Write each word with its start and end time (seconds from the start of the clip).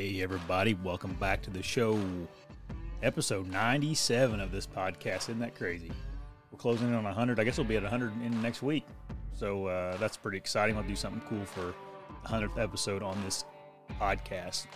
Hey, 0.00 0.22
everybody, 0.22 0.74
welcome 0.74 1.14
back 1.14 1.42
to 1.42 1.50
the 1.50 1.60
show. 1.60 2.00
Episode 3.02 3.48
97 3.48 4.38
of 4.38 4.52
this 4.52 4.64
podcast. 4.64 5.22
Isn't 5.22 5.40
that 5.40 5.56
crazy? 5.56 5.90
We're 6.52 6.58
closing 6.58 6.86
in 6.86 6.94
on 6.94 7.02
100. 7.02 7.40
I 7.40 7.42
guess 7.42 7.58
we'll 7.58 7.66
be 7.66 7.76
at 7.76 7.82
100 7.82 8.12
in 8.22 8.40
next 8.40 8.62
week. 8.62 8.86
So 9.34 9.66
uh, 9.66 9.96
that's 9.96 10.16
pretty 10.16 10.38
exciting. 10.38 10.76
I'll 10.76 10.84
do 10.84 10.94
something 10.94 11.20
cool 11.28 11.44
for 11.44 11.74
the 12.22 12.28
100th 12.28 12.62
episode 12.62 13.02
on 13.02 13.20
this 13.24 13.44
podcast. 14.00 14.68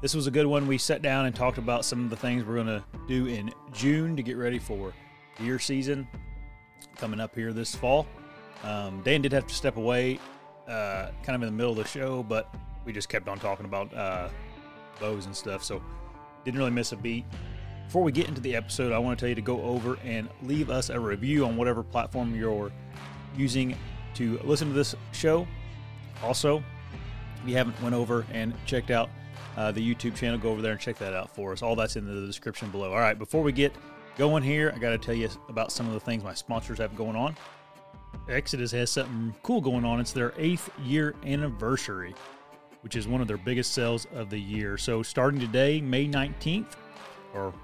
This 0.00 0.14
was 0.14 0.28
a 0.28 0.30
good 0.30 0.46
one. 0.46 0.68
We 0.68 0.78
sat 0.78 1.02
down 1.02 1.26
and 1.26 1.34
talked 1.34 1.58
about 1.58 1.84
some 1.84 2.04
of 2.04 2.10
the 2.10 2.16
things 2.16 2.44
we're 2.44 2.62
going 2.62 2.66
to 2.68 2.84
do 3.08 3.26
in 3.26 3.52
June 3.72 4.14
to 4.14 4.22
get 4.22 4.36
ready 4.36 4.60
for 4.60 4.94
deer 5.36 5.58
season 5.58 6.06
coming 6.94 7.18
up 7.18 7.34
here 7.34 7.52
this 7.52 7.74
fall. 7.74 8.06
Um, 8.62 9.02
Dan 9.02 9.20
did 9.20 9.32
have 9.32 9.48
to 9.48 9.54
step 9.54 9.76
away 9.76 10.20
uh, 10.68 11.08
kind 11.24 11.34
of 11.34 11.42
in 11.42 11.46
the 11.46 11.56
middle 11.56 11.72
of 11.72 11.78
the 11.78 11.88
show, 11.88 12.22
but 12.22 12.54
we 12.84 12.92
just 12.92 13.08
kept 13.08 13.28
on 13.28 13.38
talking 13.38 13.66
about 13.66 13.92
uh, 13.94 14.28
bows 15.00 15.26
and 15.26 15.36
stuff. 15.36 15.62
So 15.62 15.82
didn't 16.44 16.58
really 16.58 16.70
miss 16.70 16.92
a 16.92 16.96
beat. 16.96 17.24
Before 17.86 18.02
we 18.02 18.12
get 18.12 18.28
into 18.28 18.40
the 18.40 18.56
episode, 18.56 18.92
I 18.92 18.98
want 18.98 19.18
to 19.18 19.22
tell 19.22 19.28
you 19.28 19.34
to 19.34 19.42
go 19.42 19.60
over 19.62 19.98
and 20.04 20.28
leave 20.42 20.70
us 20.70 20.88
a 20.88 20.98
review 20.98 21.44
on 21.44 21.56
whatever 21.56 21.82
platform 21.82 22.34
you're 22.34 22.72
using 23.36 23.76
to 24.14 24.38
listen 24.44 24.68
to 24.68 24.74
this 24.74 24.94
show. 25.12 25.46
Also, 26.22 26.62
if 27.42 27.48
you 27.48 27.56
haven't 27.56 27.80
went 27.82 27.94
over 27.94 28.24
and 28.32 28.54
checked 28.66 28.90
out 28.90 29.10
uh, 29.56 29.72
the 29.72 29.94
YouTube 29.94 30.14
channel, 30.14 30.38
go 30.38 30.50
over 30.50 30.62
there 30.62 30.72
and 30.72 30.80
check 30.80 30.96
that 30.98 31.12
out 31.12 31.34
for 31.34 31.52
us. 31.52 31.62
All 31.62 31.76
that's 31.76 31.96
in 31.96 32.06
the 32.06 32.26
description 32.26 32.70
below. 32.70 32.92
All 32.92 32.98
right, 32.98 33.18
before 33.18 33.42
we 33.42 33.52
get 33.52 33.74
going 34.16 34.42
here, 34.42 34.72
I 34.74 34.78
got 34.78 34.90
to 34.90 34.98
tell 34.98 35.14
you 35.14 35.28
about 35.48 35.72
some 35.72 35.86
of 35.86 35.92
the 35.92 36.00
things 36.00 36.24
my 36.24 36.34
sponsors 36.34 36.78
have 36.78 36.96
going 36.96 37.16
on. 37.16 37.36
Exodus 38.28 38.70
has 38.72 38.90
something 38.90 39.34
cool 39.42 39.60
going 39.60 39.84
on. 39.84 40.00
It's 40.00 40.12
their 40.12 40.32
eighth 40.36 40.70
year 40.82 41.14
anniversary, 41.24 42.14
which 42.82 42.96
is 42.96 43.08
one 43.08 43.20
of 43.20 43.28
their 43.28 43.38
biggest 43.38 43.72
sales 43.72 44.06
of 44.14 44.30
the 44.30 44.38
year. 44.38 44.76
So, 44.76 45.02
starting 45.02 45.40
today, 45.40 45.80
May 45.80 46.06
19th, 46.06 46.74
or 47.34 47.54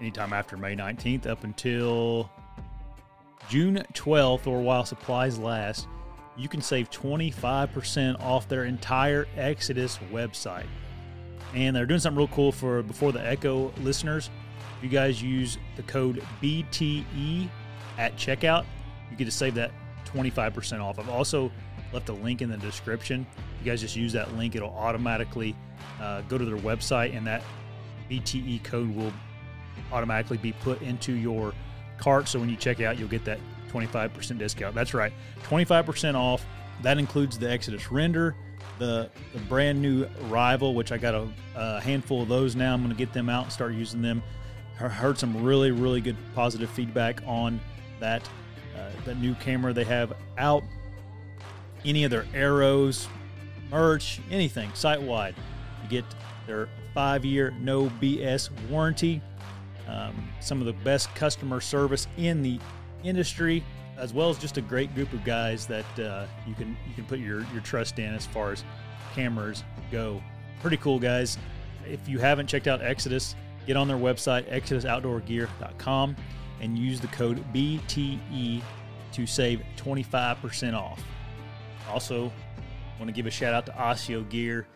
anytime 0.00 0.32
after 0.32 0.56
May 0.56 0.74
19th, 0.74 1.26
up 1.26 1.44
until 1.44 2.30
June 3.48 3.84
12th, 3.92 4.46
or 4.46 4.60
while 4.60 4.84
supplies 4.84 5.38
last, 5.38 5.86
you 6.36 6.48
can 6.48 6.60
save 6.60 6.90
25% 6.90 8.20
off 8.20 8.48
their 8.48 8.64
entire 8.64 9.26
Exodus 9.36 9.98
website. 10.12 10.66
And 11.54 11.74
they're 11.74 11.86
doing 11.86 12.00
something 12.00 12.18
real 12.18 12.28
cool 12.28 12.52
for 12.52 12.82
before 12.82 13.12
the 13.12 13.24
Echo 13.24 13.72
listeners. 13.82 14.30
If 14.78 14.84
you 14.84 14.90
guys 14.90 15.22
use 15.22 15.58
the 15.76 15.82
code 15.82 16.22
BTE 16.42 17.48
at 17.98 18.16
checkout, 18.16 18.64
you 19.10 19.16
get 19.16 19.24
to 19.24 19.30
save 19.30 19.54
that 19.54 19.70
25% 20.04 20.80
off. 20.80 20.98
I've 20.98 21.08
also 21.08 21.50
left 21.92 22.08
a 22.08 22.12
link 22.12 22.42
in 22.42 22.50
the 22.50 22.56
description. 22.56 23.26
You 23.60 23.70
guys 23.70 23.80
just 23.80 23.96
use 23.96 24.12
that 24.12 24.36
link, 24.36 24.54
it'll 24.54 24.70
automatically 24.70 25.54
uh, 26.00 26.22
go 26.22 26.38
to 26.38 26.44
their 26.44 26.58
website, 26.58 27.16
and 27.16 27.26
that 27.26 27.42
BTE 28.10 28.62
code 28.64 28.94
will 28.94 29.12
automatically 29.92 30.38
be 30.38 30.52
put 30.52 30.80
into 30.82 31.12
your 31.12 31.52
cart. 31.98 32.28
So 32.28 32.38
when 32.38 32.48
you 32.48 32.56
check 32.56 32.80
out, 32.80 32.98
you'll 32.98 33.08
get 33.08 33.24
that 33.24 33.38
25% 33.70 34.38
discount. 34.38 34.74
That's 34.74 34.94
right, 34.94 35.12
25% 35.44 36.14
off. 36.14 36.44
That 36.82 36.98
includes 36.98 37.38
the 37.38 37.50
Exodus 37.50 37.90
render, 37.90 38.34
the, 38.78 39.10
the 39.32 39.38
brand 39.40 39.80
new 39.80 40.06
Rival, 40.28 40.74
which 40.74 40.92
I 40.92 40.98
got 40.98 41.14
a, 41.14 41.28
a 41.54 41.80
handful 41.80 42.22
of 42.22 42.28
those 42.28 42.54
now. 42.54 42.74
I'm 42.74 42.82
going 42.82 42.94
to 42.94 42.98
get 42.98 43.12
them 43.12 43.28
out 43.28 43.44
and 43.44 43.52
start 43.52 43.72
using 43.72 44.02
them. 44.02 44.22
I 44.78 44.88
heard 44.88 45.18
some 45.18 45.42
really, 45.42 45.70
really 45.70 46.02
good 46.02 46.16
positive 46.34 46.68
feedback 46.68 47.22
on 47.26 47.60
that 47.98 48.28
uh, 48.76 48.90
the 49.06 49.14
new 49.14 49.34
camera 49.36 49.72
they 49.72 49.84
have 49.84 50.12
out. 50.36 50.62
Any 51.86 52.04
of 52.04 52.10
their 52.10 52.26
arrows, 52.34 53.08
merch, 53.70 54.20
anything 54.30 54.70
site 54.74 55.00
wide. 55.00 55.34
You 55.82 55.88
get 55.88 56.04
their 56.46 56.68
five 56.92 57.24
year 57.24 57.54
no 57.60 57.84
BS 58.00 58.50
warranty. 58.68 59.22
Um, 59.88 60.28
some 60.40 60.60
of 60.60 60.66
the 60.66 60.72
best 60.72 61.14
customer 61.14 61.60
service 61.60 62.08
in 62.16 62.42
the 62.42 62.58
industry, 63.04 63.62
as 63.96 64.12
well 64.12 64.28
as 64.28 64.36
just 64.36 64.58
a 64.58 64.60
great 64.60 64.92
group 64.96 65.12
of 65.12 65.24
guys 65.24 65.66
that 65.68 65.98
uh, 66.00 66.26
you 66.46 66.54
can 66.54 66.76
you 66.88 66.94
can 66.94 67.04
put 67.04 67.20
your 67.20 67.46
your 67.52 67.62
trust 67.62 67.98
in 68.00 68.12
as 68.12 68.26
far 68.26 68.50
as 68.52 68.64
cameras 69.14 69.62
go. 69.92 70.20
Pretty 70.60 70.76
cool 70.78 70.98
guys. 70.98 71.38
If 71.88 72.08
you 72.08 72.18
haven't 72.18 72.48
checked 72.48 72.66
out 72.66 72.82
Exodus, 72.82 73.36
get 73.66 73.76
on 73.76 73.86
their 73.86 73.96
website 73.96 74.50
exodusoutdoorgear.com 74.50 76.16
and 76.60 76.78
use 76.78 77.00
the 77.00 77.06
code 77.08 77.44
BTE 77.52 78.62
to 79.12 79.26
save 79.26 79.62
25% 79.76 80.74
off. 80.74 81.00
Also, 81.90 82.32
want 82.98 83.08
to 83.08 83.12
give 83.12 83.26
a 83.26 83.30
shout 83.30 83.54
out 83.54 83.66
to 83.66 83.72
ASIO 83.72 84.28
Gear. 84.28 84.66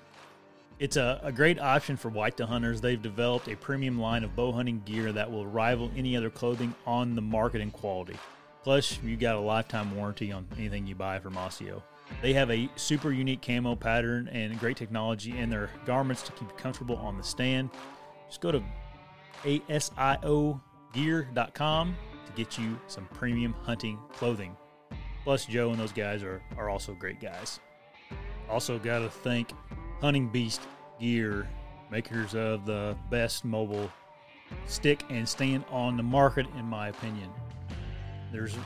It's 0.79 0.97
a, 0.97 1.21
a 1.23 1.31
great 1.31 1.61
option 1.61 1.97
for 1.97 2.09
whitetail 2.09 2.47
hunters. 2.47 2.81
They've 2.81 3.01
developed 3.01 3.49
a 3.49 3.57
premium 3.57 4.01
line 4.01 4.25
of 4.25 4.35
bow 4.35 4.53
hunting 4.53 4.83
gear 4.87 5.13
that 5.13 5.31
will 5.31 5.47
rival 5.47 5.91
any 5.95 6.17
other 6.17 6.31
clothing 6.31 6.75
on 6.87 7.15
the 7.15 7.23
market 7.23 7.61
in 7.61 7.71
quality. 7.71 8.17
Plus, 8.63 8.99
you 9.03 9.17
got 9.17 9.37
a 9.37 9.41
lifetime 9.41 9.95
warranty 9.95 10.33
on 10.33 10.47
anything 10.57 10.87
you 10.87 10.95
buy 10.95 11.19
from 11.19 11.35
ASIO. 11.35 11.83
They 12.23 12.33
have 12.33 12.51
a 12.51 12.69
super 12.77 13.13
unique 13.13 13.43
camo 13.43 13.77
pattern 13.77 14.29
and 14.29 14.59
great 14.59 14.77
technology 14.77 15.39
in 15.39 15.51
their 15.51 15.71
garments 15.87 16.23
to 16.23 16.33
keep 16.33 16.49
you 16.49 16.55
comfortable 16.57 16.97
on 16.97 17.17
the 17.17 17.25
stand. 17.25 17.71
Just 18.29 18.41
go 18.41 18.53
to 18.53 18.63
asiogear.com 19.45 21.97
to 22.27 22.33
get 22.33 22.59
you 22.59 22.79
some 22.87 23.07
premium 23.13 23.53
hunting 23.53 23.99
clothing. 24.13 24.57
Plus, 25.25 25.45
Joe 25.45 25.71
and 25.71 25.79
those 25.79 25.93
guys 25.93 26.23
are, 26.23 26.41
are 26.57 26.71
also 26.71 26.95
great 26.95 27.21
guys. 27.21 27.61
Also, 28.49 28.79
got 28.79 29.01
to 29.01 29.11
thank 29.11 29.53
Hunting 30.01 30.29
Beast 30.29 30.63
Gear, 30.99 31.49
makers 31.91 32.35
of 32.35 32.67
the 32.67 32.97
best 33.11 33.45
mobile 33.45 33.91
stick 34.67 35.05
and 35.11 35.29
stand 35.29 35.65
on 35.71 35.97
the 35.97 36.03
market, 36.03 36.47
in 36.59 36.65
my 36.65 36.89
opinion. 36.89 37.31
There's 38.33 38.57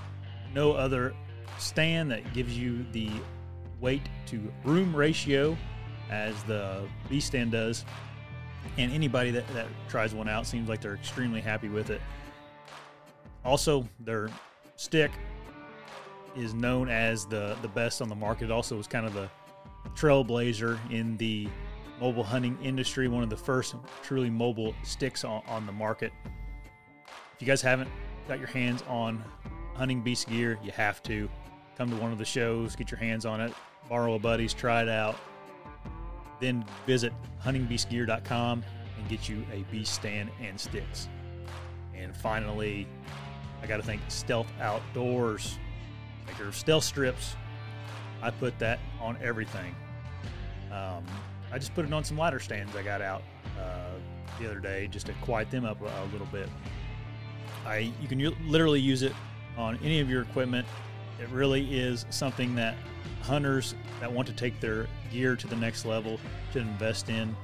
no 0.54 0.72
other 0.72 1.14
stand 1.58 2.10
that 2.10 2.32
gives 2.32 2.56
you 2.56 2.86
the 2.92 3.10
weight 3.80 4.02
to 4.26 4.52
room 4.64 4.94
ratio 4.94 5.56
as 6.10 6.42
the 6.44 6.86
Beast 7.08 7.26
stand 7.28 7.52
does. 7.52 7.84
And 8.78 8.92
anybody 8.92 9.30
that, 9.32 9.46
that 9.48 9.66
tries 9.88 10.14
one 10.14 10.28
out 10.28 10.46
seems 10.46 10.68
like 10.68 10.80
they're 10.80 10.94
extremely 10.94 11.40
happy 11.40 11.68
with 11.68 11.90
it. 11.90 12.00
Also, 13.44 13.86
their 14.00 14.30
stick 14.76 15.10
is 16.36 16.54
known 16.54 16.88
as 16.88 17.26
the, 17.26 17.56
the 17.62 17.68
best 17.68 18.02
on 18.02 18.08
the 18.08 18.14
market. 18.14 18.44
It 18.46 18.50
also 18.50 18.76
was 18.76 18.86
kind 18.86 19.06
of 19.06 19.14
the 19.14 19.28
trailblazer 19.94 20.78
in 20.90 21.16
the 21.16 21.48
mobile 22.00 22.24
hunting 22.24 22.58
industry, 22.62 23.08
one 23.08 23.22
of 23.22 23.30
the 23.30 23.36
first 23.36 23.76
truly 24.02 24.30
mobile 24.30 24.74
sticks 24.82 25.24
on, 25.24 25.42
on 25.46 25.66
the 25.66 25.72
market. 25.72 26.12
If 27.06 27.40
you 27.40 27.46
guys 27.46 27.62
haven't 27.62 27.90
got 28.28 28.38
your 28.38 28.48
hands 28.48 28.82
on 28.88 29.22
hunting 29.74 30.00
beast 30.00 30.28
gear, 30.28 30.58
you 30.62 30.72
have 30.72 31.02
to 31.04 31.28
come 31.76 31.90
to 31.90 31.96
one 31.96 32.12
of 32.12 32.18
the 32.18 32.24
shows, 32.24 32.76
get 32.76 32.90
your 32.90 32.98
hands 32.98 33.26
on 33.26 33.40
it, 33.40 33.52
borrow 33.88 34.14
a 34.14 34.18
buddy's, 34.18 34.54
try 34.54 34.82
it 34.82 34.88
out. 34.88 35.16
Then 36.40 36.64
visit 36.86 37.12
huntingbeastgear.com 37.44 38.64
and 38.98 39.08
get 39.08 39.28
you 39.28 39.44
a 39.52 39.62
beast 39.70 39.94
stand 39.94 40.30
and 40.40 40.58
sticks. 40.58 41.08
And 41.94 42.16
finally, 42.16 42.86
I 43.62 43.66
got 43.66 43.78
to 43.78 43.82
thank 43.82 44.00
Stealth 44.08 44.52
Outdoors, 44.60 45.58
maker 46.26 46.48
of 46.48 46.56
stealth 46.56 46.84
strips. 46.84 47.34
I 48.22 48.30
put 48.30 48.58
that 48.58 48.78
on 49.00 49.16
everything. 49.22 49.74
Um, 50.72 51.04
I 51.52 51.58
just 51.58 51.74
put 51.74 51.84
it 51.84 51.92
on 51.92 52.02
some 52.04 52.18
ladder 52.18 52.40
stands 52.40 52.74
I 52.74 52.82
got 52.82 53.00
out 53.00 53.22
uh, 53.60 53.90
the 54.40 54.46
other 54.46 54.60
day 54.60 54.88
just 54.88 55.06
to 55.06 55.12
quiet 55.14 55.50
them 55.50 55.64
up 55.64 55.80
a, 55.82 55.84
a 55.84 56.06
little 56.10 56.26
bit. 56.32 56.48
I 57.66 57.92
you 58.00 58.08
can 58.08 58.18
u- 58.18 58.36
literally 58.46 58.80
use 58.80 59.02
it 59.02 59.12
on 59.56 59.78
any 59.84 60.00
of 60.00 60.10
your 60.10 60.22
equipment. 60.22 60.66
It 61.20 61.28
really 61.28 61.78
is 61.78 62.06
something 62.10 62.54
that 62.56 62.76
hunters 63.22 63.74
that 64.00 64.10
want 64.10 64.26
to 64.28 64.34
take 64.34 64.58
their 64.60 64.86
gear 65.12 65.36
to 65.36 65.46
the 65.46 65.56
next 65.56 65.84
level 65.84 66.18
should 66.52 66.62
invest 66.62 67.08
in 67.08 67.36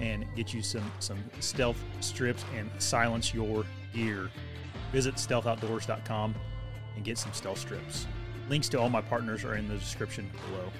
and 0.00 0.26
get 0.36 0.52
you 0.52 0.62
some 0.62 0.90
some 0.98 1.18
stealth 1.40 1.82
strips 2.00 2.44
and 2.56 2.70
silence 2.78 3.32
your 3.32 3.64
gear. 3.94 4.30
Visit 4.92 5.14
stealthoutdoors.com 5.14 6.34
and 6.96 7.04
get 7.04 7.18
some 7.18 7.32
stealth 7.32 7.58
strips. 7.58 8.06
Links 8.48 8.68
to 8.70 8.78
all 8.80 8.90
my 8.90 9.00
partners 9.00 9.44
are 9.44 9.54
in 9.56 9.68
the 9.68 9.76
description 9.76 10.30
below. 10.48 10.70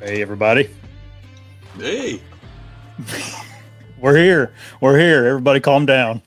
Hey, 0.00 0.20
everybody. 0.20 0.68
Hey, 1.78 2.20
We're 4.00 4.16
here. 4.16 4.52
We're 4.80 4.98
here. 4.98 5.24
Everybody 5.26 5.60
calm 5.60 5.86
down. 5.86 6.20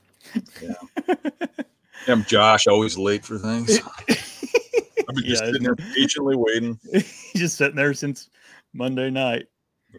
I'm 2.08 2.24
Josh, 2.24 2.66
always 2.66 2.96
late 2.96 3.24
for 3.24 3.38
things. 3.38 3.78
I've 4.08 5.14
been 5.14 5.24
just 5.24 5.42
Yeah, 5.44 5.46
sitting 5.52 5.62
there 5.62 5.76
patiently 5.76 6.36
waiting. 6.36 6.78
He's 6.90 7.32
just 7.36 7.56
sitting 7.58 7.76
there 7.76 7.92
since 7.94 8.30
Monday 8.72 9.10
night. 9.10 9.46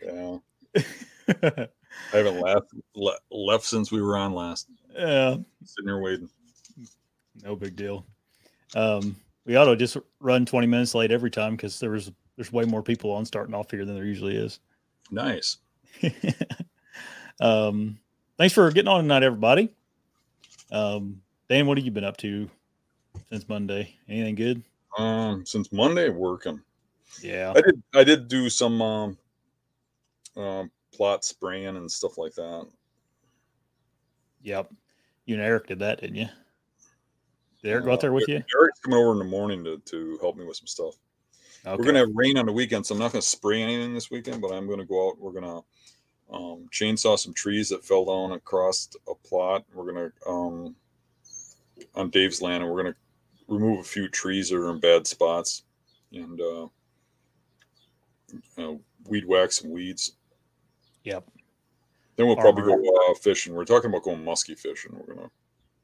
Yeah, 0.03 0.37
I 1.43 1.67
haven't 2.11 2.41
left 2.41 2.67
le- 2.95 3.17
left 3.31 3.63
since 3.65 3.91
we 3.91 4.01
were 4.01 4.17
on 4.17 4.33
last. 4.33 4.67
yeah, 4.95 5.35
Sitting 5.63 5.87
here 5.87 6.01
waiting. 6.01 6.29
No 7.43 7.55
big 7.55 7.75
deal. 7.75 8.05
Um, 8.75 9.15
we 9.45 9.55
ought 9.55 9.65
to 9.65 9.75
just 9.75 9.97
run 10.19 10.45
20 10.45 10.67
minutes 10.67 10.93
late 10.93 11.11
every 11.11 11.31
time 11.31 11.55
because 11.55 11.79
there 11.79 11.91
was 11.91 12.11
there's 12.35 12.51
way 12.51 12.65
more 12.65 12.83
people 12.83 13.11
on 13.11 13.25
starting 13.25 13.55
off 13.55 13.71
here 13.71 13.85
than 13.85 13.95
there 13.95 14.05
usually 14.05 14.35
is. 14.35 14.59
Nice. 15.09 15.57
um, 17.41 17.97
thanks 18.37 18.53
for 18.53 18.69
getting 18.71 18.89
on 18.89 19.01
tonight, 19.01 19.23
everybody. 19.23 19.69
Um, 20.71 21.21
Dan, 21.49 21.65
what 21.65 21.77
have 21.77 21.85
you 21.85 21.91
been 21.91 22.03
up 22.03 22.17
to 22.17 22.49
since 23.29 23.47
Monday? 23.47 23.95
Anything 24.07 24.35
good? 24.35 24.63
Um, 24.97 25.45
since 25.45 25.71
Monday, 25.71 26.09
working. 26.09 26.61
Yeah, 27.21 27.53
I 27.55 27.61
did. 27.61 27.83
I 27.95 28.03
did 28.03 28.27
do 28.27 28.49
some 28.49 28.81
um, 28.81 29.17
um 30.35 30.71
plot 30.93 31.23
spraying 31.23 31.77
and 31.77 31.91
stuff 31.91 32.17
like 32.17 32.33
that. 32.35 32.67
Yep. 34.43 34.71
You 35.25 35.35
and 35.35 35.43
Eric 35.43 35.67
did 35.67 35.79
that, 35.79 36.01
didn't 36.01 36.15
you? 36.15 36.27
Did 37.67 37.73
Eric 37.73 37.85
go 37.85 37.91
out 37.91 37.99
there 37.99 38.13
with 38.13 38.29
you? 38.29 38.41
Eric's 38.55 38.79
coming 38.79 38.97
over 38.97 39.11
in 39.11 39.17
the 39.19 39.25
morning 39.25 39.61
to, 39.65 39.77
to 39.77 40.17
help 40.21 40.37
me 40.37 40.45
with 40.45 40.55
some 40.55 40.67
stuff. 40.67 40.95
Okay. 41.65 41.75
We're 41.75 41.83
gonna 41.83 41.99
have 41.99 42.15
rain 42.15 42.37
on 42.37 42.45
the 42.45 42.53
weekend, 42.53 42.85
so 42.85 42.95
I'm 42.95 42.99
not 42.99 43.11
gonna 43.11 43.21
spray 43.21 43.61
anything 43.61 43.93
this 43.93 44.09
weekend, 44.09 44.41
but 44.41 44.53
I'm 44.53 44.69
gonna 44.69 44.85
go 44.85 45.09
out. 45.09 45.19
We're 45.19 45.33
gonna 45.33 45.57
um, 46.31 46.69
chainsaw 46.71 47.19
some 47.19 47.33
trees 47.33 47.67
that 47.67 47.83
fell 47.83 48.05
down 48.05 48.31
across 48.37 48.87
a 49.09 49.13
plot. 49.15 49.65
We're 49.73 49.91
gonna 49.91 50.11
um, 50.25 50.77
on 51.93 52.09
Dave's 52.09 52.41
land, 52.41 52.63
and 52.63 52.71
we're 52.71 52.83
gonna 52.83 52.95
remove 53.49 53.81
a 53.81 53.83
few 53.83 54.07
trees 54.07 54.49
that 54.49 54.55
are 54.55 54.69
in 54.69 54.79
bad 54.79 55.05
spots, 55.05 55.63
and 56.13 56.39
uh, 56.39 56.67
uh, 58.59 58.75
weed 59.09 59.25
whack 59.27 59.51
some 59.51 59.71
weeds. 59.71 60.13
Yep. 61.03 61.27
Then 62.15 62.27
we'll 62.27 62.37
probably 62.37 62.63
go 62.63 63.11
uh, 63.11 63.13
fishing. 63.15 63.53
We're 63.53 63.65
talking 63.65 63.89
about 63.89 64.03
going 64.03 64.23
musky 64.23 64.55
fishing. 64.55 64.95
We're 64.97 65.15
gonna. 65.15 65.29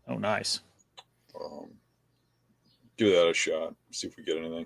Oh, 0.07 0.15
nice. 0.15 0.61
Um, 1.43 1.69
give 2.97 3.11
that 3.13 3.29
a 3.29 3.33
shot. 3.33 3.75
See 3.91 4.07
if 4.07 4.17
we 4.17 4.23
get 4.23 4.37
anything. 4.37 4.65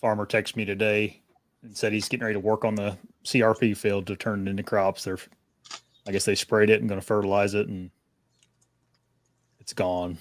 Farmer 0.00 0.26
texted 0.26 0.56
me 0.56 0.64
today 0.64 1.20
and 1.62 1.76
said 1.76 1.92
he's 1.92 2.08
getting 2.08 2.24
ready 2.24 2.34
to 2.34 2.40
work 2.40 2.64
on 2.64 2.74
the 2.74 2.96
CRP 3.24 3.76
field 3.76 4.06
to 4.06 4.16
turn 4.16 4.46
it 4.46 4.50
into 4.50 4.62
crops. 4.62 5.04
They're, 5.04 5.18
I 6.06 6.12
guess 6.12 6.24
they 6.24 6.34
sprayed 6.34 6.70
it 6.70 6.80
and 6.80 6.88
going 6.88 7.00
to 7.00 7.06
fertilize 7.06 7.54
it, 7.54 7.68
and 7.68 7.90
it's 9.60 9.72
gone. 9.72 10.18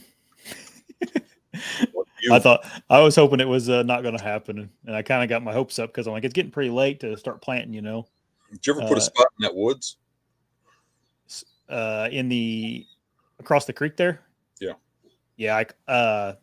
I 2.31 2.39
thought 2.39 2.65
I 2.89 2.99
was 2.99 3.15
hoping 3.15 3.39
it 3.39 3.47
was 3.47 3.69
uh, 3.69 3.83
not 3.83 4.01
going 4.01 4.17
to 4.17 4.23
happen, 4.23 4.69
and 4.85 4.95
I 4.95 5.01
kind 5.01 5.23
of 5.23 5.29
got 5.29 5.43
my 5.43 5.53
hopes 5.53 5.79
up 5.79 5.91
because 5.91 6.07
I'm 6.07 6.13
like, 6.13 6.23
it's 6.23 6.33
getting 6.33 6.51
pretty 6.51 6.71
late 6.71 6.99
to 7.01 7.15
start 7.17 7.41
planting, 7.41 7.73
you 7.73 7.81
know. 7.81 8.07
Did 8.51 8.65
you 8.65 8.73
ever 8.73 8.81
put 8.81 8.93
uh, 8.93 8.97
a 8.97 9.01
spot 9.01 9.27
in 9.39 9.43
that 9.43 9.55
woods? 9.55 9.97
Uh, 11.69 12.07
in 12.11 12.29
the 12.29 12.85
across 13.39 13.65
the 13.65 13.73
creek 13.73 13.97
there. 13.97 14.21
Yeah. 15.37 15.55
I 15.55 15.91
uh, 15.91 16.33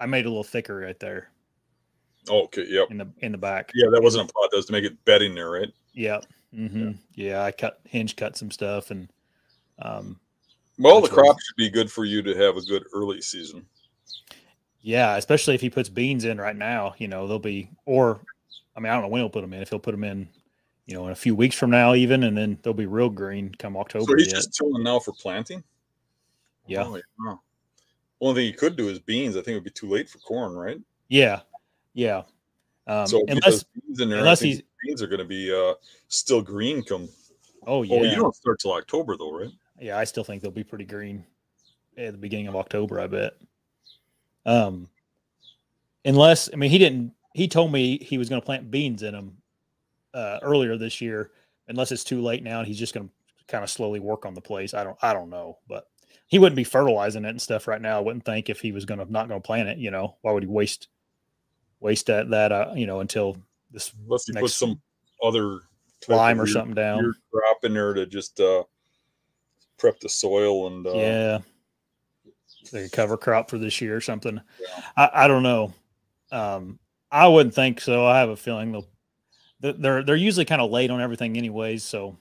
I 0.00 0.06
made 0.06 0.20
it 0.20 0.26
a 0.26 0.30
little 0.30 0.42
thicker 0.42 0.76
right 0.76 0.98
there. 0.98 1.30
Oh, 2.28 2.42
okay. 2.44 2.66
Yep. 2.68 2.90
In 2.90 2.98
the 2.98 3.08
in 3.18 3.32
the 3.32 3.38
back. 3.38 3.70
Yeah, 3.74 3.88
that 3.90 4.02
wasn't 4.02 4.28
a 4.28 4.32
plot. 4.32 4.50
That 4.50 4.56
was 4.56 4.66
to 4.66 4.72
make 4.72 4.84
it 4.84 5.02
bedding 5.04 5.34
there, 5.34 5.50
right? 5.50 5.72
Yeah. 5.94 6.20
Mm-hmm. 6.54 6.92
Yeah. 7.14 7.28
yeah. 7.28 7.44
I 7.44 7.52
cut 7.52 7.80
hinge 7.84 8.16
cut 8.16 8.36
some 8.36 8.50
stuff 8.50 8.90
and. 8.90 9.08
Um, 9.82 10.20
well, 10.78 11.00
the 11.00 11.08
crop 11.08 11.36
should 11.40 11.56
be 11.56 11.68
good 11.68 11.90
for 11.92 12.04
you 12.04 12.22
to 12.22 12.34
have 12.36 12.56
a 12.56 12.62
good 12.62 12.84
early 12.94 13.20
season. 13.20 13.66
Yeah, 14.80 15.16
especially 15.16 15.54
if 15.54 15.60
he 15.60 15.68
puts 15.68 15.90
beans 15.90 16.24
in 16.24 16.38
right 16.38 16.56
now. 16.56 16.94
You 16.96 17.08
know, 17.08 17.28
they'll 17.28 17.38
be 17.38 17.70
or, 17.84 18.20
I 18.74 18.80
mean, 18.80 18.90
I 18.90 18.94
don't 18.94 19.02
know 19.02 19.08
when 19.08 19.20
he'll 19.20 19.28
put 19.28 19.42
them 19.42 19.52
in. 19.52 19.60
If 19.60 19.68
he'll 19.68 19.78
put 19.78 19.92
them 19.92 20.04
in, 20.04 20.28
you 20.86 20.94
know, 20.94 21.04
in 21.04 21.12
a 21.12 21.16
few 21.16 21.34
weeks 21.34 21.54
from 21.54 21.70
now, 21.70 21.94
even, 21.94 22.24
and 22.24 22.36
then 22.36 22.58
they'll 22.62 22.72
be 22.72 22.86
real 22.86 23.10
green 23.10 23.54
come 23.58 23.76
October. 23.76 24.06
So 24.06 24.16
he's 24.16 24.28
yet. 24.28 24.36
just 24.36 24.54
tilling 24.54 24.82
now 24.82 24.98
for 25.00 25.12
planting. 25.12 25.62
Yeah. 26.66 26.84
Oh, 26.84 26.96
yeah. 26.96 27.34
Only 28.20 28.42
thing 28.42 28.46
you 28.52 28.58
could 28.58 28.76
do 28.76 28.88
is 28.88 28.98
beans. 28.98 29.36
I 29.36 29.40
think 29.40 29.48
it 29.48 29.54
would 29.54 29.64
be 29.64 29.70
too 29.70 29.88
late 29.88 30.08
for 30.08 30.18
corn, 30.18 30.54
right? 30.54 30.78
Yeah, 31.08 31.40
yeah. 31.94 32.22
Um, 32.86 33.06
so 33.06 33.24
unless 33.28 33.64
beans 33.64 34.00
in 34.00 34.10
there, 34.10 34.18
unless 34.18 34.40
he's 34.40 34.62
beans 34.84 35.02
are 35.02 35.06
going 35.06 35.20
to 35.20 35.24
be 35.24 35.52
uh, 35.52 35.74
still 36.08 36.42
green 36.42 36.82
come. 36.82 37.08
Oh 37.66 37.82
yeah. 37.82 37.96
Oh, 37.96 38.02
you 38.02 38.16
don't 38.16 38.34
start 38.34 38.60
till 38.60 38.72
October 38.72 39.16
though, 39.16 39.32
right? 39.32 39.50
Yeah, 39.78 39.98
I 39.98 40.04
still 40.04 40.24
think 40.24 40.42
they'll 40.42 40.50
be 40.50 40.64
pretty 40.64 40.84
green 40.84 41.24
at 41.96 42.12
the 42.12 42.18
beginning 42.18 42.48
of 42.48 42.56
October. 42.56 43.00
I 43.00 43.06
bet. 43.06 43.34
Um, 44.46 44.88
unless 46.04 46.50
I 46.52 46.56
mean 46.56 46.70
he 46.70 46.78
didn't. 46.78 47.12
He 47.34 47.46
told 47.46 47.72
me 47.72 47.98
he 47.98 48.18
was 48.18 48.28
going 48.28 48.40
to 48.40 48.44
plant 48.44 48.70
beans 48.70 49.02
in 49.02 49.12
them 49.12 49.36
uh, 50.12 50.40
earlier 50.42 50.76
this 50.76 51.00
year. 51.00 51.30
Unless 51.68 51.92
it's 51.92 52.02
too 52.02 52.20
late 52.20 52.42
now, 52.42 52.58
and 52.58 52.66
he's 52.66 52.78
just 52.78 52.92
going 52.92 53.08
to 53.08 53.14
kind 53.46 53.62
of 53.62 53.70
slowly 53.70 54.00
work 54.00 54.26
on 54.26 54.34
the 54.34 54.40
place. 54.40 54.74
I 54.74 54.82
don't. 54.82 54.98
I 55.00 55.12
don't 55.12 55.30
know, 55.30 55.58
but 55.68 55.89
he 56.30 56.38
wouldn't 56.38 56.56
be 56.56 56.64
fertilizing 56.64 57.24
it 57.24 57.30
and 57.30 57.42
stuff 57.42 57.66
right 57.66 57.82
now. 57.82 57.98
I 57.98 58.00
wouldn't 58.00 58.24
think 58.24 58.48
if 58.48 58.60
he 58.60 58.70
was 58.70 58.86
to 58.86 58.96
not 58.96 59.28
going 59.28 59.40
to 59.40 59.46
plant 59.46 59.68
it. 59.68 59.78
You 59.78 59.90
know, 59.90 60.16
why 60.22 60.32
would 60.32 60.44
he 60.44 60.48
waste 60.48 60.86
waste 61.80 62.06
that 62.06 62.30
that 62.30 62.52
uh, 62.52 62.72
you 62.76 62.86
know 62.86 63.00
until 63.00 63.36
this 63.72 63.92
unless 64.04 64.26
he 64.26 64.32
put 64.32 64.50
some 64.50 64.80
other 65.22 65.58
lime 66.08 66.40
or 66.40 66.46
something 66.46 66.74
down 66.74 67.12
crop 67.32 67.64
in 67.64 67.74
there 67.74 67.92
to 67.92 68.06
just 68.06 68.40
uh, 68.40 68.62
prep 69.76 69.98
the 69.98 70.08
soil 70.08 70.68
and 70.68 70.86
uh, 70.86 70.92
yeah, 70.92 71.38
like 72.72 72.84
a 72.84 72.90
cover 72.90 73.16
crop 73.16 73.50
for 73.50 73.58
this 73.58 73.80
year 73.80 73.96
or 73.96 74.00
something. 74.00 74.40
Yeah. 74.60 74.82
I, 74.96 75.10
I 75.24 75.28
don't 75.28 75.42
know. 75.42 75.74
Um, 76.30 76.78
I 77.10 77.26
wouldn't 77.26 77.56
think 77.56 77.80
so. 77.80 78.06
I 78.06 78.20
have 78.20 78.28
a 78.28 78.36
feeling 78.36 78.70
they'll 78.70 78.86
they're 79.78 80.04
they're 80.04 80.14
usually 80.14 80.44
kind 80.44 80.62
of 80.62 80.70
late 80.70 80.92
on 80.92 81.00
everything 81.00 81.36
anyways. 81.36 81.82
So 81.82 82.16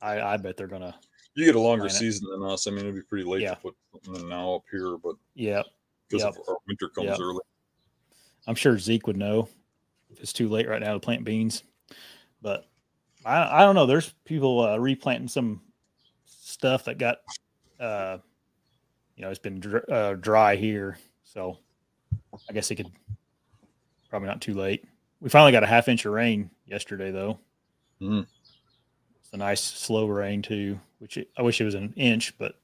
I, 0.00 0.20
I 0.20 0.36
bet 0.36 0.56
they're 0.56 0.66
gonna. 0.66 0.96
You 1.34 1.46
get 1.46 1.54
a 1.54 1.60
longer 1.60 1.88
season 1.88 2.28
than 2.30 2.42
us. 2.42 2.66
I 2.66 2.70
mean, 2.70 2.80
it'd 2.80 2.94
be 2.94 3.02
pretty 3.02 3.24
late 3.24 3.42
yeah. 3.42 3.54
to 3.54 3.60
put 3.60 3.74
something 4.04 4.28
now 4.28 4.54
up 4.54 4.64
here, 4.70 4.96
but 4.98 5.16
yeah, 5.34 5.62
because 6.08 6.24
yep. 6.24 6.34
our 6.48 6.58
winter 6.68 6.88
comes 6.88 7.06
yep. 7.06 7.18
early. 7.20 7.40
I'm 8.46 8.54
sure 8.54 8.78
Zeke 8.78 9.06
would 9.06 9.16
know 9.16 9.48
if 10.10 10.20
it's 10.20 10.32
too 10.32 10.48
late 10.48 10.68
right 10.68 10.80
now 10.80 10.92
to 10.92 11.00
plant 11.00 11.24
beans. 11.24 11.62
But 12.42 12.66
I, 13.24 13.60
I 13.60 13.64
don't 13.64 13.74
know. 13.74 13.86
There's 13.86 14.12
people 14.24 14.60
uh, 14.60 14.76
replanting 14.76 15.28
some 15.28 15.62
stuff 16.26 16.84
that 16.84 16.98
got, 16.98 17.18
uh, 17.80 18.18
you 19.16 19.22
know, 19.22 19.30
it's 19.30 19.38
been 19.38 19.60
dr- 19.60 19.88
uh, 19.88 20.14
dry 20.14 20.56
here. 20.56 20.98
So 21.24 21.56
I 22.50 22.52
guess 22.52 22.70
it 22.70 22.76
could 22.76 22.90
probably 24.10 24.28
not 24.28 24.40
too 24.40 24.54
late. 24.54 24.84
We 25.20 25.30
finally 25.30 25.52
got 25.52 25.62
a 25.62 25.68
half 25.68 25.88
inch 25.88 26.04
of 26.04 26.12
rain 26.12 26.50
yesterday, 26.66 27.10
though. 27.10 27.38
Mm. 28.00 28.26
It's 29.20 29.32
a 29.32 29.36
nice 29.36 29.62
slow 29.62 30.08
rain 30.08 30.42
too, 30.42 30.80
which 31.02 31.16
it, 31.16 31.28
I 31.36 31.42
wish 31.42 31.60
it 31.60 31.64
was 31.64 31.74
an 31.74 31.92
inch. 31.96 32.38
But 32.38 32.54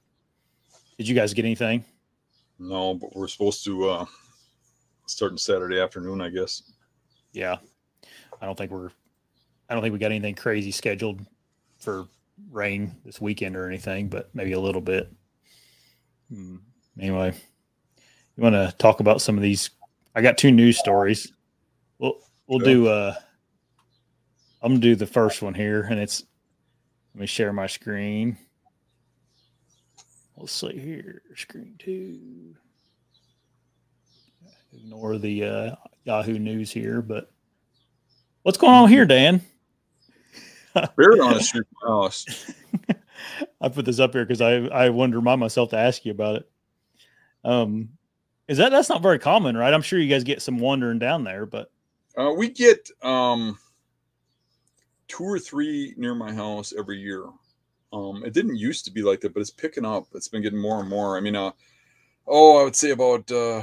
did 0.97 1.09
you 1.09 1.13
guys 1.13 1.33
get 1.33 1.43
anything? 1.43 1.83
No, 2.57 2.93
but 2.93 3.13
we're 3.13 3.27
supposed 3.27 3.65
to 3.65 3.89
uh, 3.89 4.05
starting 5.07 5.37
Saturday 5.37 5.79
afternoon, 5.79 6.21
I 6.21 6.29
guess. 6.29 6.63
Yeah, 7.33 7.57
I 8.41 8.45
don't 8.45 8.57
think 8.57 8.71
we're. 8.71 8.91
I 9.69 9.73
don't 9.73 9.83
think 9.83 9.91
we 9.91 9.99
got 9.99 10.11
anything 10.11 10.35
crazy 10.35 10.71
scheduled 10.71 11.19
for 11.77 12.07
rain 12.49 12.95
this 13.03 13.19
weekend 13.19 13.57
or 13.57 13.67
anything, 13.67 14.07
but 14.07 14.33
maybe 14.33 14.53
a 14.53 14.59
little 14.59 14.81
bit. 14.81 15.11
Hmm. 16.33 16.55
Anyway, 16.99 17.33
you 18.37 18.43
want 18.43 18.55
to 18.55 18.73
talk 18.77 19.01
about 19.01 19.21
some 19.21 19.35
of 19.35 19.43
these? 19.43 19.69
I 20.15 20.21
got 20.21 20.37
two 20.37 20.51
news 20.51 20.79
stories. 20.79 21.31
We'll 21.97 22.15
we'll 22.47 22.59
do. 22.59 22.87
uh 22.87 23.15
I'm 24.61 24.71
gonna 24.71 24.79
do 24.81 24.95
the 24.95 25.05
first 25.05 25.41
one 25.41 25.53
here, 25.53 25.83
and 25.83 25.99
it's. 25.99 26.23
Let 27.13 27.21
me 27.21 27.27
share 27.27 27.53
my 27.53 27.67
screen. 27.67 28.37
Let's 30.37 30.53
see 30.53 30.79
here, 30.79 31.21
screen 31.35 31.75
two 31.79 32.55
ignore 34.73 35.17
the 35.17 35.43
uh, 35.43 35.75
Yahoo 36.03 36.39
News 36.39 36.71
here, 36.71 37.01
but 37.01 37.31
what's 38.43 38.57
going 38.57 38.73
on 38.73 38.89
here, 38.89 39.05
Dan? 39.05 39.41
Beard 40.95 41.19
on 41.19 41.33
the 41.33 41.63
house. 41.83 42.25
I 43.61 43.69
put 43.69 43.85
this 43.85 43.99
up 43.99 44.13
here 44.13 44.25
because 44.25 44.41
I 44.41 44.53
I 44.67 44.89
wanted 44.89 45.13
to 45.13 45.17
remind 45.17 45.39
myself 45.39 45.69
to 45.71 45.77
ask 45.77 46.05
you 46.05 46.11
about 46.11 46.37
it. 46.37 46.49
Um, 47.43 47.89
is 48.47 48.57
that 48.57 48.69
that's 48.69 48.89
not 48.89 49.01
very 49.01 49.19
common, 49.19 49.57
right? 49.57 49.73
I'm 49.73 49.81
sure 49.81 49.99
you 49.99 50.09
guys 50.09 50.23
get 50.23 50.41
some 50.41 50.59
wandering 50.59 50.99
down 50.99 51.23
there, 51.23 51.45
but 51.45 51.71
uh, 52.17 52.31
we 52.35 52.49
get 52.49 52.89
um 53.01 53.57
two 55.09 55.25
or 55.25 55.39
three 55.39 55.93
near 55.97 56.15
my 56.15 56.31
house 56.31 56.73
every 56.77 56.97
year. 56.97 57.25
Um, 57.91 58.23
it 58.23 58.33
didn't 58.33 58.55
used 58.55 58.85
to 58.85 58.91
be 58.91 59.01
like 59.01 59.19
that, 59.21 59.33
but 59.33 59.41
it's 59.41 59.49
picking 59.49 59.83
up. 59.83 60.07
It's 60.13 60.29
been 60.29 60.41
getting 60.41 60.61
more 60.61 60.79
and 60.79 60.87
more. 60.87 61.17
I 61.17 61.19
mean, 61.19 61.35
uh, 61.35 61.51
oh, 62.27 62.61
I 62.61 62.63
would 62.63 62.75
say 62.75 62.91
about 62.91 63.29
uh, 63.31 63.61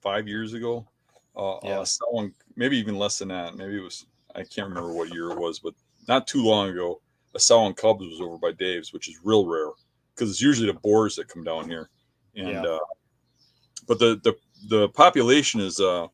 five 0.00 0.28
years 0.28 0.52
ago. 0.52 0.86
Uh, 1.34 1.56
uh, 1.56 1.60
yeah. 1.64 1.78
Uh, 1.80 1.84
someone 1.84 2.32
maybe 2.56 2.78
even 2.78 2.98
less 2.98 3.18
than 3.18 3.28
that. 3.28 3.56
Maybe 3.56 3.78
it 3.78 3.82
was 3.82 4.06
I 4.36 4.42
can't 4.44 4.68
remember 4.68 4.92
what 4.92 5.12
year 5.12 5.30
it 5.30 5.38
was, 5.38 5.58
but 5.58 5.74
not 6.06 6.26
too 6.26 6.44
long 6.44 6.68
ago, 6.68 7.00
a 7.34 7.40
sow 7.40 7.72
cubs 7.72 8.04
was 8.04 8.20
over 8.20 8.38
by 8.38 8.52
Dave's, 8.52 8.92
which 8.92 9.08
is 9.08 9.18
real 9.24 9.46
rare 9.46 9.70
because 10.14 10.30
it's 10.30 10.42
usually 10.42 10.66
the 10.66 10.78
boars 10.80 11.16
that 11.16 11.28
come 11.28 11.44
down 11.44 11.68
here. 11.68 11.88
And 12.36 12.48
yeah. 12.48 12.62
uh, 12.62 12.78
but 13.88 13.98
the 13.98 14.20
the 14.22 14.34
the 14.68 14.88
population 14.90 15.60
is 15.60 15.80
uh 15.80 16.06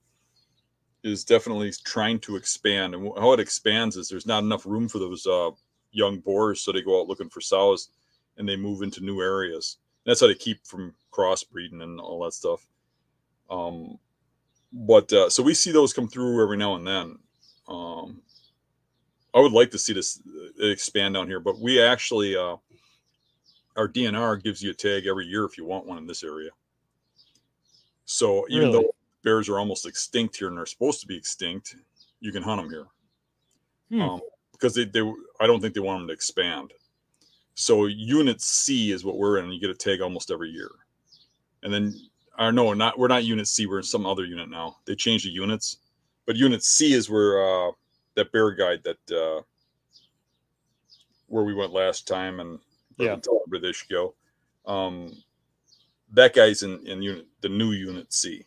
is 1.06 1.25
definitely 1.25 1.72
trying 1.84 2.18
to 2.20 2.36
expand, 2.36 2.94
and 2.94 3.10
how 3.16 3.32
it 3.32 3.40
expands 3.40 3.96
is 3.96 4.08
there's 4.08 4.26
not 4.26 4.42
enough 4.42 4.66
room 4.66 4.88
for 4.88 4.98
those 4.98 5.26
uh 5.26 5.50
young 5.92 6.18
boars, 6.20 6.60
so 6.60 6.72
they 6.72 6.82
go 6.82 7.00
out 7.00 7.08
looking 7.08 7.30
for 7.30 7.40
sows, 7.40 7.90
and 8.36 8.48
they 8.48 8.56
move 8.56 8.82
into 8.82 9.04
new 9.04 9.20
areas. 9.20 9.78
And 10.04 10.10
that's 10.10 10.20
how 10.20 10.26
they 10.26 10.34
keep 10.34 10.66
from 10.66 10.94
crossbreeding 11.12 11.82
and 11.82 12.00
all 12.00 12.25
that 12.25 12.32
stuff. 12.32 12.66
Um, 13.48 13.98
but 14.72 15.12
uh, 15.12 15.30
so 15.30 15.42
we 15.42 15.54
see 15.54 15.72
those 15.72 15.92
come 15.92 16.08
through 16.08 16.42
every 16.42 16.56
now 16.56 16.75
and 16.75 16.86
then. 16.86 17.18
Um, 17.68 18.20
I 19.34 19.40
would 19.40 19.52
like 19.52 19.70
to 19.72 19.78
see 19.78 19.92
this 19.92 20.20
uh, 20.62 20.66
expand 20.66 21.14
down 21.14 21.26
here, 21.26 21.40
but 21.40 21.58
we 21.58 21.80
actually 21.80 22.36
uh, 22.36 22.56
our 23.76 23.88
DNR 23.88 24.42
gives 24.42 24.62
you 24.62 24.70
a 24.70 24.75
tag 24.75 25.06
every 25.06 25.26
year 25.26 25.44
if 25.44 25.58
you 25.58 25.64
want 25.64 25.86
one 25.86 25.98
in 25.98 26.06
this 26.06 26.25
area. 26.25 26.50
So 28.04 28.46
even 28.48 28.70
Really? 28.70 28.84
though 28.84 28.94
bears 29.23 29.49
are 29.49 29.58
almost 29.58 29.87
extinct 29.87 30.37
here 30.37 30.49
and 30.49 30.56
they're 30.56 30.66
supposed 30.66 31.00
to 31.00 31.06
be 31.06 31.16
extinct, 31.16 31.76
you 32.20 32.32
can 32.32 32.42
hunt 32.42 32.61
them 32.62 32.70
here 32.70 32.87
Hmm. 33.90 34.00
um, 34.00 34.20
because 34.52 34.75
they, 34.75 34.85
they 34.85 35.00
I 35.40 35.46
don't 35.46 35.61
think 35.61 35.75
they 35.75 35.80
want 35.80 36.00
them 36.00 36.08
to 36.08 36.14
expand. 36.14 36.73
So 37.54 37.87
unit 37.87 38.40
C 38.40 38.90
is 38.90 39.04
what 39.04 39.16
we're 39.16 39.38
in. 39.38 39.50
You 39.52 39.61
get 39.61 39.70
a 39.70 39.75
tag 39.75 40.00
almost 40.00 40.30
every 40.30 40.50
year, 40.50 40.70
and 41.62 41.73
then 41.73 41.94
or 42.38 42.52
no, 42.52 42.73
not 42.75 42.99
we're 42.99 43.08
not 43.08 43.25
unit 43.25 43.46
C. 43.49 43.66
We're 43.66 43.78
in 43.78 43.82
some 43.85 44.04
other 44.06 44.25
unit 44.25 44.50
now. 44.50 44.78
They 44.85 44.94
changed 44.94 45.25
the 45.26 45.30
units, 45.30 45.78
but 46.26 46.37
unit 46.37 46.62
C 46.64 46.92
is 46.92 47.08
where 47.08 47.42
uh, 47.42 47.70
that 48.16 48.30
bear 48.32 48.50
guide 48.50 48.82
that 48.85 49.16
uh, 49.16 49.42
where 51.28 51.44
we 51.44 51.54
went 51.54 51.73
last 51.73 52.06
time 52.06 52.40
and 52.40 52.58
Yeah. 52.99 53.16
where 53.46 53.61
they 53.61 53.73
should 53.73 53.88
go. 53.88 54.14
Um, 54.66 55.12
that 56.12 56.35
guy's 56.35 56.62
in 56.62 56.85
in 56.87 57.02
unit 57.02 57.26
the 57.40 57.49
new 57.49 57.73
unit 57.73 58.12
C, 58.12 58.44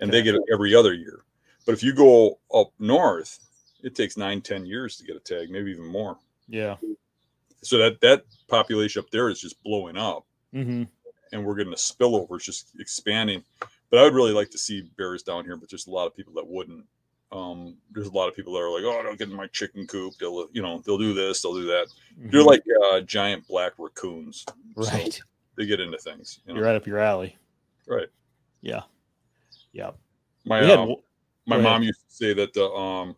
and 0.00 0.12
they 0.12 0.22
get 0.22 0.34
it 0.34 0.42
every 0.52 0.74
other 0.74 0.92
year. 0.94 1.20
But 1.66 1.72
if 1.72 1.82
you 1.82 1.94
go 1.94 2.38
up 2.52 2.72
north, 2.78 3.38
it 3.82 3.94
takes 3.94 4.16
nine, 4.16 4.40
ten 4.42 4.66
years 4.66 4.96
to 4.98 5.04
get 5.04 5.16
a 5.16 5.20
tag, 5.20 5.50
maybe 5.50 5.70
even 5.70 5.86
more. 5.86 6.18
Yeah. 6.48 6.76
So 7.62 7.78
that 7.78 8.00
that 8.02 8.24
population 8.48 9.00
up 9.00 9.10
there 9.10 9.28
is 9.30 9.40
just 9.40 9.62
blowing 9.62 9.96
up, 9.96 10.24
Mm-hmm. 10.54 10.84
and 11.32 11.44
we're 11.44 11.54
getting 11.56 11.72
a 11.72 11.76
spillover. 11.76 12.36
It's 12.36 12.44
just 12.44 12.70
expanding. 12.78 13.42
But 13.90 14.00
I 14.00 14.02
would 14.04 14.14
really 14.14 14.32
like 14.32 14.50
to 14.50 14.58
see 14.58 14.82
bears 14.96 15.22
down 15.22 15.44
here, 15.44 15.56
but 15.56 15.70
there's 15.70 15.86
a 15.86 15.90
lot 15.90 16.06
of 16.06 16.14
people 16.16 16.34
that 16.34 16.46
wouldn't. 16.46 16.84
Um, 17.32 17.76
there's 17.92 18.06
a 18.06 18.12
lot 18.12 18.28
of 18.28 18.36
people 18.36 18.52
that 18.52 18.60
are 18.60 18.70
like, 18.70 18.84
"Oh, 18.84 19.02
don't 19.02 19.18
get 19.18 19.28
in 19.30 19.34
my 19.34 19.46
chicken 19.48 19.86
coop." 19.86 20.14
They'll, 20.20 20.48
you 20.52 20.62
know, 20.62 20.82
they'll 20.84 20.98
do 20.98 21.14
this, 21.14 21.40
they'll 21.42 21.54
do 21.54 21.66
that. 21.66 21.86
They're 22.16 22.42
like 22.42 22.62
uh, 22.84 23.00
giant 23.00 23.46
black 23.48 23.72
raccoons. 23.78 24.44
So 24.46 24.54
Mm-hmm. 24.82 24.96
right. 24.96 25.20
they 25.56 25.66
get 25.66 25.80
into 25.80 25.98
things. 25.98 26.40
You 26.46 26.52
know? 26.52 26.58
You're 26.60 26.66
right 26.68 26.76
up 26.76 26.86
your 26.86 26.98
alley. 26.98 27.36
Right. 27.86 28.08
Yeah. 28.60 28.82
Yeah. 29.74 29.90
My 30.46 30.58
had 30.58 30.78
um, 30.78 30.96
my 31.46 31.56
go 31.56 31.60
ahead. 31.60 31.62
mom 31.62 31.82
used 31.82 32.00
to 32.08 32.14
say 32.14 32.32
that 32.32 32.54
the 32.54 32.64
um 32.64 33.16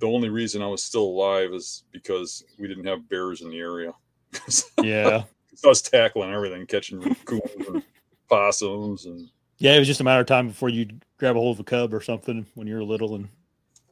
the 0.00 0.06
only 0.06 0.28
reason 0.28 0.62
I 0.62 0.66
was 0.66 0.82
still 0.82 1.04
alive 1.04 1.52
is 1.52 1.84
because 1.92 2.44
we 2.58 2.66
didn't 2.66 2.86
have 2.86 3.08
bears 3.08 3.40
in 3.40 3.50
the 3.50 3.58
area. 3.58 3.92
yeah. 4.82 5.22
I 5.64 5.68
was 5.68 5.80
tackling 5.80 6.32
everything, 6.32 6.66
catching 6.66 7.00
raccoons 7.00 7.68
and 7.68 7.82
possums 8.28 9.06
and 9.06 9.28
Yeah. 9.58 9.74
It 9.74 9.78
was 9.78 9.88
just 9.88 10.00
a 10.00 10.04
matter 10.04 10.20
of 10.20 10.26
time 10.26 10.48
before 10.48 10.68
you'd 10.68 11.04
grab 11.18 11.36
a 11.36 11.38
hold 11.38 11.56
of 11.56 11.60
a 11.60 11.64
cub 11.64 11.94
or 11.94 12.00
something 12.00 12.44
when 12.54 12.66
you 12.66 12.74
were 12.74 12.82
little, 12.82 13.14
and 13.14 13.28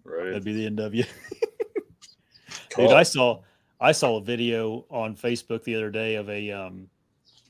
right. 0.05 0.27
that'd 0.27 0.45
be 0.45 0.53
the 0.53 0.67
end 0.67 0.81
of 0.81 0.95
you. 0.95 1.05
Dude, 2.77 2.91
I 2.91 3.05
saw 3.05 3.41
I 3.81 3.93
saw 3.93 4.17
a 4.17 4.21
video 4.21 4.85
on 4.91 5.17
Facebook 5.17 5.63
the 5.63 5.77
other 5.77 5.91
day 5.91 6.17
of 6.17 6.29
a 6.29 6.51
um 6.51 6.89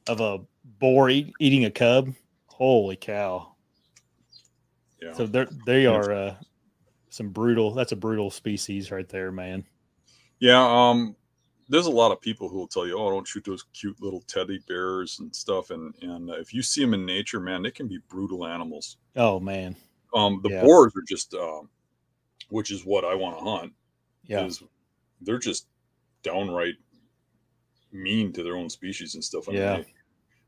of 0.06 0.20
a 0.20 0.40
boar 0.78 1.08
eat, 1.08 1.32
eating 1.40 1.64
a 1.64 1.70
cub. 1.70 2.12
Holy 2.46 2.96
cow! 2.96 3.49
Yeah. 5.00 5.12
So 5.12 5.26
they're 5.26 5.48
they 5.66 5.86
are 5.86 6.12
uh, 6.12 6.34
some 7.10 7.30
brutal. 7.30 7.72
That's 7.74 7.92
a 7.92 7.96
brutal 7.96 8.30
species 8.30 8.90
right 8.90 9.08
there, 9.08 9.32
man. 9.32 9.64
yeah, 10.38 10.60
um 10.62 11.16
there's 11.68 11.86
a 11.86 11.90
lot 11.90 12.10
of 12.10 12.20
people 12.20 12.48
who 12.48 12.58
will 12.58 12.66
tell 12.66 12.84
you, 12.86 12.98
"Oh, 12.98 13.10
don't 13.10 13.26
shoot 13.28 13.44
those 13.44 13.64
cute 13.72 14.02
little 14.02 14.22
teddy 14.22 14.58
bears 14.66 15.20
and 15.20 15.34
stuff." 15.34 15.70
And 15.70 15.94
and 16.02 16.28
if 16.30 16.52
you 16.52 16.62
see 16.62 16.80
them 16.80 16.94
in 16.94 17.06
nature, 17.06 17.38
man, 17.40 17.62
they 17.62 17.70
can 17.70 17.86
be 17.88 17.98
brutal 18.08 18.44
animals. 18.46 18.96
Oh 19.16 19.38
man, 19.38 19.76
Um, 20.12 20.40
the 20.42 20.50
Yeah. 20.50 20.62
boars 20.62 20.92
are 20.96 21.04
just, 21.08 21.32
um, 21.34 21.68
which 22.48 22.72
is 22.72 22.84
what 22.84 23.04
I 23.04 23.14
want 23.14 23.38
to 23.38 23.44
hunt. 23.44 23.72
yeah, 24.24 24.48
they're 25.20 25.38
just 25.38 25.66
downright 26.22 26.74
mean 27.92 28.32
to 28.32 28.42
their 28.42 28.56
own 28.56 28.68
species 28.70 29.14
and 29.14 29.22
stuff. 29.24 29.48
I 29.48 29.52
mean, 29.52 29.60
Yeah. 29.60 29.76
they, 29.76 29.86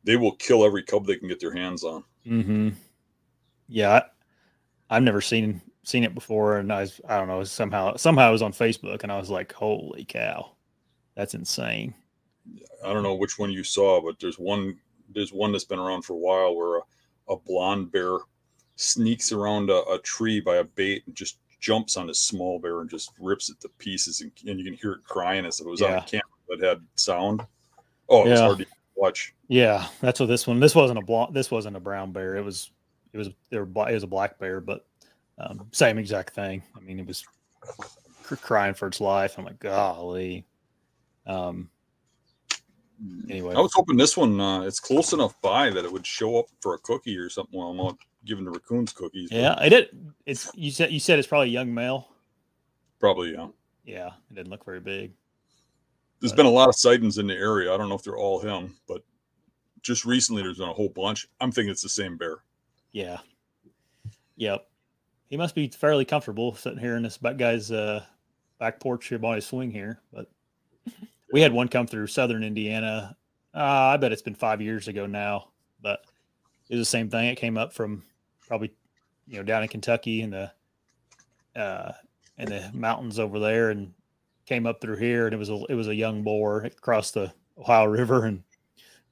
they 0.05 0.17
will 0.17 0.35
kill 0.37 0.65
every 0.65 0.83
cub 0.83 1.07
they 1.07 1.17
can 1.17 1.29
get 1.29 1.39
their 1.41 1.53
hands 1.55 1.85
on. 1.85 2.05
mm-hmm. 2.27 2.71
yeah. 3.69 4.03
I've 4.93 5.03
never 5.03 5.21
seen 5.21 5.61
seen 5.85 6.05
it 6.05 6.15
before, 6.15 6.59
and 6.59 6.73
I 6.73 6.81
was 6.83 7.01
I 7.09 7.19
don't 7.19 7.29
know 7.29 7.43
somehow 7.45 7.97
somehow 7.97 8.29
I 8.29 8.31
was 8.31 8.43
on 8.43 8.53
Facebook, 8.53 9.03
and 9.03 9.11
I 9.13 9.19
was 9.19 9.31
like, 9.31 9.53
holy 9.53 10.05
cow, 10.05 10.53
that's 11.17 11.35
insane. 11.35 11.95
I 12.85 12.93
don't 12.93 13.03
know 13.03 13.15
which 13.15 13.39
one 13.39 13.51
you 13.51 13.65
saw, 13.65 14.01
but 14.01 14.19
there's 14.21 14.39
one 14.39 14.79
there's 15.15 15.33
one 15.33 15.53
that's 15.53 15.65
been 15.65 15.79
around 15.79 16.03
for 16.03 16.15
a 16.15 16.17
while 16.17 16.55
where 16.57 16.79
a, 16.79 17.33
a 17.33 17.37
blonde 17.37 17.93
bear 17.93 18.19
sneaks 18.77 19.33
around 19.33 19.71
a, 19.71 19.83
a 19.91 19.99
tree 20.03 20.41
by 20.41 20.57
a 20.57 20.65
bait 20.65 21.03
and 21.07 21.15
just 21.15 21.39
jumps 21.61 21.97
on 21.97 22.07
this 22.07 22.21
small 22.21 22.59
bear 22.59 22.81
and 22.81 22.91
just 22.91 23.13
rips 23.21 23.49
it 23.51 23.61
to 23.61 23.69
pieces 23.79 24.21
and, 24.23 24.33
and 24.49 24.59
you 24.59 24.65
can 24.65 24.75
hear 24.75 24.93
it 24.93 25.05
crying 25.05 25.45
as 25.47 25.61
if 25.61 25.67
it 25.67 25.71
was 25.71 25.83
on 25.83 25.91
Yeah. 25.91 25.99
a 25.99 26.07
camera 26.07 26.25
that 26.49 26.63
had 26.63 26.81
sound. 26.97 27.43
Oh, 28.09 28.25
it 28.27 28.31
was 28.31 28.41
Yeah. 28.41 28.47
hard 28.47 28.59
to 28.59 28.67
watch. 28.97 29.35
Yeah, 29.49 29.87
that's 30.01 30.19
what 30.19 30.27
this 30.27 30.47
one. 30.47 30.59
This 30.59 30.75
wasn't 30.75 30.99
a 30.99 31.03
blonde. 31.05 31.35
This 31.37 31.51
wasn't 31.51 31.77
a 31.77 31.81
brown 31.81 32.11
bear. 32.13 32.35
It 32.37 32.45
was, 32.45 32.71
it 33.13 33.19
was, 33.19 33.31
they 33.51 33.59
were, 33.59 33.67
bla- 33.67 33.91
it 33.91 33.95
was 33.95 34.03
a 34.03 34.09
black 34.09 34.39
bear, 34.39 34.61
but 34.61 34.87
um, 35.39 35.69
same 35.73 35.99
exact 35.99 36.35
thing. 36.35 36.63
I 36.77 36.81
mean, 36.81 36.99
it 36.99 37.07
was 37.07 37.25
crying 38.41 38.75
for 38.75 38.89
its 38.89 39.01
life. 39.01 39.39
I'm 39.39 39.45
like, 39.45 39.61
golly. 39.61 40.47
Um. 41.27 41.69
Anyway, 43.29 43.53
I 43.55 43.61
was 43.61 43.73
hoping 43.75 43.97
this 43.97 44.17
one 44.17 44.41
uh, 44.41 44.63
it's 44.63 44.79
close 44.79 45.13
enough 45.13 45.41
by 45.41 45.71
that 45.71 45.85
it 45.85 45.93
would 45.93 46.07
show 46.07 46.39
up 46.39 46.47
for 46.61 46.75
a 46.75 46.79
cookie 46.79 47.17
or 47.17 47.29
something 47.29 47.59
while 47.59 47.71
I'm 47.71 47.77
not 47.77 47.97
giving 48.25 48.45
the 48.45 48.51
raccoons 48.53 48.93
cookies. 48.93 49.29
but 49.29 49.39
yeah, 49.39 49.61
it 49.61 49.71
did. 49.71 50.13
It's 50.25 50.49
you 50.55 50.71
said 50.71 50.93
you 50.93 51.01
said 51.01 51.19
it's 51.19 51.27
probably 51.27 51.49
a 51.49 51.53
young 51.53 51.75
male. 51.75 52.09
Probably, 53.01 53.33
yeah. 53.33 53.49
Yeah, 53.85 54.07
it 54.31 54.35
didn't 54.35 54.51
look 54.51 54.65
very 54.65 54.79
big. 54.79 55.13
There's 56.21 56.31
But- 56.31 56.37
been 56.39 56.47
a 56.47 56.51
lot 56.51 56.69
of 56.69 56.77
sightings 56.77 57.19
in 57.19 57.27
the 57.27 57.35
area. 57.35 57.75
I 57.75 57.77
don't 57.77 57.89
know 57.89 57.97
if 57.97 58.05
they're 58.05 58.17
all 58.19 58.39
him, 58.39 58.77
but 58.87 59.03
just 59.83 60.05
recently 60.05 60.43
there's 60.43 60.59
been 60.59 60.69
a 60.69 60.73
whole 60.73 60.89
bunch. 60.91 61.27
I'm 61.41 61.51
thinking 61.51 61.73
it's 61.73 61.83
the 61.83 61.89
same 61.89 62.17
bear. 62.17 62.45
Yeah. 62.93 63.19
Yep. 64.37 64.67
He 65.29 65.37
must 65.37 65.55
be 65.55 65.69
fairly 65.69 66.05
comfortable 66.05 66.55
sitting 66.55 66.79
here 66.79 66.97
in 66.97 67.03
this 67.03 67.19
guy's 67.19 67.73
uh, 67.73 68.05
back 68.59 68.81
porch 68.81 69.09
here 69.09 69.19
by 69.19 69.37
his 69.37 69.47
swing 69.47 69.71
here. 69.71 70.01
But 70.13 70.31
we 71.33 71.41
had 71.41 71.53
one 71.53 71.69
come 71.69 71.87
through 71.87 72.09
southern 72.09 72.45
Indiana. 72.45 73.17
Uh, 73.55 73.59
I 73.95 73.97
bet 73.97 74.13
it's 74.13 74.23
been 74.23 74.35
five 74.35 74.61
years 74.61 74.89
ago 74.89 75.07
now, 75.07 75.49
but 75.81 76.05
it 76.69 76.77
was 76.77 76.83
the 76.83 76.91
same 76.91 77.09
thing. 77.09 77.29
It 77.29 77.37
came 77.37 77.57
up 77.57 77.73
from 77.73 78.05
probably 78.47 78.73
you 79.27 79.39
know 79.39 79.43
down 79.43 79.63
in 79.63 79.69
Kentucky 79.69 80.21
in 80.21 80.31
the 80.31 80.53
uh, 81.57 81.93
in 82.39 82.51
the 82.51 82.71
mountains 82.75 83.19
over 83.19 83.39
there, 83.39 83.71
and 83.71 83.93
came 84.47 84.67
up 84.67 84.81
through 84.81 84.97
here. 84.97 85.27
And 85.27 85.35
it 85.35 85.39
was 85.39 85.51
a 85.51 85.65
it 85.69 85.75
was 85.75 85.89
a 85.89 85.95
young 85.95 86.23
boar. 86.23 86.65
It 86.65 86.81
crossed 86.81 87.15
the 87.15 87.33
Ohio 87.59 87.87
River 87.87 88.27
and 88.27 88.43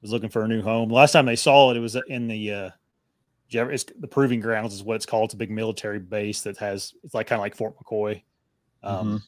was 0.02 0.12
looking 0.12 0.30
for 0.30 0.42
a 0.42 0.48
new 0.48 0.62
home. 0.62 0.90
Last 0.90 1.12
time 1.12 1.26
they 1.26 1.36
saw 1.36 1.70
it, 1.70 1.76
it 1.76 1.80
was 1.80 1.96
in 2.08 2.28
the 2.28 2.52
uh, 2.52 2.70
it's 3.52 3.84
the 3.98 4.08
Proving 4.08 4.40
Grounds 4.40 4.74
is 4.74 4.82
what 4.82 4.96
it's 4.96 5.06
called. 5.06 5.26
It's 5.26 5.34
a 5.34 5.38
big 5.38 5.50
military 5.50 5.98
base 5.98 6.42
that 6.42 6.56
has 6.58 6.94
it's 7.02 7.14
like 7.14 7.26
kind 7.26 7.38
of 7.38 7.42
like 7.42 7.56
Fort 7.56 7.74
McCoy. 7.78 8.22
Um, 8.82 9.22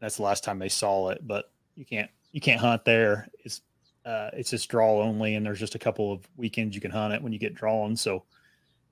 That's 0.00 0.16
the 0.16 0.22
last 0.22 0.44
time 0.44 0.58
they 0.58 0.68
saw 0.68 1.10
it, 1.10 1.26
but 1.26 1.50
you 1.76 1.84
can't 1.84 2.10
you 2.32 2.40
can't 2.40 2.60
hunt 2.60 2.84
there. 2.84 3.28
It's 3.44 3.60
uh, 4.04 4.30
it's 4.32 4.50
just 4.50 4.70
draw 4.70 5.02
only, 5.02 5.34
and 5.34 5.44
there's 5.44 5.60
just 5.60 5.74
a 5.74 5.78
couple 5.78 6.12
of 6.12 6.26
weekends 6.36 6.74
you 6.74 6.80
can 6.80 6.90
hunt 6.90 7.12
it 7.12 7.22
when 7.22 7.32
you 7.32 7.38
get 7.38 7.54
drawn. 7.54 7.96
So 7.96 8.24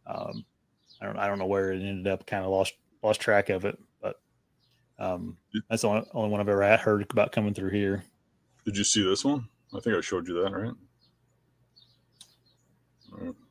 um, 0.06 0.44
I 1.00 1.06
don't 1.06 1.18
I 1.18 1.26
don't 1.26 1.38
know 1.38 1.46
where 1.46 1.72
it 1.72 1.82
ended 1.82 2.06
up. 2.06 2.26
Kind 2.26 2.44
of 2.44 2.50
lost 2.50 2.74
lost 3.02 3.20
track 3.20 3.48
of 3.48 3.64
it, 3.64 3.78
but 4.02 4.20
um, 4.98 5.36
that's 5.68 5.82
the 5.82 5.88
only, 5.88 6.06
only 6.12 6.30
one 6.30 6.40
I've 6.40 6.48
ever 6.48 6.62
had- 6.62 6.80
heard 6.80 7.06
about 7.10 7.32
coming 7.32 7.54
through 7.54 7.70
here. 7.70 8.04
Did 8.64 8.76
you 8.76 8.84
see 8.84 9.02
this 9.02 9.24
one? 9.24 9.48
I 9.74 9.80
think 9.80 9.96
I 9.96 10.00
showed 10.00 10.28
you 10.28 10.42
that, 10.42 10.52
right? 10.52 10.72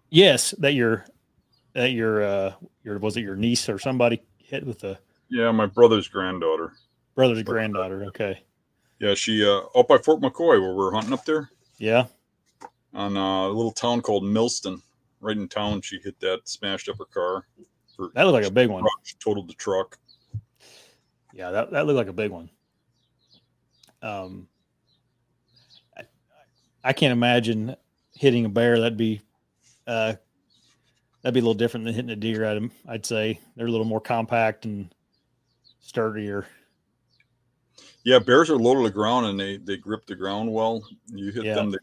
Yes, 0.09 0.51
that 0.59 0.73
your 0.73 1.05
that 1.73 1.91
your 1.91 2.23
uh 2.23 2.53
your 2.83 2.97
was 2.99 3.17
it 3.17 3.21
your 3.21 3.35
niece 3.35 3.67
or 3.69 3.77
somebody 3.79 4.21
hit 4.37 4.65
with 4.65 4.83
a 4.83 4.97
Yeah, 5.29 5.51
my 5.51 5.65
brother's 5.65 6.07
granddaughter. 6.07 6.73
brother's 7.15 7.43
granddaughter. 7.43 8.05
Okay, 8.05 8.43
Yeah, 8.99 9.13
she 9.13 9.45
uh 9.45 9.61
up 9.75 9.87
by 9.87 9.97
Fort 9.97 10.21
McCoy 10.21 10.59
where 10.61 10.73
we're 10.73 10.91
hunting 10.91 11.13
up 11.13 11.25
there 11.25 11.49
yeah, 11.77 12.05
on 12.93 13.15
uh, 13.17 13.47
a 13.47 13.49
little 13.49 13.71
town 13.71 14.01
called 14.01 14.23
Millston. 14.23 14.81
Right 15.19 15.37
in 15.37 15.47
town, 15.47 15.81
she 15.81 15.99
hit 16.03 16.19
that, 16.19 16.47
smashed 16.47 16.89
up 16.89 16.97
her 16.99 17.05
car. 17.05 17.45
For, 17.95 18.09
that 18.13 18.23
looked 18.23 18.33
like 18.35 18.45
a 18.45 18.53
big 18.53 18.69
one. 18.69 18.83
she 19.03 19.15
totaled 19.19 19.47
the 19.47 19.53
truck. 19.53 19.97
Yeah, 21.33 21.51
that, 21.51 21.71
that 21.71 21.85
looked 21.87 21.97
like 21.97 22.07
a 22.07 22.13
big 22.13 22.31
one. 22.31 22.49
Um, 24.03 24.47
I, 25.97 26.03
I 26.83 26.93
can't 26.93 27.11
imagine 27.11 27.75
hitting 28.13 28.45
a 28.45 28.49
bear. 28.49 28.79
That'd 28.79 28.97
be, 28.97 29.21
uh, 29.87 30.13
that'd 31.21 31.33
be 31.33 31.39
a 31.39 31.43
little 31.43 31.53
different 31.53 31.85
than 31.85 31.93
hitting 31.95 32.11
a 32.11 32.15
deer. 32.15 32.45
I'd, 32.45 32.69
I'd 32.87 33.05
say 33.05 33.39
they're 33.55 33.67
a 33.67 33.71
little 33.71 33.85
more 33.85 34.01
compact 34.01 34.65
and 34.65 34.93
sturdier. 35.79 36.45
Yeah, 38.03 38.19
bears 38.19 38.49
are 38.49 38.55
low 38.57 38.75
to 38.75 38.83
the 38.83 38.91
ground 38.93 39.25
and 39.25 39.39
they 39.39 39.57
they 39.57 39.77
grip 39.77 40.05
the 40.05 40.15
ground 40.15 40.51
well. 40.51 40.87
You 41.07 41.31
hit 41.31 41.45
Yeah. 41.45 41.55
them, 41.55 41.71
they, 41.71 41.77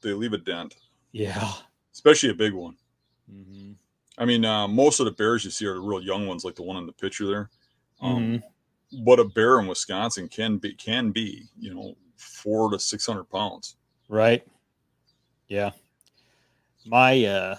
they 0.00 0.12
leave 0.12 0.32
a 0.32 0.38
dent, 0.38 0.76
Yeah. 1.12 1.52
especially 1.92 2.30
a 2.30 2.34
big 2.34 2.52
one. 2.54 2.76
hmm 3.30 3.72
I 4.18 4.24
mean, 4.24 4.46
uh, 4.46 4.66
most 4.66 4.98
of 4.98 5.04
the 5.04 5.12
bears 5.12 5.44
you 5.44 5.50
see 5.50 5.66
are 5.66 5.74
the 5.74 5.80
real 5.80 6.00
young 6.00 6.26
ones, 6.26 6.42
like 6.42 6.54
the 6.54 6.62
one 6.62 6.78
in 6.78 6.86
the 6.86 6.92
picture 6.92 7.26
there. 7.26 7.50
Um, 8.00 8.16
Mhm. 8.40 8.42
But 9.04 9.18
a 9.20 9.24
bear 9.24 9.58
in 9.60 9.66
Wisconsin 9.66 10.28
can 10.28 10.58
be 10.58 10.72
can 10.74 11.10
be, 11.10 11.42
you 11.58 11.74
know, 11.74 11.96
four 12.16 12.70
to 12.70 12.78
six 12.78 13.04
hundred 13.04 13.24
pounds. 13.24 13.76
Right. 14.08 14.46
Yeah. 15.48 15.72
My 16.86 17.24
uh 17.24 17.56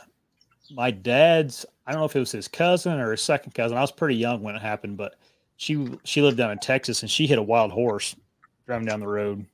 my 0.72 0.92
dad's 0.92 1.66
I 1.86 1.92
don't 1.92 2.02
know 2.02 2.06
if 2.06 2.16
it 2.16 2.20
was 2.20 2.32
his 2.32 2.48
cousin 2.48 3.00
or 3.00 3.12
his 3.12 3.22
second 3.22 3.54
cousin. 3.54 3.78
I 3.78 3.82
was 3.82 3.92
pretty 3.92 4.16
young 4.16 4.42
when 4.42 4.56
it 4.56 4.62
happened, 4.62 4.98
but 4.98 5.16
she 5.58 5.98
she 6.04 6.22
lived 6.22 6.38
down 6.38 6.52
in 6.52 6.60
Texas 6.60 7.02
and 7.02 7.10
she 7.12 7.28
hit 7.28 7.38
a 7.40 7.44
wild 7.44 7.72
horse 7.72 8.16
driving 8.66 8.88
down 8.88 9.00
the 9.00 9.08
road. 9.08 9.46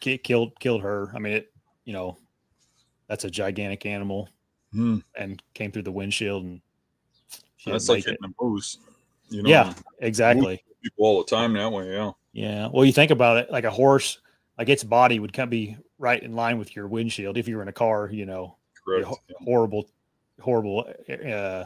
Ki- 0.00 0.18
killed 0.18 0.58
killed 0.60 0.82
her. 0.82 1.10
I 1.14 1.18
mean 1.18 1.32
it, 1.34 1.52
you 1.84 1.92
know, 1.92 2.16
that's 3.08 3.24
a 3.24 3.30
gigantic 3.30 3.86
animal 3.86 4.28
Hmm. 4.72 4.98
and 5.16 5.42
came 5.54 5.72
through 5.72 5.82
the 5.84 5.90
windshield 5.92 6.44
and 6.44 6.60
she 7.56 7.70
That's 7.70 7.88
like 7.88 7.98
make 8.00 8.06
it. 8.06 8.10
hitting 8.22 8.34
a 8.38 8.44
moose. 8.44 8.76
You 9.30 9.42
know, 9.42 9.48
Yeah, 9.48 9.72
exactly. 10.00 10.62
people 10.82 11.06
all 11.06 11.18
the 11.24 11.24
time 11.30 11.54
that 11.54 11.72
way. 11.72 11.90
Yeah. 11.92 12.12
Yeah. 12.32 12.68
Well, 12.72 12.84
you 12.84 12.92
think 12.92 13.10
about 13.10 13.38
it, 13.38 13.50
like 13.50 13.64
a 13.64 13.70
horse, 13.70 14.20
like 14.58 14.68
its 14.68 14.84
body 14.84 15.18
would 15.20 15.32
kind 15.32 15.46
of 15.46 15.50
be 15.50 15.76
right 15.98 16.22
in 16.22 16.34
line 16.36 16.58
with 16.58 16.76
your 16.76 16.86
windshield 16.86 17.38
if 17.38 17.48
you 17.48 17.56
were 17.56 17.62
in 17.62 17.68
a 17.68 17.72
car, 17.72 18.10
you 18.12 18.26
know, 18.26 18.57
Correct. 18.88 19.08
horrible, 19.44 19.88
horrible 20.40 20.88
uh, 21.08 21.64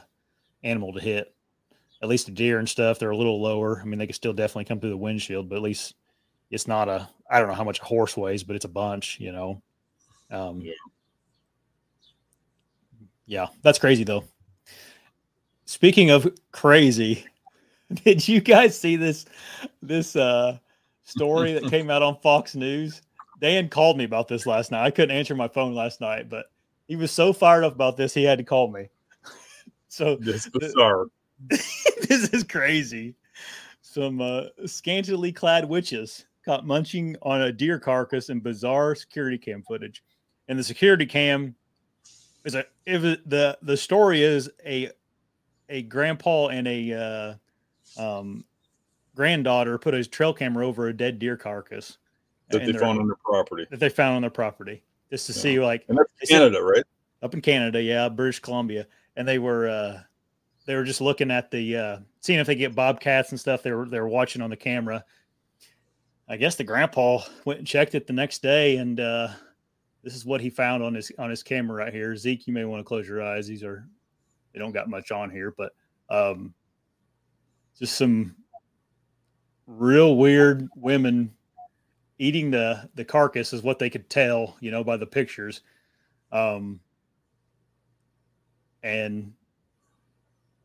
animal 0.64 0.92
to 0.92 1.00
hit. 1.00 1.34
At 2.02 2.08
least 2.08 2.26
the 2.26 2.32
deer 2.32 2.58
and 2.58 2.68
stuff, 2.68 2.98
they're 2.98 3.10
a 3.10 3.16
little 3.16 3.40
lower. 3.40 3.80
I 3.80 3.84
mean, 3.84 3.98
they 3.98 4.06
could 4.06 4.16
still 4.16 4.32
definitely 4.32 4.64
come 4.64 4.80
through 4.80 4.90
the 4.90 4.96
windshield, 4.96 5.48
but 5.48 5.56
at 5.56 5.62
least 5.62 5.94
it's 6.50 6.66
not 6.66 6.88
a. 6.88 7.08
I 7.30 7.38
don't 7.38 7.48
know 7.48 7.54
how 7.54 7.64
much 7.64 7.80
a 7.80 7.84
horse 7.84 8.16
weighs, 8.16 8.42
but 8.42 8.56
it's 8.56 8.64
a 8.64 8.68
bunch, 8.68 9.18
you 9.20 9.32
know. 9.32 9.62
Um, 10.30 10.60
Yeah. 10.60 10.72
yeah, 13.26 13.46
that's 13.62 13.78
crazy 13.78 14.04
though. 14.04 14.24
Speaking 15.64 16.10
of 16.10 16.28
crazy, 16.50 17.24
did 18.04 18.26
you 18.26 18.40
guys 18.40 18.78
see 18.78 18.96
this 18.96 19.24
this 19.80 20.16
uh 20.16 20.58
story 21.04 21.52
that 21.52 21.64
came 21.70 21.88
out 21.90 22.02
on 22.02 22.18
Fox 22.20 22.54
News? 22.54 23.00
Dan 23.40 23.68
called 23.68 23.96
me 23.96 24.04
about 24.04 24.28
this 24.28 24.46
last 24.46 24.70
night. 24.70 24.84
I 24.84 24.90
couldn't 24.90 25.16
answer 25.16 25.34
my 25.34 25.48
phone 25.48 25.74
last 25.74 26.00
night, 26.00 26.28
but 26.28 26.51
he 26.88 26.96
was 26.96 27.10
so 27.10 27.32
fired 27.32 27.64
up 27.64 27.74
about 27.74 27.96
this 27.96 28.14
he 28.14 28.24
had 28.24 28.38
to 28.38 28.44
call 28.44 28.70
me. 28.70 28.88
so 29.88 30.18
It's 30.20 30.48
bizarre. 30.48 31.06
this 31.48 32.28
is 32.32 32.44
crazy. 32.44 33.14
Some 33.80 34.20
uh, 34.20 34.44
scantily 34.66 35.32
clad 35.32 35.68
witches 35.68 36.26
caught 36.44 36.66
munching 36.66 37.16
on 37.22 37.42
a 37.42 37.52
deer 37.52 37.78
carcass 37.78 38.30
in 38.30 38.40
bizarre 38.40 38.94
security 38.94 39.38
cam 39.38 39.62
footage. 39.62 40.02
And 40.48 40.58
the 40.58 40.64
security 40.64 41.06
cam 41.06 41.54
is 42.44 42.54
a 42.54 42.64
if 42.86 43.04
it, 43.04 43.28
the 43.28 43.58
the 43.62 43.76
story 43.76 44.22
is 44.22 44.50
a 44.64 44.90
a 45.68 45.82
grandpa 45.82 46.48
and 46.48 46.66
a 46.66 47.38
uh, 47.98 48.00
um, 48.00 48.44
granddaughter 49.14 49.78
put 49.78 49.94
a 49.94 50.04
trail 50.04 50.32
camera 50.32 50.66
over 50.66 50.88
a 50.88 50.92
dead 50.92 51.18
deer 51.18 51.36
carcass 51.36 51.98
that 52.50 52.66
they 52.66 52.72
found 52.72 52.98
on 52.98 53.06
their 53.06 53.16
property. 53.24 53.66
that 53.70 53.80
they 53.80 53.88
found 53.88 54.16
on 54.16 54.22
their 54.22 54.30
property 54.30 54.82
just 55.12 55.26
to 55.26 55.32
Yeah. 55.34 55.42
see 55.42 55.60
like 55.60 55.84
And 55.88 55.98
that's 55.98 56.10
They 56.20 56.26
said- 56.26 56.38
Canada, 56.38 56.62
right? 56.62 56.84
up 57.22 57.34
in 57.34 57.40
Canada, 57.42 57.80
yeah, 57.80 58.08
British 58.08 58.40
Columbia, 58.40 58.86
and 59.14 59.28
they 59.28 59.38
were 59.38 59.68
uh, 59.68 60.02
they 60.66 60.74
were 60.74 60.84
just 60.84 61.00
looking 61.02 61.30
at 61.30 61.50
the 61.50 61.76
uh, 61.76 61.98
seeing 62.20 62.38
if 62.40 62.46
they 62.46 62.54
get 62.54 62.74
bobcats 62.74 63.30
and 63.30 63.38
stuff. 63.38 63.62
They 63.62 63.72
were 63.72 63.86
they 63.88 64.00
were 64.00 64.08
watching 64.08 64.40
on 64.42 64.50
the 64.50 64.56
camera. 64.56 65.04
I 66.28 66.36
guess 66.36 66.54
the 66.56 66.64
grandpa 66.64 67.22
went 67.44 67.58
and 67.58 67.66
checked 67.68 67.94
it 67.94 68.06
the 68.06 68.12
next 68.12 68.42
day, 68.42 68.78
and 68.78 68.98
uh, 68.98 69.28
this 70.02 70.14
is 70.16 70.24
what 70.24 70.40
he 70.40 70.48
found 70.50 70.82
on 70.82 70.94
his 70.94 71.12
on 71.18 71.28
his 71.30 71.42
camera 71.42 71.76
right 71.84 71.92
here. 71.92 72.16
Zeke, 72.16 72.46
you 72.46 72.54
may 72.54 72.64
want 72.64 72.80
to 72.80 72.84
close 72.84 73.06
your 73.06 73.22
eyes. 73.22 73.46
These 73.46 73.62
are 73.62 73.86
they 74.52 74.58
don't 74.58 74.72
got 74.72 74.88
much 74.88 75.10
on 75.12 75.30
here, 75.30 75.52
but 75.56 75.72
um, 76.08 76.54
just 77.78 77.96
some 77.96 78.34
real 79.66 80.16
weird 80.16 80.68
women 80.74 81.32
eating 82.22 82.50
the 82.50 82.88
the 82.94 83.04
carcass 83.04 83.52
is 83.52 83.62
what 83.62 83.78
they 83.78 83.90
could 83.90 84.08
tell, 84.08 84.56
you 84.60 84.70
know, 84.70 84.84
by 84.84 84.96
the 84.96 85.06
pictures. 85.06 85.62
Um, 86.30 86.80
and 88.82 89.32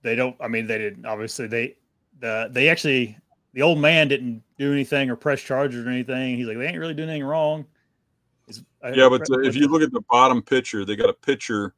they 0.02 0.16
don't 0.16 0.36
i 0.40 0.48
mean 0.48 0.66
they 0.66 0.78
didn't 0.80 1.06
obviously 1.06 1.46
they 1.48 1.76
the 2.20 2.50
they 2.52 2.68
actually 2.70 3.16
the 3.54 3.62
old 3.62 3.78
man 3.80 4.08
didn't 4.08 4.42
do 4.58 4.72
anything 4.72 5.10
or 5.10 5.16
press 5.16 5.40
charges 5.42 5.86
or 5.86 5.90
anything 5.90 6.36
he's 6.38 6.48
like 6.48 6.58
they 6.58 6.66
ain't 6.68 6.80
really 6.80 6.94
doing 6.96 7.10
anything 7.10 7.28
wrong 7.28 7.66
It's- 8.48 8.64
Yeah, 8.96 9.08
but 9.10 9.22
if 9.46 9.56
you 9.56 9.68
look 9.68 9.82
at 9.84 9.92
the 9.92 10.02
bottom 10.10 10.42
picture, 10.42 10.84
they 10.86 10.96
got 10.96 11.10
a 11.10 11.14
picture, 11.14 11.76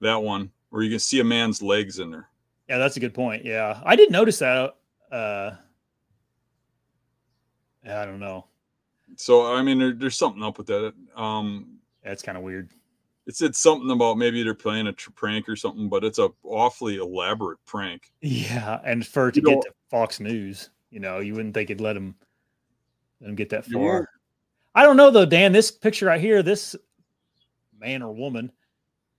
that 0.00 0.22
one, 0.22 0.50
where 0.70 0.82
you 0.82 0.90
can 0.90 0.98
see 1.00 1.18
a 1.20 1.24
man's 1.24 1.62
legs 1.62 1.98
in 1.98 2.10
there. 2.10 2.28
yeah 2.68 2.78
that's 2.78 2.96
a 2.96 3.00
good 3.00 3.14
point 3.14 3.44
yeah 3.44 3.80
i 3.84 3.96
didn't 3.96 4.12
notice 4.12 4.38
that 4.38 4.76
uh 5.10 5.50
i 7.88 8.04
don't 8.04 8.20
know 8.20 8.44
So 9.16 9.54
I 9.54 9.62
mean, 9.62 9.78
there, 9.78 9.92
there's 9.92 10.16
something 10.16 10.42
up 10.42 10.58
with 10.58 10.66
that. 10.68 10.92
Um, 11.16 11.78
that's 12.02 12.22
kind 12.22 12.36
of 12.38 12.44
weird 12.44 12.70
it 13.26 13.34
said 13.34 13.56
something 13.56 13.90
about 13.90 14.18
maybe 14.18 14.42
they're 14.42 14.52
playing 14.52 14.86
a 14.88 14.92
tr- 14.92 15.10
prank 15.12 15.48
or 15.48 15.56
something, 15.56 15.88
but 15.88 16.04
it's 16.04 16.18
a 16.18 16.28
awfully 16.42 16.96
elaborate 16.96 17.58
prank. 17.64 18.12
yeah 18.20 18.80
and 18.84 19.06
for 19.06 19.30
to 19.32 19.40
You 19.40 19.46
get 19.46 19.54
know- 19.54 19.60
to 19.62 19.70
fox 19.90 20.20
news 20.20 20.68
you 20.90 21.00
know 21.00 21.20
you 21.20 21.32
wouldn't 21.34 21.54
think 21.54 21.70
it'd 21.70 21.80
let 21.80 21.94
them 21.94 22.14
let 23.22 23.28
them 23.28 23.34
get 23.36 23.48
that 23.48 23.64
far. 23.64 24.10
I 24.74 24.82
don't 24.82 24.98
know 24.98 25.10
though, 25.10 25.24
Dan. 25.24 25.52
This 25.52 25.70
picture 25.70 26.04
right 26.06 26.20
here, 26.20 26.42
this 26.42 26.76
man 27.80 28.02
or 28.02 28.12
woman, 28.12 28.52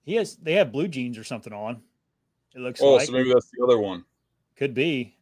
he 0.04 0.14
has 0.16 0.36
they 0.36 0.54
have 0.54 0.72
blue 0.72 0.88
jeans 0.88 1.18
or 1.18 1.24
something 1.24 1.54
on. 1.54 1.82
It 2.54 2.60
looks 2.60 2.82
Oh, 2.84 2.94
like 2.96 3.08
so 3.08 3.12
maybe 3.14 3.34
that's 3.34 3.50
the 3.58 3.64
other 3.64 3.80
one. 3.80 4.06
could 4.56 4.74
be. 4.76 5.15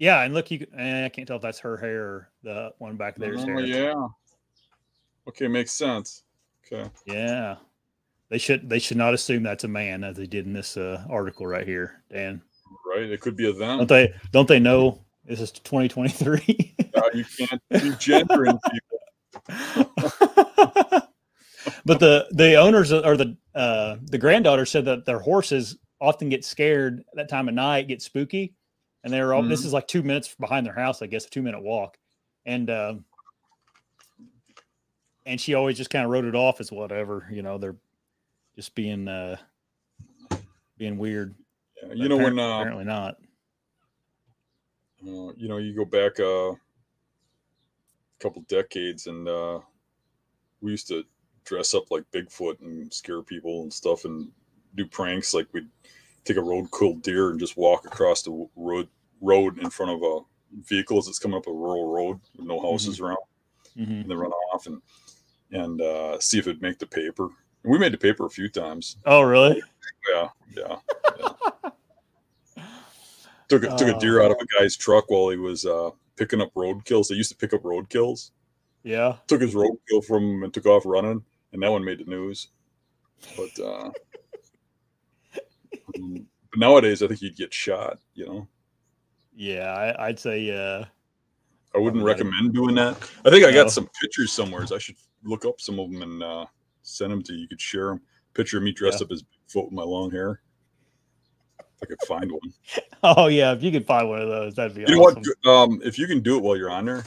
Yeah, 0.00 0.22
and 0.22 0.32
look, 0.32 0.50
you 0.50 0.66
can- 0.66 0.80
eh, 0.80 1.04
I 1.04 1.08
can't 1.10 1.28
tell 1.28 1.36
if 1.36 1.42
that's 1.42 1.58
her 1.60 1.76
hair 1.76 2.30
the 2.42 2.72
one 2.78 2.96
back 2.96 3.16
there's 3.16 3.42
Oh, 3.42 3.46
hair. 3.46 3.60
yeah. 3.60 4.08
Okay, 5.28 5.46
makes 5.46 5.72
sense. 5.72 6.24
Okay. 6.66 6.90
Yeah. 7.06 7.56
They 8.30 8.38
should 8.38 8.68
they 8.70 8.78
should 8.78 8.96
not 8.96 9.12
assume 9.12 9.42
that's 9.42 9.64
a 9.64 9.68
man 9.68 10.02
as 10.02 10.16
they 10.16 10.26
did 10.26 10.46
in 10.46 10.54
this 10.54 10.76
uh, 10.78 11.04
article 11.10 11.46
right 11.46 11.66
here, 11.66 12.02
Dan. 12.10 12.40
Right. 12.86 13.10
It 13.10 13.20
could 13.20 13.36
be 13.36 13.50
a 13.50 13.52
them. 13.52 13.78
Don't 13.78 13.88
they 13.88 14.14
don't 14.32 14.48
they 14.48 14.58
know 14.58 15.04
this 15.26 15.40
is 15.40 15.50
2023? 15.50 16.74
Uh, 16.96 17.02
you 17.14 17.24
can't 17.24 17.60
do 17.70 17.94
gender 17.96 18.46
in 18.46 18.58
people. 18.70 18.98
but 21.84 22.00
the 22.00 22.26
the 22.30 22.54
owners 22.54 22.90
or 22.92 23.16
the 23.18 23.36
uh 23.54 23.96
the 24.04 24.18
granddaughter 24.18 24.64
said 24.64 24.86
that 24.86 25.04
their 25.04 25.18
horses 25.18 25.76
often 26.00 26.30
get 26.30 26.42
scared 26.44 27.04
that 27.14 27.28
time 27.28 27.48
of 27.48 27.54
night, 27.54 27.88
get 27.88 28.00
spooky, 28.00 28.54
and 29.04 29.12
they 29.12 29.20
were 29.20 29.34
all. 29.34 29.42
This 29.42 29.62
Mhm. 29.62 29.66
is 29.66 29.72
like 29.72 29.86
two 29.88 30.02
minutes 30.02 30.34
behind 30.38 30.66
their 30.66 30.74
house, 30.74 31.02
I 31.02 31.06
guess, 31.06 31.26
a 31.26 31.30
two 31.30 31.42
minute 31.42 31.62
walk, 31.62 31.98
and 32.46 32.68
um, 32.70 33.04
and 35.26 35.40
she 35.40 35.54
always 35.54 35.76
just 35.76 35.90
kind 35.90 36.04
of 36.04 36.10
wrote 36.10 36.24
it 36.24 36.34
off 36.34 36.60
as 36.60 36.72
whatever, 36.72 37.28
you 37.30 37.42
know, 37.42 37.58
they're 37.58 37.76
just 38.56 38.74
being 38.74 39.06
uh 39.08 39.36
being 40.76 40.98
weird. 40.98 41.34
Yeah, 41.82 41.88
But 41.88 41.96
you 41.98 42.08
know 42.08 42.16
when 42.16 42.38
apparent- 42.38 42.40
uh, 42.40 42.54
apparently 42.60 42.84
not. 42.84 43.16
uh, 45.06 45.32
you 45.36 45.48
know 45.48 45.58
you 45.58 45.74
go 45.74 45.84
back 45.84 46.18
uh, 46.20 46.52
a 46.52 46.56
couple 48.18 48.42
decades 48.42 49.06
and 49.06 49.28
uh, 49.28 49.60
we 50.60 50.70
used 50.72 50.88
to 50.88 51.04
dress 51.44 51.74
up 51.74 51.90
like 51.90 52.10
bigfoot 52.12 52.60
and 52.60 52.92
scare 52.92 53.22
people 53.22 53.62
and 53.62 53.72
stuff 53.72 54.04
and 54.04 54.30
do 54.74 54.86
pranks 54.86 55.32
like 55.34 55.46
we'd 55.52 55.68
take 56.24 56.36
a 56.36 56.42
road 56.42 56.66
killed 56.76 57.02
deer 57.02 57.30
and 57.30 57.40
just 57.40 57.56
walk 57.56 57.86
across 57.86 58.22
the 58.22 58.48
road 58.56 58.88
road 59.20 59.58
in 59.58 59.70
front 59.70 59.92
of 59.92 60.02
a 60.02 60.20
vehicle 60.62 60.98
as 60.98 61.06
it's 61.08 61.18
coming 61.18 61.36
up 61.36 61.46
a 61.46 61.52
rural 61.52 61.86
road 61.92 62.20
with 62.36 62.46
no 62.46 62.60
houses 62.60 63.00
around 63.00 63.18
Mhm. 63.76 64.02
and 64.02 64.10
then 64.10 64.18
run 64.18 64.32
off 64.52 64.66
and 64.66 64.80
and 65.52 65.80
uh, 65.80 66.18
see 66.20 66.38
if 66.38 66.46
it'd 66.46 66.62
make 66.62 66.78
the 66.78 66.86
paper 66.86 67.24
and 67.62 67.72
we 67.72 67.78
made 67.78 67.92
the 67.92 67.98
paper 67.98 68.26
a 68.26 68.30
few 68.30 68.48
times 68.48 68.96
Oh, 69.06 69.22
really? 69.22 69.62
yeah 70.12 70.28
yeah, 70.56 70.76
yeah. 71.20 71.70
took 73.48 73.62
a, 73.64 73.76
took 73.76 73.88
a 73.88 73.98
deer 73.98 74.22
out 74.22 74.30
of 74.30 74.36
a 74.40 74.60
guy's 74.60 74.76
truck 74.76 75.10
while 75.10 75.28
he 75.30 75.36
was 75.36 75.64
uh, 75.66 75.90
picking 76.16 76.40
up 76.40 76.50
road 76.54 76.84
kills 76.84 77.08
they 77.08 77.14
used 77.16 77.30
to 77.30 77.36
pick 77.36 77.52
up 77.54 77.64
road 77.64 77.88
kills 77.88 78.32
Yeah. 78.82 79.16
took 79.26 79.40
his 79.40 79.54
roadkill 79.54 80.04
from 80.06 80.24
him 80.24 80.42
and 80.42 80.52
took 80.54 80.66
off 80.66 80.82
running, 80.86 81.24
and 81.52 81.62
that 81.62 81.70
one 81.70 81.84
made 81.84 81.98
the 81.98 82.04
news. 82.04 82.48
But 83.36 83.58
uh, 83.62 83.90
um, 85.96 86.26
but 86.50 86.58
nowadays, 86.58 87.02
I 87.02 87.06
think 87.08 87.22
you'd 87.22 87.36
get 87.36 87.52
shot. 87.54 87.98
You 88.14 88.26
know, 88.26 88.48
Yeah, 89.34 89.72
I, 89.72 90.08
I'd 90.08 90.18
say 90.18 90.50
uh 90.50 90.84
I 91.74 91.78
wouldn't 91.78 92.02
recommend 92.04 92.52
doing 92.52 92.74
that. 92.74 92.96
I 93.24 93.30
think 93.30 93.44
I 93.44 93.50
No. 93.50 93.62
got 93.62 93.70
some 93.70 93.88
pictures 94.00 94.32
somewhere. 94.32 94.64
I 94.72 94.78
should 94.78 94.96
look 95.22 95.44
up 95.44 95.60
some 95.60 95.78
of 95.78 95.90
them 95.92 96.02
and 96.02 96.22
uh, 96.22 96.46
send 96.82 97.12
them 97.12 97.22
to 97.22 97.32
you. 97.32 97.40
You 97.42 97.48
could 97.48 97.60
share 97.60 97.86
them. 97.86 98.00
Picture 98.34 98.56
of 98.56 98.64
me 98.64 98.72
dressed 98.72 99.00
up 99.02 99.12
as 99.12 99.22
Bigfoot 99.22 99.66
with 99.66 99.72
my 99.72 99.84
long 99.84 100.10
hair. 100.10 100.40
I 101.82 101.86
could 101.86 102.00
find 102.02 102.30
one. 102.30 102.52
Oh 103.02 103.28
yeah, 103.28 103.52
if 103.52 103.62
you 103.62 103.70
could 103.72 103.86
find 103.86 104.10
one 104.10 104.20
of 104.20 104.28
those, 104.28 104.54
that'd 104.56 104.74
be 104.74 104.82
You 104.82 104.88
know 104.96 105.00
awesome. 105.00 105.22
what? 105.42 105.50
Um, 105.50 105.80
if 105.82 105.98
you 105.98 106.06
can 106.06 106.20
do 106.20 106.36
it 106.36 106.42
while 106.42 106.54
you're 106.54 106.70
on 106.70 106.84
there, 106.84 107.02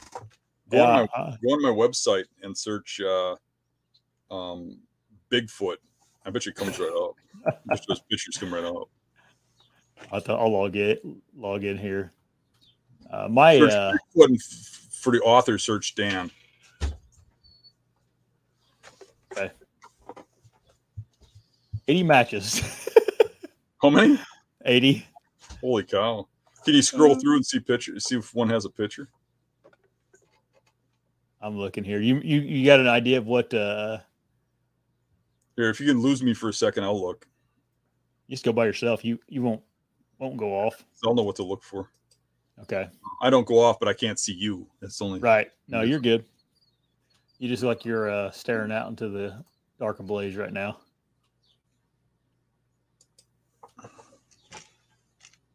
go 0.70 0.80
on 0.80 0.94
my 0.96 1.08
uh, 1.16 1.36
go 1.46 1.50
on 1.54 1.62
my 1.62 1.70
website 1.70 2.24
and 2.42 2.58
search 2.58 3.00
uh, 3.00 3.36
um, 4.32 4.80
Bigfoot. 5.30 5.76
I 6.26 6.32
bet 6.32 6.46
you 6.48 6.50
it 6.52 6.56
comes 6.56 6.80
right 6.80 6.92
up. 7.00 7.14
Just 7.72 7.88
those 7.88 8.02
pictures 8.10 8.38
come 8.38 8.54
right 8.54 8.64
up. 8.64 8.90
I'll, 10.12 10.22
I'll 10.38 10.52
log 10.52 10.76
it 10.76 11.04
log 11.36 11.64
in 11.64 11.78
here. 11.78 12.14
Uh, 13.12 13.28
my 13.30 13.58
Search 13.60 13.72
uh, 13.72 13.92
Bigfoot 14.16 14.26
and 14.26 14.36
f- 14.38 14.88
for 14.92 15.12
the 15.12 15.20
author, 15.22 15.58
search 15.58 15.96
Dan. 15.96 16.32
Okay. 19.32 19.52
eighty 21.88 22.04
matches, 22.04 22.62
How 23.82 23.90
many? 23.90 24.20
eighty. 24.66 25.06
Holy 25.62 25.84
cow! 25.84 26.28
Can 26.66 26.74
you 26.76 26.82
scroll 26.82 27.14
Uh, 27.14 27.20
through 27.20 27.36
and 27.36 27.46
see 27.46 27.60
pictures? 27.60 28.06
See 28.08 28.18
if 28.18 28.34
one 28.34 28.50
has 28.50 28.66
a 28.66 28.70
picture. 28.70 29.08
I'm 31.42 31.58
looking 31.58 31.84
here. 31.84 32.00
You 32.00 32.20
you 32.24 32.40
you 32.42 32.66
got 32.66 32.80
an 32.80 32.88
idea 32.88 33.18
of 33.18 33.26
what? 33.28 33.54
uh 33.54 33.98
Here, 35.58 35.70
if 35.70 35.80
you 35.80 35.88
can 35.88 36.00
lose 36.02 36.24
me 36.24 36.34
for 36.34 36.50
a 36.50 36.54
second, 36.54 36.84
I'll 36.84 37.00
look. 37.02 37.28
You 38.34 38.36
just 38.36 38.46
go 38.46 38.52
by 38.52 38.66
yourself. 38.66 39.06
You 39.06 39.20
you 39.30 39.44
won't 39.44 39.62
won't 40.18 40.38
go 40.38 40.56
off. 40.56 40.84
I'll 41.06 41.14
know 41.14 41.22
what 41.22 41.36
to 41.36 41.44
look 41.44 41.62
for. 41.62 41.92
Okay. 42.64 42.90
I 43.22 43.30
don't 43.30 43.46
go 43.46 43.60
off, 43.60 43.78
but 43.78 43.88
I 43.88 43.94
can't 43.94 44.18
see 44.18 44.34
you. 44.34 44.66
It's 44.82 45.04
only 45.04 45.20
Right. 45.20 45.52
No, 45.68 45.84
you're 45.84 46.00
good. 46.00 46.26
You 47.38 47.48
just 47.48 47.62
look 47.62 47.78
like 47.78 47.86
you're 47.86 48.10
uh, 48.10 48.32
staring 48.32 48.72
out 48.72 48.90
into 48.90 49.08
the 49.08 49.46
dark 49.80 50.00
ablaze 50.00 50.36
right 50.36 50.52
now. 50.52 50.80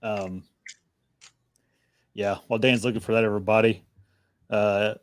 Um, 0.00 0.44
yeah. 2.14 2.36
While 2.46 2.60
Dan's 2.60 2.84
looking 2.84 3.00
for 3.00 3.10
that, 3.10 3.24
everybody, 3.24 3.82
uh, 4.50 4.94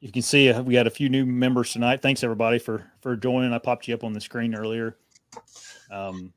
you 0.00 0.12
can 0.12 0.20
see 0.20 0.50
uh, 0.50 0.60
we 0.60 0.74
had 0.74 0.86
a 0.86 0.90
few 0.90 1.08
new 1.08 1.24
members 1.24 1.72
tonight. 1.72 2.02
Thanks 2.02 2.22
everybody 2.22 2.58
for 2.58 2.84
for 3.00 3.16
joining. 3.16 3.54
I 3.54 3.58
popped 3.58 3.88
you 3.88 3.94
up 3.94 4.04
on 4.04 4.12
the 4.12 4.20
screen 4.20 4.54
earlier. 4.54 4.98
Um, 5.90 6.34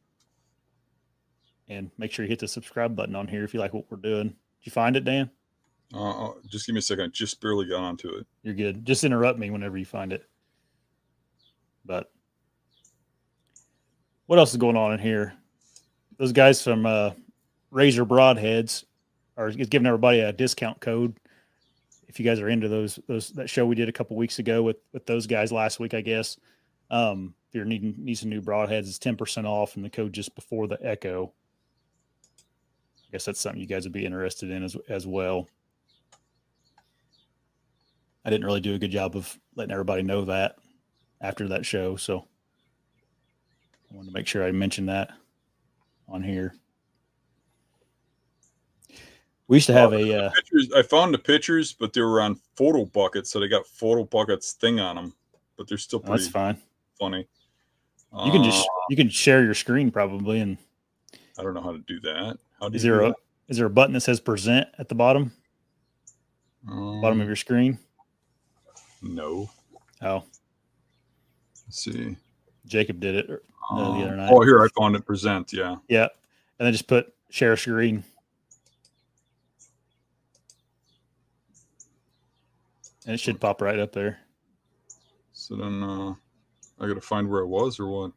and 1.70 1.90
make 1.98 2.12
sure 2.12 2.26
you 2.26 2.30
hit 2.30 2.40
the 2.40 2.48
subscribe 2.48 2.96
button 2.96 3.16
on 3.16 3.28
here 3.28 3.44
if 3.44 3.54
you 3.54 3.60
like 3.60 3.74
what 3.74 3.86
we're 3.90 3.98
doing. 3.98 4.30
Did 4.30 4.36
you 4.64 4.72
find 4.72 4.96
it, 4.96 5.06
Dan? 5.06 5.30
Uh, 5.94 6.30
uh, 6.30 6.34
just 6.48 6.66
give 6.66 6.74
me 6.74 6.80
a 6.80 6.82
second. 6.82 7.06
I 7.06 7.08
just 7.08 7.40
barely 7.40 7.68
got 7.68 7.84
onto 7.84 8.10
it. 8.10 8.26
You're 8.42 8.56
good. 8.56 8.86
Just 8.86 9.04
interrupt 9.04 9.38
me 9.38 9.52
whenever 9.52 9.78
you 9.78 9.86
find 9.86 10.12
it. 10.12 10.26
But 11.86 12.12
what 14.26 14.40
else 14.40 14.52
is 14.52 14.58
going 14.58 14.78
on 14.78 14.94
in 14.94 15.00
here? 15.00 15.34
Those 16.18 16.32
guys 16.32 16.64
from 16.64 16.86
uh, 16.86 17.12
Razor 17.72 18.06
Broadheads 18.06 18.86
are 19.38 19.52
giving 19.52 19.86
everybody 19.86 20.22
a 20.22 20.32
discount 20.32 20.80
code. 20.80 21.16
If 22.08 22.20
you 22.20 22.26
guys 22.26 22.40
are 22.40 22.50
into 22.50 22.68
those 22.68 23.00
those 23.08 23.30
that 23.32 23.50
show 23.50 23.66
we 23.66 23.76
did 23.76 23.90
a 23.90 23.94
couple 23.94 24.16
weeks 24.16 24.40
ago 24.40 24.62
with 24.62 24.78
with 24.94 25.06
those 25.06 25.28
guys 25.28 25.52
last 25.52 25.80
week, 25.80 25.94
I 25.94 26.02
guess. 26.02 26.38
Um, 26.92 27.34
if 27.50 27.56
you're 27.56 27.66
needing 27.66 27.96
need 27.98 28.16
some 28.16 28.30
new 28.30 28.42
broadheads, 28.42 28.88
it's 28.88 29.00
ten 29.00 29.16
percent 29.16 29.48
off, 29.48 29.76
and 29.76 29.84
the 29.84 29.90
code 29.90 30.14
just 30.14 30.36
before 30.36 30.68
the 30.68 30.78
Echo. 30.82 31.34
I 33.14 33.16
guess 33.16 33.26
that's 33.26 33.40
something 33.40 33.62
you 33.62 33.68
guys 33.68 33.84
would 33.84 33.94
be 33.94 34.08
interested 34.08 34.50
in 34.50 34.64
as 34.64 34.76
as 34.90 35.06
well. 35.06 35.48
I 38.26 38.32
didn't 38.32 38.46
really 38.46 38.60
do 38.60 38.74
a 38.74 38.80
good 38.80 38.90
job 38.90 39.16
of 39.16 39.38
letting 39.56 39.72
everybody 39.72 40.02
know 40.02 40.26
that 40.26 40.56
after 41.22 41.48
that 41.50 41.64
show. 41.64 41.96
So 41.96 42.26
I 43.92 43.96
wanted 43.96 44.08
to 44.08 44.14
make 44.16 44.26
sure 44.26 44.44
I 44.44 44.52
mentioned 44.52 44.90
that 44.90 45.12
on 46.10 46.24
here. 46.24 46.56
We 49.48 49.58
used 49.58 49.68
to 49.68 49.74
have 49.74 49.94
a 49.94 50.26
uh, 50.26 50.30
Pictures. 50.32 50.72
I 50.76 50.82
found 50.82 51.14
the 51.14 51.20
pictures, 51.20 51.72
but 51.72 51.94
they 51.94 52.02
were 52.02 52.20
on 52.20 52.40
photo 52.56 52.84
buckets, 52.84 53.30
so 53.30 53.40
they 53.40 53.48
got 53.48 53.68
photo 53.68 54.06
buckets 54.06 54.54
thing 54.54 54.80
on 54.80 54.96
them. 54.96 55.14
But 55.56 55.68
they're 55.68 55.78
still 55.78 56.00
pretty 56.00 56.24
that's 56.24 56.32
fine. 56.32 56.58
funny. 56.98 57.28
You 58.26 58.32
can 58.32 58.44
just 58.44 58.66
Uh, 58.66 58.86
you 58.90 58.96
can 58.96 59.10
share 59.10 59.44
your 59.44 59.54
screen 59.54 59.92
probably 59.92 60.40
and 60.40 60.58
I 61.38 61.44
don't 61.44 61.54
know 61.54 61.62
how 61.62 61.74
to 61.74 61.80
do 61.80 62.00
that. 62.02 62.38
Is 62.72 62.84
there 62.84 63.02
a 63.02 63.14
is 63.50 63.58
there 63.58 63.66
a 63.66 63.70
button 63.70 63.94
that 63.94 64.02
says 64.02 64.20
present 64.20 64.68
at 64.78 64.88
the 64.90 64.96
bottom? 64.96 65.32
Um, 66.70 67.02
bottom 67.02 67.20
of 67.20 67.28
your 67.28 67.36
screen? 67.36 67.78
No. 69.02 69.50
Oh, 70.02 70.24
Let's 71.68 71.84
see. 71.84 72.16
Jacob 72.66 73.00
did 73.02 73.16
it. 73.16 73.30
uh, 73.30 73.76
the 73.76 73.82
Um, 73.82 74.02
other 74.02 74.16
night. 74.16 74.32
Oh, 74.32 74.42
here 74.42 74.62
I 74.64 74.68
found 74.80 74.96
it. 74.96 75.06
Present. 75.06 75.52
Yeah. 75.52 75.76
Yeah. 75.90 76.08
And 76.60 76.66
then 76.66 76.72
just 76.72 76.88
put 76.88 77.14
share 77.30 77.58
screen. 77.58 78.04
And 83.06 83.14
it 83.14 83.20
should 83.20 83.42
pop 83.42 83.62
right 83.62 83.80
up 83.80 83.92
there. 83.92 84.20
So 85.34 85.56
then 85.58 85.84
uh, 85.84 86.14
I 86.80 86.88
got 86.88 86.94
to 86.94 87.02
find 87.02 87.30
where 87.30 87.42
it 87.42 87.48
was 87.48 87.80
or 87.80 87.88
what? 87.88 88.12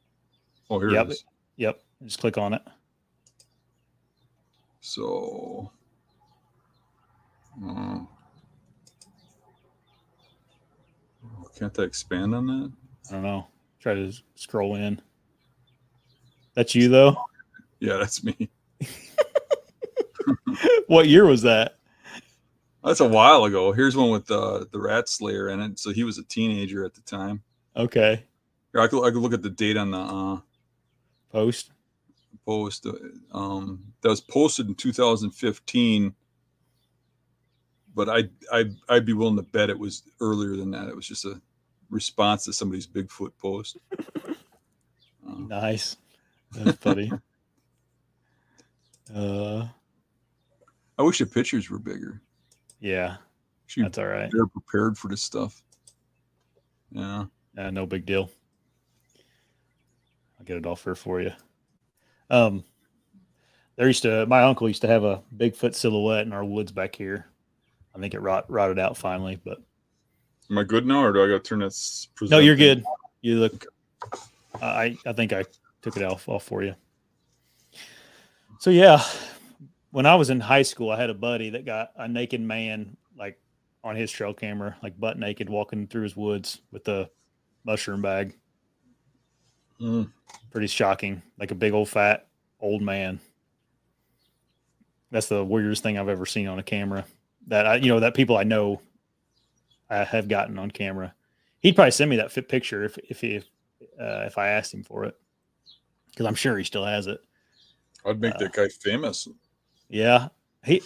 Oh, 0.71 0.79
here 0.79 0.91
Yep. 0.91 1.07
it 1.07 1.13
is. 1.13 1.25
Yep. 1.57 1.81
Just 2.05 2.21
click 2.21 2.39
on 2.39 2.55
it. 2.55 2.63
So. 4.87 5.69
Uh, 7.61 7.99
can't 11.59 11.77
I 11.77 11.83
expand 11.83 12.37
on 12.37 12.47
that? 12.47 12.73
I 13.09 13.13
don't 13.15 13.25
know. 13.25 13.49
Try 13.81 13.95
to 13.95 14.13
scroll 14.37 14.77
in. 14.77 15.03
That's 16.55 16.75
you 16.75 16.89
though. 16.89 17.17
Yeah, 17.79 17.99
that's 17.99 18.25
me. 18.25 18.49
what 20.87 21.09
year 21.09 21.27
was 21.27 21.43
that? 21.43 21.77
That's 22.83 23.01
a 23.01 23.07
while 23.07 23.45
ago. 23.45 23.71
Here's 23.71 23.95
one 23.95 24.09
with 24.09 24.31
uh, 24.31 24.65
the 24.73 24.81
Rat 24.81 25.11
Slayer 25.11 25.51
in 25.51 25.61
it. 25.61 25.79
So 25.79 25.91
he 25.91 26.03
was 26.03 26.17
a 26.17 26.25
teenager 26.25 26.87
at 26.87 26.95
the 26.95 27.03
time. 27.03 27.43
Okay. 27.77 28.25
Here, 28.73 28.81
I 28.81 28.89
could 28.89 29.07
I 29.07 29.11
could 29.11 29.21
look 29.21 29.35
at 29.35 29.43
the 29.43 29.51
date 29.51 29.77
on 29.77 29.91
the 29.91 29.99
uh, 29.99 30.41
Post. 31.31 31.73
Post. 32.45 32.87
uh, 32.87 32.93
Um, 33.37 33.93
that 34.03 34.09
was 34.09 34.21
posted 34.21 34.69
in 34.69 34.75
2015. 34.75 36.15
But 37.95 38.09
I 38.11 38.25
I 38.53 38.65
I'd 38.91 39.07
be 39.07 39.15
willing 39.15 39.37
to 39.37 39.43
bet 39.43 39.71
it 39.71 39.79
was 39.79 40.03
earlier 40.21 40.57
than 40.57 40.71
that. 40.73 40.89
It 40.89 40.97
was 40.97 41.07
just 41.07 41.25
a 41.25 41.41
response 41.89 42.45
to 42.45 42.53
somebody's 42.53 42.87
Bigfoot 42.87 43.33
post. 43.41 43.79
Uh, 45.27 45.35
Nice. 45.39 45.97
That's 46.53 46.77
funny. 46.79 47.11
uh 49.15 49.67
I 50.99 51.03
wish 51.03 51.19
the 51.19 51.27
pictures 51.27 51.69
were 51.71 51.79
bigger. 51.79 52.21
yeah, 52.81 53.17
Shoot, 53.67 53.83
that's 53.83 53.99
all 53.99 54.07
right. 54.07 54.31
they're 54.33 54.47
prepared 54.47 54.97
for 54.97 55.09
this 55.09 55.23
stuff. 55.23 55.63
Yeah. 56.91 57.27
Uh, 57.59 57.71
no 57.71 57.85
big 57.87 58.07
deal. 58.07 58.31
I'll 60.39 60.45
get 60.47 60.57
it 60.57 60.67
all 60.67 60.77
for 60.77 61.21
you. 61.21 61.33
Um, 62.31 62.65
there 63.77 63.87
used 63.87 64.03
to 64.03 64.27
my 64.27 64.43
uncle 64.43 64.69
used 64.69 64.83
to 64.83 64.89
have 64.89 65.05
a 65.05 65.23
Bigfoot 65.37 65.75
silhouette 65.75 66.27
in 66.27 66.33
our 66.33 66.45
woods 66.45 66.73
back 66.73 66.95
here. 66.95 67.27
I 67.95 67.99
think 67.99 68.15
it 68.15 68.21
rot, 68.21 68.51
rotted 68.51 68.79
out 68.79 68.97
finally, 68.97 69.41
but 69.45 69.59
Am 70.51 70.59
I 70.59 70.65
good 70.65 70.87
now, 70.87 71.03
or 71.03 71.13
do 71.13 71.25
I 71.25 71.29
got 71.29 71.43
to 71.45 71.49
turn 71.49 71.59
this? 71.59 72.09
no, 72.23 72.39
you're 72.39 72.57
thing? 72.57 72.77
good. 72.77 72.85
You 73.23 73.37
look. 73.41 73.67
I 74.63 74.97
I 75.05 75.13
think 75.13 75.33
I 75.33 75.45
took 75.83 75.97
it 75.97 76.03
off 76.03 76.29
off 76.29 76.45
for 76.45 76.63
you. 76.63 76.75
So 78.59 78.71
yeah, 78.71 79.03
when 79.91 80.07
I 80.07 80.15
was 80.15 80.31
in 80.31 80.41
high 80.41 80.63
school, 80.63 80.91
I 80.91 81.01
had 81.01 81.11
a 81.11 81.15
buddy 81.15 81.51
that 81.51 81.65
got 81.67 81.91
a 81.97 82.07
naked 82.09 82.41
man 82.41 82.97
like 83.19 83.41
on 83.83 83.97
his 83.97 84.11
trail 84.11 84.33
camera, 84.33 84.77
like 84.83 84.99
butt 84.99 85.19
naked, 85.19 85.51
walking 85.51 85.87
through 85.87 86.03
his 86.05 86.17
woods 86.17 86.61
with 86.71 86.87
a 86.89 87.11
mushroom 87.65 88.03
bag. 88.03 88.37
Mm. 89.81 90.11
Pretty 90.51 90.67
shocking, 90.67 91.23
like 91.39 91.51
a 91.51 91.55
big 91.55 91.73
old 91.73 91.89
fat 91.89 92.27
old 92.61 92.83
man. 92.83 93.21
That's 95.11 95.29
the 95.29 95.45
weirdest 95.45 95.83
thing 95.83 95.99
I've 95.99 96.09
ever 96.09 96.27
seen 96.27 96.49
on 96.49 96.59
a 96.59 96.63
camera. 96.63 97.05
That 97.49 97.67
I, 97.67 97.77
you 97.77 97.89
know, 97.89 98.01
that 98.01 98.15
people 98.15 98.37
I 98.37 98.43
know, 98.43 98.81
I 99.89 100.05
have 100.05 100.29
gotten 100.29 100.59
on 100.59 100.71
camera. 100.71 101.15
He'd 101.61 101.77
probably 101.77 101.93
send 101.93 102.11
me 102.11 102.17
that 102.17 102.33
fit 102.33 102.49
picture 102.49 102.85
if 102.85 102.99
if 103.09 103.21
he 103.21 103.39
uh, 104.01 104.25
if 104.27 104.39
I 104.39 104.49
asked 104.49 104.75
him 104.75 104.83
for 104.83 105.05
it, 105.05 105.17
because 106.11 106.27
I'm 106.27 106.35
sure 106.35 106.59
he 106.59 106.65
still 106.65 106.85
has 106.85 107.07
it. 107.07 107.21
I'd 108.05 108.21
make 108.21 108.35
Uh, 108.35 108.39
that 108.39 108.53
guy 108.53 108.69
famous. 108.69 109.29
Yeah, 109.89 110.29
he 110.65 110.83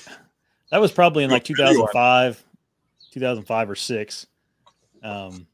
that 0.70 0.81
was 0.81 0.92
probably 0.92 1.24
in 1.24 1.31
like 1.31 1.46
Good 1.46 1.57
video 1.57 1.83
on 1.83 1.88
it. 1.88 1.92
2005, 1.92 2.44
2005 3.12 3.70
or 3.70 3.74
six. 3.74 4.26
Um, 5.03 5.46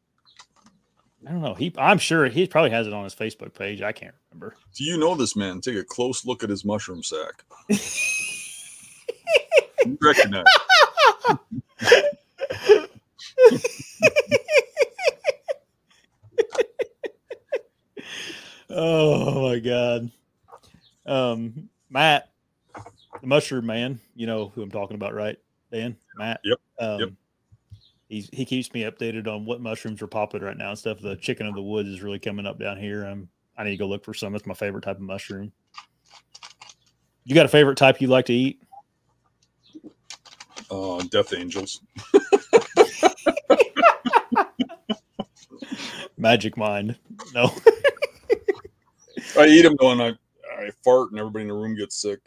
I 1.27 1.31
don't 1.31 1.43
know. 1.43 1.55
He, 1.55 1.75
I'm 1.77 1.99
sure 1.99 2.27
he 2.27 2.47
probably 2.47 2.71
has 2.71 2.87
it 2.87 2.93
on 2.93 3.03
his 3.03 3.15
Facebook 3.15 3.53
page. 3.55 3.83
I 3.83 3.91
can't 3.91 4.15
remember. 4.31 4.55
Do 4.77 4.85
you 4.85 4.97
know 4.97 5.17
this 5.17 5.35
man? 5.35 5.61
Take 5.61 5.77
a 5.77 5.83
close 5.83 6.25
look 6.25 6.45
at 6.45 6.51
his 6.51 6.65
mushroom 6.65 7.03
sack. 7.03 7.45
You 9.85 9.97
recognize. 10.03 10.45
oh 18.71 19.49
my 19.49 19.59
god. 19.61 20.11
Um, 21.07 21.69
Matt, 21.89 22.31
the 23.21 23.27
mushroom 23.27 23.67
man. 23.67 24.01
You 24.15 24.27
know 24.27 24.49
who 24.49 24.63
I'm 24.63 24.71
talking 24.71 24.97
about, 24.97 25.15
right? 25.15 25.39
Dan, 25.71 25.97
Matt. 26.17 26.41
Yep, 26.45 26.59
Um, 26.81 27.01
yep. 27.01 27.11
He's, 28.09 28.29
he 28.33 28.45
keeps 28.45 28.73
me 28.73 28.83
updated 28.83 29.27
on 29.27 29.45
what 29.45 29.61
mushrooms 29.61 30.01
are 30.01 30.07
popping 30.07 30.43
right 30.43 30.57
now 30.57 30.71
and 30.71 30.79
stuff. 30.79 31.01
The 31.01 31.17
chicken 31.17 31.47
of 31.47 31.55
the 31.55 31.63
woods 31.63 31.89
is 31.89 32.03
really 32.03 32.21
coming 32.21 32.47
up 32.47 32.59
down 32.59 32.79
here. 32.79 33.05
I'm 33.05 33.29
I 33.59 33.65
need 33.65 33.71
to 33.71 33.77
go 33.79 33.87
look 33.87 34.05
for 34.05 34.15
some. 34.15 34.35
It's 34.35 34.47
my 34.47 34.55
favorite 34.55 34.85
type 34.85 34.97
of 34.97 35.03
mushroom. 35.03 35.51
You 37.25 37.35
got 37.35 37.47
a 37.47 37.49
favorite 37.49 37.77
type 37.79 38.01
you 38.01 38.07
like 38.09 38.27
to 38.27 38.33
eat? 38.35 38.63
Uh, 40.71 41.03
Death 41.11 41.33
Angels. 41.33 41.81
Magic 46.19 46.57
Mind. 46.57 46.97
No. 47.35 47.51
I 49.39 49.47
eat 49.47 49.63
them 49.63 49.77
though, 49.81 49.93
and 49.93 50.03
I, 50.03 50.13
I 50.59 50.71
fart, 50.85 51.11
and 51.11 51.19
everybody 51.19 51.43
in 51.43 51.49
the 51.49 51.55
room 51.55 51.77
gets 51.77 51.97
sick. 51.97 52.21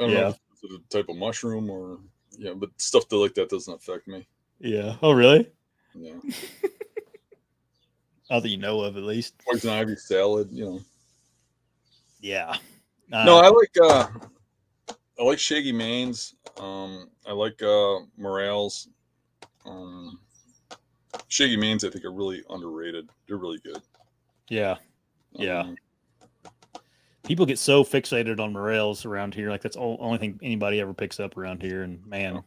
I 0.00 0.04
don't 0.04 0.10
Yeah. 0.10 0.20
know 0.20 0.28
if 0.28 0.38
it's 0.64 0.74
a 0.74 0.78
type 0.88 1.08
of 1.08 1.16
mushroom 1.16 1.70
or 1.70 1.98
yeah, 2.36 2.52
but 2.54 2.70
stuff 2.78 3.04
like 3.12 3.34
that 3.34 3.48
doesn't 3.48 3.72
affect 3.72 4.08
me. 4.08 4.26
Yeah. 4.60 4.96
Oh, 5.02 5.12
really? 5.12 5.50
Yeah, 5.94 6.14
Not 8.30 8.42
that 8.42 8.48
you 8.48 8.56
know 8.56 8.80
of, 8.80 8.96
at 8.96 9.02
least. 9.04 9.34
poison 9.46 9.70
ivy 9.70 9.94
salad. 9.96 10.48
You 10.50 10.64
know. 10.64 10.80
Yeah. 12.20 12.56
no, 13.10 13.36
Uh, 13.38 13.42
I 13.42 13.48
like 13.48 13.76
uh, 13.80 14.08
I 15.20 15.22
like 15.22 15.38
Shaggy 15.38 15.70
Manes. 15.72 16.34
Um, 16.58 17.10
I 17.26 17.32
like 17.32 17.62
uh, 17.62 18.00
Morels. 18.18 18.88
Um, 19.66 20.18
Shaggy 21.28 21.56
Manes, 21.56 21.84
I 21.84 21.90
think, 21.90 22.04
are 22.04 22.12
really 22.12 22.42
underrated. 22.50 23.08
They're 23.28 23.36
really 23.36 23.58
good. 23.58 23.80
yeah. 24.48 24.76
Yeah. 25.32 25.60
Um, 25.60 25.76
People 27.24 27.46
get 27.46 27.58
so 27.58 27.82
fixated 27.84 28.38
on 28.38 28.52
morels 28.52 29.04
around 29.06 29.34
here. 29.34 29.48
Like 29.48 29.62
that's 29.62 29.76
the 29.76 29.82
only 29.82 30.18
thing 30.18 30.38
anybody 30.42 30.80
ever 30.80 30.92
picks 30.92 31.18
up 31.18 31.36
around 31.38 31.62
here. 31.62 31.82
And 31.82 32.04
man, 32.06 32.42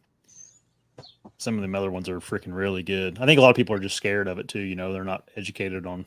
some 1.37 1.57
of 1.57 1.69
the 1.69 1.77
other 1.77 1.91
ones 1.91 2.09
are 2.09 2.19
freaking 2.19 2.55
really 2.55 2.83
good. 2.83 3.19
I 3.19 3.25
think 3.25 3.37
a 3.37 3.41
lot 3.41 3.51
of 3.51 3.55
people 3.55 3.75
are 3.75 3.79
just 3.79 3.95
scared 3.95 4.27
of 4.27 4.39
it 4.39 4.47
too. 4.47 4.59
You 4.59 4.75
know, 4.75 4.91
they're 4.91 5.03
not 5.03 5.29
educated 5.35 5.85
on 5.85 6.05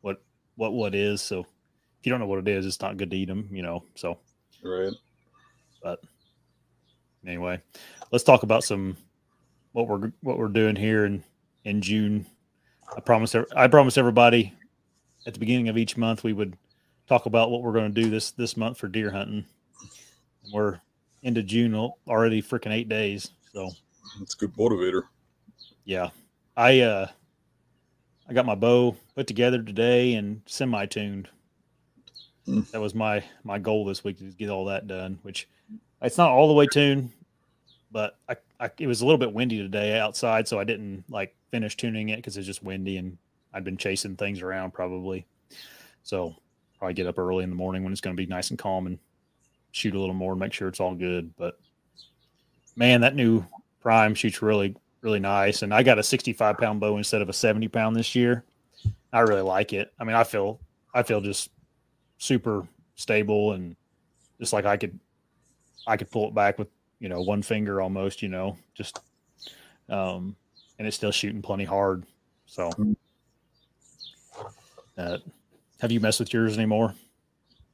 what 0.00 0.22
what 0.56 0.72
what 0.72 0.94
is. 0.94 1.22
So 1.22 1.40
if 1.40 2.06
you 2.06 2.10
don't 2.10 2.20
know 2.20 2.26
what 2.26 2.40
it 2.40 2.48
is, 2.48 2.66
it's 2.66 2.80
not 2.80 2.96
good 2.96 3.10
to 3.10 3.16
eat 3.16 3.28
them. 3.28 3.48
You 3.52 3.62
know. 3.62 3.84
So 3.94 4.18
right. 4.62 4.92
But 5.82 6.00
anyway, 7.26 7.60
let's 8.10 8.24
talk 8.24 8.42
about 8.42 8.64
some 8.64 8.96
what 9.72 9.88
we're 9.88 10.12
what 10.22 10.38
we're 10.38 10.48
doing 10.48 10.76
here 10.76 11.04
in 11.04 11.22
in 11.64 11.80
June. 11.80 12.26
I 12.96 13.00
promise 13.00 13.34
I 13.56 13.68
promise 13.68 13.96
everybody 13.96 14.52
at 15.26 15.34
the 15.34 15.40
beginning 15.40 15.68
of 15.68 15.78
each 15.78 15.96
month 15.96 16.22
we 16.22 16.32
would 16.32 16.56
talk 17.06 17.26
about 17.26 17.50
what 17.50 17.62
we're 17.62 17.72
going 17.72 17.92
to 17.92 18.02
do 18.02 18.10
this 18.10 18.32
this 18.32 18.56
month 18.56 18.78
for 18.78 18.88
deer 18.88 19.10
hunting. 19.10 19.44
We're 20.52 20.80
into 21.22 21.42
June 21.42 21.74
already, 22.06 22.42
freaking 22.42 22.72
eight 22.72 22.88
days. 22.88 23.30
So 23.52 23.70
It's 24.20 24.34
a 24.34 24.38
good 24.38 24.54
motivator. 24.54 25.02
yeah, 25.84 26.10
I 26.56 26.80
uh 26.80 27.06
I 28.28 28.32
got 28.32 28.46
my 28.46 28.54
bow 28.54 28.96
put 29.14 29.26
together 29.26 29.62
today 29.62 30.14
and 30.14 30.42
semi 30.46 30.86
tuned. 30.86 31.28
Hmm. 32.46 32.60
That 32.72 32.80
was 32.80 32.94
my 32.94 33.24
my 33.42 33.58
goal 33.58 33.84
this 33.84 34.04
week 34.04 34.18
to 34.18 34.24
get 34.24 34.50
all 34.50 34.66
that 34.66 34.86
done. 34.86 35.18
Which 35.22 35.48
it's 36.02 36.18
not 36.18 36.30
all 36.30 36.48
the 36.48 36.54
way 36.54 36.66
tuned, 36.66 37.10
but 37.90 38.18
I, 38.28 38.36
I 38.60 38.70
it 38.78 38.86
was 38.86 39.00
a 39.00 39.06
little 39.06 39.18
bit 39.18 39.32
windy 39.32 39.58
today 39.58 39.98
outside, 39.98 40.48
so 40.48 40.58
I 40.58 40.64
didn't 40.64 41.04
like 41.08 41.34
finish 41.50 41.76
tuning 41.76 42.08
it 42.10 42.16
because 42.16 42.36
it's 42.36 42.46
just 42.46 42.62
windy 42.62 42.96
and 42.96 43.16
I'd 43.52 43.64
been 43.64 43.76
chasing 43.76 44.16
things 44.16 44.42
around 44.42 44.72
probably. 44.72 45.26
So 46.02 46.34
probably 46.78 46.94
get 46.94 47.06
up 47.06 47.18
early 47.18 47.44
in 47.44 47.50
the 47.50 47.56
morning 47.56 47.82
when 47.82 47.92
it's 47.92 48.00
going 48.00 48.16
to 48.16 48.20
be 48.20 48.26
nice 48.26 48.50
and 48.50 48.58
calm 48.58 48.86
and 48.86 48.98
shoot 49.72 49.94
a 49.94 49.98
little 49.98 50.14
more 50.14 50.32
and 50.32 50.40
make 50.40 50.52
sure 50.52 50.68
it's 50.68 50.80
all 50.80 50.94
good. 50.94 51.34
But 51.36 51.58
man, 52.76 53.00
that 53.02 53.14
new 53.14 53.44
prime 53.84 54.14
shoots 54.16 54.42
really 54.42 54.74
really 55.02 55.20
nice. 55.20 55.62
And 55.62 55.72
I 55.72 55.82
got 55.82 55.98
a 55.98 56.02
65 56.02 56.58
pound 56.58 56.80
bow 56.80 56.96
instead 56.96 57.22
of 57.22 57.28
a 57.28 57.32
70 57.32 57.68
pound 57.68 57.94
this 57.94 58.14
year. 58.16 58.42
I 59.12 59.20
really 59.20 59.42
like 59.42 59.72
it. 59.72 59.92
I 60.00 60.04
mean, 60.04 60.16
I 60.16 60.24
feel 60.24 60.58
I 60.92 61.04
feel 61.04 61.20
just 61.20 61.50
super 62.18 62.66
stable 62.96 63.52
and 63.52 63.76
just 64.40 64.52
like 64.52 64.64
I 64.64 64.76
could 64.76 64.98
I 65.86 65.96
could 65.96 66.10
pull 66.10 66.28
it 66.28 66.34
back 66.34 66.58
with 66.58 66.68
you 66.98 67.08
know 67.08 67.20
one 67.20 67.42
finger 67.42 67.80
almost. 67.80 68.22
You 68.22 68.30
know, 68.30 68.56
just 68.74 68.98
um, 69.88 70.34
and 70.78 70.88
it's 70.88 70.96
still 70.96 71.12
shooting 71.12 71.42
plenty 71.42 71.64
hard. 71.64 72.04
So, 72.46 72.70
uh, 74.96 75.18
have 75.80 75.92
you 75.92 76.00
messed 76.00 76.20
with 76.20 76.32
yours 76.32 76.56
anymore? 76.56 76.94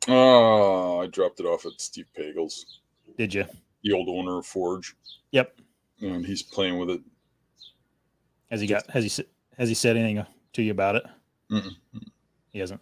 Oh, 0.08 1.00
I 1.00 1.06
dropped 1.06 1.40
it 1.40 1.46
off 1.46 1.66
at 1.66 1.80
Steve 1.80 2.06
Pagel's, 2.16 2.80
Did 3.18 3.34
you? 3.34 3.44
the 3.82 3.92
old 3.92 4.08
owner 4.08 4.38
of 4.38 4.46
Forge, 4.46 4.96
Yep. 5.32 5.60
And 6.00 6.24
he's 6.24 6.42
playing 6.42 6.78
with 6.78 6.90
it. 6.90 7.00
Has 8.50 8.60
he 8.60 8.66
got? 8.66 8.88
Has 8.90 9.04
he 9.04 9.24
has 9.58 9.68
he 9.68 9.74
said 9.74 9.96
anything 9.96 10.24
to 10.54 10.62
you 10.62 10.72
about 10.72 10.96
it? 10.96 11.04
Mm-mm. 11.50 11.76
He 12.50 12.58
hasn't 12.58 12.80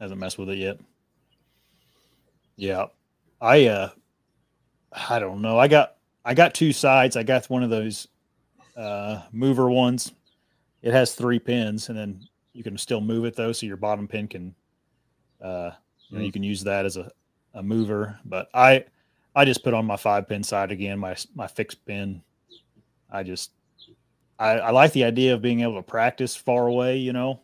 hasn't 0.00 0.20
messed 0.20 0.38
with 0.38 0.50
it 0.50 0.58
yet. 0.58 0.78
Yeah, 2.56 2.86
I 3.40 3.66
uh, 3.66 3.90
I 4.92 5.18
don't 5.18 5.42
know. 5.42 5.58
I 5.58 5.68
got 5.68 5.96
I 6.24 6.34
got 6.34 6.54
two 6.54 6.72
sides. 6.72 7.16
I 7.16 7.22
got 7.22 7.48
one 7.50 7.62
of 7.62 7.70
those 7.70 8.08
uh 8.76 9.22
mover 9.32 9.70
ones. 9.70 10.12
It 10.82 10.92
has 10.92 11.14
three 11.14 11.38
pins, 11.38 11.88
and 11.88 11.98
then 11.98 12.26
you 12.52 12.62
can 12.62 12.76
still 12.78 13.00
move 13.00 13.24
it 13.24 13.36
though, 13.36 13.52
so 13.52 13.66
your 13.66 13.76
bottom 13.76 14.08
pin 14.08 14.28
can, 14.28 14.54
uh, 15.42 15.70
you 16.08 16.18
know, 16.18 16.24
you 16.24 16.32
can 16.32 16.42
use 16.42 16.64
that 16.64 16.86
as 16.86 16.96
a, 16.96 17.10
a 17.54 17.62
mover. 17.62 18.18
But 18.24 18.48
I 18.54 18.86
I 19.34 19.44
just 19.44 19.62
put 19.62 19.74
on 19.74 19.86
my 19.86 19.96
five 19.96 20.28
pin 20.28 20.42
side 20.42 20.72
again, 20.72 20.98
my 20.98 21.16
my 21.34 21.46
fixed 21.46 21.84
pin. 21.84 22.22
I 23.10 23.22
just 23.22 23.52
I, 24.38 24.58
I 24.58 24.70
like 24.70 24.92
the 24.92 25.04
idea 25.04 25.34
of 25.34 25.42
being 25.42 25.60
able 25.60 25.76
to 25.76 25.82
practice 25.82 26.34
far 26.34 26.66
away, 26.66 26.96
you 26.96 27.12
know, 27.12 27.40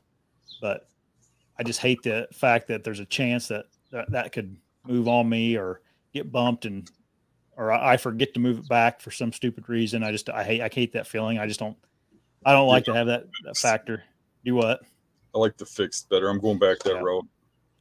but 0.60 0.88
I 1.58 1.62
just 1.62 1.80
hate 1.80 2.02
the 2.02 2.26
fact 2.32 2.68
that 2.68 2.84
there's 2.84 3.00
a 3.00 3.04
chance 3.04 3.48
that 3.48 3.66
that, 3.90 4.10
that 4.10 4.32
could 4.32 4.56
move 4.86 5.08
on 5.08 5.28
me 5.28 5.56
or 5.56 5.80
get 6.12 6.32
bumped 6.32 6.64
and 6.64 6.90
or 7.56 7.72
I 7.72 7.94
I 7.94 7.96
forget 7.96 8.34
to 8.34 8.40
move 8.40 8.58
it 8.58 8.68
back 8.68 9.00
for 9.00 9.10
some 9.10 9.32
stupid 9.32 9.68
reason. 9.68 10.02
I 10.02 10.12
just 10.12 10.28
I 10.28 10.42
hate 10.44 10.60
I 10.60 10.68
hate 10.72 10.92
that 10.92 11.06
feeling. 11.06 11.38
I 11.38 11.46
just 11.46 11.60
don't 11.60 11.76
I 12.44 12.52
don't 12.52 12.68
like 12.68 12.84
to 12.84 12.94
have 12.94 13.06
that, 13.08 13.26
that 13.44 13.56
factor. 13.56 14.02
Do 14.44 14.54
what? 14.54 14.80
I 15.34 15.38
like 15.38 15.56
the 15.56 15.66
fixed 15.66 16.08
better. 16.08 16.28
I'm 16.28 16.40
going 16.40 16.58
back 16.58 16.78
that 16.80 16.94
Yeah. 16.94 17.00
route. 17.00 17.26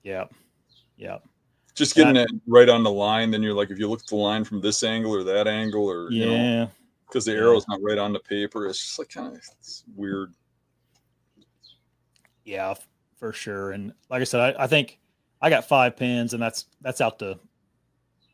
Yeah. 0.03 0.25
Yeah. 0.97 1.17
Just 1.75 1.93
getting 1.95 2.15
it 2.15 2.29
right 2.47 2.69
on 2.69 2.83
the 2.83 2.91
line. 2.91 3.31
Then 3.31 3.43
you're 3.43 3.53
like, 3.53 3.69
if 3.69 3.77
you 3.77 3.89
look 3.89 3.99
at 3.99 4.07
the 4.07 4.15
line 4.15 4.43
from 4.43 4.61
this 4.61 4.81
angle 4.81 5.13
or 5.13 5.23
that 5.23 5.47
angle, 5.47 5.89
or 5.89 6.09
you 6.09 6.25
know, 6.25 6.31
Yeah. 6.31 6.67
because 7.05 7.25
the 7.25 7.33
Yeah. 7.33 7.39
arrow's 7.39 7.67
not 7.67 7.81
right 7.81 7.97
on 7.97 8.13
the 8.13 8.19
paper, 8.19 8.65
it's 8.67 8.79
just 8.79 8.97
like 8.97 9.09
kind 9.09 9.35
of 9.35 9.41
weird. 9.95 10.33
Yeah, 12.45 12.75
for 13.17 13.33
sure. 13.33 13.71
And 13.71 13.93
like 14.09 14.21
I 14.21 14.23
said, 14.23 14.55
I, 14.55 14.63
I 14.63 14.67
think 14.67 14.99
I 15.41 15.49
got 15.49 15.67
five 15.67 15.97
pins, 15.97 16.33
and 16.33 16.41
that's 16.41 16.67
that's 16.81 17.01
out 17.01 17.19
to, 17.19 17.37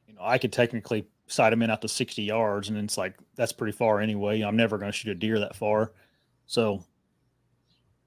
you 0.07 0.13
know, 0.13 0.21
I 0.21 0.37
could 0.37 0.53
technically 0.53 1.07
sight 1.27 1.49
them 1.49 1.61
in 1.63 1.71
out 1.71 1.81
to 1.81 1.87
sixty 1.87 2.23
yards, 2.23 2.69
and 2.69 2.77
it's 2.77 2.97
like 2.97 3.17
that's 3.35 3.53
pretty 3.53 3.71
far 3.71 3.99
anyway. 4.01 4.41
I'm 4.41 4.57
never 4.57 4.77
going 4.77 4.91
to 4.91 4.97
shoot 4.97 5.11
a 5.11 5.15
deer 5.15 5.39
that 5.39 5.55
far, 5.55 5.93
so 6.45 6.83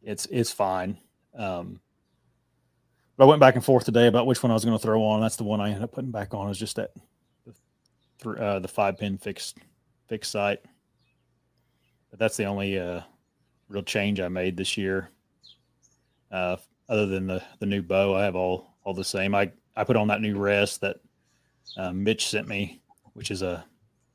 it's 0.03 0.27
it's 0.27 0.53
fine. 0.53 0.99
Um, 1.37 1.81
but 3.17 3.25
I 3.25 3.27
went 3.27 3.41
back 3.41 3.55
and 3.55 3.65
forth 3.65 3.85
today 3.85 4.07
about 4.07 4.27
which 4.27 4.43
one 4.43 4.51
I 4.51 4.55
was 4.55 4.65
going 4.65 4.77
to 4.77 4.83
throw 4.83 5.03
on. 5.05 5.21
That's 5.21 5.37
the 5.37 5.45
one 5.45 5.61
I 5.61 5.69
ended 5.69 5.83
up 5.83 5.93
putting 5.93 6.11
back 6.11 6.35
on. 6.35 6.51
Is 6.51 6.59
just 6.59 6.77
that, 6.77 6.93
uh, 8.27 8.59
the 8.59 8.69
five 8.69 8.99
pin 8.99 9.19
fixed 9.19 9.59
fixed 10.09 10.31
sight. 10.31 10.61
But 12.11 12.19
that's 12.19 12.37
the 12.37 12.45
only 12.45 12.79
uh, 12.79 13.01
real 13.69 13.83
change 13.83 14.21
I 14.21 14.29
made 14.29 14.57
this 14.57 14.77
year. 14.77 15.11
Uh, 16.31 16.57
other 16.89 17.07
than 17.07 17.27
the 17.27 17.43
the 17.61 17.67
new 17.67 17.83
bow, 17.83 18.15
I 18.15 18.25
have 18.25 18.37
all 18.37 18.75
all 18.85 18.95
the 18.95 19.05
same. 19.05 19.35
I 19.35 19.51
I 19.77 19.85
put 19.85 19.97
on 19.97 20.09
that 20.09 20.21
new 20.21 20.37
rest 20.37 20.81
that 20.81 20.97
uh, 21.77 21.93
Mitch 21.93 22.29
sent 22.29 22.49
me, 22.49 22.81
which 23.13 23.31
is 23.31 23.43
a 23.43 23.65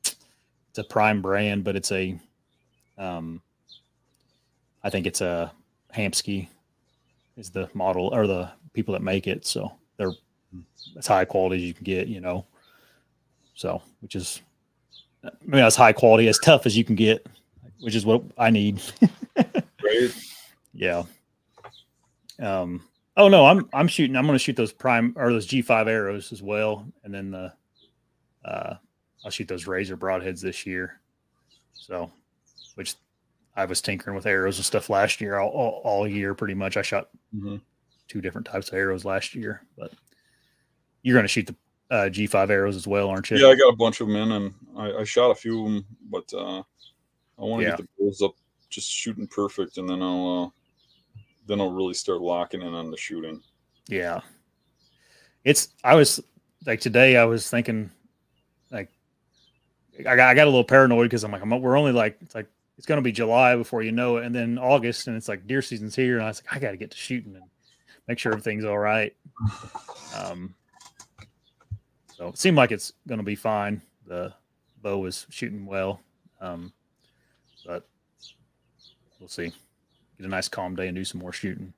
it's 0.04 0.78
a 0.78 0.84
prime 0.84 1.22
brand, 1.22 1.64
but 1.64 1.76
it's 1.76 1.90
a 1.92 2.18
um, 2.98 3.40
I 4.84 4.90
think 4.90 5.06
it's 5.06 5.20
a 5.20 5.52
Hamskea 5.94 6.48
is 7.40 7.50
the 7.50 7.68
model 7.74 8.10
or 8.12 8.26
the 8.26 8.50
people 8.72 8.92
that 8.92 9.02
make 9.02 9.26
it. 9.26 9.46
So 9.46 9.72
they're 9.96 10.12
as 10.96 11.06
high 11.06 11.24
quality 11.24 11.56
as 11.56 11.62
you 11.62 11.74
can 11.74 11.84
get, 11.84 12.08
you 12.08 12.20
know. 12.20 12.46
So 13.54 13.82
which 14.00 14.14
is 14.14 14.40
I 15.24 15.30
mean 15.44 15.62
as 15.62 15.76
high 15.76 15.92
quality 15.92 16.28
as 16.28 16.38
tough 16.38 16.66
as 16.66 16.76
you 16.76 16.84
can 16.84 16.94
get, 16.94 17.26
which 17.80 17.94
is 17.94 18.06
what 18.06 18.22
I 18.38 18.50
need. 18.50 18.80
Right? 19.82 20.14
Yeah. 20.74 21.04
Um. 22.38 22.82
Oh 23.16 23.28
no, 23.28 23.46
I'm 23.46 23.68
I'm 23.72 23.88
shooting. 23.88 24.14
I'm 24.14 24.26
going 24.26 24.38
to 24.38 24.42
shoot 24.42 24.56
those 24.56 24.74
prime 24.74 25.14
or 25.16 25.32
those 25.32 25.48
G5 25.48 25.88
arrows 25.88 26.32
as 26.32 26.42
well, 26.42 26.86
and 27.02 27.12
then 27.12 27.30
the 27.30 27.52
uh, 28.44 28.74
I'll 29.24 29.30
shoot 29.30 29.48
those 29.48 29.66
razor 29.66 29.96
broadheads 29.96 30.40
this 30.40 30.66
year. 30.66 31.00
So, 31.72 32.10
which 32.74 32.94
I 33.56 33.64
was 33.64 33.80
tinkering 33.80 34.16
with 34.16 34.26
arrows 34.26 34.58
and 34.58 34.64
stuff 34.64 34.90
last 34.90 35.20
year, 35.20 35.38
all, 35.38 35.50
all, 35.50 35.80
all 35.84 36.08
year 36.08 36.34
pretty 36.34 36.54
much. 36.54 36.76
I 36.76 36.82
shot 36.82 37.08
hmm 37.32 37.56
two 38.08 38.20
different 38.20 38.46
types 38.46 38.68
of 38.68 38.74
arrows 38.74 39.04
last 39.04 39.36
year, 39.36 39.62
but 39.78 39.92
you're 41.02 41.14
going 41.14 41.24
to 41.24 41.28
shoot 41.28 41.46
the 41.46 41.54
uh, 41.94 42.08
G5 42.08 42.50
arrows 42.50 42.74
as 42.74 42.86
well, 42.86 43.08
aren't 43.08 43.30
you? 43.30 43.38
Yeah, 43.38 43.48
I 43.48 43.54
got 43.54 43.72
a 43.72 43.76
bunch 43.76 44.00
of 44.00 44.08
them 44.08 44.16
in, 44.16 44.32
and 44.32 44.54
I, 44.76 45.00
I 45.00 45.04
shot 45.04 45.30
a 45.30 45.34
few 45.34 45.64
of 45.64 45.72
them, 45.72 45.86
but 46.10 46.32
uh, 46.34 46.58
I 46.58 46.62
want 47.38 47.60
to 47.60 47.66
Yeah. 47.66 47.76
get 47.76 47.78
the 47.78 47.88
bulls 47.98 48.20
up, 48.20 48.34
just 48.68 48.90
shooting 48.90 49.28
perfect, 49.28 49.78
and 49.78 49.88
then 49.88 50.02
I'll 50.02 50.44
uh, 50.46 51.20
then 51.46 51.60
I'll 51.60 51.70
really 51.72 51.94
start 51.94 52.20
locking 52.20 52.62
in 52.62 52.74
on 52.74 52.90
the 52.90 52.96
shooting. 52.96 53.40
Yeah. 53.88 54.20
It's 55.44 55.68
I 55.82 55.94
was 55.94 56.20
like 56.66 56.80
today 56.80 57.16
I 57.16 57.24
was 57.24 57.48
thinking 57.48 57.90
like 58.70 58.90
I 60.00 60.02
got, 60.02 60.18
I 60.18 60.34
got 60.34 60.44
a 60.44 60.50
little 60.50 60.64
paranoid 60.64 61.06
because 61.06 61.24
I'm 61.24 61.32
like 61.32 61.42
I'm, 61.42 61.50
we're 61.60 61.78
only 61.78 61.92
like 61.92 62.18
it's 62.20 62.34
like 62.34 62.46
it's 62.80 62.86
going 62.86 62.96
to 62.96 63.02
be 63.02 63.12
July 63.12 63.56
before 63.56 63.82
you 63.82 63.92
know 63.92 64.16
it, 64.16 64.24
and 64.24 64.34
then 64.34 64.56
August, 64.56 65.06
and 65.06 65.14
it's 65.14 65.28
like 65.28 65.46
deer 65.46 65.60
season's 65.60 65.94
here, 65.94 66.16
and 66.16 66.24
I 66.24 66.28
was 66.28 66.42
like 66.42 66.56
I 66.56 66.58
got 66.58 66.70
to 66.70 66.78
get 66.78 66.90
to 66.92 66.96
shooting 66.96 67.36
and 67.36 67.44
make 68.08 68.18
sure 68.18 68.32
everything's 68.32 68.64
all 68.64 68.78
right. 68.78 69.14
Um, 70.16 70.54
so 72.16 72.28
it 72.28 72.38
seemed 72.38 72.56
like 72.56 72.72
it's 72.72 72.94
going 73.06 73.18
to 73.18 73.24
be 73.24 73.34
fine. 73.34 73.82
The 74.06 74.32
bow 74.80 74.96
was 74.96 75.26
shooting 75.28 75.66
well, 75.66 76.00
um, 76.40 76.72
but 77.66 77.86
we'll 79.18 79.28
see. 79.28 79.52
Get 80.16 80.26
a 80.26 80.28
nice 80.28 80.48
calm 80.48 80.74
day 80.74 80.88
and 80.88 80.96
do 80.96 81.04
some 81.04 81.20
more 81.20 81.34
shooting. 81.34 81.74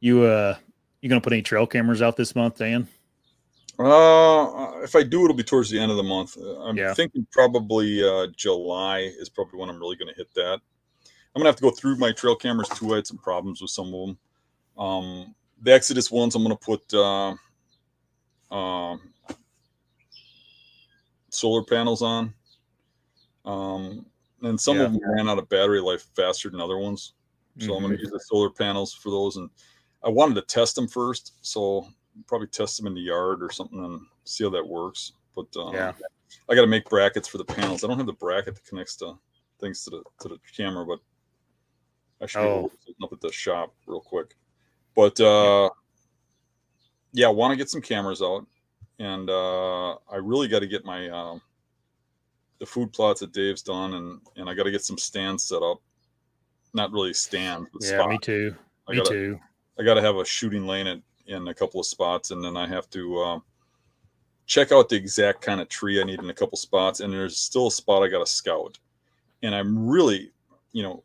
You 0.00 0.24
uh, 0.24 0.58
you 1.00 1.08
going 1.08 1.22
to 1.22 1.24
put 1.24 1.32
any 1.32 1.40
trail 1.40 1.66
cameras 1.66 2.02
out 2.02 2.18
this 2.18 2.36
month, 2.36 2.58
Dan? 2.58 2.86
Uh, 3.84 4.80
if 4.82 4.94
I 4.94 5.02
do, 5.02 5.24
it'll 5.24 5.36
be 5.36 5.42
towards 5.42 5.70
the 5.70 5.78
end 5.78 5.90
of 5.90 5.96
the 5.96 6.02
month. 6.02 6.36
Uh, 6.36 6.60
I'm 6.60 6.76
yeah. 6.76 6.94
thinking 6.94 7.26
probably 7.32 8.02
uh, 8.02 8.28
July 8.36 9.10
is 9.18 9.28
probably 9.28 9.58
when 9.58 9.68
I'm 9.68 9.78
really 9.78 9.96
going 9.96 10.08
to 10.08 10.16
hit 10.16 10.32
that. 10.34 10.60
I'm 11.34 11.40
gonna 11.40 11.48
have 11.48 11.56
to 11.56 11.62
go 11.62 11.70
through 11.70 11.96
my 11.96 12.12
trail 12.12 12.36
cameras 12.36 12.68
too. 12.68 12.92
I 12.92 12.96
had 12.96 13.06
some 13.06 13.16
problems 13.16 13.62
with 13.62 13.70
some 13.70 13.86
of 13.94 14.06
them. 14.06 14.18
Um, 14.76 15.34
the 15.62 15.72
Exodus 15.72 16.10
ones, 16.10 16.34
I'm 16.34 16.42
gonna 16.42 16.56
put 16.56 16.92
uh, 16.92 17.34
uh, 18.50 18.96
solar 21.30 21.64
panels 21.64 22.02
on. 22.02 22.34
Um, 23.44 24.06
and 24.42 24.60
some 24.60 24.76
yeah. 24.76 24.84
of 24.84 24.92
them 24.92 25.00
ran 25.04 25.28
out 25.28 25.38
of 25.38 25.48
battery 25.48 25.80
life 25.80 26.04
faster 26.14 26.50
than 26.50 26.60
other 26.60 26.78
ones. 26.78 27.14
So 27.58 27.66
mm-hmm. 27.66 27.72
I'm 27.74 27.82
going 27.82 27.96
to 27.96 28.02
use 28.02 28.10
the 28.10 28.20
solar 28.20 28.50
panels 28.50 28.94
for 28.94 29.10
those. 29.10 29.36
And 29.36 29.50
I 30.04 30.08
wanted 30.08 30.34
to 30.36 30.42
test 30.42 30.74
them 30.74 30.88
first. 30.88 31.34
So 31.42 31.86
probably 32.26 32.48
test 32.48 32.76
them 32.76 32.86
in 32.86 32.94
the 32.94 33.00
yard 33.00 33.42
or 33.42 33.50
something 33.50 33.84
and 33.84 34.00
see 34.24 34.44
how 34.44 34.50
that 34.50 34.66
works. 34.66 35.12
But 35.34 35.46
um, 35.56 35.74
yeah, 35.74 35.92
I 36.48 36.54
got 36.54 36.62
to 36.62 36.66
make 36.66 36.88
brackets 36.88 37.28
for 37.28 37.38
the 37.38 37.44
panels. 37.44 37.84
I 37.84 37.86
don't 37.86 37.98
have 37.98 38.06
the 38.06 38.12
bracket 38.12 38.54
that 38.54 38.66
connects 38.66 38.96
to 38.96 39.18
things 39.60 39.84
to 39.84 39.90
the 39.90 40.02
to 40.20 40.28
the 40.28 40.38
camera, 40.56 40.84
but 40.84 40.98
I 42.20 42.26
should 42.26 42.42
oh. 42.42 42.70
up 43.02 43.12
at 43.12 43.20
the 43.20 43.32
shop 43.32 43.74
real 43.86 44.00
quick. 44.00 44.36
But 44.94 45.18
uh, 45.20 45.70
yeah, 47.12 47.26
I 47.26 47.30
want 47.30 47.52
to 47.52 47.56
get 47.56 47.70
some 47.70 47.80
cameras 47.80 48.22
out, 48.22 48.46
and 48.98 49.28
uh, 49.28 49.92
I 49.92 50.16
really 50.16 50.48
got 50.48 50.60
to 50.60 50.66
get 50.66 50.84
my 50.84 51.08
uh, 51.08 51.38
the 52.58 52.66
food 52.66 52.92
plots 52.92 53.20
that 53.20 53.32
Dave's 53.32 53.62
done, 53.62 53.94
and 53.94 54.20
and 54.36 54.48
I 54.48 54.54
got 54.54 54.64
to 54.64 54.70
get 54.70 54.84
some 54.84 54.98
stands 54.98 55.44
set 55.44 55.62
up. 55.62 55.78
Not 56.74 56.92
really 56.92 57.12
stands. 57.12 57.68
yeah, 57.80 57.98
spot. 57.98 58.08
me 58.10 58.18
too. 58.18 58.54
I 58.88 58.92
me 58.92 58.98
gotta, 58.98 59.10
too. 59.10 59.40
I 59.78 59.82
got 59.82 59.94
to 59.94 60.02
have 60.02 60.16
a 60.16 60.24
shooting 60.24 60.66
lane 60.66 60.86
at 60.86 61.00
in 61.26 61.48
a 61.48 61.54
couple 61.54 61.80
of 61.80 61.86
spots, 61.86 62.30
and 62.30 62.44
then 62.44 62.56
I 62.56 62.66
have 62.66 62.88
to 62.90 63.20
uh, 63.20 63.38
check 64.46 64.72
out 64.72 64.88
the 64.88 64.96
exact 64.96 65.40
kind 65.40 65.60
of 65.60 65.68
tree 65.68 66.00
I 66.00 66.04
need 66.04 66.20
in 66.20 66.30
a 66.30 66.34
couple 66.34 66.58
spots. 66.58 67.00
And 67.00 67.12
there's 67.12 67.38
still 67.38 67.68
a 67.68 67.70
spot 67.72 68.02
I 68.02 68.08
got 68.08 68.24
to 68.24 68.30
scout, 68.30 68.78
and 69.42 69.54
I'm 69.54 69.88
really, 69.88 70.32
you 70.72 70.82
know, 70.82 71.02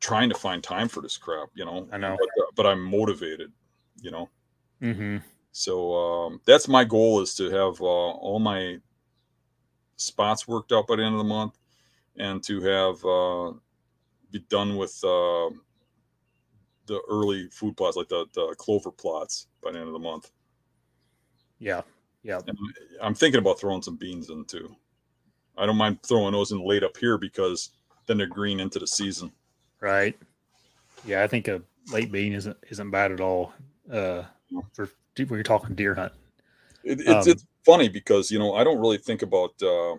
trying 0.00 0.28
to 0.28 0.34
find 0.34 0.62
time 0.62 0.88
for 0.88 1.00
this 1.00 1.16
crap. 1.16 1.48
You 1.54 1.64
know, 1.64 1.88
I 1.92 1.98
know, 1.98 2.16
but, 2.18 2.42
uh, 2.42 2.50
but 2.54 2.66
I'm 2.66 2.82
motivated. 2.82 3.52
You 4.00 4.10
know. 4.10 4.28
Mm-hmm. 4.82 5.18
So 5.52 5.94
um, 5.94 6.40
that's 6.44 6.68
my 6.68 6.84
goal 6.84 7.22
is 7.22 7.34
to 7.36 7.44
have 7.50 7.80
uh, 7.80 7.84
all 7.84 8.38
my 8.38 8.78
spots 9.96 10.46
worked 10.46 10.70
out 10.70 10.86
by 10.86 10.96
the 10.96 11.02
end 11.02 11.14
of 11.14 11.18
the 11.18 11.24
month, 11.24 11.58
and 12.18 12.42
to 12.44 12.60
have 12.60 13.04
uh, 13.04 13.52
be 14.30 14.40
done 14.50 14.76
with 14.76 15.02
uh, 15.02 15.48
the 16.86 17.00
early 17.08 17.48
food 17.48 17.76
plots, 17.76 17.96
like 17.96 18.08
the, 18.08 18.26
the 18.32 18.54
clover 18.58 18.90
plots, 18.90 19.46
by 19.62 19.72
the 19.72 19.78
end 19.78 19.88
of 19.88 19.92
the 19.92 19.98
month. 19.98 20.30
Yeah, 21.58 21.82
yeah. 22.22 22.40
And 22.46 22.58
I'm 23.00 23.14
thinking 23.14 23.40
about 23.40 23.58
throwing 23.58 23.82
some 23.82 23.96
beans 23.96 24.30
in 24.30 24.44
too. 24.44 24.74
I 25.58 25.66
don't 25.66 25.76
mind 25.76 26.02
throwing 26.02 26.32
those 26.32 26.52
in 26.52 26.60
late 26.60 26.82
up 26.82 26.96
here 26.96 27.18
because 27.18 27.70
then 28.06 28.18
they're 28.18 28.26
green 28.26 28.60
into 28.60 28.78
the 28.78 28.86
season. 28.86 29.32
Right. 29.80 30.16
Yeah, 31.04 31.22
I 31.22 31.26
think 31.26 31.48
a 31.48 31.62
late 31.90 32.10
bean 32.10 32.32
isn't 32.32 32.56
isn't 32.70 32.90
bad 32.90 33.12
at 33.12 33.20
all. 33.20 33.52
Uh, 33.90 34.24
for 34.72 34.88
when 35.16 35.28
you're 35.30 35.42
talking 35.42 35.74
deer 35.74 35.94
hunt. 35.94 36.12
It, 36.84 37.00
it's 37.00 37.26
um, 37.26 37.32
it's 37.32 37.46
funny 37.64 37.88
because 37.88 38.30
you 38.30 38.38
know 38.38 38.54
I 38.54 38.64
don't 38.64 38.78
really 38.78 38.98
think 38.98 39.22
about. 39.22 39.54
Uh, 39.62 39.94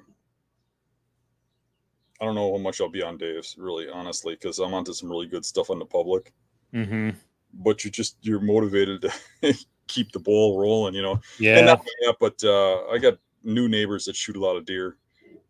I 2.20 2.26
don't 2.26 2.36
know 2.36 2.52
how 2.52 2.58
much 2.58 2.82
I'll 2.82 2.90
be 2.90 3.04
on 3.04 3.18
Dave's 3.18 3.56
really 3.58 3.90
honestly 3.90 4.34
because 4.34 4.60
I'm 4.60 4.74
onto 4.74 4.94
some 4.94 5.10
really 5.10 5.28
good 5.28 5.46
stuff 5.46 5.70
on 5.70 5.80
the 5.80 5.86
public. 5.86 6.34
Mm-hmm. 6.78 7.10
But 7.54 7.84
you 7.84 7.92
just 7.92 8.18
you're 8.22 8.40
motivated 8.40 9.02
to 9.02 9.54
keep 9.88 10.12
the 10.12 10.20
ball 10.20 10.60
rolling, 10.60 10.94
you 10.94 11.02
know. 11.02 11.20
Yeah. 11.40 11.62
Not, 11.62 11.86
but 12.20 12.44
uh, 12.44 12.88
I 12.88 12.98
got 13.00 13.18
new 13.44 13.68
neighbors 13.68 14.06
that 14.06 14.16
shoot 14.16 14.36
a 14.36 14.40
lot 14.40 14.56
of 14.56 14.66
deer, 14.66 14.98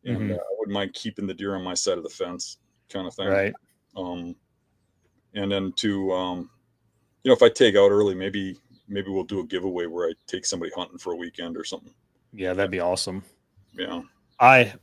and 0.06 0.18
mm-hmm. 0.18 0.32
uh, 0.32 0.36
I 0.36 0.56
wouldn't 0.58 0.74
mind 0.74 0.94
keeping 0.94 1.28
the 1.28 1.34
deer 1.34 1.56
on 1.56 1.64
my 1.64 1.74
side 1.74 1.98
of 1.98 2.04
the 2.04 2.10
fence, 2.10 2.58
kind 2.90 3.08
of 3.08 3.14
thing. 3.14 3.28
Right. 3.28 3.54
Um, 3.96 4.36
and 5.34 5.52
then 5.52 5.74
to 5.78 6.12
um, 6.14 6.50
you 7.24 7.30
know, 7.30 7.36
if 7.36 7.44
I 7.44 7.50
take 7.50 7.76
out 7.76 7.90
early, 7.90 8.16
maybe 8.16 8.58
maybe 8.88 9.10
we'll 9.10 9.24
do 9.24 9.42
a 9.42 9.46
giveaway 9.46 9.86
where 9.86 10.10
I 10.10 10.14
take 10.28 10.46
somebody 10.46 10.72
hunting 10.76 10.98
for 10.98 11.14
a 11.14 11.18
weekend 11.18 11.58
or 11.58 11.66
something. 11.66 11.94
Yeah, 12.32 12.54
that'd 12.54 12.72
be 12.72 12.80
awesome. 12.80 13.24
Yeah. 13.74 14.02
I 14.40 14.74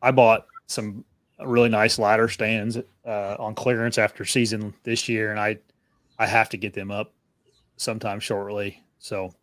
I 0.00 0.10
bought 0.10 0.46
some 0.66 1.04
really 1.46 1.68
nice 1.68 1.98
ladder 1.98 2.28
stands 2.28 2.78
uh, 3.06 3.36
on 3.38 3.54
clearance 3.54 3.98
after 3.98 4.24
season 4.24 4.74
this 4.82 5.08
year, 5.08 5.30
and 5.30 5.40
I 5.40 5.58
I 6.18 6.26
have 6.26 6.48
to 6.50 6.56
get 6.56 6.74
them 6.74 6.90
up 6.90 7.12
sometime 7.76 8.20
shortly. 8.20 8.82
So 8.98 9.34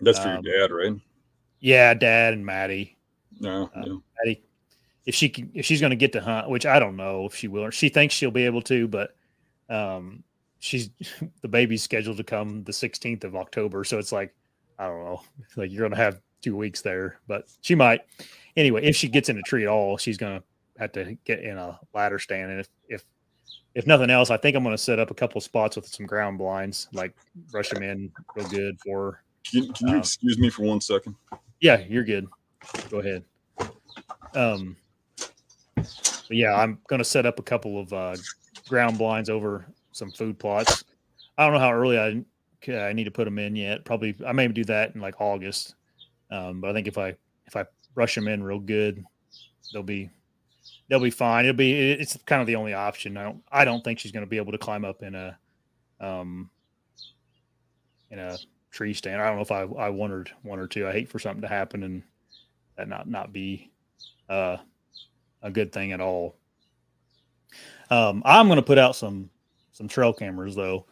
that's 0.00 0.18
for 0.18 0.28
um, 0.28 0.42
your 0.42 0.68
dad, 0.68 0.74
right? 0.74 0.94
Yeah, 1.60 1.94
dad 1.94 2.34
and 2.34 2.44
Maddie. 2.44 2.96
No, 3.40 3.70
uh, 3.76 3.82
yeah. 3.84 3.96
Maddie, 4.18 4.42
if 5.06 5.14
she 5.14 5.28
can, 5.28 5.50
if 5.54 5.64
she's 5.66 5.80
going 5.80 5.90
to 5.90 5.96
get 5.96 6.12
to 6.12 6.20
hunt, 6.20 6.48
which 6.48 6.66
I 6.66 6.78
don't 6.78 6.96
know 6.96 7.26
if 7.26 7.34
she 7.34 7.48
will, 7.48 7.64
or 7.64 7.72
she 7.72 7.88
thinks 7.88 8.14
she'll 8.14 8.30
be 8.30 8.46
able 8.46 8.62
to, 8.62 8.88
but 8.88 9.14
um, 9.68 10.22
she's 10.58 10.90
the 11.42 11.48
baby's 11.48 11.82
scheduled 11.82 12.16
to 12.18 12.24
come 12.24 12.64
the 12.64 12.72
16th 12.72 13.24
of 13.24 13.36
October, 13.36 13.84
so 13.84 13.98
it's 13.98 14.12
like 14.12 14.34
I 14.78 14.86
don't 14.86 15.04
know, 15.04 15.22
like 15.56 15.70
you're 15.70 15.82
going 15.82 15.92
to 15.92 15.96
have 15.96 16.20
two 16.40 16.56
weeks 16.56 16.82
there, 16.82 17.20
but 17.26 17.48
she 17.60 17.74
might. 17.74 18.00
Anyway, 18.56 18.84
if 18.84 18.96
she 18.96 19.08
gets 19.08 19.28
in 19.28 19.38
a 19.38 19.42
tree 19.42 19.62
at 19.62 19.68
all, 19.68 19.96
she's 19.96 20.18
going 20.18 20.38
to 20.38 20.44
have 20.82 20.92
to 20.92 21.16
get 21.24 21.40
in 21.40 21.56
a 21.58 21.78
ladder 21.94 22.18
stand. 22.18 22.50
And 22.50 22.60
if 22.60 22.68
if 22.88 23.04
if 23.74 23.86
nothing 23.86 24.10
else, 24.10 24.30
I 24.30 24.36
think 24.36 24.56
I'm 24.56 24.62
going 24.62 24.76
to 24.76 24.82
set 24.82 24.98
up 24.98 25.10
a 25.10 25.14
couple 25.14 25.40
spots 25.40 25.76
with 25.76 25.86
some 25.86 26.06
ground 26.06 26.38
blinds, 26.38 26.88
like 26.92 27.14
brush 27.50 27.70
them 27.70 27.82
in 27.82 28.12
real 28.36 28.48
good 28.48 28.78
for. 28.80 29.22
Can, 29.50 29.72
can 29.72 29.88
you 29.88 29.94
um, 29.94 30.00
excuse 30.00 30.38
me 30.38 30.50
for 30.50 30.62
one 30.62 30.80
second? 30.80 31.14
Yeah, 31.60 31.82
you're 31.88 32.04
good. 32.04 32.26
Go 32.90 33.00
ahead. 33.00 33.24
Um, 34.34 34.76
yeah, 36.30 36.54
I'm 36.54 36.78
going 36.86 36.98
to 36.98 37.04
set 37.04 37.26
up 37.26 37.38
a 37.38 37.42
couple 37.42 37.80
of 37.80 37.92
uh, 37.92 38.16
ground 38.68 38.98
blinds 38.98 39.30
over 39.30 39.66
some 39.92 40.10
food 40.10 40.38
plots. 40.38 40.84
I 41.36 41.44
don't 41.44 41.54
know 41.54 41.60
how 41.60 41.72
early 41.72 41.98
I 41.98 42.24
I 42.70 42.92
need 42.92 43.04
to 43.04 43.10
put 43.10 43.24
them 43.24 43.38
in 43.38 43.56
yet. 43.56 43.84
Probably 43.84 44.14
I 44.24 44.32
may 44.32 44.46
do 44.48 44.64
that 44.64 44.94
in 44.94 45.00
like 45.00 45.20
August. 45.20 45.74
Um, 46.30 46.60
but 46.60 46.70
I 46.70 46.72
think 46.72 46.86
if 46.86 46.98
I 46.98 47.14
if 47.46 47.56
I 47.56 47.64
brush 47.94 48.14
them 48.14 48.28
in 48.28 48.42
real 48.42 48.60
good, 48.60 49.04
they'll 49.72 49.82
be 49.82 50.10
they'll 50.92 51.00
be 51.00 51.08
fine. 51.08 51.46
It'll 51.46 51.56
be 51.56 51.72
it's 51.92 52.18
kind 52.26 52.42
of 52.42 52.46
the 52.46 52.56
only 52.56 52.74
option. 52.74 53.16
I 53.16 53.22
don't 53.22 53.42
I 53.50 53.64
don't 53.64 53.82
think 53.82 53.98
she's 53.98 54.12
going 54.12 54.26
to 54.26 54.28
be 54.28 54.36
able 54.36 54.52
to 54.52 54.58
climb 54.58 54.84
up 54.84 55.02
in 55.02 55.14
a 55.14 55.38
um 55.98 56.50
in 58.10 58.18
a 58.18 58.36
tree 58.70 58.92
stand. 58.92 59.22
I 59.22 59.26
don't 59.26 59.36
know 59.36 59.42
if 59.42 59.50
I 59.50 59.62
I 59.62 59.88
wondered 59.88 60.30
one 60.42 60.58
or 60.58 60.66
two. 60.66 60.86
I 60.86 60.92
hate 60.92 61.08
for 61.08 61.18
something 61.18 61.40
to 61.40 61.48
happen 61.48 61.82
and 61.82 62.02
that 62.76 62.88
not 62.88 63.08
not 63.08 63.32
be 63.32 63.70
uh 64.28 64.58
a 65.40 65.50
good 65.50 65.72
thing 65.72 65.92
at 65.92 66.02
all. 66.02 66.36
Um, 67.88 68.22
I'm 68.26 68.48
going 68.48 68.56
to 68.56 68.62
put 68.62 68.76
out 68.76 68.94
some 68.94 69.30
some 69.72 69.88
trail 69.88 70.12
cameras 70.12 70.54
though. 70.54 70.84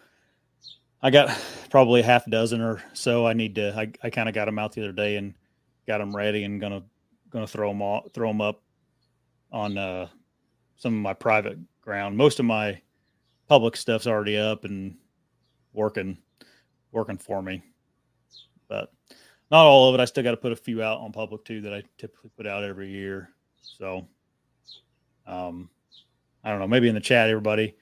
I 1.02 1.10
got 1.10 1.38
probably 1.68 2.00
a 2.00 2.04
half 2.04 2.24
dozen 2.24 2.62
or 2.62 2.82
so. 2.94 3.26
I 3.26 3.34
need 3.34 3.54
to. 3.56 3.78
I, 3.78 3.92
I 4.02 4.08
kind 4.08 4.30
of 4.30 4.34
got 4.34 4.46
them 4.46 4.58
out 4.58 4.72
the 4.72 4.82
other 4.82 4.92
day 4.92 5.16
and 5.16 5.34
got 5.86 5.98
them 5.98 6.16
ready 6.16 6.44
and 6.44 6.58
gonna 6.58 6.84
gonna 7.28 7.46
throw 7.46 7.68
them 7.68 7.82
all 7.82 8.08
throw 8.14 8.28
them 8.28 8.40
up 8.40 8.62
on 9.52 9.76
uh, 9.76 10.08
some 10.76 10.94
of 10.94 11.00
my 11.00 11.14
private 11.14 11.58
ground. 11.80 12.16
Most 12.16 12.38
of 12.38 12.46
my 12.46 12.80
public 13.48 13.76
stuff's 13.76 14.06
already 14.06 14.36
up 14.36 14.64
and 14.64 14.96
working 15.72 16.18
working 16.92 17.18
for 17.18 17.42
me, 17.42 17.62
but 18.68 18.92
not 19.50 19.66
all 19.66 19.88
of 19.88 19.94
it. 19.94 20.00
I 20.00 20.04
still 20.04 20.24
got 20.24 20.32
to 20.32 20.36
put 20.36 20.52
a 20.52 20.56
few 20.56 20.82
out 20.82 21.00
on 21.00 21.12
public 21.12 21.44
too 21.44 21.60
that 21.62 21.74
I 21.74 21.82
typically 21.98 22.30
put 22.36 22.46
out 22.46 22.64
every 22.64 22.90
year. 22.90 23.30
So, 23.60 24.06
um, 25.26 25.68
I 26.42 26.50
don't 26.50 26.60
know. 26.60 26.68
Maybe 26.68 26.88
in 26.88 26.94
the 26.94 27.00
chat, 27.00 27.28
everybody, 27.28 27.74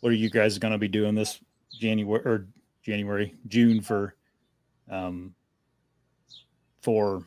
what 0.00 0.10
are 0.10 0.16
you 0.16 0.30
guys 0.30 0.58
going 0.58 0.72
to 0.72 0.78
be 0.78 0.88
doing 0.88 1.14
this 1.14 1.40
January 1.72 2.22
or 2.24 2.48
January, 2.82 3.34
June 3.48 3.80
for, 3.80 4.14
um, 4.90 5.34
for 6.82 7.26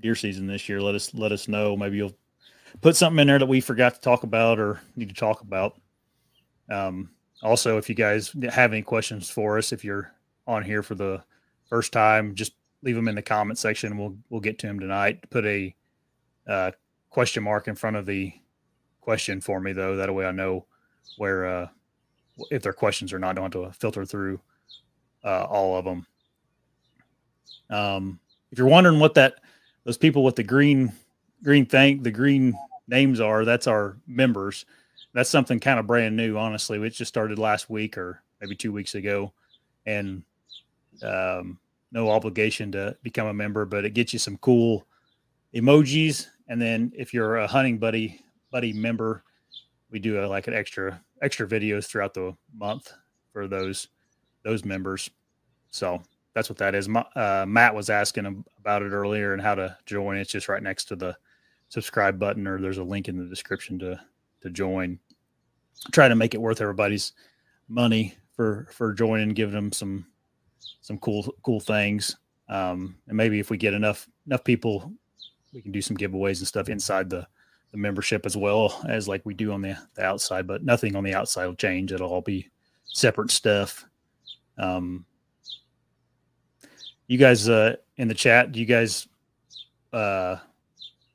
deer 0.00 0.14
season 0.14 0.46
this 0.46 0.68
year? 0.68 0.80
Let 0.80 0.94
us 0.94 1.14
let 1.14 1.32
us 1.32 1.48
know. 1.48 1.76
Maybe 1.76 1.98
you'll 1.98 2.16
put 2.80 2.96
something 2.96 3.20
in 3.20 3.26
there 3.26 3.38
that 3.38 3.46
we 3.46 3.60
forgot 3.60 3.94
to 3.94 4.00
talk 4.00 4.22
about 4.22 4.58
or 4.58 4.80
need 4.96 5.08
to 5.08 5.14
talk 5.14 5.40
about. 5.40 5.80
Um, 6.70 7.10
also, 7.42 7.78
if 7.78 7.88
you 7.88 7.94
guys 7.94 8.34
have 8.50 8.72
any 8.72 8.82
questions 8.82 9.30
for 9.30 9.58
us, 9.58 9.72
if 9.72 9.84
you're 9.84 10.12
on 10.46 10.62
here 10.62 10.82
for 10.82 10.94
the 10.94 11.22
first 11.68 11.92
time, 11.92 12.34
just 12.34 12.52
leave 12.82 12.96
them 12.96 13.08
in 13.08 13.14
the 13.14 13.22
comment 13.22 13.58
section. 13.58 13.98
We'll 13.98 14.16
we'll 14.30 14.40
get 14.40 14.58
to 14.60 14.66
them 14.66 14.80
tonight. 14.80 15.28
Put 15.30 15.44
a 15.44 15.74
uh, 16.46 16.70
question 17.10 17.42
mark 17.42 17.68
in 17.68 17.74
front 17.74 17.96
of 17.96 18.06
the 18.06 18.32
question 19.00 19.40
for 19.40 19.60
me 19.60 19.72
though. 19.72 19.96
That 19.96 20.14
way 20.14 20.26
I 20.26 20.32
know 20.32 20.66
where 21.18 21.46
uh, 21.46 21.68
if 22.50 22.62
their 22.62 22.72
questions 22.72 23.12
or 23.12 23.18
not. 23.18 23.30
I 23.30 23.32
don't 23.34 23.54
have 23.54 23.72
to 23.72 23.78
filter 23.78 24.04
through 24.04 24.40
uh, 25.24 25.44
all 25.44 25.76
of 25.76 25.84
them. 25.84 26.06
Um, 27.68 28.20
if 28.50 28.58
you're 28.58 28.68
wondering 28.68 29.00
what 29.00 29.14
that 29.14 29.34
those 29.84 29.98
people 29.98 30.24
with 30.24 30.36
the 30.36 30.42
green 30.42 30.92
green 31.46 31.64
thing 31.64 32.02
the 32.02 32.10
green 32.10 32.58
names 32.88 33.20
are, 33.20 33.44
that's 33.44 33.68
our 33.68 33.96
members. 34.06 34.66
That's 35.14 35.30
something 35.30 35.60
kind 35.60 35.78
of 35.78 35.86
brand 35.86 36.16
new, 36.16 36.36
honestly. 36.36 36.84
It 36.84 36.90
just 36.90 37.08
started 37.08 37.38
last 37.38 37.70
week 37.70 37.96
or 37.96 38.20
maybe 38.40 38.56
two 38.56 38.72
weeks 38.72 38.96
ago, 38.96 39.32
and 39.86 40.24
um, 41.02 41.58
no 41.92 42.10
obligation 42.10 42.72
to 42.72 42.96
become 43.02 43.28
a 43.28 43.32
member, 43.32 43.64
but 43.64 43.84
it 43.84 43.94
gets 43.94 44.12
you 44.12 44.18
some 44.18 44.36
cool 44.38 44.86
emojis. 45.54 46.26
And 46.48 46.60
then 46.60 46.92
if 46.96 47.14
you're 47.14 47.36
a 47.36 47.46
hunting 47.46 47.78
buddy 47.78 48.20
buddy 48.50 48.72
member, 48.72 49.22
we 49.90 50.00
do 50.00 50.22
a, 50.22 50.26
like 50.26 50.48
an 50.48 50.54
extra 50.54 51.00
extra 51.22 51.46
videos 51.46 51.86
throughout 51.86 52.12
the 52.12 52.36
month 52.54 52.92
for 53.32 53.46
those 53.46 53.88
those 54.42 54.64
members. 54.64 55.08
So 55.70 56.02
that's 56.34 56.48
what 56.50 56.58
that 56.58 56.74
is. 56.74 56.88
Uh, 56.88 57.44
Matt 57.46 57.74
was 57.74 57.88
asking 57.88 58.44
about 58.58 58.82
it 58.82 58.90
earlier 58.90 59.32
and 59.32 59.40
how 59.40 59.54
to 59.54 59.78
join. 59.86 60.16
It's 60.16 60.32
just 60.32 60.48
right 60.48 60.62
next 60.62 60.86
to 60.86 60.96
the 60.96 61.16
subscribe 61.68 62.18
button, 62.18 62.46
or 62.46 62.60
there's 62.60 62.78
a 62.78 62.84
link 62.84 63.08
in 63.08 63.16
the 63.16 63.24
description 63.24 63.78
to 63.80 64.00
to 64.42 64.50
join. 64.50 64.98
Try 65.92 66.08
to 66.08 66.16
make 66.16 66.34
it 66.34 66.40
worth 66.40 66.60
everybody's 66.60 67.12
money 67.68 68.16
for 68.34 68.68
for 68.72 68.92
joining, 68.92 69.30
giving 69.30 69.54
them 69.54 69.72
some 69.72 70.06
some 70.80 70.98
cool 70.98 71.34
cool 71.42 71.60
things. 71.60 72.16
Um, 72.48 72.96
and 73.08 73.16
maybe 73.16 73.40
if 73.40 73.50
we 73.50 73.56
get 73.56 73.74
enough 73.74 74.08
enough 74.26 74.44
people, 74.44 74.92
we 75.52 75.62
can 75.62 75.72
do 75.72 75.82
some 75.82 75.96
giveaways 75.96 76.38
and 76.38 76.46
stuff 76.46 76.68
inside 76.68 77.10
the 77.10 77.26
the 77.72 77.78
membership 77.78 78.24
as 78.24 78.36
well 78.36 78.80
as 78.88 79.08
like 79.08 79.26
we 79.26 79.34
do 79.34 79.52
on 79.52 79.60
the, 79.60 79.76
the 79.94 80.04
outside. 80.04 80.46
But 80.46 80.64
nothing 80.64 80.94
on 80.94 81.04
the 81.04 81.14
outside 81.14 81.46
will 81.46 81.54
change. 81.54 81.92
It'll 81.92 82.10
all 82.10 82.20
be 82.20 82.48
separate 82.84 83.30
stuff. 83.30 83.84
Um, 84.58 85.04
you 87.08 87.18
guys 87.18 87.48
uh, 87.48 87.76
in 87.96 88.08
the 88.08 88.14
chat, 88.14 88.52
do 88.52 88.60
you 88.60 88.66
guys 88.66 89.08
uh, 89.92 90.36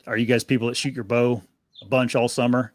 are 0.07 0.17
you 0.17 0.25
guys 0.25 0.43
people 0.43 0.67
that 0.67 0.77
shoot 0.77 0.93
your 0.93 1.03
bow 1.03 1.41
a 1.81 1.85
bunch 1.85 2.15
all 2.15 2.27
summer? 2.27 2.73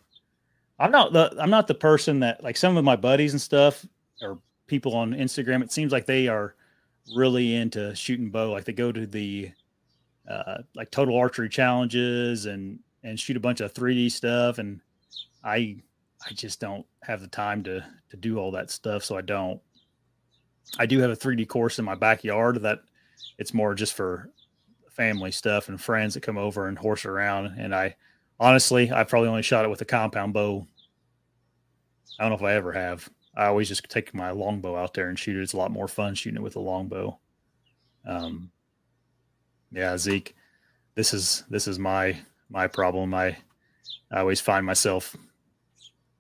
I'm 0.79 0.91
not 0.91 1.13
the 1.13 1.35
I'm 1.39 1.51
not 1.51 1.67
the 1.67 1.75
person 1.75 2.21
that 2.21 2.43
like 2.43 2.57
some 2.57 2.77
of 2.77 2.85
my 2.85 2.97
buddies 2.97 3.33
and 3.33 3.41
stuff 3.41 3.85
or 4.23 4.39
people 4.67 4.95
on 4.95 5.13
Instagram. 5.13 5.63
It 5.63 5.73
seems 5.73 5.93
like 5.93 6.07
they 6.07 6.29
are 6.29 6.55
really 7.15 7.55
into 7.55 7.95
shooting 7.95 8.31
bow. 8.31 8.53
Like 8.53 8.65
they 8.65 8.73
go 8.73 8.93
to 8.93 9.07
the 9.07 9.51
uh, 10.29 10.59
like 10.75 10.91
total 10.91 11.17
archery 11.17 11.49
challenges 11.49 12.47
and 12.47 12.81
and 13.03 13.19
shoot 13.19 13.37
a 13.37 13.41
bunch 13.41 13.61
of 13.61 13.73
3D 13.73 14.11
stuff. 14.11 14.59
And 14.59 14.81
I 15.45 15.77
I 16.29 16.33
just 16.33 16.61
don't 16.61 16.87
have 17.03 17.21
the 17.21 17.29
time 17.29 17.63
to 17.65 17.85
to 18.11 18.17
do 18.17 18.39
all 18.39 18.51
that 18.53 18.71
stuff, 18.71 19.05
so 19.05 19.17
I 19.17 19.23
don't. 19.23 19.61
I 20.79 20.87
do 20.87 20.99
have 20.99 21.11
a 21.11 21.17
3D 21.17 21.49
course 21.49 21.79
in 21.79 21.85
my 21.85 21.95
backyard 21.95 22.63
that 22.63 22.81
it's 23.39 23.55
more 23.55 23.75
just 23.75 23.95
for 23.95 24.31
family 24.97 25.31
stuff 25.31 25.69
and 25.69 25.81
friends 25.81 26.15
that 26.15 26.23
come 26.23 26.39
over 26.39 26.67
and 26.67 26.79
horse 26.79 27.05
around. 27.05 27.55
And 27.59 27.75
I 27.75 27.97
honestly, 28.41 28.91
I 28.91 29.05
probably 29.05 29.29
only 29.29 29.43
shot 29.43 29.65
it 29.65 29.69
with 29.69 29.83
a 29.83 29.85
compound 29.85 30.33
bow. 30.33 30.67
I 32.19 32.23
don't 32.23 32.31
know 32.31 32.37
if 32.37 32.51
I 32.51 32.55
ever 32.55 32.73
have. 32.73 33.09
I 33.37 33.47
always 33.47 33.69
just 33.69 33.89
take 33.91 34.15
my 34.15 34.31
longbow 34.31 34.75
out 34.77 34.95
there 34.95 35.11
and 35.11 35.19
shoot 35.19 35.37
it. 35.37 35.43
It's 35.43 35.53
a 35.53 35.59
lot 35.59 35.71
more 35.71 35.87
fun 35.87 36.15
shooting 36.15 36.39
it 36.39 36.43
with 36.43 36.57
a 36.57 36.61
longbow. 36.61 37.19
Um, 38.07 38.51
yeah, 39.71 39.99
Zeke, 39.99 40.35
this 40.95 41.13
is 41.13 41.45
this 41.51 41.69
is 41.69 41.79
my 41.79 42.19
my 42.49 42.67
problem. 42.67 43.13
I 43.13 43.37
I 44.11 44.21
always 44.21 44.41
find 44.41 44.65
myself. 44.65 45.15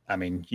I 0.08 0.16
mean, 0.16 0.46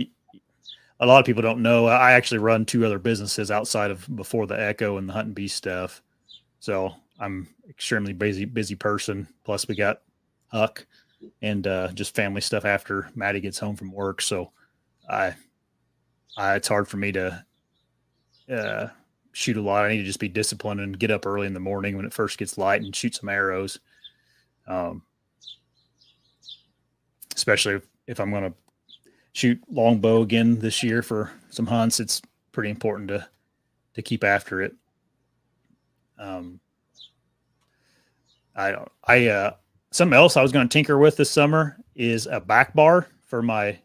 a 1.00 1.06
lot 1.06 1.18
of 1.18 1.26
people 1.26 1.42
don't 1.42 1.62
know. 1.62 1.86
I 1.86 2.12
actually 2.12 2.38
run 2.38 2.64
two 2.64 2.86
other 2.86 3.00
businesses 3.00 3.50
outside 3.50 3.90
of 3.90 4.08
before 4.14 4.46
the 4.46 4.58
Echo 4.58 4.98
and 4.98 5.08
the 5.08 5.12
Hunting 5.12 5.34
Beast 5.34 5.56
stuff. 5.56 6.00
So 6.60 6.94
I'm 7.22 7.48
extremely 7.68 8.12
busy 8.12 8.44
busy 8.44 8.74
person. 8.74 9.28
Plus, 9.44 9.68
we 9.68 9.76
got 9.76 10.02
Huck 10.48 10.84
and 11.40 11.66
uh, 11.68 11.88
just 11.92 12.16
family 12.16 12.40
stuff 12.40 12.64
after 12.64 13.08
Maddie 13.14 13.40
gets 13.40 13.60
home 13.60 13.76
from 13.76 13.92
work. 13.92 14.20
So 14.20 14.50
I 15.08 15.28
uh, 16.36 16.54
it's 16.56 16.66
hard 16.66 16.88
for 16.88 16.96
me 16.96 17.12
to 17.12 17.44
uh, 18.50 18.88
shoot 19.32 19.56
a 19.56 19.62
lot. 19.62 19.84
I 19.84 19.90
need 19.90 19.98
to 19.98 20.04
just 20.04 20.18
be 20.18 20.28
disciplined 20.28 20.80
and 20.80 20.98
get 20.98 21.12
up 21.12 21.24
early 21.24 21.46
in 21.46 21.54
the 21.54 21.60
morning 21.60 21.96
when 21.96 22.06
it 22.06 22.12
first 22.12 22.38
gets 22.38 22.58
light 22.58 22.82
and 22.82 22.94
shoot 22.94 23.14
some 23.14 23.28
arrows. 23.28 23.78
Um, 24.66 25.02
especially 27.36 27.74
if, 27.74 27.86
if 28.08 28.20
I'm 28.20 28.30
going 28.30 28.50
to 28.50 28.54
shoot 29.32 29.60
longbow 29.70 30.22
again 30.22 30.58
this 30.58 30.82
year 30.82 31.02
for 31.02 31.30
some 31.50 31.66
hunts, 31.66 32.00
it's 32.00 32.20
pretty 32.50 32.70
important 32.70 33.08
to 33.08 33.28
to 33.94 34.02
keep 34.02 34.24
after 34.24 34.60
it. 34.60 34.74
Um, 36.18 36.58
I 38.54 38.72
don't. 38.72 38.88
I 39.04 39.26
uh, 39.28 39.54
something 39.90 40.16
else 40.16 40.36
I 40.36 40.42
was 40.42 40.52
going 40.52 40.68
to 40.68 40.72
tinker 40.72 40.98
with 40.98 41.16
this 41.16 41.30
summer 41.30 41.76
is 41.94 42.26
a 42.26 42.40
back 42.40 42.74
bar 42.74 43.06
for 43.26 43.42
my 43.42 43.78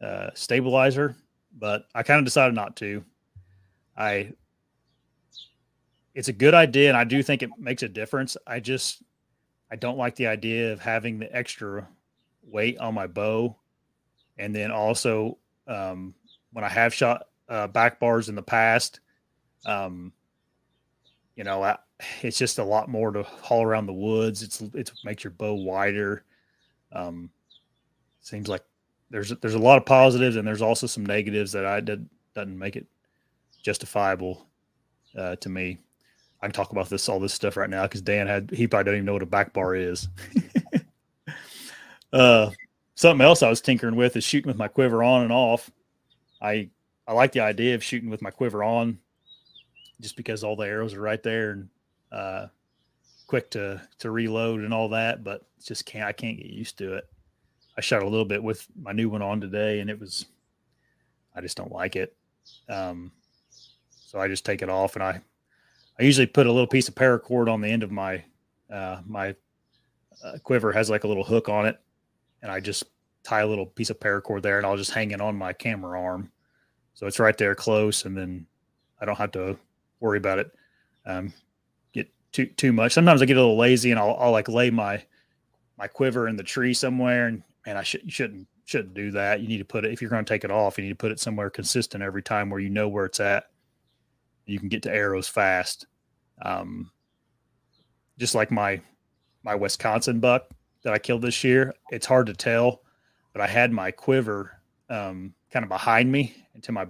uh, 0.00 0.30
stabilizer 0.34 1.16
but 1.58 1.88
I 1.94 2.02
kind 2.02 2.18
of 2.18 2.24
decided 2.24 2.54
not 2.54 2.76
to. 2.76 3.04
I 3.96 4.32
it's 6.14 6.28
a 6.28 6.32
good 6.32 6.54
idea 6.54 6.88
and 6.88 6.96
I 6.96 7.04
do 7.04 7.22
think 7.22 7.42
it 7.42 7.50
makes 7.58 7.82
a 7.82 7.88
difference. 7.88 8.36
I 8.46 8.60
just 8.60 9.02
I 9.70 9.76
don't 9.76 9.98
like 9.98 10.14
the 10.16 10.26
idea 10.26 10.72
of 10.72 10.80
having 10.80 11.18
the 11.18 11.34
extra 11.34 11.88
weight 12.42 12.78
on 12.78 12.94
my 12.94 13.06
bow. 13.06 13.56
And 14.38 14.54
then 14.54 14.70
also 14.70 15.38
um, 15.66 16.14
when 16.52 16.64
I 16.64 16.68
have 16.68 16.94
shot 16.94 17.26
uh, 17.48 17.66
back 17.66 17.98
bars 17.98 18.28
in 18.28 18.34
the 18.34 18.42
past, 18.42 19.00
um, 19.64 20.12
you 21.34 21.44
know, 21.44 21.62
I, 21.62 21.78
it's 22.22 22.38
just 22.38 22.58
a 22.58 22.64
lot 22.64 22.88
more 22.88 23.10
to 23.10 23.22
haul 23.22 23.62
around 23.62 23.86
the 23.86 23.92
woods. 23.92 24.42
It's 24.42 24.60
it 24.60 24.90
makes 25.04 25.24
your 25.24 25.30
bow 25.32 25.54
wider. 25.54 26.24
Um, 26.92 27.30
seems 28.20 28.48
like 28.48 28.62
there's 29.10 29.30
there's 29.40 29.54
a 29.54 29.58
lot 29.58 29.78
of 29.78 29.86
positives 29.86 30.36
and 30.36 30.46
there's 30.46 30.62
also 30.62 30.86
some 30.86 31.06
negatives 31.06 31.52
that 31.52 31.64
I 31.64 31.80
did 31.80 32.08
doesn't 32.34 32.58
make 32.58 32.76
it 32.76 32.86
justifiable 33.62 34.46
uh, 35.16 35.36
to 35.36 35.48
me. 35.48 35.78
I 36.42 36.46
can 36.46 36.52
talk 36.52 36.70
about 36.70 36.88
this 36.90 37.08
all 37.08 37.18
this 37.18 37.32
stuff 37.34 37.56
right 37.56 37.70
now 37.70 37.82
because 37.84 38.02
Dan 38.02 38.26
had 38.26 38.50
he 38.50 38.66
probably 38.66 38.84
doesn't 38.84 38.96
even 38.96 39.06
know 39.06 39.14
what 39.14 39.22
a 39.22 39.26
back 39.26 39.52
bar 39.52 39.74
is. 39.74 40.08
uh, 42.12 42.50
something 42.94 43.24
else 43.24 43.42
I 43.42 43.48
was 43.48 43.60
tinkering 43.60 43.96
with 43.96 44.16
is 44.16 44.24
shooting 44.24 44.48
with 44.48 44.58
my 44.58 44.68
quiver 44.68 45.02
on 45.02 45.22
and 45.22 45.32
off. 45.32 45.70
I 46.42 46.68
I 47.08 47.12
like 47.12 47.32
the 47.32 47.40
idea 47.40 47.74
of 47.74 47.82
shooting 47.82 48.10
with 48.10 48.20
my 48.20 48.30
quiver 48.30 48.62
on, 48.62 48.98
just 50.00 50.16
because 50.16 50.44
all 50.44 50.56
the 50.56 50.66
arrows 50.66 50.92
are 50.92 51.00
right 51.00 51.22
there 51.22 51.52
and 51.52 51.68
uh, 52.12 52.46
quick 53.26 53.50
to 53.50 53.80
to 53.98 54.10
reload 54.10 54.60
and 54.60 54.72
all 54.72 54.88
that. 54.90 55.24
But 55.24 55.42
just 55.64 55.86
can't 55.86 56.04
I 56.04 56.12
can't 56.12 56.36
get 56.36 56.46
used 56.46 56.78
to 56.78 56.94
it. 56.94 57.08
I 57.76 57.80
shot 57.80 58.02
a 58.02 58.08
little 58.08 58.24
bit 58.24 58.42
with 58.42 58.66
my 58.80 58.92
new 58.92 59.08
one 59.08 59.22
on 59.22 59.40
today, 59.40 59.80
and 59.80 59.90
it 59.90 59.98
was 59.98 60.26
I 61.34 61.40
just 61.40 61.56
don't 61.56 61.72
like 61.72 61.96
it. 61.96 62.16
Um, 62.68 63.12
so 63.90 64.18
I 64.18 64.28
just 64.28 64.44
take 64.44 64.62
it 64.62 64.70
off, 64.70 64.94
and 64.94 65.02
I 65.02 65.20
I 65.98 66.02
usually 66.02 66.26
put 66.26 66.46
a 66.46 66.52
little 66.52 66.66
piece 66.66 66.88
of 66.88 66.94
paracord 66.94 67.52
on 67.52 67.60
the 67.60 67.68
end 67.68 67.82
of 67.82 67.90
my 67.90 68.22
uh, 68.72 69.00
my 69.06 69.34
uh, 70.24 70.38
quiver 70.42 70.72
has 70.72 70.90
like 70.90 71.04
a 71.04 71.08
little 71.08 71.24
hook 71.24 71.48
on 71.48 71.66
it, 71.66 71.78
and 72.42 72.50
I 72.50 72.60
just 72.60 72.84
tie 73.22 73.40
a 73.40 73.46
little 73.46 73.66
piece 73.66 73.90
of 73.90 73.98
paracord 74.00 74.42
there, 74.42 74.58
and 74.58 74.66
I'll 74.66 74.76
just 74.76 74.92
hang 74.92 75.10
it 75.10 75.20
on 75.20 75.36
my 75.36 75.52
camera 75.52 76.00
arm, 76.00 76.30
so 76.94 77.06
it's 77.06 77.18
right 77.18 77.36
there 77.36 77.54
close, 77.54 78.04
and 78.04 78.16
then 78.16 78.46
I 79.00 79.04
don't 79.04 79.18
have 79.18 79.32
to 79.32 79.58
worry 80.00 80.18
about 80.18 80.38
it 80.38 80.50
um, 81.06 81.32
too 82.32 82.46
too 82.46 82.72
much. 82.72 82.92
Sometimes 82.92 83.22
I 83.22 83.26
get 83.26 83.36
a 83.36 83.40
little 83.40 83.56
lazy, 83.56 83.90
and 83.90 84.00
I'll, 84.00 84.16
I'll 84.18 84.32
like 84.32 84.48
lay 84.48 84.70
my 84.70 85.02
my 85.78 85.86
quiver 85.86 86.28
in 86.28 86.36
the 86.36 86.42
tree 86.42 86.72
somewhere 86.72 87.26
and 87.26 87.42
man, 87.66 87.76
I 87.76 87.82
should 87.82 88.10
shouldn't 88.10 88.46
shouldn't 88.64 88.94
do 88.94 89.10
that. 89.12 89.40
You 89.40 89.48
need 89.48 89.58
to 89.58 89.64
put 89.64 89.84
it 89.84 89.92
if 89.92 90.00
you're 90.00 90.10
going 90.10 90.24
to 90.24 90.32
take 90.32 90.44
it 90.44 90.50
off. 90.50 90.78
You 90.78 90.84
need 90.84 90.90
to 90.90 90.96
put 90.96 91.12
it 91.12 91.20
somewhere 91.20 91.50
consistent 91.50 92.02
every 92.02 92.22
time 92.22 92.48
where 92.48 92.60
you 92.60 92.70
know 92.70 92.88
where 92.88 93.04
it's 93.04 93.20
at. 93.20 93.44
You 94.46 94.58
can 94.58 94.68
get 94.68 94.82
to 94.84 94.94
arrows 94.94 95.28
fast. 95.28 95.86
Um, 96.42 96.90
just 98.18 98.34
like 98.34 98.50
my 98.50 98.80
my 99.42 99.54
Wisconsin 99.54 100.20
buck 100.20 100.48
that 100.82 100.92
I 100.92 100.98
killed 100.98 101.22
this 101.22 101.44
year, 101.44 101.74
it's 101.90 102.06
hard 102.06 102.26
to 102.28 102.34
tell, 102.34 102.82
but 103.32 103.42
I 103.42 103.46
had 103.46 103.72
my 103.72 103.90
quiver 103.90 104.52
um, 104.88 105.34
kind 105.50 105.64
of 105.64 105.68
behind 105.68 106.10
me 106.10 106.34
into 106.54 106.72
my 106.72 106.86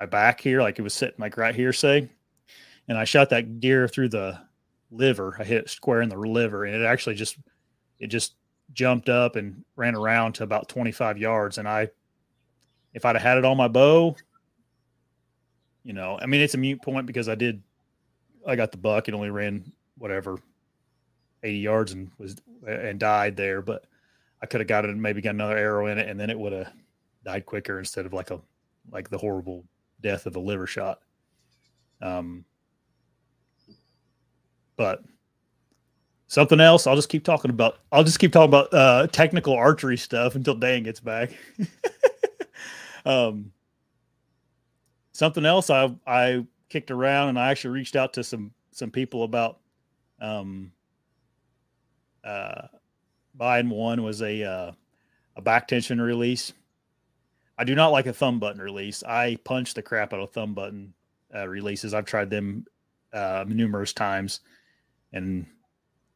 my 0.00 0.06
back 0.06 0.40
here, 0.40 0.62
like 0.62 0.78
it 0.78 0.82
was 0.82 0.94
sitting 0.94 1.16
like 1.18 1.36
right 1.36 1.54
here, 1.54 1.72
say, 1.72 2.08
and 2.88 2.96
I 2.96 3.04
shot 3.04 3.30
that 3.30 3.60
deer 3.60 3.88
through 3.88 4.10
the 4.10 4.40
liver. 4.90 5.36
I 5.38 5.44
hit 5.44 5.68
square 5.68 6.02
in 6.02 6.08
the 6.08 6.16
liver, 6.16 6.64
and 6.64 6.74
it 6.74 6.84
actually 6.84 7.14
just 7.14 7.36
it 7.98 8.08
just 8.08 8.34
jumped 8.72 9.08
up 9.08 9.36
and 9.36 9.64
ran 9.76 9.94
around 9.94 10.34
to 10.34 10.44
about 10.44 10.68
25 10.68 11.18
yards. 11.18 11.58
And 11.58 11.68
I, 11.68 11.88
if 12.94 13.04
I'd 13.04 13.16
have 13.16 13.22
had 13.22 13.38
it 13.38 13.44
on 13.44 13.56
my 13.56 13.68
bow, 13.68 14.16
you 15.82 15.92
know, 15.92 16.18
I 16.20 16.26
mean, 16.26 16.40
it's 16.40 16.54
a 16.54 16.58
mute 16.58 16.82
point 16.82 17.06
because 17.06 17.28
I 17.28 17.34
did 17.34 17.62
I 18.46 18.56
got 18.56 18.72
the 18.72 18.78
buck. 18.78 19.08
It 19.08 19.14
only 19.14 19.30
ran 19.30 19.72
whatever 19.96 20.38
80 21.42 21.58
yards 21.58 21.92
and 21.92 22.10
was 22.18 22.36
and 22.66 22.98
died 22.98 23.36
there, 23.36 23.62
but 23.62 23.84
I 24.42 24.46
could 24.46 24.60
have 24.60 24.68
got 24.68 24.84
it 24.84 24.90
and 24.90 25.00
maybe 25.02 25.20
got 25.20 25.34
another 25.34 25.56
arrow 25.56 25.86
in 25.86 25.98
it 25.98 26.08
and 26.08 26.18
then 26.18 26.30
it 26.30 26.38
would 26.38 26.52
have 26.52 26.72
died 27.24 27.46
quicker 27.46 27.78
instead 27.78 28.06
of 28.06 28.12
like 28.12 28.30
a 28.30 28.40
like 28.90 29.10
the 29.10 29.18
horrible 29.18 29.64
death 30.00 30.26
of 30.26 30.36
a 30.36 30.40
liver 30.40 30.66
shot. 30.66 31.00
Um 32.00 32.44
but 34.78 35.04
something 36.28 36.60
else, 36.60 36.86
I'll 36.86 36.96
just 36.96 37.10
keep 37.10 37.24
talking 37.24 37.50
about 37.50 37.80
I'll 37.92 38.04
just 38.04 38.18
keep 38.18 38.32
talking 38.32 38.48
about 38.48 38.72
uh 38.72 39.06
technical 39.08 39.52
archery 39.52 39.98
stuff 39.98 40.34
until 40.34 40.54
Dan 40.54 40.84
gets 40.84 41.00
back. 41.00 41.32
um 43.04 43.52
something 45.12 45.44
else 45.44 45.68
I 45.68 45.94
I 46.06 46.46
kicked 46.70 46.90
around 46.90 47.28
and 47.28 47.38
I 47.38 47.50
actually 47.50 47.74
reached 47.74 47.96
out 47.96 48.14
to 48.14 48.24
some 48.24 48.52
some 48.70 48.90
people 48.90 49.24
about 49.24 49.58
um 50.20 50.72
uh 52.24 52.68
buying 53.38 53.70
one 53.70 54.02
was 54.02 54.20
a 54.20 54.42
uh, 54.42 54.72
a 55.36 55.40
back 55.40 55.68
tension 55.68 56.00
release. 56.00 56.52
I 57.56 57.64
do 57.64 57.74
not 57.74 57.92
like 57.92 58.06
a 58.06 58.12
thumb 58.12 58.38
button 58.38 58.60
release. 58.60 59.02
I 59.04 59.36
punch 59.44 59.74
the 59.74 59.82
crap 59.82 60.12
out 60.12 60.20
of 60.20 60.30
thumb 60.32 60.54
button 60.54 60.92
uh, 61.34 61.48
releases. 61.48 61.94
I've 61.94 62.04
tried 62.04 62.30
them 62.30 62.66
uh, 63.12 63.44
numerous 63.48 63.92
times, 63.92 64.40
and 65.12 65.46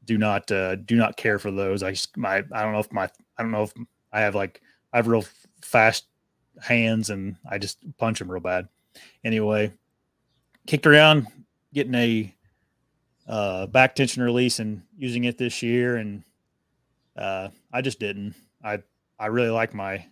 do 0.04 0.18
not 0.18 0.50
uh, 0.50 0.76
do 0.76 0.96
not 0.96 1.16
care 1.16 1.38
for 1.38 1.50
those. 1.50 1.82
I 1.82 1.92
just, 1.92 2.16
my 2.16 2.38
I 2.52 2.62
don't 2.62 2.72
know 2.72 2.80
if 2.80 2.92
my 2.92 3.08
I 3.38 3.42
don't 3.42 3.52
know 3.52 3.64
if 3.64 3.72
I 4.12 4.20
have 4.20 4.34
like 4.34 4.60
I 4.92 4.98
have 4.98 5.06
real 5.06 5.24
fast 5.62 6.06
hands 6.60 7.10
and 7.10 7.36
I 7.48 7.58
just 7.58 7.78
punch 7.98 8.18
them 8.18 8.30
real 8.30 8.40
bad. 8.40 8.68
Anyway, 9.24 9.72
kicked 10.66 10.86
around 10.86 11.26
getting 11.72 11.94
a 11.94 12.34
uh, 13.26 13.66
back 13.66 13.94
tension 13.94 14.22
release 14.22 14.58
and 14.58 14.82
using 14.96 15.24
it 15.24 15.38
this 15.38 15.62
year, 15.62 15.96
and 15.96 16.24
uh, 17.16 17.48
I 17.72 17.80
just 17.80 18.00
didn't. 18.00 18.34
I 18.62 18.82
I 19.18 19.26
really 19.26 19.50
like 19.50 19.74
my 19.74 20.04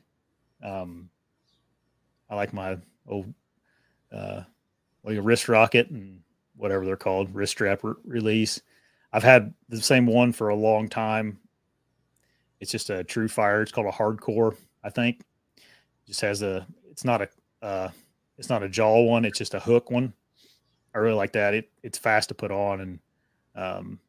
um, 0.63 1.11
I 2.29 2.37
like 2.37 2.53
my 2.53 2.79
old 3.07 3.33
uh, 4.13 4.43
like 5.05 5.17
a 5.17 5.23
wrist 5.23 5.49
rocket 5.49 5.91
and 5.91 6.21
whatever 6.57 6.85
they're 6.85 6.97
called 6.97 7.35
wrist 7.35 7.53
strap 7.53 7.83
re- 7.83 7.95
release. 8.05 8.61
I've 9.13 9.23
had 9.23 9.55
the 9.69 9.81
same 9.81 10.07
one 10.07 10.33
for 10.33 10.49
a 10.49 10.55
long 10.55 10.89
time. 10.89 11.39
It's 12.61 12.71
just 12.71 12.91
a 12.91 13.05
TruFire. 13.05 13.63
It's 13.63 13.73
called 13.73 13.87
a 13.87 13.91
hardcore, 13.91 14.57
I 14.85 14.91
think. 14.91 15.21
It 15.57 16.09
just 16.09 16.21
has 16.21 16.43
a. 16.43 16.67
It's 16.91 17.05
not 17.05 17.23
a. 17.23 17.29
Uh, 17.63 17.89
it's 18.39 18.49
not 18.49 18.63
a 18.63 18.69
jaw 18.69 19.03
one. 19.03 19.25
It's 19.25 19.39
just 19.39 19.55
a 19.55 19.61
hook 19.61 19.91
one. 19.91 20.13
I 20.95 20.99
really 20.99 21.17
like 21.17 21.33
that. 21.33 21.55
It 21.55 21.71
it's 21.83 21.99
fast 21.99 22.29
to 22.29 22.35
put 22.35 22.51
on 22.51 22.81
and 22.81 22.99
um, 23.55 24.01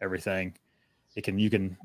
everything. 0.00 0.54
It 1.16 1.24
can 1.24 1.38
you 1.38 1.50
can 1.50 1.76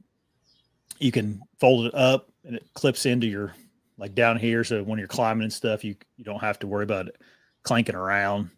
you 1.00 1.12
can 1.12 1.42
fold 1.60 1.88
it 1.88 1.96
up 1.96 2.30
and 2.44 2.56
it 2.56 2.66
clips 2.74 3.06
into 3.06 3.28
your 3.28 3.54
like 3.98 4.16
down 4.16 4.38
here. 4.38 4.64
So 4.64 4.84
when 4.84 5.00
you're 5.00 5.08
climbing 5.08 5.44
and 5.44 5.54
stuff, 5.54 5.84
you 5.84 5.96
you 6.18 6.24
don't 6.24 6.42
have 6.42 6.60
to 6.60 6.68
worry 6.68 6.84
about 6.84 7.08
it 7.08 7.18
clanking 7.64 7.96
around. 7.96 8.50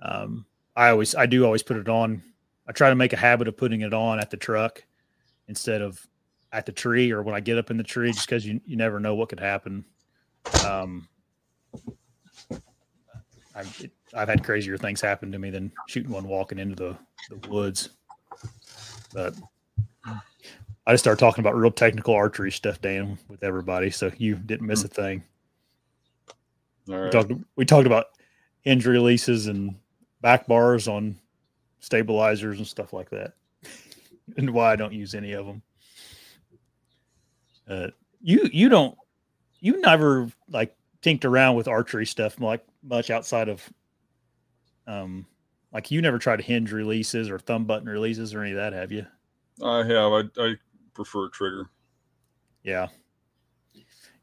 Um, 0.00 0.46
I 0.76 0.88
always 0.90 1.14
I 1.14 1.26
do 1.26 1.44
always 1.44 1.62
put 1.62 1.76
it 1.76 1.88
on. 1.88 2.22
I 2.66 2.72
try 2.72 2.90
to 2.90 2.96
make 2.96 3.12
a 3.12 3.16
habit 3.16 3.48
of 3.48 3.56
putting 3.56 3.80
it 3.80 3.92
on 3.92 4.20
at 4.20 4.30
the 4.30 4.36
truck 4.36 4.84
instead 5.48 5.82
of 5.82 6.06
at 6.52 6.66
the 6.66 6.72
tree 6.72 7.10
or 7.10 7.22
when 7.22 7.34
I 7.34 7.40
get 7.40 7.58
up 7.58 7.70
in 7.70 7.76
the 7.76 7.82
tree, 7.82 8.12
just 8.12 8.26
because 8.26 8.46
you 8.46 8.60
you 8.66 8.76
never 8.76 9.00
know 9.00 9.14
what 9.14 9.28
could 9.28 9.40
happen. 9.40 9.84
Um, 10.66 11.08
I've, 13.54 13.90
I've 14.14 14.28
had 14.28 14.44
crazier 14.44 14.76
things 14.78 15.00
happen 15.00 15.32
to 15.32 15.38
me 15.38 15.50
than 15.50 15.72
shooting 15.88 16.10
one 16.10 16.26
walking 16.26 16.58
into 16.58 16.74
the, 16.74 16.96
the 17.30 17.48
woods. 17.48 17.90
But 19.12 19.34
I 20.06 20.92
just 20.92 21.04
started 21.04 21.20
talking 21.20 21.42
about 21.42 21.56
real 21.56 21.70
technical 21.70 22.14
archery 22.14 22.50
stuff, 22.50 22.80
Dan, 22.80 23.18
with 23.28 23.44
everybody. 23.44 23.90
So 23.90 24.10
you 24.16 24.36
didn't 24.36 24.66
miss 24.66 24.84
a 24.84 24.88
hmm. 24.88 24.94
thing. 24.94 25.22
We, 26.86 27.10
talked, 27.10 27.32
we 27.56 27.64
talked 27.64 27.86
about 27.86 28.06
injury 28.64 28.94
releases 28.94 29.46
and 29.46 29.76
back 30.20 30.46
bars 30.46 30.88
on 30.88 31.16
stabilizers 31.82 32.58
and 32.58 32.66
stuff 32.66 32.94
like 32.94 33.10
that, 33.10 33.34
and 34.38 34.50
why 34.50 34.72
I 34.72 34.76
don't 34.76 34.94
use 34.94 35.14
any 35.14 35.32
of 35.32 35.46
them. 35.46 35.62
Uh, 37.68 37.88
you 38.22 38.48
you 38.52 38.68
don't 38.68 38.96
you 39.60 39.80
never 39.80 40.30
like 40.48 40.74
tinked 41.02 41.24
around 41.24 41.56
with 41.56 41.68
archery 41.68 42.06
stuff 42.06 42.40
like 42.40 42.64
much 42.82 43.10
outside 43.10 43.48
of 43.48 43.62
um 44.86 45.26
like 45.72 45.90
you 45.90 46.02
never 46.02 46.18
tried 46.18 46.40
hinge 46.40 46.72
releases 46.72 47.30
or 47.30 47.38
thumb 47.38 47.64
button 47.64 47.88
releases 47.88 48.34
or 48.34 48.42
any 48.42 48.50
of 48.50 48.56
that, 48.56 48.72
have 48.72 48.92
you? 48.92 49.06
I 49.62 49.78
have. 49.78 50.12
I, 50.12 50.22
I 50.38 50.54
prefer 50.94 51.26
a 51.26 51.30
trigger. 51.30 51.70
Yeah. 52.62 52.88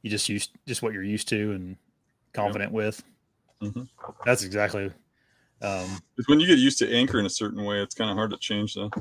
You 0.01 0.09
just 0.09 0.29
use 0.29 0.49
just 0.67 0.81
what 0.81 0.93
you're 0.93 1.03
used 1.03 1.27
to 1.29 1.51
and 1.51 1.75
confident 2.33 2.71
yep. 2.71 2.75
with. 2.75 3.03
Mm-hmm. 3.61 3.83
That's 4.25 4.43
exactly. 4.43 4.91
Um, 5.61 5.99
when 6.27 6.39
you 6.39 6.47
get 6.47 6.59
used 6.59 6.79
to 6.79 6.93
anchoring 6.93 7.25
a 7.25 7.29
certain 7.29 7.63
way, 7.65 7.81
it's 7.81 7.95
kind 7.95 8.09
of 8.09 8.15
hard 8.15 8.31
to 8.31 8.37
change 8.37 8.75
that. 8.75 8.91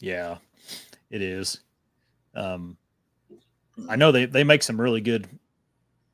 Yeah, 0.00 0.38
it 1.10 1.22
is. 1.22 1.60
Um, 2.34 2.76
I 3.88 3.96
know 3.96 4.12
they, 4.12 4.26
they 4.26 4.44
make 4.44 4.62
some 4.62 4.80
really 4.80 5.00
good 5.00 5.28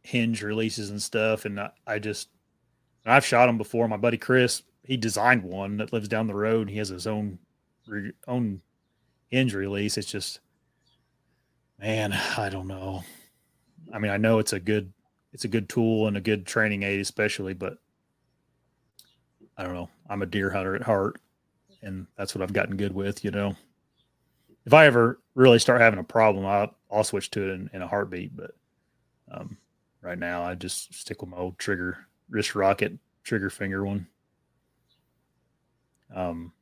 hinge 0.03 0.43
releases 0.43 0.91
and 0.91 1.01
stuff. 1.01 1.45
And 1.45 1.61
I, 1.61 1.71
I 1.87 1.99
just, 1.99 2.29
I've 3.07 3.25
shot 3.25 3.47
them 3.47 3.59
before. 3.59 3.89
My 3.89 3.97
buddy 3.97 4.19
Chris, 4.19 4.63
he 4.85 4.97
designed 4.97 5.43
one 5.43 5.79
that 5.79 5.93
lives 5.93 6.09
down 6.09 6.27
the 6.27 6.35
road. 6.35 6.69
He 6.69 6.79
has 6.79 6.89
his 6.89 7.07
own 7.07 7.39
own 8.29 8.61
hinge 9.29 9.55
release. 9.55 9.99
It's 9.99 10.11
just, 10.11 10.41
man, 11.79 12.13
I 12.13 12.49
don't 12.51 12.69
know. 12.69 13.03
I 13.93 13.99
mean, 13.99 14.13
I 14.13 14.17
know 14.17 14.39
it's 14.39 14.53
a 14.53 14.61
good 14.61 14.93
it's 15.33 15.45
a 15.45 15.49
good 15.49 15.69
tool 15.69 16.07
and 16.07 16.17
a 16.17 16.21
good 16.21 16.47
training 16.47 16.83
aid, 16.83 17.01
especially, 17.01 17.55
but 17.55 17.79
I 19.61 19.63
don't 19.63 19.75
know. 19.75 19.91
I'm 20.09 20.23
a 20.23 20.27
deer 20.27 20.49
hunter 20.49 20.75
at 20.75 20.83
heart, 20.83 21.21
and 21.83 22.07
that's 22.17 22.35
what 22.35 22.41
I've 22.41 22.55
gotten 22.55 22.79
good 22.79 22.95
with. 22.95 23.23
You 23.25 23.31
know, 23.31 23.57
if 24.65 24.73
I 24.73 24.87
ever 24.87 25.21
really 25.35 25.59
start 25.59 25.83
having 25.83 26.01
a 26.01 26.05
problem, 26.05 26.47
I'll, 26.47 26.75
I'll 26.91 27.05
switch 27.05 27.31
to 27.33 27.43
it 27.43 27.53
in, 27.53 27.71
in 27.75 27.83
a 27.83 27.87
heartbeat. 27.87 28.35
But 28.35 28.53
um, 29.31 29.59
right 30.03 30.19
now. 30.19 30.43
I 30.43 30.55
just 30.55 30.95
stick 30.95 31.21
with 31.21 31.31
my 31.31 31.37
old 31.37 31.59
trigger 31.59 32.07
wrist 32.29 32.55
rocket 32.55 32.99
trigger 33.23 33.51
finger 33.51 33.85
one. 33.85 34.07
Um, 36.15 36.53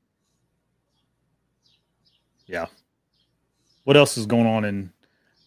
yeah. 2.47 2.67
What 3.85 3.97
else 3.97 4.19
is 4.19 4.27
going 4.27 4.47
on 4.47 4.65
in 4.65 4.93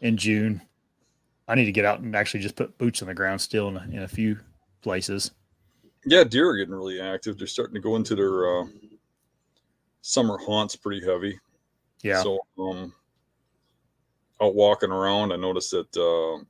in 0.01 0.17
June? 0.17 0.61
I 1.47 1.55
need 1.55 1.65
to 1.65 1.71
get 1.71 1.85
out 1.85 1.99
and 1.99 2.15
actually 2.15 2.39
just 2.39 2.55
put 2.55 2.77
boots 2.77 3.01
on 3.01 3.07
the 3.07 3.13
ground 3.13 3.41
still 3.41 3.67
in 3.67 3.77
in 3.93 4.03
a 4.03 4.07
few 4.07 4.39
places. 4.81 5.31
Yeah, 6.05 6.23
deer 6.23 6.49
are 6.49 6.57
getting 6.57 6.73
really 6.73 6.99
active. 6.99 7.37
They're 7.37 7.47
starting 7.47 7.75
to 7.75 7.81
go 7.81 7.95
into 7.95 8.15
their 8.15 8.61
uh, 8.61 8.65
summer 10.01 10.37
haunts 10.37 10.75
pretty 10.75 11.05
heavy. 11.05 11.39
Yeah. 12.03 12.23
So, 12.23 12.39
um, 12.59 12.93
out 14.41 14.55
walking 14.55 14.91
around, 14.91 15.31
I 15.31 15.35
noticed 15.35 15.71
that 15.71 15.95
uh, 15.95 16.43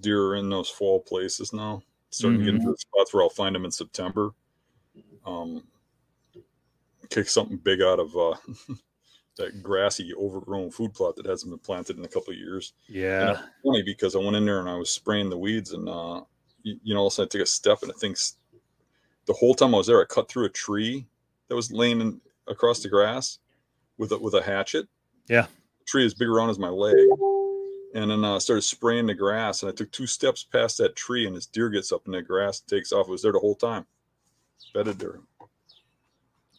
deer 0.00 0.28
are 0.28 0.36
in 0.36 0.48
those 0.48 0.70
fall 0.70 1.00
places 1.00 1.52
now. 1.52 1.82
Starting 2.10 2.38
mm-hmm. 2.38 2.46
to 2.46 2.52
get 2.52 2.54
into 2.54 2.66
mm-hmm. 2.66 2.72
the 2.72 2.78
spots 2.78 3.12
where 3.12 3.22
I'll 3.22 3.28
find 3.28 3.54
them 3.54 3.64
in 3.64 3.70
September. 3.70 4.30
Um, 5.26 5.64
kick 7.10 7.28
something 7.28 7.58
big 7.58 7.82
out 7.82 7.98
of 7.98 8.16
uh, 8.16 8.34
that 9.36 9.62
grassy, 9.62 10.12
overgrown 10.14 10.70
food 10.70 10.94
plot 10.94 11.16
that 11.16 11.26
hasn't 11.26 11.50
been 11.50 11.58
planted 11.58 11.98
in 11.98 12.04
a 12.04 12.08
couple 12.08 12.32
of 12.32 12.38
years. 12.38 12.72
Yeah, 12.88 13.40
funny 13.64 13.82
because 13.82 14.14
I 14.14 14.18
went 14.18 14.36
in 14.36 14.44
there 14.46 14.60
and 14.60 14.68
I 14.68 14.76
was 14.76 14.90
spraying 14.90 15.30
the 15.30 15.38
weeds, 15.38 15.72
and 15.72 15.88
uh, 15.88 16.22
you, 16.62 16.78
you 16.82 16.94
know, 16.94 17.00
all 17.00 17.06
of 17.08 17.12
a 17.12 17.14
sudden 17.14 17.28
I 17.28 17.32
took 17.32 17.42
a 17.42 17.46
step 17.46 17.82
and 17.82 17.90
I 17.90 17.94
think 17.98 18.16
the 19.26 19.32
whole 19.32 19.54
time 19.54 19.74
I 19.74 19.78
was 19.78 19.86
there, 19.86 20.00
I 20.00 20.04
cut 20.04 20.28
through 20.28 20.46
a 20.46 20.50
tree 20.50 21.06
that 21.48 21.54
was 21.54 21.72
laying 21.72 22.00
in, 22.00 22.20
across 22.48 22.82
the 22.82 22.88
grass 22.88 23.38
with 23.98 24.12
a, 24.12 24.18
with 24.18 24.34
a 24.34 24.42
hatchet. 24.42 24.86
Yeah, 25.28 25.46
the 25.78 25.84
tree 25.86 26.04
is 26.04 26.14
big 26.14 26.28
around 26.28 26.50
as 26.50 26.58
my 26.58 26.68
leg 26.68 26.96
and 27.94 28.10
then 28.10 28.24
uh, 28.24 28.38
started 28.40 28.62
spraying 28.62 29.06
the 29.06 29.14
grass. 29.14 29.62
And 29.62 29.70
I 29.70 29.74
took 29.74 29.90
two 29.92 30.06
steps 30.06 30.42
past 30.42 30.78
that 30.78 30.96
tree, 30.96 31.26
and 31.26 31.36
this 31.36 31.46
deer 31.46 31.70
gets 31.70 31.92
up 31.92 32.02
in 32.06 32.12
that 32.12 32.26
grass, 32.26 32.60
takes 32.60 32.92
off. 32.92 33.08
It 33.08 33.12
was 33.12 33.22
there 33.22 33.32
the 33.32 33.38
whole 33.38 33.54
time. 33.54 33.86
Bedded 34.74 34.98
there. 34.98 35.20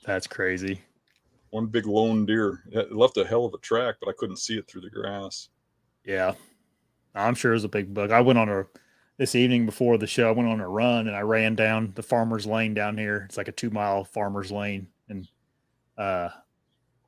That's 0.05 0.27
crazy. 0.27 0.81
One 1.49 1.67
big 1.67 1.85
lone 1.85 2.25
deer. 2.25 2.63
It 2.71 2.93
left 2.93 3.17
a 3.17 3.25
hell 3.25 3.45
of 3.45 3.53
a 3.53 3.57
track, 3.57 3.95
but 3.99 4.09
I 4.09 4.13
couldn't 4.17 4.37
see 4.37 4.57
it 4.57 4.67
through 4.67 4.81
the 4.81 4.89
grass. 4.89 5.49
Yeah, 6.05 6.33
I'm 7.13 7.35
sure 7.35 7.51
it 7.51 7.55
was 7.55 7.63
a 7.65 7.69
big 7.69 7.93
bug. 7.93 8.11
I 8.11 8.21
went 8.21 8.39
on 8.39 8.49
a 8.49 8.65
this 9.17 9.35
evening 9.35 9.65
before 9.65 9.97
the 9.97 10.07
show. 10.07 10.27
I 10.27 10.31
went 10.31 10.49
on 10.49 10.59
a 10.59 10.67
run 10.67 11.07
and 11.07 11.15
I 11.15 11.21
ran 11.21 11.55
down 11.55 11.93
the 11.95 12.03
farmer's 12.03 12.45
lane 12.45 12.73
down 12.73 12.97
here. 12.97 13.23
It's 13.25 13.37
like 13.37 13.47
a 13.47 13.53
two 13.53 13.69
mile 13.69 14.03
farmer's 14.03 14.51
lane, 14.51 14.87
and 15.09 15.27
uh, 15.97 16.29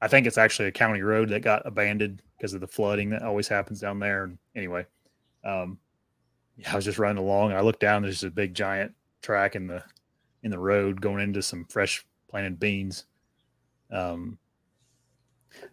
I 0.02 0.08
think 0.08 0.28
it's 0.28 0.38
actually 0.38 0.68
a 0.68 0.74
county 0.74 1.02
road 1.02 1.30
that 1.30 1.42
got 1.42 1.66
abandoned 1.66 2.22
because 2.38 2.54
of 2.54 2.62
the 2.62 2.68
flooding 2.68 3.10
that 3.10 3.24
always 3.24 3.48
happens 3.48 3.82
down 3.82 4.00
there. 4.00 4.26
And 4.26 4.38
anyway, 4.56 4.86
um, 5.44 5.80
I 6.70 6.76
was 6.76 6.86
just 6.86 7.00
running 7.00 7.24
along 7.24 7.54
I 7.54 7.62
looked 7.62 7.80
down. 7.80 8.04
There's 8.04 8.24
a 8.24 8.30
big 8.30 8.54
giant 8.54 8.94
track 9.22 9.56
in 9.56 9.68
the 9.68 9.84
in 10.44 10.52
the 10.52 10.60
road 10.60 11.02
going 11.02 11.22
into 11.22 11.42
some 11.42 11.66
fresh 11.66 12.06
planted 12.30 12.60
beans. 12.60 13.06
Um, 13.92 14.38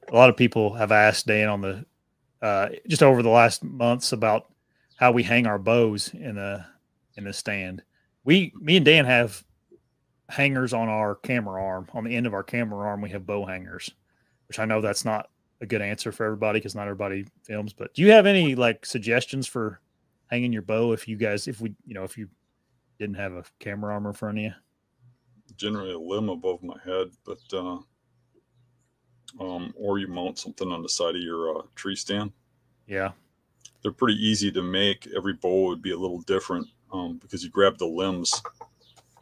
a 0.08 0.14
lot 0.14 0.30
of 0.30 0.36
people 0.36 0.74
have 0.74 0.92
asked 0.92 1.26
Dan 1.26 1.48
on 1.48 1.60
the 1.60 1.84
uh, 2.40 2.68
just 2.88 3.02
over 3.02 3.22
the 3.22 3.28
last 3.28 3.62
months 3.62 4.12
about 4.12 4.46
how 4.96 5.12
we 5.12 5.22
hang 5.22 5.46
our 5.46 5.58
bows 5.58 6.12
in 6.14 6.36
the 6.36 6.64
in 7.16 7.24
the 7.24 7.32
stand. 7.32 7.82
We, 8.24 8.52
me 8.58 8.76
and 8.76 8.84
Dan 8.84 9.04
have 9.04 9.44
hangers 10.28 10.72
on 10.72 10.88
our 10.88 11.14
camera 11.16 11.62
arm. 11.62 11.88
On 11.92 12.04
the 12.04 12.14
end 12.14 12.26
of 12.26 12.34
our 12.34 12.42
camera 12.42 12.86
arm, 12.86 13.00
we 13.00 13.10
have 13.10 13.26
bow 13.26 13.44
hangers, 13.44 13.90
which 14.48 14.58
I 14.58 14.64
know 14.64 14.80
that's 14.80 15.04
not 15.04 15.30
a 15.60 15.66
good 15.66 15.82
answer 15.82 16.10
for 16.10 16.24
everybody 16.24 16.58
because 16.58 16.74
not 16.74 16.88
everybody 16.88 17.26
films. 17.42 17.72
But 17.72 17.94
do 17.94 18.02
you 18.02 18.10
have 18.12 18.26
any 18.26 18.54
like 18.54 18.86
suggestions 18.86 19.46
for 19.46 19.80
hanging 20.28 20.52
your 20.52 20.62
bow 20.62 20.92
if 20.92 21.06
you 21.06 21.16
guys, 21.16 21.46
if 21.46 21.60
we, 21.60 21.74
you 21.86 21.94
know, 21.94 22.04
if 22.04 22.16
you 22.18 22.28
didn't 22.98 23.16
have 23.16 23.34
a 23.34 23.44
camera 23.58 23.92
arm 23.92 24.06
in 24.06 24.12
front 24.12 24.38
of 24.38 24.44
you? 24.44 24.52
Generally, 25.56 25.92
a 25.92 25.98
limb 25.98 26.30
above 26.30 26.62
my 26.62 26.76
head, 26.84 27.08
but 27.24 27.38
uh, 27.52 27.78
um, 29.40 29.74
or 29.76 29.98
you 29.98 30.08
mount 30.08 30.38
something 30.38 30.72
on 30.72 30.82
the 30.82 30.88
side 30.88 31.14
of 31.14 31.22
your 31.22 31.58
uh, 31.58 31.62
tree 31.74 31.94
stand. 31.94 32.32
Yeah, 32.86 33.12
they're 33.84 33.92
pretty 33.92 34.18
easy 34.26 34.50
to 34.50 34.62
make. 34.62 35.06
Every 35.14 35.34
bow 35.34 35.68
would 35.68 35.82
be 35.82 35.92
a 35.92 35.96
little 35.96 36.22
different 36.22 36.66
um, 36.90 37.18
because 37.18 37.44
you 37.44 37.50
grab 37.50 37.76
the 37.76 37.86
limbs 37.86 38.42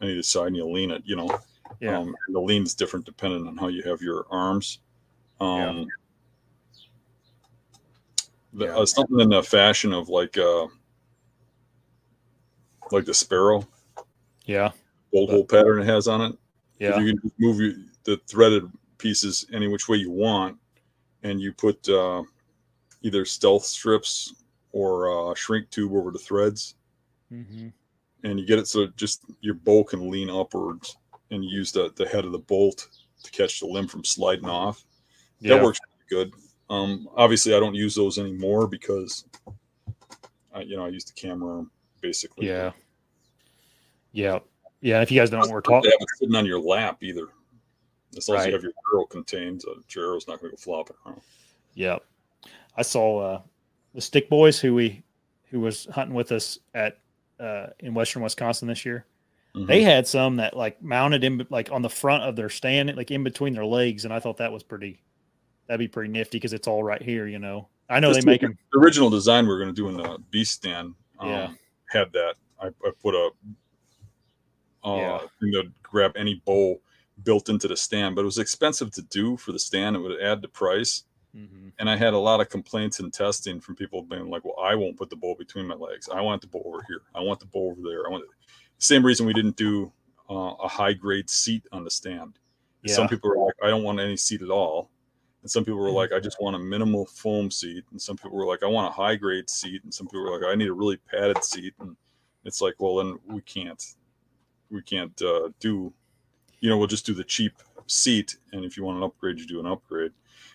on 0.01 0.07
either 0.07 0.23
side 0.23 0.47
and 0.47 0.55
you 0.55 0.65
lean 0.65 0.89
it. 0.89 1.03
You 1.05 1.17
know, 1.17 1.39
yeah. 1.81 1.99
Um, 1.99 2.15
and 2.27 2.35
the 2.35 2.39
lean 2.39 2.63
is 2.63 2.73
different 2.73 3.05
depending 3.05 3.45
on 3.45 3.57
how 3.57 3.67
you 3.67 3.83
have 3.83 4.01
your 4.01 4.25
arms. 4.31 4.79
Um, 5.41 5.59
yeah. 5.59 5.85
The, 8.53 8.65
yeah. 8.65 8.77
Uh, 8.77 8.85
something 8.85 9.19
in 9.19 9.29
the 9.29 9.43
fashion 9.43 9.91
of 9.91 10.07
like 10.07 10.37
uh, 10.37 10.67
like 12.91 13.03
the 13.03 13.13
sparrow. 13.13 13.67
Yeah. 14.45 14.71
Bolt 15.11 15.29
hole 15.29 15.45
pattern 15.45 15.81
it 15.81 15.85
has 15.85 16.07
on 16.07 16.21
it. 16.21 16.37
Yeah. 16.79 16.99
You 16.99 17.13
can 17.13 17.31
move 17.37 17.59
your, 17.59 17.73
the 18.05 18.17
threaded 18.27 18.71
pieces 18.97 19.45
any 19.51 19.67
which 19.67 19.89
way 19.89 19.97
you 19.97 20.09
want, 20.09 20.57
and 21.23 21.41
you 21.41 21.51
put 21.51 21.87
uh, 21.89 22.23
either 23.01 23.25
stealth 23.25 23.65
strips 23.65 24.33
or 24.73 25.31
uh, 25.31 25.33
shrink 25.35 25.69
tube 25.69 25.93
over 25.93 26.11
the 26.11 26.19
threads, 26.19 26.75
mm-hmm. 27.31 27.69
and 28.25 28.39
you 28.39 28.45
get 28.45 28.59
it 28.59 28.67
so 28.67 28.87
just 28.97 29.23
your 29.39 29.53
bow 29.55 29.85
can 29.85 30.11
lean 30.11 30.29
upwards, 30.29 30.97
and 31.31 31.43
use 31.43 31.71
the, 31.71 31.91
the 31.95 32.05
head 32.05 32.25
of 32.25 32.31
the 32.31 32.39
bolt 32.39 32.87
to 33.23 33.31
catch 33.31 33.59
the 33.59 33.65
limb 33.65 33.87
from 33.87 34.03
sliding 34.03 34.49
off. 34.49 34.83
Yeah. 35.39 35.55
That 35.55 35.63
works 35.63 35.79
good. 36.09 36.31
Um, 36.69 37.07
obviously, 37.15 37.55
I 37.55 37.59
don't 37.59 37.75
use 37.75 37.95
those 37.95 38.19
anymore 38.19 38.67
because, 38.67 39.25
I, 40.53 40.61
you 40.61 40.75
know, 40.75 40.85
I 40.85 40.89
use 40.89 41.05
the 41.05 41.13
camera 41.13 41.65
basically. 42.01 42.47
Yeah. 42.47 42.71
Yeah. 44.11 44.39
Yeah. 44.81 45.01
If 45.01 45.11
you 45.11 45.19
guys 45.19 45.29
don't 45.29 45.39
know 45.39 45.47
what 45.47 45.53
we're 45.53 45.61
talking 45.61 45.91
about, 45.95 46.07
sitting 46.19 46.35
on 46.35 46.45
your 46.45 46.59
lap 46.59 47.01
either. 47.01 47.29
As 48.15 48.29
long 48.29 48.37
right. 48.37 48.41
as 48.41 48.47
you 48.47 48.53
have 48.53 48.63
your 48.63 48.73
arrow 48.93 49.05
contained, 49.05 49.63
uh, 49.67 49.79
your 49.89 50.05
arrow's 50.05 50.27
not 50.27 50.39
going 50.39 50.51
to 50.51 50.57
go 50.57 50.61
flopping 50.61 50.95
around. 51.05 51.21
Yeah. 51.73 51.97
I 52.75 52.81
saw 52.81 53.19
uh, 53.19 53.41
the 53.93 54.01
Stick 54.01 54.29
Boys 54.29 54.59
who 54.59 54.73
we 54.73 55.03
who 55.49 55.59
was 55.59 55.85
hunting 55.91 56.15
with 56.15 56.31
us 56.31 56.59
at 56.73 56.97
uh, 57.39 57.67
in 57.79 57.93
Western 57.93 58.23
Wisconsin 58.23 58.67
this 58.67 58.85
year. 58.85 59.05
Mm-hmm. 59.55 59.67
They 59.67 59.83
had 59.83 60.07
some 60.07 60.37
that 60.37 60.55
like 60.55 60.81
mounted 60.81 61.23
in 61.23 61.45
like 61.49 61.71
on 61.71 61.81
the 61.81 61.89
front 61.89 62.23
of 62.23 62.35
their 62.35 62.49
stand, 62.49 62.95
like 62.95 63.11
in 63.11 63.23
between 63.23 63.53
their 63.53 63.65
legs, 63.65 64.05
and 64.05 64.13
I 64.13 64.19
thought 64.19 64.37
that 64.37 64.51
was 64.51 64.63
pretty. 64.63 64.99
That'd 65.67 65.79
be 65.79 65.87
pretty 65.87 66.11
nifty 66.11 66.37
because 66.37 66.51
it's 66.51 66.67
all 66.67 66.83
right 66.83 67.01
here, 67.01 67.25
you 67.25 67.39
know. 67.39 67.69
I 67.89 67.99
know 67.99 68.13
Just 68.13 68.25
they 68.25 68.31
make 68.31 68.41
them. 68.41 68.57
The 68.73 68.79
original 68.79 69.09
design 69.09 69.45
we 69.45 69.53
are 69.53 69.59
going 69.59 69.69
to 69.69 69.75
do 69.75 69.87
in 69.87 69.95
the 69.95 70.17
beast 70.29 70.53
stand. 70.53 70.93
Um, 71.19 71.29
yeah. 71.29 71.51
Had 71.89 72.11
that. 72.13 72.35
I, 72.59 72.67
I 72.67 72.91
put 73.01 73.15
a 73.15 73.29
uh, 74.83 74.95
yeah. 74.95 75.19
thing 75.39 75.73
grab 75.83 76.13
any 76.17 76.41
bowl 76.45 76.81
built 77.23 77.49
into 77.49 77.67
the 77.67 77.77
stand, 77.77 78.15
but 78.15 78.21
it 78.21 78.25
was 78.25 78.39
expensive 78.39 78.91
to 78.91 79.01
do 79.03 79.37
for 79.37 79.51
the 79.51 79.59
stand. 79.59 79.95
It 79.95 79.99
would 79.99 80.19
add 80.21 80.41
to 80.41 80.47
price. 80.47 81.03
Mm-hmm. 81.35 81.69
And 81.79 81.89
I 81.89 81.95
had 81.95 82.13
a 82.13 82.17
lot 82.17 82.41
of 82.41 82.49
complaints 82.49 82.99
and 82.99 83.11
testing 83.11 83.59
from 83.59 83.75
people 83.75 84.03
being 84.03 84.29
like, 84.29 84.45
"Well, 84.45 84.57
I 84.61 84.75
won't 84.75 84.97
put 84.97 85.09
the 85.09 85.15
bowl 85.15 85.35
between 85.35 85.65
my 85.65 85.75
legs. 85.75 86.07
I 86.09 86.21
want 86.21 86.41
the 86.41 86.47
bowl 86.47 86.63
over 86.67 86.83
here. 86.87 87.01
I 87.15 87.21
want 87.21 87.39
the 87.39 87.47
bowl 87.47 87.71
over 87.71 87.81
there. 87.81 88.05
I 88.07 88.11
want." 88.11 88.25
The 88.25 88.85
same 88.85 89.05
reason 89.05 89.25
we 89.25 89.33
didn't 89.33 89.55
do 89.55 89.91
uh, 90.29 90.53
a 90.61 90.67
high 90.67 90.93
grade 90.93 91.29
seat 91.29 91.63
on 91.71 91.83
the 91.83 91.89
stand. 91.89 92.37
Yeah. 92.83 92.93
Some 92.93 93.07
people 93.07 93.29
were 93.29 93.45
like, 93.45 93.55
"I 93.63 93.69
don't 93.69 93.83
want 93.83 93.99
any 93.99 94.15
seat 94.15 94.43
at 94.43 94.49
all," 94.51 94.91
and 95.41 95.49
some 95.49 95.65
people 95.65 95.79
were 95.79 95.87
mm-hmm. 95.87 95.95
like, 95.95 96.13
"I 96.13 96.19
just 96.19 96.39
want 96.39 96.55
a 96.55 96.59
minimal 96.59 97.07
foam 97.07 97.49
seat," 97.49 97.83
and 97.91 97.99
some 97.99 98.15
people 98.15 98.37
were 98.37 98.45
like, 98.45 98.61
"I 98.61 98.67
want 98.67 98.87
a 98.87 98.95
high 98.95 99.15
grade 99.15 99.49
seat," 99.49 99.83
and 99.83 99.91
some 99.91 100.05
people 100.05 100.21
were 100.21 100.39
like, 100.39 100.47
"I 100.47 100.53
need 100.53 100.67
a 100.67 100.73
really 100.73 100.97
padded 100.97 101.43
seat." 101.43 101.73
And 101.79 101.95
it's 102.45 102.61
like, 102.61 102.75
well, 102.79 102.97
then 102.97 103.19
we 103.25 103.41
can't, 103.41 103.83
we 104.69 104.81
can't 104.81 105.19
uh, 105.21 105.49
do, 105.59 105.93
you 106.59 106.69
know, 106.69 106.77
we'll 106.77 106.87
just 106.87 107.05
do 107.05 107.13
the 107.13 107.23
cheap 107.23 107.53
seat, 107.87 108.37
and 108.51 108.65
if 108.65 108.77
you 108.77 108.83
want 108.83 108.97
an 108.97 109.03
upgrade, 109.03 109.39
you 109.39 109.47
do 109.47 109.59
an 109.59 109.65
upgrade. 109.65 110.11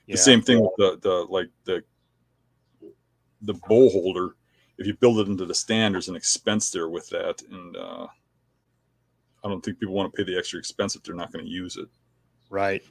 Yeah. 0.09 0.15
The 0.15 0.19
same 0.19 0.41
thing 0.41 0.59
with 0.61 0.73
the 0.79 0.99
the 1.03 1.27
like 1.29 1.51
the 1.65 1.85
the 3.43 3.53
bowl 3.69 3.91
holder. 3.91 4.37
If 4.79 4.87
you 4.87 4.95
build 4.95 5.19
it 5.19 5.29
into 5.29 5.45
the 5.45 5.55
stand, 5.55 5.95
there's 5.95 6.09
an 6.09 6.17
expense 6.17 6.71
there 6.71 6.89
with 6.89 7.11
that, 7.11 7.43
and 7.51 7.77
uh, 7.77 8.07
I 9.45 9.49
don't 9.49 9.63
think 9.63 9.79
people 9.79 9.95
want 9.95 10.11
to 10.11 10.17
pay 10.17 10.25
the 10.25 10.39
extra 10.39 10.59
expense 10.59 10.97
if 10.97 11.03
they're 11.03 11.15
not 11.15 11.31
going 11.31 11.45
to 11.45 11.51
use 11.51 11.77
it. 11.77 11.89
Right. 12.49 12.83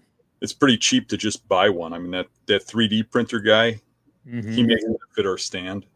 It's 0.41 0.53
pretty 0.53 0.78
cheap 0.78 1.07
to 1.09 1.18
just 1.18 1.47
buy 1.47 1.70
one. 1.70 1.91
I 1.91 1.97
mean 1.97 2.11
that 2.11 2.28
that 2.45 2.68
3D 2.68 3.09
printer 3.09 3.39
guy, 3.39 3.82
mm-hmm. 4.28 4.51
he 4.51 4.61
makes 4.61 4.84
it 4.84 4.95
fit 5.15 5.26
our 5.26 5.39
stand. 5.39 5.88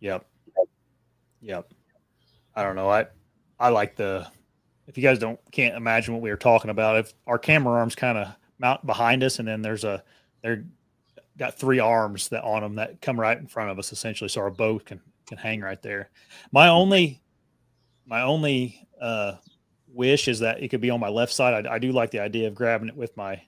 Yep. 0.00 0.26
Yep. 1.40 1.72
I 2.54 2.62
don't 2.62 2.76
know. 2.76 2.90
I 2.90 3.06
I 3.58 3.70
like 3.70 3.96
the 3.96 4.26
if 4.86 4.98
you 4.98 5.02
guys 5.02 5.18
don't 5.18 5.40
can't 5.50 5.76
imagine 5.76 6.12
what 6.12 6.22
we 6.22 6.28
were 6.28 6.36
talking 6.36 6.70
about, 6.70 6.98
if 6.98 7.14
our 7.26 7.38
camera 7.38 7.72
arms 7.72 7.94
kind 7.94 8.18
of 8.18 8.36
mount 8.58 8.84
behind 8.86 9.22
us, 9.22 9.38
and 9.38 9.48
then 9.48 9.62
there's 9.62 9.84
a 9.84 10.02
they're 10.42 10.64
got 11.36 11.58
three 11.58 11.80
arms 11.80 12.28
that 12.28 12.44
on 12.44 12.62
them 12.62 12.74
that 12.76 13.00
come 13.00 13.18
right 13.18 13.38
in 13.38 13.46
front 13.46 13.70
of 13.70 13.78
us 13.78 13.92
essentially, 13.92 14.28
so 14.28 14.40
our 14.40 14.50
boat 14.50 14.86
can 14.86 15.00
can 15.26 15.38
hang 15.38 15.60
right 15.60 15.82
there. 15.82 16.10
My 16.52 16.68
only 16.68 17.20
my 18.06 18.22
only 18.22 18.86
uh, 19.00 19.36
wish 19.88 20.28
is 20.28 20.40
that 20.40 20.62
it 20.62 20.68
could 20.68 20.80
be 20.80 20.90
on 20.90 21.00
my 21.00 21.08
left 21.08 21.32
side. 21.32 21.66
I, 21.66 21.74
I 21.74 21.78
do 21.78 21.92
like 21.92 22.10
the 22.10 22.20
idea 22.20 22.48
of 22.48 22.54
grabbing 22.54 22.88
it 22.88 22.96
with 22.96 23.16
my, 23.16 23.40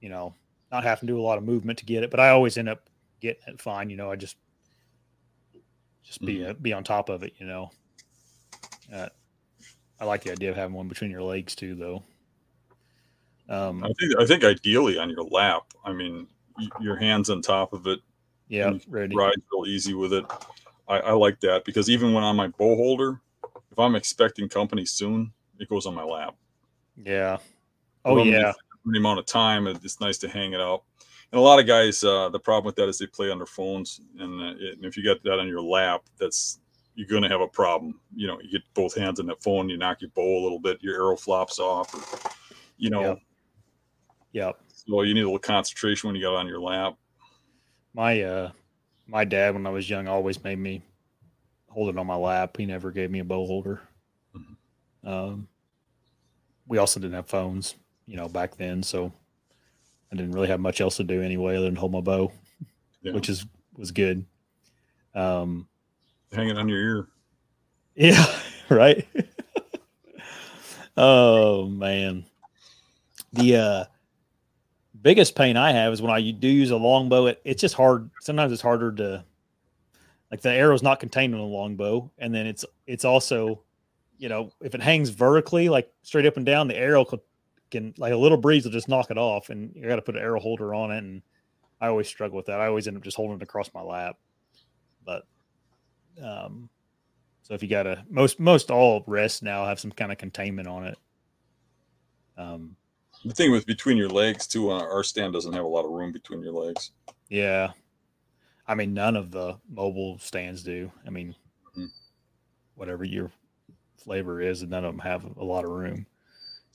you 0.00 0.08
know, 0.08 0.34
not 0.70 0.84
having 0.84 1.06
to 1.06 1.12
do 1.12 1.20
a 1.20 1.22
lot 1.22 1.38
of 1.38 1.44
movement 1.44 1.78
to 1.78 1.84
get 1.84 2.02
it, 2.02 2.10
but 2.10 2.20
I 2.20 2.30
always 2.30 2.58
end 2.58 2.68
up 2.68 2.88
getting 3.20 3.42
it 3.46 3.60
fine. 3.60 3.90
You 3.90 3.96
know, 3.96 4.10
I 4.10 4.16
just 4.16 4.36
just 6.02 6.20
be 6.20 6.38
mm-hmm. 6.38 6.50
uh, 6.50 6.54
be 6.54 6.72
on 6.72 6.84
top 6.84 7.08
of 7.08 7.22
it. 7.22 7.34
You 7.38 7.46
know, 7.46 7.70
uh, 8.92 9.08
I 10.00 10.04
like 10.04 10.24
the 10.24 10.32
idea 10.32 10.50
of 10.50 10.56
having 10.56 10.74
one 10.74 10.88
between 10.88 11.10
your 11.10 11.22
legs 11.22 11.54
too, 11.54 11.74
though. 11.74 12.02
Um, 13.52 13.84
I 13.84 13.92
think 13.98 14.18
I 14.18 14.24
think 14.24 14.44
ideally 14.44 14.98
on 14.98 15.10
your 15.10 15.24
lap. 15.24 15.64
I 15.84 15.92
mean, 15.92 16.26
your 16.80 16.96
hands 16.96 17.28
on 17.28 17.42
top 17.42 17.74
of 17.74 17.86
it. 17.86 18.00
Yeah, 18.48 18.72
ready. 18.88 19.14
Ride 19.14 19.34
real 19.52 19.66
easy 19.66 19.92
with 19.94 20.14
it. 20.14 20.24
I, 20.88 20.98
I 20.98 21.12
like 21.12 21.38
that 21.40 21.64
because 21.64 21.90
even 21.90 22.12
when 22.14 22.24
on 22.24 22.34
my 22.34 22.48
bow 22.48 22.74
holder, 22.76 23.20
if 23.70 23.78
I'm 23.78 23.94
expecting 23.94 24.48
company 24.48 24.86
soon, 24.86 25.32
it 25.58 25.68
goes 25.68 25.86
on 25.86 25.94
my 25.94 26.02
lap. 26.02 26.34
Yeah. 26.96 27.36
Oh 28.04 28.24
yeah. 28.24 28.52
The 28.84 28.98
amount 28.98 29.20
of 29.20 29.26
time, 29.26 29.66
it's 29.66 30.00
nice 30.00 30.18
to 30.18 30.28
hang 30.28 30.54
it 30.54 30.60
up. 30.60 30.84
And 31.30 31.38
a 31.38 31.42
lot 31.42 31.60
of 31.60 31.66
guys, 31.66 32.02
uh, 32.02 32.30
the 32.30 32.40
problem 32.40 32.66
with 32.66 32.76
that 32.76 32.88
is 32.88 32.98
they 32.98 33.06
play 33.06 33.30
on 33.30 33.38
their 33.38 33.46
phones, 33.46 34.00
and, 34.18 34.40
uh, 34.40 34.54
it, 34.58 34.76
and 34.76 34.84
if 34.84 34.96
you 34.96 35.04
got 35.04 35.22
that 35.22 35.38
on 35.38 35.46
your 35.46 35.62
lap, 35.62 36.02
that's 36.18 36.58
you're 36.94 37.06
going 37.06 37.22
to 37.22 37.28
have 37.28 37.40
a 37.40 37.46
problem. 37.46 38.00
You 38.14 38.26
know, 38.26 38.40
you 38.40 38.50
get 38.50 38.62
both 38.74 38.94
hands 38.94 39.20
on 39.20 39.26
that 39.26 39.42
phone, 39.42 39.68
you 39.68 39.76
knock 39.76 40.00
your 40.00 40.10
bow 40.10 40.40
a 40.40 40.42
little 40.42 40.58
bit, 40.58 40.82
your 40.82 40.96
arrow 40.96 41.16
flops 41.16 41.58
off, 41.60 41.94
or, 41.94 42.30
you 42.76 42.90
know, 42.90 43.00
yep. 43.00 43.18
Yep. 44.32 44.58
So 44.74 45.02
you 45.02 45.14
need 45.14 45.20
a 45.20 45.24
little 45.24 45.38
concentration 45.38 46.08
when 46.08 46.16
you 46.16 46.22
got 46.22 46.34
on 46.34 46.48
your 46.48 46.60
lap. 46.60 46.96
My 47.94 48.22
uh 48.22 48.50
my 49.06 49.24
dad 49.24 49.54
when 49.54 49.66
I 49.66 49.70
was 49.70 49.88
young 49.88 50.08
always 50.08 50.42
made 50.42 50.58
me 50.58 50.82
hold 51.68 51.90
it 51.90 51.98
on 51.98 52.06
my 52.06 52.16
lap. 52.16 52.56
He 52.56 52.66
never 52.66 52.90
gave 52.90 53.10
me 53.10 53.20
a 53.20 53.24
bow 53.24 53.46
holder. 53.46 53.80
Mm-hmm. 54.36 55.08
Um 55.08 55.48
we 56.66 56.78
also 56.78 57.00
didn't 57.00 57.14
have 57.14 57.28
phones, 57.28 57.74
you 58.06 58.16
know, 58.16 58.28
back 58.28 58.56
then, 58.56 58.82
so 58.82 59.12
I 60.10 60.16
didn't 60.16 60.32
really 60.32 60.48
have 60.48 60.60
much 60.60 60.80
else 60.80 60.96
to 60.96 61.04
do 61.04 61.22
anyway 61.22 61.56
other 61.56 61.66
than 61.66 61.76
hold 61.76 61.92
my 61.92 62.00
bow, 62.00 62.32
yeah. 63.02 63.12
which 63.12 63.28
is 63.28 63.46
was 63.76 63.90
good. 63.90 64.24
Um 65.14 65.68
hang 66.32 66.48
it 66.48 66.56
on 66.56 66.68
your 66.68 66.78
ear. 66.78 67.08
Yeah, 67.94 68.40
right. 68.70 69.06
oh 70.96 71.66
man. 71.66 72.24
The 73.34 73.56
uh 73.56 73.84
biggest 75.02 75.34
pain 75.34 75.56
I 75.56 75.72
have 75.72 75.92
is 75.92 76.00
when 76.00 76.10
I 76.10 76.30
do 76.30 76.48
use 76.48 76.70
a 76.70 76.76
longbow. 76.76 77.26
It, 77.26 77.42
it's 77.44 77.60
just 77.60 77.74
hard. 77.74 78.10
Sometimes 78.20 78.52
it's 78.52 78.62
harder 78.62 78.92
to 78.92 79.24
like 80.30 80.40
the 80.40 80.52
arrow's 80.52 80.82
not 80.82 81.00
contained 81.00 81.34
in 81.34 81.40
a 81.40 81.44
longbow, 81.44 82.10
and 82.18 82.34
then 82.34 82.46
it's 82.46 82.64
it's 82.86 83.04
also, 83.04 83.62
you 84.18 84.28
know, 84.28 84.52
if 84.60 84.74
it 84.74 84.80
hangs 84.82 85.10
vertically, 85.10 85.68
like 85.68 85.92
straight 86.02 86.26
up 86.26 86.36
and 86.36 86.46
down, 86.46 86.68
the 86.68 86.76
arrow 86.76 87.04
can, 87.04 87.20
can 87.70 87.94
like 87.98 88.12
a 88.12 88.16
little 88.16 88.38
breeze 88.38 88.64
will 88.64 88.72
just 88.72 88.88
knock 88.88 89.10
it 89.10 89.18
off, 89.18 89.50
and 89.50 89.74
you 89.74 89.86
got 89.86 89.96
to 89.96 90.02
put 90.02 90.16
an 90.16 90.22
arrow 90.22 90.40
holder 90.40 90.74
on 90.74 90.90
it. 90.90 90.98
And 90.98 91.22
I 91.80 91.88
always 91.88 92.08
struggle 92.08 92.36
with 92.36 92.46
that. 92.46 92.60
I 92.60 92.66
always 92.66 92.88
end 92.88 92.96
up 92.96 93.02
just 93.02 93.16
holding 93.16 93.36
it 93.36 93.42
across 93.42 93.70
my 93.74 93.82
lap, 93.82 94.16
but 95.04 95.24
um, 96.22 96.70
So 97.42 97.54
if 97.54 97.62
you 97.62 97.68
got 97.68 97.86
a 97.86 98.04
most 98.08 98.40
most 98.40 98.70
all 98.70 99.04
rests 99.06 99.42
now 99.42 99.66
have 99.66 99.80
some 99.80 99.92
kind 99.92 100.12
of 100.12 100.18
containment 100.18 100.68
on 100.68 100.86
it. 100.86 100.98
Um, 102.38 102.76
the 103.24 103.34
thing 103.34 103.50
with 103.50 103.66
between 103.66 103.96
your 103.96 104.08
legs 104.08 104.46
too, 104.46 104.70
uh, 104.70 104.80
our 104.80 105.04
stand 105.04 105.32
doesn't 105.32 105.52
have 105.52 105.64
a 105.64 105.68
lot 105.68 105.84
of 105.84 105.90
room 105.90 106.12
between 106.12 106.42
your 106.42 106.52
legs. 106.52 106.90
Yeah, 107.28 107.72
I 108.66 108.74
mean 108.74 108.94
none 108.94 109.16
of 109.16 109.30
the 109.30 109.58
mobile 109.68 110.18
stands 110.18 110.62
do. 110.62 110.90
I 111.06 111.10
mean, 111.10 111.34
mm-hmm. 111.70 111.86
whatever 112.74 113.04
your 113.04 113.30
flavor 113.96 114.40
is, 114.40 114.62
and 114.62 114.70
none 114.70 114.84
of 114.84 114.92
them 114.92 115.00
have 115.00 115.24
a 115.36 115.44
lot 115.44 115.64
of 115.64 115.70
room. 115.70 116.06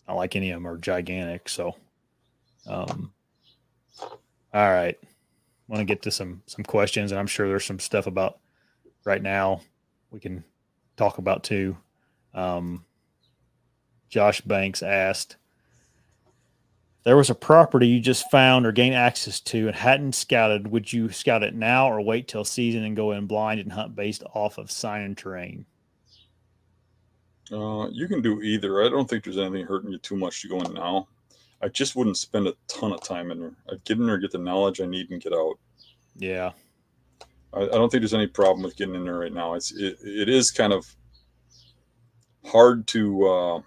Not 0.07 0.15
like 0.15 0.35
any 0.35 0.51
of 0.51 0.55
them 0.55 0.67
are 0.67 0.77
gigantic. 0.77 1.49
So, 1.49 1.75
um, 2.65 3.11
all 4.53 4.69
right, 4.69 4.97
want 5.67 5.79
to 5.81 5.85
get 5.85 6.01
to 6.03 6.11
some 6.11 6.43
some 6.45 6.63
questions, 6.63 7.11
and 7.11 7.19
I'm 7.19 7.27
sure 7.27 7.47
there's 7.47 7.65
some 7.65 7.79
stuff 7.79 8.07
about 8.07 8.39
right 9.03 9.21
now 9.21 9.61
we 10.11 10.19
can 10.19 10.43
talk 10.95 11.17
about 11.17 11.43
too. 11.43 11.77
Um, 12.33 12.85
Josh 14.09 14.41
Banks 14.41 14.81
asked 14.81 15.35
there 17.07 17.15
was 17.15 17.29
a 17.29 17.35
property 17.35 17.87
you 17.87 18.01
just 18.01 18.29
found 18.29 18.65
or 18.65 18.73
gained 18.73 18.93
access 18.93 19.39
to 19.39 19.67
and 19.67 19.77
hadn't 19.77 20.13
scouted, 20.13 20.67
would 20.67 20.91
you 20.91 21.09
scout 21.09 21.41
it 21.41 21.55
now 21.55 21.89
or 21.89 22.01
wait 22.01 22.27
till 22.27 22.43
season 22.43 22.83
and 22.83 22.97
go 22.97 23.13
in 23.13 23.27
blind 23.27 23.61
and 23.61 23.71
hunt 23.71 23.95
based 23.95 24.23
off 24.35 24.57
of 24.57 24.69
sign 24.69 25.03
and 25.03 25.17
terrain? 25.17 25.65
Uh, 27.49 27.87
you 27.93 28.09
can 28.09 28.21
do 28.21 28.41
either. 28.41 28.83
I 28.83 28.89
don't 28.89 29.09
think 29.09 29.23
there's 29.23 29.37
anything 29.37 29.65
hurting 29.65 29.89
you 29.89 29.99
too 29.99 30.17
much 30.17 30.41
to 30.41 30.49
go 30.49 30.59
in 30.59 30.73
now. 30.73 31.07
I 31.61 31.69
just 31.69 31.95
wouldn't 31.95 32.17
spend 32.17 32.45
a 32.45 32.55
ton 32.67 32.91
of 32.91 33.01
time 33.01 33.31
in 33.31 33.39
there. 33.39 33.55
I'd 33.71 33.85
get 33.85 33.99
in 33.99 34.05
there, 34.05 34.17
get 34.17 34.31
the 34.31 34.39
knowledge 34.39 34.81
I 34.81 34.85
need, 34.85 35.09
and 35.09 35.21
get 35.21 35.31
out. 35.31 35.57
Yeah. 36.17 36.51
I, 37.53 37.61
I 37.61 37.67
don't 37.67 37.89
think 37.89 38.01
there's 38.01 38.13
any 38.13 38.27
problem 38.27 38.63
with 38.63 38.75
getting 38.75 38.95
in 38.95 39.05
there 39.05 39.19
right 39.19 39.31
now. 39.31 39.53
It's 39.53 39.73
it, 39.73 39.97
it 40.01 40.27
is 40.27 40.51
kind 40.51 40.73
of 40.73 40.85
hard 42.43 42.85
to 42.87 43.27
uh, 43.29 43.61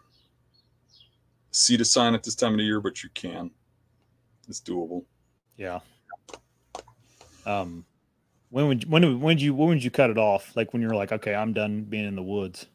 see 1.51 1.77
the 1.77 1.85
sign 1.85 2.15
at 2.15 2.23
this 2.23 2.35
time 2.35 2.53
of 2.53 2.59
the 2.59 2.65
year, 2.65 2.81
but 2.81 3.03
you 3.03 3.11
can. 3.15 3.51
It's 4.49 4.61
doable. 4.61 5.05
Yeah. 5.57 5.81
Um, 7.47 7.85
when 8.51 8.67
would 8.69 8.91
when 8.91 9.21
when 9.21 9.39
you 9.39 9.55
when 9.55 9.69
would 9.69 9.85
you 9.85 9.91
cut 9.91 10.11
it 10.11 10.19
off? 10.19 10.55
Like 10.57 10.73
when 10.73 10.83
you're 10.83 10.95
like, 10.95 11.13
okay, 11.13 11.35
I'm 11.35 11.53
done 11.53 11.85
being 11.85 12.07
in 12.07 12.17
the 12.17 12.23
woods. 12.23 12.67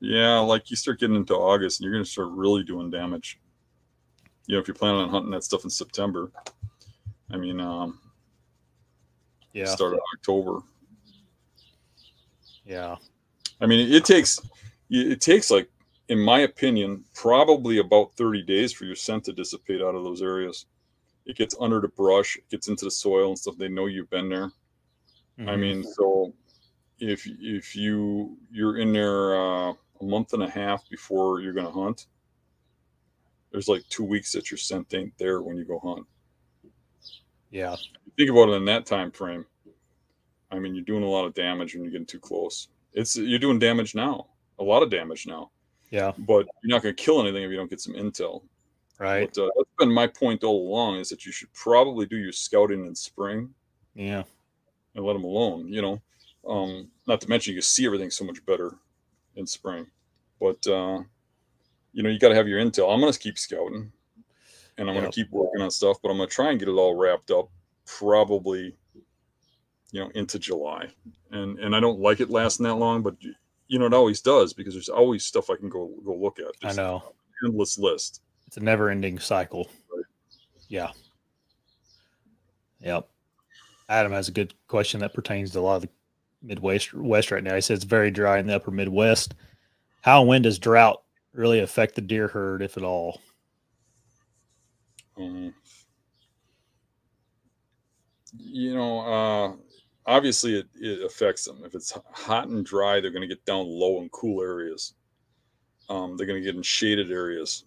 Yeah, 0.00 0.38
like 0.38 0.70
you 0.70 0.76
start 0.76 1.00
getting 1.00 1.16
into 1.16 1.34
August 1.34 1.80
and 1.80 1.84
you're 1.84 1.92
going 1.94 2.04
to 2.04 2.10
start 2.10 2.28
really 2.30 2.62
doing 2.62 2.90
damage. 2.90 3.40
You 4.46 4.54
know, 4.56 4.60
if 4.60 4.68
you're 4.68 4.74
planning 4.74 5.00
on 5.00 5.08
hunting 5.08 5.30
that 5.30 5.44
stuff 5.44 5.64
in 5.64 5.70
September, 5.70 6.30
I 7.30 7.38
mean, 7.38 7.60
um, 7.60 7.98
yeah, 9.52 9.64
start 9.64 9.94
of 9.94 10.00
October. 10.18 10.60
Yeah, 12.64 12.96
I 13.60 13.66
mean, 13.66 13.92
it 13.92 14.04
takes 14.04 14.40
it 14.90 15.20
takes 15.20 15.50
like 15.50 15.70
in 16.08 16.18
my 16.18 16.40
opinion, 16.40 17.04
probably 17.14 17.78
about 17.78 18.14
30 18.14 18.42
days 18.42 18.72
for 18.72 18.84
your 18.84 18.96
scent 18.96 19.24
to 19.24 19.32
dissipate 19.32 19.80
out 19.80 19.94
of 19.94 20.04
those 20.04 20.22
areas. 20.22 20.66
It 21.26 21.36
gets 21.36 21.56
under 21.58 21.80
the 21.80 21.88
brush, 21.88 22.36
it 22.36 22.48
gets 22.50 22.68
into 22.68 22.84
the 22.84 22.90
soil 22.90 23.28
and 23.28 23.38
stuff. 23.38 23.56
They 23.56 23.68
know 23.68 23.86
you've 23.86 24.10
been 24.10 24.28
there. 24.28 24.50
Mm-hmm. 25.38 25.48
I 25.48 25.56
mean, 25.56 25.82
so 25.82 26.34
if 26.98 27.26
if 27.26 27.74
you 27.74 28.36
you're 28.50 28.78
in 28.78 28.92
there 28.92 29.34
uh, 29.34 29.72
a 29.72 30.04
month 30.04 30.32
and 30.34 30.42
a 30.42 30.50
half 30.50 30.88
before 30.90 31.40
you're 31.40 31.54
going 31.54 31.66
to 31.66 31.72
hunt, 31.72 32.06
there's 33.50 33.68
like 33.68 33.82
two 33.88 34.04
weeks 34.04 34.32
that 34.32 34.50
your 34.50 34.58
scent 34.58 34.92
ain't 34.94 35.16
there 35.18 35.40
when 35.40 35.56
you 35.56 35.64
go 35.64 35.78
hunt. 35.78 36.06
Yeah. 37.50 37.76
Think 38.16 38.30
about 38.30 38.50
it 38.50 38.56
in 38.56 38.64
that 38.66 38.84
time 38.84 39.10
frame. 39.10 39.46
I 40.50 40.58
mean, 40.58 40.74
you're 40.74 40.84
doing 40.84 41.02
a 41.02 41.08
lot 41.08 41.24
of 41.24 41.34
damage 41.34 41.74
when 41.74 41.82
you're 41.82 41.92
getting 41.92 42.06
too 42.06 42.20
close. 42.20 42.68
It's 42.92 43.16
you're 43.16 43.38
doing 43.38 43.58
damage 43.58 43.94
now, 43.94 44.26
a 44.58 44.64
lot 44.64 44.82
of 44.82 44.90
damage 44.90 45.26
now. 45.26 45.50
Yeah. 45.94 46.10
But 46.18 46.46
you're 46.60 46.74
not 46.74 46.82
going 46.82 46.96
to 46.96 47.02
kill 47.02 47.20
anything 47.20 47.44
if 47.44 47.50
you 47.50 47.56
don't 47.56 47.70
get 47.70 47.80
some 47.80 47.94
intel. 47.94 48.42
Right. 48.98 49.30
But, 49.32 49.44
uh, 49.44 49.50
that's 49.56 49.70
been 49.78 49.92
my 49.92 50.08
point 50.08 50.42
all 50.42 50.68
along 50.68 50.96
is 50.96 51.08
that 51.10 51.24
you 51.24 51.30
should 51.30 51.52
probably 51.52 52.04
do 52.04 52.16
your 52.16 52.32
scouting 52.32 52.84
in 52.84 52.96
spring. 52.96 53.54
Yeah. 53.94 54.24
And 54.96 55.04
let 55.04 55.12
them 55.12 55.22
alone, 55.22 55.68
you 55.68 55.82
know. 55.82 56.02
Um, 56.48 56.88
not 57.06 57.20
to 57.20 57.28
mention 57.28 57.52
you 57.52 57.60
can 57.60 57.62
see 57.62 57.86
everything 57.86 58.10
so 58.10 58.24
much 58.24 58.44
better 58.44 58.74
in 59.36 59.46
spring. 59.46 59.86
But 60.40 60.66
uh, 60.66 60.98
you 61.92 62.02
know, 62.02 62.10
you 62.10 62.18
got 62.18 62.30
to 62.30 62.34
have 62.34 62.48
your 62.48 62.60
intel. 62.60 62.92
I'm 62.92 63.00
going 63.00 63.12
to 63.12 63.18
keep 63.18 63.38
scouting 63.38 63.92
and 64.76 64.90
I'm 64.90 64.96
yep. 64.96 65.02
going 65.02 65.12
to 65.12 65.14
keep 65.14 65.30
working 65.30 65.62
on 65.62 65.70
stuff, 65.70 65.98
but 66.02 66.10
I'm 66.10 66.16
going 66.16 66.28
to 66.28 66.34
try 66.34 66.50
and 66.50 66.58
get 66.58 66.68
it 66.68 66.72
all 66.72 66.96
wrapped 66.96 67.30
up 67.30 67.50
probably 67.86 68.74
you 69.92 70.00
know 70.00 70.10
into 70.16 70.40
July. 70.40 70.88
And 71.30 71.60
and 71.60 71.74
I 71.76 71.78
don't 71.78 72.00
like 72.00 72.18
it 72.18 72.30
lasting 72.30 72.64
that 72.64 72.74
long, 72.74 73.02
but 73.02 73.14
you 73.68 73.78
know, 73.78 73.86
it 73.86 73.94
always 73.94 74.20
does 74.20 74.52
because 74.52 74.74
there's 74.74 74.88
always 74.88 75.24
stuff 75.24 75.50
I 75.50 75.56
can 75.56 75.68
go 75.68 75.90
go 76.04 76.14
look 76.14 76.38
at. 76.38 76.60
Just 76.60 76.78
I 76.78 76.82
know. 76.82 77.02
Endless 77.44 77.78
list. 77.78 78.22
It's 78.46 78.56
a 78.56 78.60
never 78.60 78.90
ending 78.90 79.18
cycle. 79.18 79.68
Right. 79.94 80.04
Yeah. 80.68 80.90
Yep. 82.80 83.08
Adam 83.88 84.12
has 84.12 84.28
a 84.28 84.32
good 84.32 84.54
question 84.68 85.00
that 85.00 85.14
pertains 85.14 85.50
to 85.50 85.58
a 85.58 85.60
lot 85.60 85.76
of 85.76 85.82
the 85.82 85.88
Midwest 86.42 86.94
West 86.94 87.30
right 87.30 87.42
now. 87.42 87.54
He 87.54 87.60
says 87.60 87.78
it's 87.78 87.84
very 87.84 88.10
dry 88.10 88.38
in 88.38 88.46
the 88.46 88.56
upper 88.56 88.70
Midwest. 88.70 89.34
How 90.02 90.20
and 90.20 90.28
when 90.28 90.42
does 90.42 90.58
drought 90.58 91.02
really 91.32 91.60
affect 91.60 91.94
the 91.94 92.00
deer 92.00 92.28
herd, 92.28 92.62
if 92.62 92.76
at 92.76 92.82
all? 92.82 93.20
Um, 95.16 95.54
you 98.36 98.74
know, 98.74 99.00
uh, 99.00 99.52
obviously 100.06 100.58
it, 100.58 100.66
it 100.80 101.04
affects 101.04 101.44
them. 101.44 101.62
If 101.64 101.74
it's 101.74 101.96
hot 102.12 102.48
and 102.48 102.64
dry, 102.64 103.00
they're 103.00 103.10
going 103.10 103.28
to 103.28 103.34
get 103.34 103.44
down 103.44 103.66
low 103.66 104.00
in 104.00 104.08
cool 104.10 104.42
areas. 104.42 104.94
Um, 105.88 106.16
they're 106.16 106.26
going 106.26 106.40
to 106.40 106.44
get 106.44 106.56
in 106.56 106.62
shaded 106.62 107.10
areas. 107.10 107.64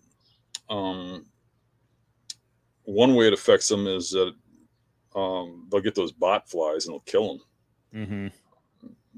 Um, 0.69 1.25
one 2.83 3.15
way 3.15 3.27
it 3.27 3.33
affects 3.33 3.67
them 3.67 3.87
is 3.87 4.11
that 4.11 4.33
um, 5.15 5.67
they'll 5.69 5.81
get 5.81 5.95
those 5.95 6.11
bot 6.11 6.49
flies 6.49 6.85
and 6.85 6.93
they'll 6.93 6.99
kill 7.01 7.27
them. 7.27 7.41
Mm-hmm. 7.93 8.27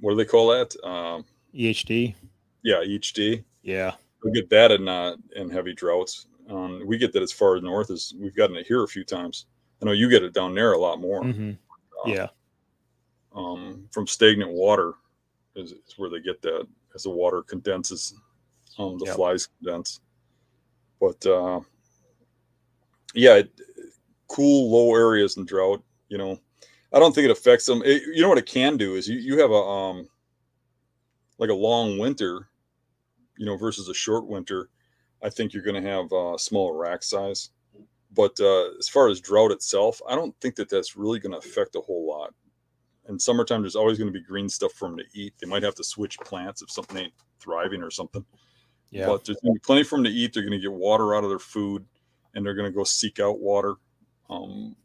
What 0.02 0.12
do 0.12 0.18
they 0.18 0.26
call 0.26 0.48
that? 0.50 0.76
Um, 0.84 1.26
EHD. 1.54 2.16
Yeah, 2.64 2.78
EHD. 2.78 3.44
Yeah, 3.62 3.94
we 4.24 4.32
get 4.32 4.50
that 4.50 4.72
in 4.72 4.88
uh, 4.88 5.16
in 5.36 5.50
heavy 5.50 5.74
droughts. 5.74 6.28
Um, 6.50 6.84
we 6.86 6.98
get 6.98 7.14
that 7.14 7.22
as 7.22 7.32
far 7.32 7.60
north 7.60 7.92
as 7.92 8.14
we've 8.18 8.36
gotten 8.36 8.56
it 8.56 8.66
here 8.66 8.84
a 8.84 8.88
few 8.88 9.04
times. 9.04 9.46
I 9.82 9.86
know 9.86 9.92
you 9.92 10.10
get 10.10 10.24
it 10.24 10.34
down 10.34 10.56
there 10.56 10.74
a 10.74 10.78
lot 10.78 11.00
more. 11.00 11.22
Mm-hmm. 11.22 11.52
Uh, 11.52 12.10
yeah, 12.10 12.28
um, 13.36 13.88
from 13.92 14.08
stagnant 14.08 14.52
water 14.52 14.94
is, 15.56 15.72
is, 15.72 15.96
where 15.98 16.10
they 16.10 16.20
get 16.20 16.42
that 16.42 16.68
as 16.96 17.04
the 17.04 17.10
water 17.10 17.42
condenses 17.42 18.14
um, 18.78 18.98
the 18.98 19.06
yep. 19.06 19.16
flies 19.16 19.48
condense. 19.62 20.02
But 21.00 21.26
uh, 21.26 21.62
yeah 23.14 23.36
it, 23.36 23.52
cool 24.28 24.72
low 24.72 24.96
areas 24.96 25.38
in 25.38 25.46
drought 25.46 25.84
you 26.10 26.18
know 26.18 26.40
i 26.94 27.00
don't 27.00 27.14
think 27.14 27.26
it 27.26 27.32
affects 27.32 27.66
them. 27.66 27.82
It, 27.84 28.04
you 28.14 28.22
know 28.22 28.30
what 28.30 28.38
it 28.38 28.46
can 28.46 28.78
do 28.78 28.96
is 28.96 29.08
you, 29.08 29.18
you 29.18 29.40
have 29.40 29.52
a 29.52 29.54
um 29.54 30.08
like 31.38 31.50
a 31.50 31.56
long 31.56 31.98
winter 31.98 32.48
you 33.38 33.46
know 33.46 33.58
versus 33.58 33.90
a 33.90 33.94
short 33.94 34.28
winter 34.28 34.70
i 35.24 35.30
think 35.30 35.54
you're 35.54 35.64
going 35.64 35.82
to 35.82 35.90
have 35.90 36.12
uh, 36.14 36.38
smaller 36.38 36.78
rack 36.78 37.04
size. 37.04 37.50
But 38.12 38.40
uh, 38.40 38.76
as 38.80 38.90
far 38.90 39.08
as 39.10 39.22
drought 39.22 39.52
itself 39.52 40.02
i 40.08 40.16
don't 40.16 40.36
think 40.42 40.56
that 40.56 40.70
that's 40.70 40.96
really 40.96 41.20
going 41.20 41.32
to 41.32 41.38
affect 41.38 41.76
a 41.76 41.82
whole 41.82 42.08
lot 42.08 42.34
in 43.10 43.20
summertime, 43.20 43.62
there's 43.62 43.76
always 43.76 43.98
going 43.98 44.12
to 44.12 44.18
be 44.18 44.24
green 44.24 44.48
stuff 44.48 44.72
for 44.74 44.88
them 44.88 44.98
to 44.98 45.04
eat. 45.14 45.34
They 45.40 45.48
might 45.48 45.64
have 45.64 45.76
to 45.76 45.84
switch 45.84 46.18
plants 46.20 46.62
if 46.62 46.70
something 46.70 46.98
ain't 46.98 47.14
thriving 47.40 47.82
or 47.82 47.90
something. 47.90 48.24
Yeah. 48.92 49.08
But 49.08 49.26
there's 49.26 49.40
going 49.42 49.54
to 49.54 49.60
be 49.60 49.66
plenty 49.66 49.84
for 49.84 49.98
them 49.98 50.06
to 50.06 50.12
eat. 50.12 50.34
They're 50.34 50.44
going 50.44 50.54
to 50.54 50.60
get 50.60 50.72
water 50.72 51.16
out 51.16 51.24
of 51.24 51.30
their 51.30 51.40
food, 51.40 51.86
and 52.34 52.46
they're 52.46 52.54
going 52.54 52.72
to 52.72 52.76
go 52.76 52.84
seek 52.84 53.20
out 53.20 53.40
water. 53.40 53.76
Um, 54.30 54.76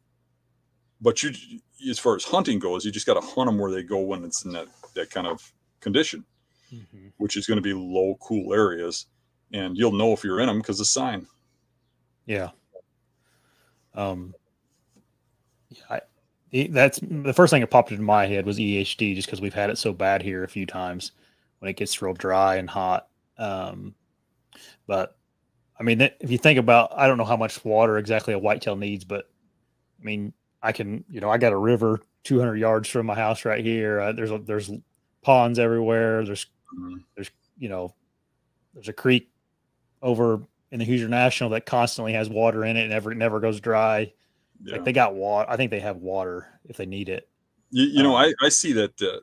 but 1.01 1.23
you, 1.23 1.33
as 1.89 1.99
far 1.99 2.17
as 2.17 2.25
hunting 2.25 2.59
goes, 2.59 2.85
you 2.85 2.91
just 2.91 3.07
got 3.07 3.15
to 3.15 3.27
hunt 3.27 3.47
them 3.47 3.59
where 3.59 3.71
they 3.71 3.83
go 3.83 4.01
when 4.01 4.25
it's 4.25 4.45
in 4.45 4.53
that 4.53 4.69
that 4.95 5.11
kind 5.11 5.27
of 5.27 5.53
condition, 5.81 6.25
mm-hmm. 6.73 7.09
which 7.19 7.37
is 7.37 7.47
going 7.47 7.59
to 7.59 7.63
be 7.63 7.75
low, 7.75 8.17
cool 8.21 8.55
areas, 8.55 9.07
and 9.53 9.77
you'll 9.77 9.93
know 9.93 10.13
if 10.13 10.25
you're 10.25 10.41
in 10.41 10.47
them 10.47 10.59
because 10.59 10.79
the 10.79 10.85
sign. 10.85 11.27
Yeah. 12.27 12.51
Um. 13.95 14.35
Yeah, 15.69 15.83
I, 15.91 16.01
that's 16.71 17.01
the 17.03 17.33
first 17.33 17.51
thing 17.51 17.61
that 17.61 17.71
popped 17.71 17.91
into 17.91 18.03
my 18.03 18.27
head 18.27 18.47
was 18.47 18.59
EHD, 18.59 19.17
just 19.17 19.27
because 19.27 19.41
we've 19.41 19.55
had 19.55 19.71
it 19.71 19.79
so 19.79 19.93
bad 19.93 20.23
here 20.23 20.45
a 20.45 20.49
few 20.49 20.67
times 20.67 21.13
when 21.59 21.69
it 21.69 21.77
gets 21.77 22.01
real 22.01 22.15
dry 22.15 22.57
and 22.57 22.71
hot. 22.71 23.09
Um, 23.39 23.95
but 24.87 25.17
I 25.79 25.83
mean, 25.83 26.01
if 26.01 26.31
you 26.31 26.39
think 26.39 26.59
about, 26.59 26.93
I 26.97 27.09
don't 27.09 27.19
know 27.19 27.25
how 27.25 27.37
much 27.37 27.65
water 27.65 27.99
exactly 27.99 28.35
a 28.35 28.39
whitetail 28.39 28.77
needs, 28.77 29.05
but 29.05 29.29
I 30.01 30.05
mean, 30.05 30.33
I 30.63 30.73
can, 30.73 31.05
you 31.11 31.21
know, 31.21 31.29
I 31.29 31.39
got 31.39 31.53
a 31.53 31.59
river 31.59 32.01
200 32.25 32.57
yards 32.57 32.89
from 32.89 33.07
my 33.07 33.15
house 33.15 33.45
right 33.45 33.65
here. 33.65 34.01
Uh, 34.01 34.13
there's 34.13 34.31
a, 34.31 34.39
there's 34.39 34.71
ponds 35.23 35.59
everywhere. 35.59 36.25
There's 36.25 36.47
mm-hmm. 36.77 36.97
there's 37.17 37.31
you 37.59 37.69
know 37.69 37.95
there's 38.75 38.89
a 38.89 38.93
creek 38.93 39.31
over 40.03 40.41
in 40.71 40.79
the 40.79 40.85
Hoosier 40.85 41.09
National 41.09 41.51
that 41.51 41.67
constantly 41.67 42.13
has 42.13 42.29
water 42.29 42.65
in 42.65 42.77
it 42.77 42.83
and 42.83 42.91
never 42.91 43.15
never 43.15 43.41
goes 43.41 43.61
dry. 43.61 44.13
Yeah. 44.65 44.77
Like 44.77 44.85
they 44.85 44.93
got 44.93 45.15
water. 45.15 45.51
I 45.51 45.57
think 45.57 45.71
they 45.71 45.81
have 45.81 45.99
water 45.99 46.59
if 46.65 46.77
they 46.77 46.87
need 46.87 47.09
it. 47.09 47.29
You, 47.71 47.85
you 47.85 48.03
know, 48.03 48.17
um, 48.17 48.25
I, 48.41 48.47
I 48.47 48.49
see 48.49 48.73
that 48.73 49.01
uh, 49.03 49.21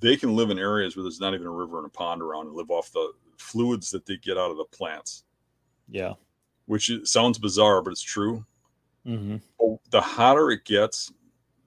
they 0.00 0.16
can 0.16 0.34
live 0.34 0.50
in 0.50 0.58
areas 0.58 0.96
where 0.96 1.02
there's 1.02 1.20
not 1.20 1.34
even 1.34 1.46
a 1.46 1.50
river 1.50 1.78
and 1.78 1.86
a 1.86 1.90
pond 1.90 2.22
around 2.22 2.46
and 2.46 2.56
live 2.56 2.70
off 2.70 2.90
the 2.92 3.12
fluids 3.36 3.90
that 3.90 4.06
they 4.06 4.16
get 4.16 4.38
out 4.38 4.50
of 4.50 4.56
the 4.56 4.64
plants. 4.64 5.24
Yeah. 5.88 6.14
Which 6.66 6.90
sounds 7.04 7.38
bizarre, 7.38 7.82
but 7.82 7.90
it's 7.90 8.02
true. 8.02 8.44
Mm-hmm. 9.06 9.36
The 9.90 10.00
hotter 10.00 10.50
it 10.50 10.64
gets, 10.64 11.12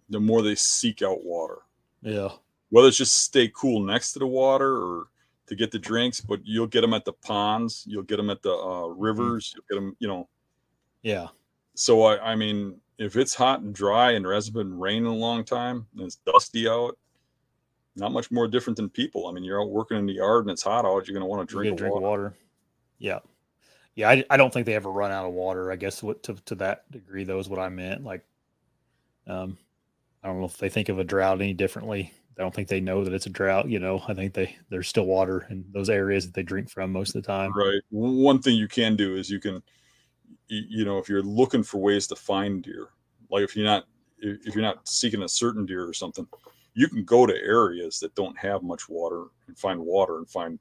the 0.10 0.20
more 0.20 0.42
they 0.42 0.56
seek 0.56 1.02
out 1.02 1.24
water. 1.24 1.60
Yeah. 2.02 2.30
Whether 2.70 2.88
it's 2.88 2.98
just 2.98 3.20
stay 3.20 3.52
cool 3.54 3.82
next 3.82 4.14
to 4.14 4.20
the 4.20 4.28
water 4.28 4.78
or 4.78 5.08
to 5.48 5.56
get 5.56 5.72
the 5.72 5.80
drinks, 5.80 6.22
but 6.22 6.40
you'll 6.44 6.68
get 6.68 6.82
them 6.82 6.94
at 6.94 7.04
the 7.04 7.14
ponds, 7.14 7.84
you'll 7.88 8.04
get 8.04 8.18
them 8.18 8.30
at 8.30 8.42
the 8.42 8.54
uh, 8.54 8.88
rivers, 8.88 9.54
you'll 9.56 9.66
get 9.70 9.84
them, 9.84 9.96
you 10.00 10.08
know. 10.08 10.30
Yeah. 11.02 11.28
So 11.76 12.04
I, 12.04 12.32
I 12.32 12.36
mean, 12.36 12.80
if 12.98 13.16
it's 13.16 13.34
hot 13.34 13.62
and 13.62 13.74
dry 13.74 14.12
and 14.12 14.26
there 14.26 14.34
hasn't 14.34 14.56
been 14.56 14.78
rain 14.78 15.04
in 15.04 15.06
a 15.06 15.14
long 15.14 15.44
time 15.44 15.88
and 15.96 16.06
it's 16.06 16.18
dusty 16.18 16.68
out, 16.68 16.98
not 17.96 18.12
much 18.12 18.32
more 18.32 18.48
different 18.48 18.78
than 18.78 18.90
people. 18.90 19.28
I 19.28 19.32
mean, 19.32 19.44
you're 19.44 19.62
out 19.62 19.70
working 19.70 19.98
in 19.98 20.06
the 20.06 20.14
yard 20.14 20.46
and 20.46 20.52
it's 20.52 20.64
hot 20.64 20.86
out, 20.86 21.08
you're 21.08 21.14
going 21.14 21.22
to 21.22 21.26
want 21.26 21.48
to 21.48 21.52
drink, 21.52 21.78
drink 21.78 21.94
water. 21.94 22.06
water. 22.06 22.34
Yeah. 23.00 23.20
Yeah, 23.94 24.10
I, 24.10 24.24
I 24.30 24.38
don't 24.38 24.54
think 24.54 24.66
they 24.66 24.76
ever 24.76 24.90
run 24.90 25.12
out 25.12 25.26
of 25.26 25.34
water. 25.34 25.70
I 25.70 25.76
guess 25.76 26.02
what 26.02 26.24
to 26.24 26.36
to 26.46 26.56
that 26.56 26.90
degree 26.92 27.26
though 27.26 27.40
is 27.40 27.50
what 27.50 27.60
I 27.60 27.68
meant. 27.68 28.06
Like, 28.06 28.24
um, 29.28 29.58
I 30.24 30.28
don't 30.28 30.40
know 30.40 30.46
if 30.46 30.58
they 30.58 30.70
think 30.70 30.88
of 30.88 30.98
a 30.98 31.04
drought 31.04 31.42
any 31.42 31.54
differently. 31.54 32.14
I 32.40 32.42
don't 32.42 32.56
think 32.56 32.70
they 32.70 32.80
know 32.80 33.04
that 33.04 33.14
it's 33.14 33.26
a 33.26 33.30
drought. 33.30 33.68
You 33.68 33.80
know, 33.80 34.02
I 34.08 34.14
think 34.14 34.34
they 34.34 34.56
there's 34.70 34.88
still 34.88 35.06
water 35.06 35.46
in 35.50 35.66
those 35.74 35.90
areas 35.90 36.26
that 36.26 36.34
they 36.34 36.42
drink 36.42 36.70
from 36.70 36.94
most 36.94 37.16
of 37.16 37.22
the 37.22 37.28
time. 37.28 37.52
Right. 37.54 37.82
One 37.90 38.42
thing 38.42 38.56
you 38.56 38.70
can 38.70 38.96
do 38.96 39.18
is 39.18 39.30
you 39.30 39.42
can, 39.42 39.62
you 40.48 40.86
know, 40.86 40.98
if 40.98 41.10
you're 41.10 41.24
looking 41.24 41.64
for 41.64 41.80
ways 41.80 42.08
to 42.08 42.16
find 42.16 42.64
deer, 42.64 42.88
like 43.30 43.44
if 43.44 43.56
you're 43.56 43.66
not 43.66 43.86
if 44.20 44.54
you're 44.54 44.64
not 44.64 44.88
seeking 44.88 45.24
a 45.24 45.30
certain 45.30 45.66
deer 45.66 45.88
or 45.88 45.94
something, 45.94 46.28
you 46.74 46.88
can 46.88 47.04
go 47.04 47.26
to 47.26 47.34
areas 47.36 48.00
that 48.00 48.16
don't 48.16 48.38
have 48.38 48.64
much 48.64 48.88
water 48.88 49.26
and 49.48 49.58
find 49.58 49.80
water 49.80 50.18
and 50.18 50.30
find 50.30 50.60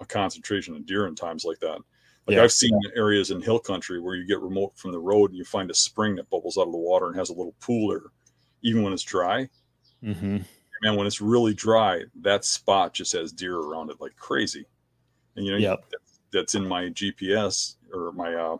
a 0.00 0.04
concentration 0.04 0.76
of 0.76 0.86
deer 0.86 1.06
in 1.06 1.14
times 1.14 1.44
like 1.44 1.58
that. 1.60 1.78
Like 2.26 2.36
yeah. 2.36 2.42
I've 2.42 2.52
seen 2.52 2.78
areas 2.94 3.30
in 3.30 3.40
hill 3.40 3.58
country 3.58 4.00
where 4.00 4.14
you 4.14 4.26
get 4.26 4.40
remote 4.40 4.76
from 4.76 4.92
the 4.92 4.98
road 4.98 5.30
and 5.30 5.38
you 5.38 5.44
find 5.44 5.70
a 5.70 5.74
spring 5.74 6.14
that 6.16 6.28
bubbles 6.28 6.58
out 6.58 6.66
of 6.66 6.72
the 6.72 6.78
water 6.78 7.06
and 7.06 7.16
has 7.16 7.30
a 7.30 7.34
little 7.34 7.54
pool 7.60 7.88
there, 7.88 8.10
even 8.62 8.82
when 8.82 8.92
it's 8.92 9.02
dry. 9.02 9.48
Mm-hmm. 10.04 10.38
Man, 10.82 10.96
when 10.96 11.06
it's 11.06 11.20
really 11.20 11.54
dry, 11.54 12.02
that 12.20 12.44
spot 12.44 12.92
just 12.92 13.12
has 13.14 13.32
deer 13.32 13.56
around 13.56 13.90
it 13.90 14.00
like 14.00 14.14
crazy. 14.16 14.66
And 15.34 15.46
you 15.46 15.52
know, 15.52 15.58
yep. 15.58 15.84
that's 16.32 16.54
in 16.54 16.68
my 16.68 16.84
GPS 16.90 17.76
or 17.92 18.12
my 18.12 18.34
uh, 18.34 18.58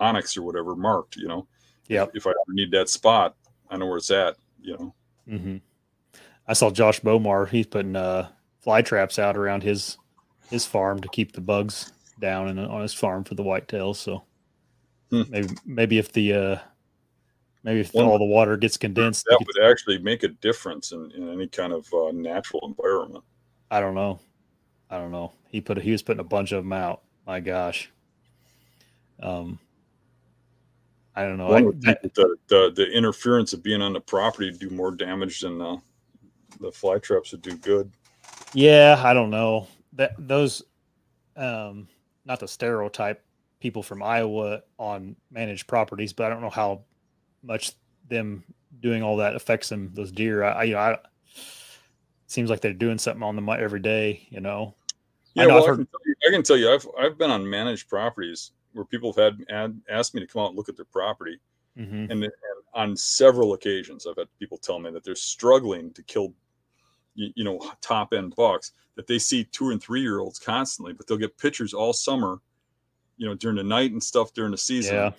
onX 0.00 0.36
or 0.36 0.42
whatever 0.42 0.74
marked. 0.74 1.16
You 1.16 1.28
know, 1.28 1.46
yeah. 1.88 2.04
If, 2.04 2.10
if 2.16 2.26
I 2.26 2.30
ever 2.30 2.52
need 2.52 2.70
that 2.72 2.88
spot, 2.88 3.36
I 3.70 3.76
know 3.76 3.86
where 3.86 3.98
it's 3.98 4.10
at. 4.10 4.36
You 4.60 4.76
know. 4.76 4.94
Mm-hmm. 5.28 5.56
I 6.46 6.52
saw 6.54 6.70
Josh 6.70 7.00
Bomar. 7.00 7.48
He's 7.48 7.66
putting 7.66 7.96
uh, 7.96 8.28
fly 8.60 8.82
traps 8.82 9.18
out 9.18 9.36
around 9.36 9.62
his 9.62 9.98
his 10.50 10.66
farm 10.66 11.00
to 11.00 11.08
keep 11.08 11.32
the 11.32 11.40
bugs 11.40 11.92
down 12.20 12.48
and 12.48 12.58
on 12.60 12.82
his 12.82 12.94
farm 12.94 13.24
for 13.24 13.34
the 13.34 13.42
whitetails. 13.42 13.96
So 13.96 14.22
hmm. 15.10 15.22
maybe 15.28 15.48
maybe 15.64 15.98
if 15.98 16.12
the 16.12 16.32
uh, 16.32 16.58
maybe 17.62 17.80
if 17.80 17.92
well, 17.94 18.08
all 18.08 18.18
the 18.18 18.24
water 18.24 18.56
gets 18.56 18.76
condensed, 18.76 19.24
that 19.28 19.38
would 19.44 19.70
actually 19.70 19.98
make 19.98 20.22
a 20.22 20.28
difference 20.28 20.92
in, 20.92 21.10
in 21.12 21.28
any 21.28 21.48
kind 21.48 21.72
of 21.72 21.86
uh, 21.92 22.10
natural 22.12 22.66
environment. 22.66 23.24
I 23.70 23.80
don't 23.80 23.94
know. 23.94 24.20
I 24.90 24.98
don't 24.98 25.12
know. 25.12 25.32
He 25.48 25.60
put 25.60 25.78
he 25.78 25.92
was 25.92 26.02
putting 26.02 26.20
a 26.20 26.24
bunch 26.24 26.52
of 26.52 26.64
them 26.64 26.72
out. 26.72 27.02
My 27.26 27.40
gosh. 27.40 27.90
Um, 29.22 29.58
I 31.14 31.24
don't 31.24 31.36
know. 31.36 31.52
I, 31.52 31.60
the, 31.60 32.36
the, 32.48 32.72
the 32.74 32.90
interference 32.90 33.52
of 33.52 33.62
being 33.62 33.82
on 33.82 33.92
the 33.92 34.00
property 34.00 34.50
do 34.50 34.70
more 34.70 34.90
damage 34.90 35.40
than 35.40 35.58
the, 35.58 35.76
the 36.60 36.72
fly 36.72 36.98
traps 36.98 37.32
would 37.32 37.42
do 37.42 37.56
good. 37.56 37.90
Yeah, 38.54 39.00
I 39.02 39.12
don't 39.12 39.30
know 39.30 39.66
that 39.94 40.12
those, 40.18 40.62
um, 41.36 41.88
not 42.24 42.40
the 42.40 42.48
stereotype 42.48 43.22
people 43.60 43.82
from 43.82 44.02
Iowa 44.02 44.62
on 44.78 45.16
managed 45.30 45.66
properties, 45.66 46.12
but 46.12 46.26
I 46.26 46.28
don't 46.30 46.40
know 46.40 46.50
how 46.50 46.82
much 47.42 47.72
them 48.08 48.44
doing 48.80 49.02
all 49.02 49.18
that 49.18 49.36
affects 49.36 49.68
them. 49.68 49.90
Those 49.94 50.12
deer, 50.12 50.42
I, 50.42 50.50
I 50.52 50.62
you 50.64 50.72
know, 50.74 50.78
I, 50.78 50.98
seems 52.26 52.48
like 52.48 52.60
they're 52.60 52.72
doing 52.72 52.98
something 52.98 53.22
on 53.22 53.36
them 53.36 53.48
every 53.48 53.80
day. 53.80 54.26
You 54.30 54.40
know. 54.40 54.74
Yeah, 55.34 55.44
I, 55.44 55.46
know 55.46 55.54
well, 55.54 55.66
heard, 55.66 55.80
I, 55.80 55.84
can 55.84 55.86
you, 56.06 56.14
I 56.28 56.30
can 56.30 56.42
tell 56.42 56.56
you, 56.56 56.72
I've 56.72 56.86
I've 56.98 57.18
been 57.18 57.30
on 57.30 57.48
managed 57.48 57.88
properties 57.88 58.52
where 58.72 58.84
people 58.84 59.12
have 59.12 59.38
had, 59.38 59.44
had 59.48 59.80
asked 59.88 60.14
me 60.14 60.20
to 60.20 60.26
come 60.26 60.42
out 60.42 60.48
and 60.48 60.56
look 60.56 60.68
at 60.68 60.76
their 60.76 60.84
property, 60.86 61.38
mm-hmm. 61.78 62.10
and, 62.10 62.24
and, 62.24 62.32
on 62.74 62.96
several 62.96 63.52
occasions, 63.52 64.06
I've 64.06 64.16
had 64.16 64.28
people 64.38 64.56
tell 64.56 64.78
me 64.78 64.90
that 64.92 65.04
they're 65.04 65.14
struggling 65.14 65.92
to 65.92 66.02
kill, 66.02 66.32
you, 67.14 67.30
you 67.34 67.44
know, 67.44 67.60
top 67.82 68.14
end 68.14 68.34
bucks. 68.34 68.72
That 68.96 69.06
they 69.06 69.18
see 69.18 69.44
two 69.44 69.70
and 69.70 69.82
three 69.82 70.00
year 70.00 70.20
olds 70.20 70.38
constantly, 70.38 70.92
but 70.92 71.06
they'll 71.06 71.18
get 71.18 71.36
pictures 71.38 71.74
all 71.74 71.92
summer, 71.92 72.40
you 73.16 73.26
know, 73.26 73.34
during 73.34 73.56
the 73.56 73.62
night 73.62 73.92
and 73.92 74.02
stuff 74.02 74.32
during 74.32 74.52
the 74.52 74.58
season. 74.58 74.94
Yeah. 74.94 75.10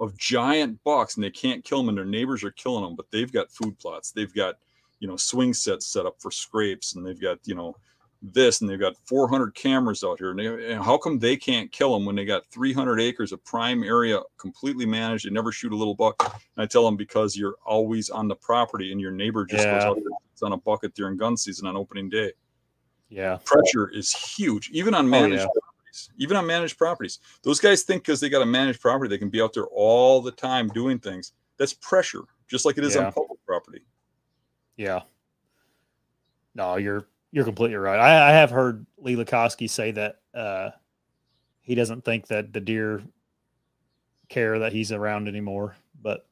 Of 0.00 0.16
giant 0.16 0.82
bucks, 0.84 1.14
and 1.16 1.22
they 1.22 1.30
can't 1.30 1.62
kill 1.62 1.78
them, 1.78 1.90
and 1.90 1.98
their 1.98 2.04
neighbors 2.04 2.42
are 2.44 2.50
killing 2.50 2.82
them. 2.82 2.96
But 2.96 3.10
they've 3.10 3.30
got 3.30 3.52
food 3.52 3.78
plots. 3.78 4.10
They've 4.10 4.34
got, 4.34 4.56
you 4.98 5.06
know, 5.06 5.16
swing 5.16 5.54
sets 5.54 5.86
set 5.86 6.06
up 6.06 6.16
for 6.18 6.30
scrapes, 6.30 6.96
and 6.96 7.06
they've 7.06 7.20
got, 7.20 7.38
you 7.44 7.54
know, 7.54 7.76
this 8.22 8.60
and 8.60 8.70
they've 8.70 8.78
got 8.78 8.96
400 9.04 9.54
cameras 9.54 10.04
out 10.04 10.18
here 10.18 10.30
and, 10.30 10.38
they, 10.38 10.72
and, 10.72 10.82
how 10.82 10.96
come 10.96 11.18
they 11.18 11.36
can't 11.36 11.72
kill 11.72 11.92
them 11.92 12.04
when 12.04 12.14
they 12.14 12.24
got 12.24 12.46
300 12.46 13.00
acres 13.00 13.32
of 13.32 13.44
prime 13.44 13.82
area 13.82 14.20
completely 14.38 14.86
managed 14.86 15.26
they 15.26 15.30
never 15.30 15.50
shoot 15.50 15.72
a 15.72 15.76
little 15.76 15.94
buck? 15.94 16.22
And 16.22 16.62
i 16.62 16.66
tell 16.66 16.84
them 16.84 16.96
because 16.96 17.36
you're 17.36 17.56
always 17.66 18.10
on 18.10 18.28
the 18.28 18.36
property 18.36 18.92
and 18.92 19.00
your 19.00 19.10
neighbor 19.10 19.44
just 19.44 19.64
yeah. 19.64 19.74
goes 19.74 19.84
out 19.84 19.96
there 19.96 20.46
on 20.46 20.52
a 20.52 20.56
bucket 20.56 20.94
during 20.94 21.16
gun 21.16 21.36
season 21.36 21.68
on 21.68 21.76
opening 21.76 22.08
day. 22.08 22.32
Yeah. 23.08 23.38
Pressure 23.44 23.88
is 23.88 24.12
huge 24.12 24.70
even 24.70 24.94
on 24.94 25.06
oh, 25.06 25.08
managed 25.08 25.42
oh, 25.42 25.50
yeah. 25.54 25.60
properties 25.60 26.10
even 26.18 26.36
on 26.36 26.46
managed 26.46 26.78
properties. 26.78 27.18
Those 27.42 27.60
guys 27.60 27.82
think 27.82 28.04
because 28.04 28.20
they 28.20 28.28
got 28.28 28.42
a 28.42 28.46
managed 28.46 28.80
property 28.80 29.08
they 29.08 29.18
can 29.18 29.30
be 29.30 29.42
out 29.42 29.52
there 29.52 29.66
all 29.66 30.20
the 30.20 30.32
time 30.32 30.68
doing 30.68 30.98
things. 30.98 31.32
That's 31.58 31.74
pressure 31.74 32.22
just 32.48 32.64
like 32.64 32.78
it 32.78 32.84
is 32.84 32.94
yeah. 32.94 33.06
on 33.06 33.12
public 33.12 33.44
property. 33.46 33.82
Yeah. 34.76 35.00
No 36.54 36.76
you're 36.76 37.06
you're 37.32 37.44
completely 37.44 37.76
right. 37.76 37.98
I, 37.98 38.30
I 38.30 38.32
have 38.32 38.50
heard 38.50 38.86
Lee 38.98 39.16
Lakosky 39.16 39.68
say 39.68 39.90
that 39.92 40.20
uh, 40.34 40.70
he 41.62 41.74
doesn't 41.74 42.04
think 42.04 42.28
that 42.28 42.52
the 42.52 42.60
deer 42.60 43.02
care 44.28 44.58
that 44.60 44.72
he's 44.72 44.92
around 44.92 45.28
anymore, 45.28 45.74
but 46.00 46.26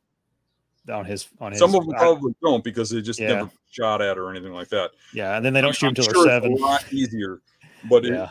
on 0.90 1.04
his 1.04 1.28
on 1.40 1.52
his 1.52 1.58
some 1.58 1.74
of 1.74 1.86
them 1.86 1.94
probably 1.94 2.32
I, 2.32 2.46
don't 2.46 2.62
because 2.62 2.90
they 2.90 3.00
just 3.00 3.18
yeah. 3.18 3.28
never 3.28 3.50
shot 3.70 4.02
at 4.02 4.18
or 4.18 4.30
anything 4.30 4.52
like 4.52 4.68
that. 4.68 4.90
Yeah, 5.14 5.36
and 5.36 5.44
then 5.44 5.52
they 5.52 5.60
don't 5.60 5.74
shoot 5.74 5.88
until 5.88 6.04
sure 6.04 6.12
they're 6.24 6.40
seven. 6.40 6.52
a 6.52 6.56
lot 6.56 6.84
easier, 6.92 7.40
but 7.88 8.04
yeah. 8.04 8.30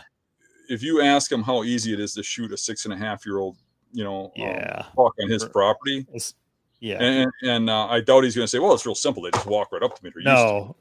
if, 0.67 0.81
if 0.81 0.83
you 0.83 1.01
ask 1.01 1.31
him 1.31 1.41
how 1.41 1.63
easy 1.63 1.93
it 1.93 1.99
is 1.99 2.13
to 2.13 2.23
shoot 2.23 2.51
a 2.51 2.57
six 2.57 2.85
and 2.85 2.93
a 2.93 2.97
half 2.97 3.25
year 3.25 3.39
old, 3.39 3.57
you 3.91 4.03
know, 4.03 4.25
um, 4.25 4.31
yeah, 4.35 4.83
um, 4.97 5.05
on 5.05 5.29
his 5.29 5.45
property, 5.45 6.05
it's, 6.13 6.35
yeah, 6.81 7.01
and, 7.01 7.31
and 7.43 7.69
uh, 7.69 7.87
I 7.87 8.01
doubt 8.01 8.23
he's 8.23 8.35
going 8.35 8.43
to 8.45 8.49
say, 8.49 8.59
"Well, 8.59 8.73
it's 8.73 8.85
real 8.85 8.95
simple. 8.95 9.23
They 9.23 9.31
just 9.31 9.47
walk 9.47 9.71
right 9.71 9.81
up 9.81 9.97
to 9.97 10.03
me." 10.03 10.11
no, 10.17 10.75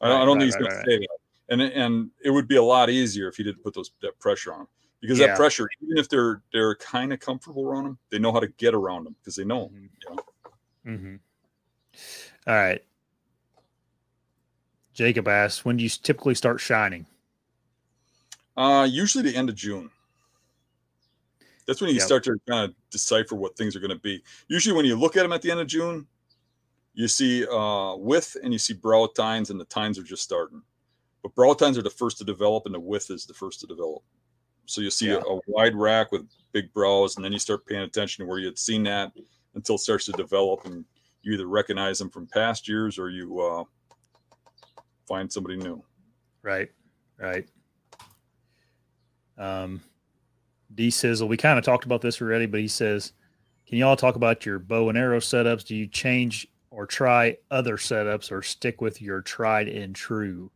I, 0.00 0.08
right, 0.08 0.22
I, 0.22 0.24
don't 0.24 0.38
right, 0.38 0.40
think 0.40 0.42
he's 0.42 0.54
right, 0.54 0.62
going 0.62 0.84
to 0.84 0.90
say 0.90 0.98
that 0.98 1.08
and 1.48 1.60
and 1.60 2.10
it 2.24 2.30
would 2.30 2.48
be 2.48 2.56
a 2.56 2.62
lot 2.62 2.90
easier 2.90 3.28
if 3.28 3.36
he 3.36 3.42
didn't 3.42 3.62
put 3.62 3.74
those 3.74 3.90
that 4.02 4.18
pressure 4.18 4.52
on 4.52 4.60
them 4.60 4.68
because 5.00 5.18
yeah. 5.18 5.28
that 5.28 5.36
pressure, 5.36 5.68
even 5.82 5.98
if 5.98 6.08
they're 6.08 6.42
they're 6.52 6.76
kind 6.76 7.12
of 7.12 7.20
comfortable 7.20 7.66
around 7.66 7.84
them, 7.84 7.98
they 8.10 8.18
know 8.18 8.32
how 8.32 8.40
to 8.40 8.48
get 8.48 8.74
around 8.74 9.04
them 9.04 9.16
because 9.20 9.36
they 9.36 9.44
know. 9.44 9.66
Mm-hmm. 9.66 9.84
You 9.84 10.16
know? 10.16 10.22
Mm-hmm. 10.86 11.14
All 12.46 12.54
right, 12.54 12.82
Jacob 14.94 15.28
asks, 15.28 15.64
when 15.64 15.76
do 15.76 15.84
you 15.84 15.90
typically 15.90 16.34
start 16.34 16.60
shining? 16.60 17.06
Uh, 18.56 18.86
usually 18.90 19.24
the 19.24 19.36
end 19.36 19.48
of 19.48 19.54
June. 19.54 19.90
That's 21.66 21.80
when 21.80 21.90
you 21.90 21.96
yep. 21.96 22.04
start 22.04 22.24
to 22.24 22.36
kind 22.48 22.70
of 22.70 22.74
decipher 22.90 23.34
what 23.34 23.56
things 23.56 23.76
are 23.76 23.80
going 23.80 23.90
to 23.90 23.98
be. 23.98 24.22
Usually, 24.48 24.74
when 24.74 24.84
you 24.84 24.96
look 24.96 25.16
at 25.16 25.22
them 25.22 25.32
at 25.32 25.42
the 25.42 25.50
end 25.50 25.60
of 25.60 25.66
June, 25.66 26.06
you 26.94 27.08
see 27.08 27.46
uh, 27.46 27.94
width 27.96 28.36
and 28.42 28.52
you 28.52 28.58
see 28.58 28.74
brow 28.74 29.06
tines, 29.06 29.50
and 29.50 29.60
the 29.60 29.64
tines 29.64 29.98
are 29.98 30.02
just 30.02 30.22
starting. 30.22 30.62
But 31.22 31.34
brow 31.34 31.52
tines 31.54 31.78
are 31.78 31.82
the 31.82 31.90
first 31.90 32.18
to 32.18 32.24
develop, 32.24 32.66
and 32.66 32.74
the 32.74 32.80
width 32.80 33.10
is 33.10 33.26
the 33.26 33.34
first 33.34 33.60
to 33.60 33.66
develop. 33.66 34.02
So 34.66 34.80
you 34.80 34.90
see 34.90 35.08
yeah. 35.08 35.20
a, 35.28 35.36
a, 35.36 35.40
wide 35.46 35.74
rack 35.74 36.12
with 36.12 36.28
big 36.52 36.72
brows, 36.72 37.16
and 37.16 37.24
then 37.24 37.32
you 37.32 37.38
start 37.38 37.66
paying 37.66 37.82
attention 37.82 38.24
to 38.24 38.28
where 38.28 38.38
you 38.38 38.46
had 38.46 38.58
seen 38.58 38.82
that 38.84 39.12
until 39.54 39.76
it 39.76 39.80
starts 39.80 40.06
to 40.06 40.12
develop, 40.12 40.64
and 40.64 40.84
you 41.22 41.34
either 41.34 41.46
recognize 41.46 41.98
them 41.98 42.10
from 42.10 42.26
past 42.26 42.68
years 42.68 42.98
or 42.98 43.10
you 43.10 43.40
uh, 43.40 43.64
find 45.06 45.30
somebody 45.30 45.56
new. 45.56 45.82
Right, 46.42 46.70
right. 47.18 47.48
Um, 49.38 49.80
D 50.74 50.90
Sizzle, 50.90 51.28
we 51.28 51.36
kind 51.36 51.58
of 51.58 51.64
talked 51.64 51.84
about 51.84 52.00
this 52.00 52.20
already, 52.20 52.46
but 52.46 52.60
he 52.60 52.68
says, 52.68 53.12
"Can 53.66 53.78
you 53.78 53.86
all 53.86 53.96
talk 53.96 54.16
about 54.16 54.46
your 54.46 54.58
bow 54.58 54.88
and 54.88 54.98
arrow 54.98 55.20
setups? 55.20 55.64
Do 55.64 55.76
you 55.76 55.86
change 55.86 56.48
or 56.70 56.86
try 56.86 57.36
other 57.50 57.76
setups, 57.76 58.32
or 58.32 58.42
stick 58.42 58.80
with 58.80 59.02
your 59.02 59.20
tried 59.20 59.68
and 59.68 59.94
true?" 59.94 60.50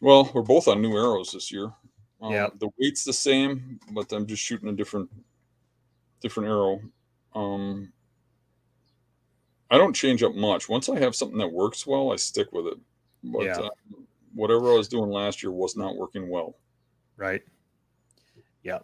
Well, 0.00 0.30
we're 0.34 0.42
both 0.42 0.68
on 0.68 0.80
new 0.80 0.96
arrows 0.96 1.32
this 1.32 1.52
year. 1.52 1.72
Um, 2.22 2.32
yeah, 2.32 2.48
the 2.58 2.68
weight's 2.78 3.04
the 3.04 3.12
same, 3.12 3.78
but 3.92 4.12
I'm 4.12 4.26
just 4.26 4.42
shooting 4.42 4.68
a 4.68 4.72
different 4.72 5.10
different 6.20 6.48
arrow. 6.48 6.80
Um, 7.34 7.92
I 9.70 9.78
don't 9.78 9.94
change 9.94 10.22
up 10.22 10.34
much. 10.34 10.68
Once 10.68 10.88
I 10.88 10.98
have 10.98 11.14
something 11.14 11.38
that 11.38 11.52
works 11.52 11.86
well, 11.86 12.12
I 12.12 12.16
stick 12.16 12.52
with 12.52 12.66
it. 12.66 12.78
But 13.22 13.44
yeah. 13.44 13.58
uh, 13.58 13.68
whatever 14.34 14.72
I 14.72 14.76
was 14.76 14.88
doing 14.88 15.10
last 15.10 15.42
year 15.42 15.52
was 15.52 15.76
not 15.76 15.96
working 15.96 16.28
well. 16.28 16.56
Right. 17.16 17.42
Yeah. 18.62 18.80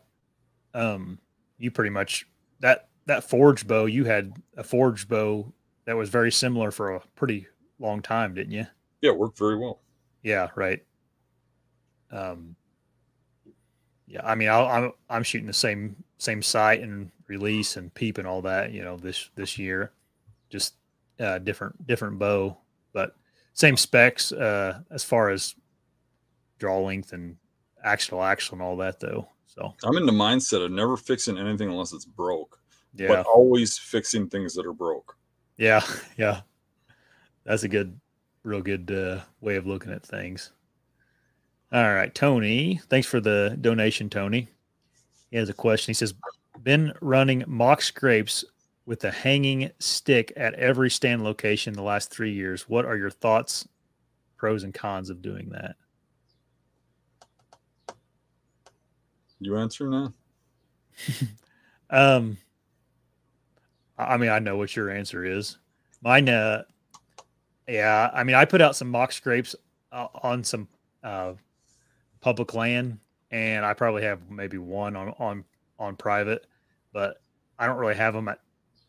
Um, 0.75 1.19
you 1.59 1.71
pretty 1.71 1.91
much 1.91 2.27
that 2.61 2.89
that 3.07 3.25
forged 3.25 3.67
bow. 3.67 3.87
You 3.87 4.05
had 4.05 4.33
a 4.57 4.63
forged 4.63 5.09
bow 5.09 5.53
that 5.87 5.97
was 5.97 6.09
very 6.09 6.31
similar 6.31 6.71
for 6.71 6.95
a 6.95 7.01
pretty 7.17 7.47
long 7.79 8.03
time, 8.03 8.35
didn't 8.35 8.53
you? 8.53 8.67
Yeah, 9.01 9.11
it 9.11 9.19
worked 9.19 9.39
very 9.39 9.59
well. 9.59 9.81
Yeah. 10.23 10.49
Right. 10.55 10.85
Um. 12.17 12.57
Yeah, 14.09 14.21
I 14.25 14.37
mean, 14.37 14.49
i 14.49 14.61
am 14.61 14.85
I'm, 14.85 14.93
I'm 15.11 15.23
shooting 15.25 15.49
the 15.49 15.53
same 15.53 15.97
same 16.19 16.41
sight 16.41 16.81
and 16.81 17.11
release 17.27 17.77
and 17.77 17.93
peep 17.93 18.19
and 18.19 18.27
all 18.27 18.43
that. 18.43 18.73
You 18.73 18.83
know, 18.83 18.97
this 18.97 19.31
this 19.35 19.59
year, 19.59 19.93
just 20.49 20.75
uh, 21.19 21.39
different 21.39 21.87
different 21.87 22.19
bow, 22.19 22.57
but 22.93 23.17
same 23.53 23.77
specs 23.77 24.33
uh, 24.33 24.81
as 24.91 25.03
far 25.03 25.31
as 25.31 25.55
draw 26.59 26.79
length 26.81 27.13
and 27.13 27.37
axle 27.85 28.23
axle 28.23 28.57
and 28.57 28.63
all 28.63 28.77
that 28.77 29.01
though. 29.01 29.29
So 29.47 29.75
I'm 29.85 29.97
in 29.97 30.07
the 30.07 30.13
mindset 30.13 30.65
of 30.65 30.71
never 30.71 30.97
fixing 30.97 31.39
anything 31.39 31.69
unless 31.71 31.93
it's 31.93 32.05
broke. 32.05 32.61
Yeah. 32.95 33.09
But 33.09 33.27
always 33.27 33.79
fixing 33.79 34.29
things 34.29 34.55
that 34.55 34.67
are 34.67 34.73
broke. 34.73 35.17
Yeah, 35.57 35.83
yeah. 36.17 36.41
That's 37.45 37.63
a 37.63 37.69
good, 37.69 37.99
real 38.43 38.61
good 38.61 38.91
uh, 38.91 39.21
way 39.41 39.57
of 39.57 39.67
looking 39.67 39.93
at 39.93 40.05
things. 40.05 40.53
All 41.77 41.93
right, 41.93 42.15
Tony. 42.15 42.81
Thanks 42.89 43.07
for 43.07 43.21
the 43.21 43.55
donation, 43.61 44.09
Tony. 44.09 44.49
He 45.31 45.37
has 45.37 45.51
a 45.51 45.53
question. 45.53 45.91
He 45.91 45.95
says, 45.95 46.15
"Been 46.63 46.95
running 47.03 47.45
mock 47.47 47.83
scrapes 47.83 48.47
with 48.87 49.05
a 49.05 49.11
hanging 49.11 49.71
stick 49.79 50.33
at 50.39 50.55
every 50.55 50.89
stand 50.89 51.23
location 51.23 51.75
the 51.75 51.83
last 51.83 52.11
three 52.11 52.33
years. 52.33 52.67
What 52.67 52.87
are 52.87 52.97
your 52.97 53.11
thoughts, 53.11 53.69
pros 54.39 54.65
and 54.65 54.73
cons 54.73 55.11
of 55.11 55.21
doing 55.21 55.51
that?" 55.51 55.77
You 59.41 59.59
answer 59.59 59.87
now. 59.91 60.15
um, 61.91 62.39
I 63.99 64.17
mean, 64.17 64.31
I 64.31 64.39
know 64.39 64.57
what 64.57 64.75
your 64.75 64.89
answer 64.89 65.27
is. 65.27 65.59
Mine, 66.01 66.31
uh, 66.31 66.63
yeah. 67.69 68.11
I 68.15 68.25
mean, 68.25 68.35
I 68.35 68.47
put 68.47 68.63
out 68.63 68.77
some 68.77 68.89
mock 68.89 69.13
scrapes 69.13 69.55
uh, 69.93 70.09
on 70.23 70.43
some 70.43 70.69
uh, 71.05 71.35
public 72.27 72.55
land, 72.55 72.99
and 73.31 73.65
I 73.65 73.73
probably 73.73 74.03
have 74.03 74.29
maybe 74.29 74.59
one 74.59 74.97
on 74.97 75.11
on 75.21 75.45
on 75.79 75.95
private, 75.95 76.45
but 76.93 77.19
I 77.57 77.67
don't 77.67 77.77
really 77.77 77.95
have 77.95 78.15
them 78.15 78.27
at 78.27 78.41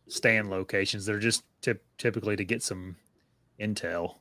stand 0.08 0.50
locations. 0.50 1.06
They're 1.06 1.20
just 1.20 1.44
tip, 1.62 1.86
typically 2.00 2.36
to 2.36 2.44
get 2.44 2.64
some 2.64 2.96
intel. 3.62 4.16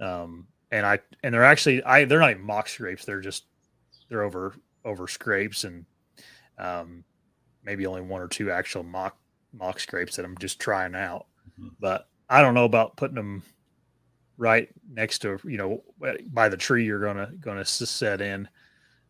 Um, 0.00 0.46
and 0.70 0.86
I 0.86 1.00
and 1.22 1.34
they're 1.34 1.44
actually 1.44 1.84
I 1.84 2.06
they're 2.06 2.18
not 2.18 2.30
even 2.30 2.46
mock 2.46 2.70
scrapes. 2.70 3.04
They're 3.04 3.20
just 3.20 3.44
they're 4.08 4.22
over 4.22 4.54
over 4.86 5.06
scrapes 5.06 5.64
and 5.64 5.84
um, 6.56 7.04
maybe 7.62 7.86
only 7.86 8.00
one 8.00 8.22
or 8.22 8.28
two 8.28 8.50
actual 8.50 8.84
mock 8.84 9.18
mock 9.52 9.78
scrapes 9.80 10.16
that 10.16 10.24
I'm 10.24 10.38
just 10.38 10.58
trying 10.58 10.94
out. 10.94 11.26
Mm-hmm. 11.60 11.68
But 11.78 12.08
I 12.30 12.40
don't 12.40 12.54
know 12.54 12.64
about 12.64 12.96
putting 12.96 13.16
them 13.16 13.42
right 14.38 14.68
next 14.92 15.20
to 15.20 15.38
you 15.44 15.56
know 15.56 15.82
by 16.32 16.48
the 16.48 16.56
tree 16.56 16.84
you're 16.84 17.00
gonna 17.00 17.30
gonna 17.40 17.64
set 17.64 18.20
in. 18.20 18.48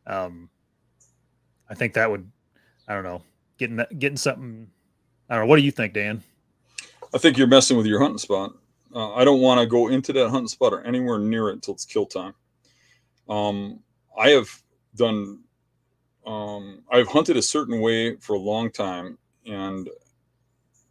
Um, 0.06 0.48
I 1.68 1.74
think 1.74 1.94
that 1.94 2.10
would 2.10 2.30
I 2.88 2.94
don't 2.94 3.04
know 3.04 3.22
getting 3.58 3.76
that 3.76 3.98
getting 3.98 4.16
something. 4.16 4.68
I 5.28 5.34
don't 5.34 5.44
know. 5.44 5.48
What 5.48 5.56
do 5.56 5.62
you 5.62 5.72
think, 5.72 5.94
Dan? 5.94 6.22
I 7.14 7.18
think 7.18 7.36
you're 7.36 7.46
messing 7.46 7.76
with 7.76 7.86
your 7.86 8.00
hunting 8.00 8.18
spot. 8.18 8.52
Uh, 8.94 9.14
I 9.14 9.24
don't 9.24 9.40
want 9.40 9.60
to 9.60 9.66
go 9.66 9.88
into 9.88 10.12
that 10.12 10.30
hunting 10.30 10.48
spot 10.48 10.72
or 10.72 10.82
anywhere 10.82 11.18
near 11.18 11.50
it 11.50 11.54
until 11.54 11.74
it's 11.74 11.84
kill 11.84 12.06
time. 12.06 12.34
Um, 13.28 13.80
I 14.18 14.30
have 14.30 14.48
done 14.94 15.40
um, 16.26 16.82
I've 16.90 17.08
hunted 17.08 17.36
a 17.36 17.42
certain 17.42 17.80
way 17.80 18.16
for 18.16 18.34
a 18.34 18.38
long 18.38 18.70
time, 18.70 19.16
and 19.46 19.88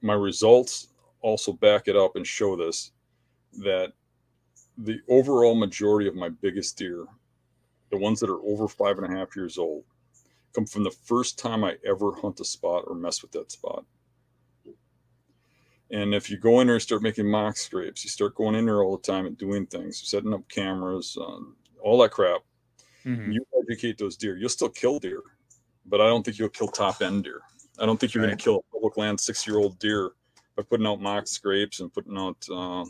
my 0.02 0.14
results 0.14 0.88
also 1.22 1.52
back 1.52 1.88
it 1.88 1.96
up 1.96 2.16
and 2.16 2.26
show 2.26 2.56
this 2.56 2.92
that 3.64 3.92
the 4.78 5.00
overall 5.10 5.56
majority 5.56 6.08
of 6.08 6.16
my 6.16 6.30
biggest 6.30 6.78
deer, 6.78 7.06
the 7.92 7.98
ones 7.98 8.20
that 8.20 8.30
are 8.30 8.42
over 8.44 8.68
five 8.68 8.98
and 8.98 9.14
a 9.14 9.18
half 9.18 9.36
years 9.36 9.58
old, 9.58 9.84
come 10.54 10.66
from 10.66 10.84
the 10.84 10.92
first 10.92 11.38
time 11.38 11.64
I 11.64 11.78
ever 11.86 12.14
hunt 12.14 12.40
a 12.40 12.46
spot 12.46 12.84
or 12.88 12.96
mess 12.96 13.22
with 13.22 13.32
that 13.32 13.52
spot. 13.52 13.86
And 15.92 16.16
if 16.16 16.30
you 16.30 16.38
go 16.38 16.62
in 16.62 16.68
there 16.68 16.76
and 16.76 16.82
start 16.82 17.04
making 17.04 17.30
mock 17.30 17.58
scrapes, 17.58 18.04
you 18.04 18.10
start 18.10 18.36
going 18.36 18.56
in 18.56 18.66
there 18.66 18.82
all 18.82 18.98
the 18.98 19.04
time 19.04 19.28
and 19.28 19.38
doing 19.38 19.68
things, 19.68 20.02
setting 20.04 20.34
up 20.34 20.48
cameras, 20.50 21.16
um, 21.22 21.56
all 21.82 22.02
that 22.02 22.12
crap, 22.12 22.42
Mm-hmm. 23.06 23.32
You 23.32 23.46
educate 23.62 23.98
those 23.98 24.18
deer. 24.18 24.36
You'll 24.36 24.50
still 24.50 24.70
kill 24.70 25.00
deer, 25.00 25.22
but 25.86 26.02
I 26.02 26.08
don't 26.08 26.24
think 26.24 26.40
you'll 26.40 26.50
kill 26.50 26.68
top 26.68 27.02
end 27.02 27.24
deer. 27.24 27.42
I 27.80 27.86
don't 27.86 28.00
think 28.00 28.14
you're 28.14 28.24
right. 28.24 28.30
going 28.30 28.38
to 28.38 28.44
kill 28.44 28.58
a 28.58 28.74
public 28.74 28.98
land 28.98 29.20
six 29.20 29.46
year 29.46 29.58
old 29.58 29.78
deer 29.80 30.12
by 30.56 30.64
putting 30.64 30.88
out 30.88 31.02
mock 31.02 31.28
scrapes 31.28 31.82
and 31.82 31.94
putting 31.94 32.18
out 32.18 32.38
uh, 32.52 32.86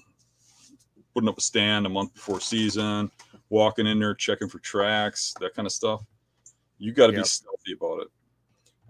putting 1.15 1.29
up 1.29 1.37
a 1.37 1.41
stand 1.41 1.85
a 1.85 1.89
month 1.89 2.13
before 2.13 2.41
season, 2.41 3.09
walking 3.49 3.87
in 3.87 3.99
there 3.99 4.13
checking 4.13 4.49
for 4.49 4.59
tracks, 4.59 5.33
that 5.39 5.55
kind 5.55 5.65
of 5.65 5.71
stuff. 5.71 6.03
You 6.77 6.91
got 6.91 7.07
to 7.07 7.13
yep. 7.13 7.23
be 7.23 7.27
stealthy 7.27 7.73
about 7.73 8.01
it. 8.01 8.07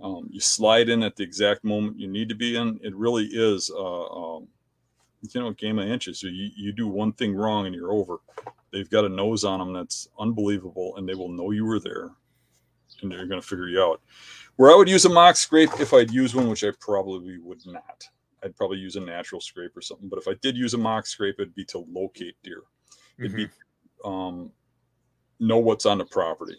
Um, 0.04 0.28
you 0.32 0.40
slide 0.40 0.90
in 0.90 1.04
at 1.04 1.16
the 1.16 1.24
exact 1.24 1.64
moment 1.64 2.00
you 2.00 2.08
need 2.08 2.28
to 2.30 2.36
be 2.36 2.58
in. 2.58 2.80
It 2.84 2.96
really 2.96 3.26
is, 3.26 3.72
uh, 3.74 4.06
um, 4.06 4.48
you 5.22 5.40
know, 5.40 5.48
a 5.48 5.54
game 5.54 5.80
of 5.80 5.88
inches. 5.88 6.24
You, 6.24 6.50
you 6.56 6.72
do 6.74 6.88
one 6.88 7.14
thing 7.14 7.36
wrong 7.36 7.68
and 7.68 7.76
you're 7.76 7.94
over. 7.94 8.18
They've 8.72 8.90
got 8.90 9.06
a 9.06 9.10
nose 9.10 9.46
on 9.46 9.60
them 9.60 9.72
that's 9.72 10.10
unbelievable, 10.20 10.98
and 10.98 11.08
they 11.08 11.16
will 11.16 11.30
know 11.30 11.52
you 11.52 11.64
were 11.64 11.80
there, 11.80 12.10
and 13.02 13.12
they're 13.12 13.28
going 13.28 13.40
to 13.40 13.48
figure 13.48 13.70
you 13.70 13.82
out. 13.82 14.02
Where 14.58 14.72
I 14.72 14.76
would 14.76 14.90
use 14.90 15.06
a 15.06 15.10
mock 15.10 15.38
scrape 15.38 15.70
if 15.80 15.94
I'd 15.94 16.12
use 16.12 16.36
one, 16.36 16.50
which 16.50 16.64
I 16.64 16.72
probably 16.80 17.38
would 17.38 17.66
not. 17.66 18.10
I'd 18.46 18.56
probably 18.56 18.78
use 18.78 18.96
a 18.96 19.02
natural 19.02 19.42
scrape 19.42 19.76
or 19.76 19.82
something. 19.82 20.08
But 20.08 20.20
if 20.20 20.28
I 20.28 20.36
did 20.42 20.56
use 20.56 20.76
a 20.76 20.78
mock 20.78 21.08
scrape, 21.08 21.36
it'd 21.40 21.56
be 21.56 21.66
to 21.66 21.80
locate 21.92 22.36
deer. 22.44 22.62
It'd 23.18 23.32
mm-hmm. 23.32 23.38
be 23.38 23.50
um, 24.06 24.52
know 25.40 25.58
what's 25.58 25.88
on 25.88 25.98
the 25.98 26.06
property, 26.06 26.58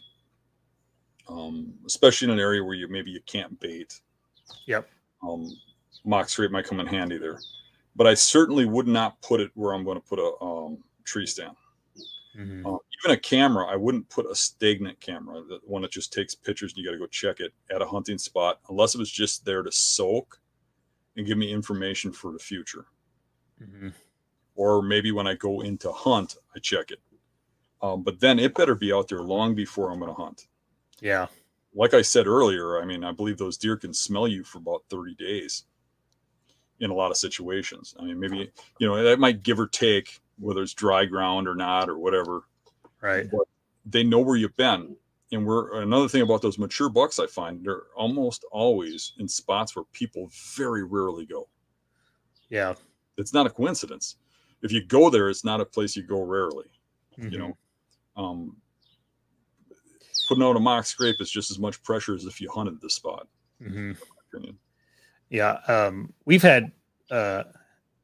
um, 1.29 1.75
especially 1.87 2.27
in 2.27 2.33
an 2.33 2.41
area 2.41 2.63
where 2.65 2.75
you 2.75 2.89
maybe 2.89 3.13
you 3.13 3.21
can't 3.27 3.59
bait. 3.61 4.01
Yep. 4.67 4.89
Um, 5.23 5.49
mock 6.05 6.29
scrape 6.29 6.51
might 6.51 6.67
come 6.67 6.81
in 6.81 6.87
handy 6.87 7.19
there, 7.19 7.39
but 7.95 8.07
I 8.07 8.15
certainly 8.15 8.65
would 8.65 8.89
not 8.89 9.21
put 9.23 9.41
it 9.41 9.51
where 9.55 9.73
I'm 9.73 9.85
going 9.85 10.01
to 10.01 10.07
put 10.07 10.19
a 10.19 10.45
um, 10.45 10.79
tree 11.05 11.27
stand. 11.27 11.55
Mm-hmm. 12.37 12.67
Uh, 12.67 12.79
even 13.01 13.17
a 13.17 13.21
camera, 13.21 13.67
I 13.67 13.77
wouldn't 13.77 14.09
put 14.11 14.31
a 14.31 14.35
stagnant 14.35 15.01
camera, 15.01 15.43
the 15.49 15.61
one 15.65 15.83
that 15.83 15.91
just 15.91 16.13
takes 16.13 16.35
pictures 16.35 16.73
and 16.73 16.79
you 16.79 16.85
got 16.85 16.93
to 16.93 16.99
go 16.99 17.07
check 17.07 17.41
it 17.41 17.53
at 17.75 17.81
a 17.81 17.87
hunting 17.87 18.19
spot, 18.19 18.61
unless 18.69 18.95
it 18.95 18.99
was 18.99 19.11
just 19.11 19.45
there 19.45 19.63
to 19.63 19.73
soak 19.73 20.39
and 21.17 21.27
give 21.27 21.39
me 21.39 21.53
information 21.53 22.13
for 22.13 22.33
the 22.33 22.39
future. 22.39 22.87
Mm-hmm. 23.63 23.89
Or 24.55 24.83
maybe 24.83 25.13
when 25.13 25.27
I 25.27 25.35
go 25.35 25.61
into 25.61 25.91
hunt, 25.93 26.37
I 26.55 26.59
check 26.61 26.91
it. 26.91 27.01
Um, 27.83 28.03
but 28.03 28.21
then 28.21 28.39
it 28.39 28.55
better 28.55 28.75
be 28.75 28.93
out 28.93 29.09
there 29.09 29.21
long 29.21 29.55
before 29.55 29.91
I'm 29.91 29.99
going 29.99 30.15
to 30.15 30.21
hunt. 30.21 30.47
Yeah. 31.01 31.27
Like 31.75 31.93
I 31.93 32.03
said 32.03 32.27
earlier, 32.27 32.81
I 32.81 32.87
mean, 32.87 33.05
I 33.05 33.13
believe 33.13 33.37
those 33.37 33.59
deer 33.59 33.77
can 33.77 33.93
smell 33.93 34.27
you 34.27 34.45
for 34.45 34.59
about 34.59 34.85
30 34.89 35.15
days 35.15 35.65
in 36.81 36.91
a 36.91 36.95
lot 36.95 37.11
of 37.11 37.17
situations. 37.17 37.95
I 37.99 38.05
mean, 38.05 38.19
maybe, 38.19 38.51
you 38.79 38.87
know, 38.87 39.03
that 39.03 39.19
might 39.19 39.43
give 39.43 39.61
or 39.61 39.67
take 39.67 40.21
whether 40.39 40.63
it's 40.63 40.75
dry 40.75 41.05
ground 41.05 41.49
or 41.49 41.55
not 41.55 41.89
or 41.89 41.99
whatever. 41.99 42.43
Right. 43.01 43.27
But 43.31 43.47
they 43.85 44.05
know 44.05 44.21
where 44.21 44.37
you've 44.37 44.57
been. 44.57 44.97
And 45.33 45.45
we're 45.45 45.83
another 45.83 46.09
thing 46.09 46.23
about 46.23 46.41
those 46.41 46.59
mature 46.59 46.89
bucks 46.89 47.19
I 47.19 47.27
find 47.27 47.65
they're 47.65 47.85
almost 47.97 48.45
always 48.53 49.13
in 49.19 49.27
spots 49.27 49.75
where 49.75 49.85
people 49.93 50.31
very 50.55 50.85
rarely 50.85 51.27
go. 51.27 51.49
Yeah. 52.49 52.75
It's 53.19 53.35
not 53.35 53.47
a 53.47 53.51
coincidence. 53.51 54.17
If 54.63 54.71
you 54.71 54.85
go 54.85 55.11
there, 55.11 55.29
it's 55.29 55.45
not 55.45 55.61
a 55.61 55.65
place 55.65 55.97
you 55.97 56.05
go 56.05 56.23
rarely. 56.23 56.67
Mm-hmm. 57.19 57.33
You 57.33 57.39
know. 57.39 57.57
Um 58.17 58.57
putting 60.29 60.43
out 60.43 60.57
a 60.57 60.61
mock 60.61 60.85
scrape 60.85 61.21
is 61.21 61.31
just 61.31 61.51
as 61.51 61.59
much 61.59 61.83
pressure 61.83 62.15
as 62.15 62.25
if 62.25 62.41
you 62.41 62.51
hunted 62.51 62.81
the 62.81 62.91
spot. 62.91 63.27
Mm-hmm. 63.63 63.93
Yeah. 65.29 65.59
Um 65.67 66.13
we've 66.25 66.43
had 66.43 66.71
uh 67.11 67.45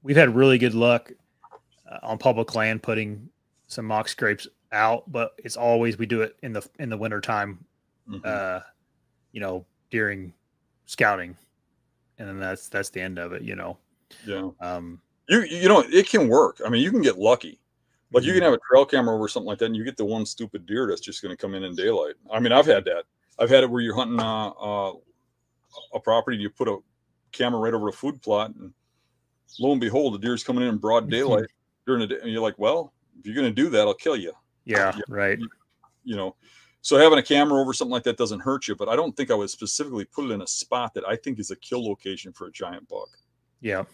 we've 0.03 0.17
had 0.17 0.35
really 0.35 0.59
good 0.59 0.75
luck 0.75 1.13
uh, 1.89 1.99
on 2.03 2.19
public 2.19 2.55
land 2.57 2.83
putting 2.83 3.29
some 3.69 3.87
mock 3.87 4.09
scrapes 4.09 4.49
out, 4.73 5.11
but 5.11 5.33
it's 5.39 5.57
always 5.57 5.99
we 5.99 6.07
do 6.07 6.23
it 6.23 6.37
in 6.43 6.53
the 6.53 6.67
in 6.79 6.89
the 6.89 6.97
winter 6.97 7.21
time, 7.21 7.65
mm-hmm. 8.09 8.21
uh, 8.25 8.61
you 9.33 9.41
know, 9.41 9.65
during 9.91 10.33
scouting, 10.87 11.37
and 12.19 12.29
then 12.29 12.39
that's 12.39 12.69
that's 12.69 12.91
the 12.91 13.01
end 13.01 13.19
of 13.19 13.33
it. 13.33 13.43
You 13.43 13.57
know. 13.57 13.79
Yeah. 14.27 14.51
Um. 14.61 15.01
You 15.29 15.43
you 15.43 15.69
know 15.69 15.85
it 15.87 16.09
can 16.09 16.29
work. 16.29 16.61
I 16.65 16.69
mean, 16.69 16.83
you 16.83 16.91
can 16.91 17.03
get 17.03 17.19
lucky. 17.19 17.59
Like 18.13 18.25
you 18.25 18.33
can 18.33 18.43
mm-hmm. 18.43 18.53
have 18.53 18.55
a 18.55 18.61
trail 18.69 18.85
camera 18.85 19.17
or 19.17 19.29
something 19.29 19.47
like 19.47 19.59
that, 19.59 19.67
and 19.67 19.77
you 19.77 19.85
get 19.85 19.97
the 19.97 20.05
one 20.05 20.27
stupid 20.27 20.67
deer 20.67 20.87
that's 20.87 21.01
just 21.01 21.23
going 21.23 21.35
to 21.35 21.37
come 21.37 21.55
in 21.55 21.65
in 21.65 21.75
daylight. 21.75 22.15
I 22.31 22.41
mean, 22.41 22.53
I've 22.53 22.67
had 22.67 22.85
that. 22.85 23.05
I've 23.39 23.49
had 23.49 23.65
it 23.65 23.71
where 23.71 23.81
you're 23.81 23.97
hunting 23.97 24.21
uh, 24.21 24.49
uh, 24.49 24.93
a 25.95 26.01
property, 26.01 26.37
you 26.37 26.51
put 26.51 26.69
a 26.69 26.79
camera 27.33 27.59
right 27.59 27.73
over 27.73 27.89
a 27.89 27.93
food 27.93 28.21
plot, 28.21 28.53
and 28.55 28.73
lo 29.59 29.73
and 29.73 29.81
behold, 29.81 30.15
the 30.15 30.19
deer's 30.19 30.45
coming 30.45 30.63
in 30.63 30.71
in 30.71 30.79
broad 30.79 31.09
daylight 31.11 31.47
during 31.87 32.01
the 32.01 32.07
day, 32.07 32.19
and 32.23 32.31
you're 32.31 32.43
like, 32.43 32.59
well, 32.59 32.93
if 33.19 33.27
you're 33.27 33.35
going 33.35 33.49
to 33.49 33.63
do 33.63 33.71
that, 33.71 33.87
I'll 33.87 33.95
kill 33.95 34.17
you. 34.17 34.33
Yeah, 34.65 34.95
you, 34.97 35.03
right. 35.09 35.39
You, 35.39 35.49
you, 36.05 36.17
know, 36.17 36.37
so 36.81 36.99
having 36.99 37.19
a 37.19 37.23
camera 37.23 37.61
over 37.61 37.73
something 37.73 37.93
like 37.93 38.05
that 38.05 38.17
doesn't 38.17 38.41
hurt 38.41 38.69
you, 38.69 38.77
but 38.77 38.89
I 38.89 38.97
don't 38.97 39.17
think 39.17 39.31
I 39.31 39.35
would 39.35 39.51
specifically 39.51 40.05
put 40.05 40.25
it 40.25 40.31
in 40.33 40.43
a 40.43 40.47
spot 40.47 40.95
that 40.95 41.07
I 41.07 41.17
think 41.17 41.39
is 41.39 41.51
a 41.51 41.57
kill 41.57 41.87
location 41.87 42.33
for 42.33 42.47
a 42.47 42.53
giant 42.53 42.89
buck. 42.89 43.09
Yeah, 43.61 43.85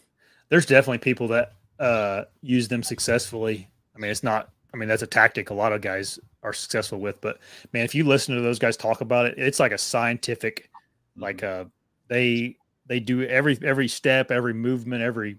there's 0.48 0.66
definitely 0.66 0.98
people 0.98 1.28
that 1.28 1.52
uh, 1.78 2.24
use 2.42 2.68
them 2.68 2.82
successfully. 2.82 3.68
I 3.94 3.98
mean, 3.98 4.10
it's 4.10 4.22
not. 4.22 4.50
I 4.72 4.76
mean, 4.76 4.88
that's 4.88 5.02
a 5.02 5.06
tactic 5.06 5.50
a 5.50 5.54
lot 5.54 5.72
of 5.72 5.80
guys 5.80 6.18
are 6.42 6.52
successful 6.52 6.98
with. 6.98 7.20
But 7.20 7.38
man, 7.72 7.84
if 7.84 7.94
you 7.94 8.04
listen 8.04 8.34
to 8.34 8.42
those 8.42 8.58
guys 8.58 8.76
talk 8.76 9.00
about 9.00 9.26
it, 9.26 9.34
it's 9.38 9.60
like 9.60 9.72
a 9.72 9.78
scientific, 9.78 10.64
mm-hmm. 10.64 11.22
like 11.22 11.42
uh, 11.42 11.64
they 12.08 12.56
they 12.86 13.00
do 13.00 13.22
every 13.22 13.58
every 13.62 13.88
step, 13.88 14.30
every 14.30 14.54
movement, 14.54 15.02
every 15.02 15.38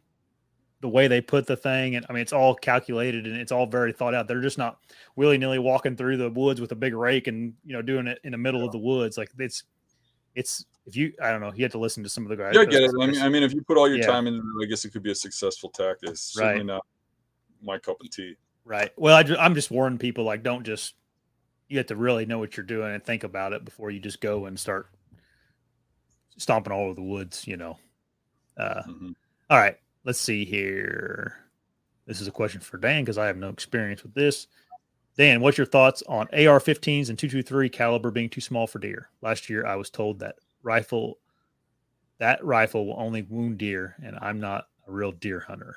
the 0.81 0.89
way 0.89 1.07
they 1.07 1.21
put 1.21 1.45
the 1.45 1.57
thing, 1.57 1.95
and 1.95 2.05
I 2.09 2.13
mean, 2.13 2.21
it's 2.21 2.33
all 2.33 2.55
calculated 2.55 3.27
and 3.27 3.35
it's 3.35 3.51
all 3.51 3.65
very 3.65 3.91
thought 3.91 4.13
out. 4.13 4.27
They're 4.27 4.41
just 4.41 4.57
not 4.57 4.79
willy 5.15 5.37
nilly 5.37 5.59
walking 5.59 5.95
through 5.95 6.17
the 6.17 6.29
woods 6.29 6.61
with 6.61 6.71
a 6.71 6.75
big 6.75 6.93
rake 6.93 7.27
and 7.27 7.53
you 7.65 7.73
know 7.73 7.81
doing 7.81 8.07
it 8.07 8.19
in 8.23 8.31
the 8.31 8.37
middle 8.37 8.61
yeah. 8.61 8.67
of 8.67 8.71
the 8.71 8.77
woods. 8.77 9.17
Like 9.17 9.31
it's 9.37 9.63
it's 10.35 10.65
if 10.85 10.95
you 10.95 11.13
I 11.21 11.31
don't 11.31 11.41
know, 11.41 11.51
you 11.53 11.63
have 11.63 11.71
to 11.73 11.79
listen 11.79 12.03
to 12.03 12.09
some 12.09 12.23
of 12.23 12.29
the 12.29 12.37
guys. 12.37 12.53
Yeah, 12.55 12.61
I 12.61 12.65
get 12.65 12.83
it. 12.83 12.91
I 12.99 13.07
mean, 13.07 13.21
I 13.21 13.29
mean, 13.29 13.43
if 13.43 13.53
you 13.53 13.61
put 13.61 13.77
all 13.77 13.89
your 13.89 13.97
yeah. 13.97 14.05
time 14.05 14.27
into 14.27 14.39
it, 14.39 14.65
I 14.65 14.67
guess 14.67 14.85
it 14.85 14.91
could 14.91 15.03
be 15.03 15.11
a 15.11 15.15
successful 15.15 15.69
tactic. 15.69 16.11
It's 16.11 16.21
certainly 16.21 16.57
right. 16.57 16.65
not 16.65 16.85
my 17.61 17.77
cup 17.77 17.97
of 18.01 18.09
tea. 18.09 18.35
Right. 18.63 18.91
Well, 18.97 19.15
I, 19.15 19.45
am 19.45 19.55
just 19.55 19.71
warning 19.71 19.99
people 19.99 20.23
like 20.23 20.43
don't 20.43 20.63
just 20.63 20.95
you 21.67 21.77
have 21.77 21.87
to 21.87 21.95
really 21.95 22.25
know 22.25 22.39
what 22.39 22.55
you're 22.55 22.65
doing 22.65 22.93
and 22.93 23.03
think 23.03 23.23
about 23.23 23.53
it 23.53 23.65
before 23.65 23.91
you 23.91 23.99
just 23.99 24.21
go 24.21 24.45
and 24.45 24.59
start 24.59 24.87
stomping 26.37 26.71
all 26.71 26.85
over 26.85 26.93
the 26.93 27.03
woods. 27.03 27.45
You 27.45 27.57
know. 27.57 27.77
Uh, 28.57 28.81
mm-hmm. 28.87 29.11
all 29.49 29.57
right. 29.57 29.77
Let's 30.09 30.19
see 30.19 30.43
here. 30.43 31.35
This 32.07 32.19
is 32.19 32.27
a 32.27 32.31
question 32.31 32.61
for 32.61 32.79
Dan 32.79 33.03
because 33.03 33.19
I 33.19 33.27
have 33.27 33.37
no 33.37 33.49
experience 33.49 34.01
with 34.01 34.15
this. 34.15 34.47
Dan, 35.19 35.39
what's 35.39 35.59
your 35.59 35.67
thoughts 35.67 36.01
on 36.09 36.25
AR-15s 36.33 37.09
and 37.09 37.19
223 37.19 37.69
caliber 37.69 38.09
being 38.09 38.27
too 38.27 38.41
small 38.41 38.65
for 38.65 38.79
deer? 38.79 39.11
Last 39.21 39.51
year, 39.51 39.67
I 39.67 39.75
was 39.75 39.91
told 39.91 40.17
that 40.17 40.37
rifle, 40.63 41.19
that 42.17 42.43
rifle 42.43 42.87
will 42.87 42.99
only 42.99 43.21
wound 43.21 43.59
deer, 43.59 43.97
and 44.03 44.17
I'm 44.19 44.39
not 44.39 44.69
a 44.87 44.91
real 44.91 45.11
deer 45.11 45.41
hunter. 45.41 45.75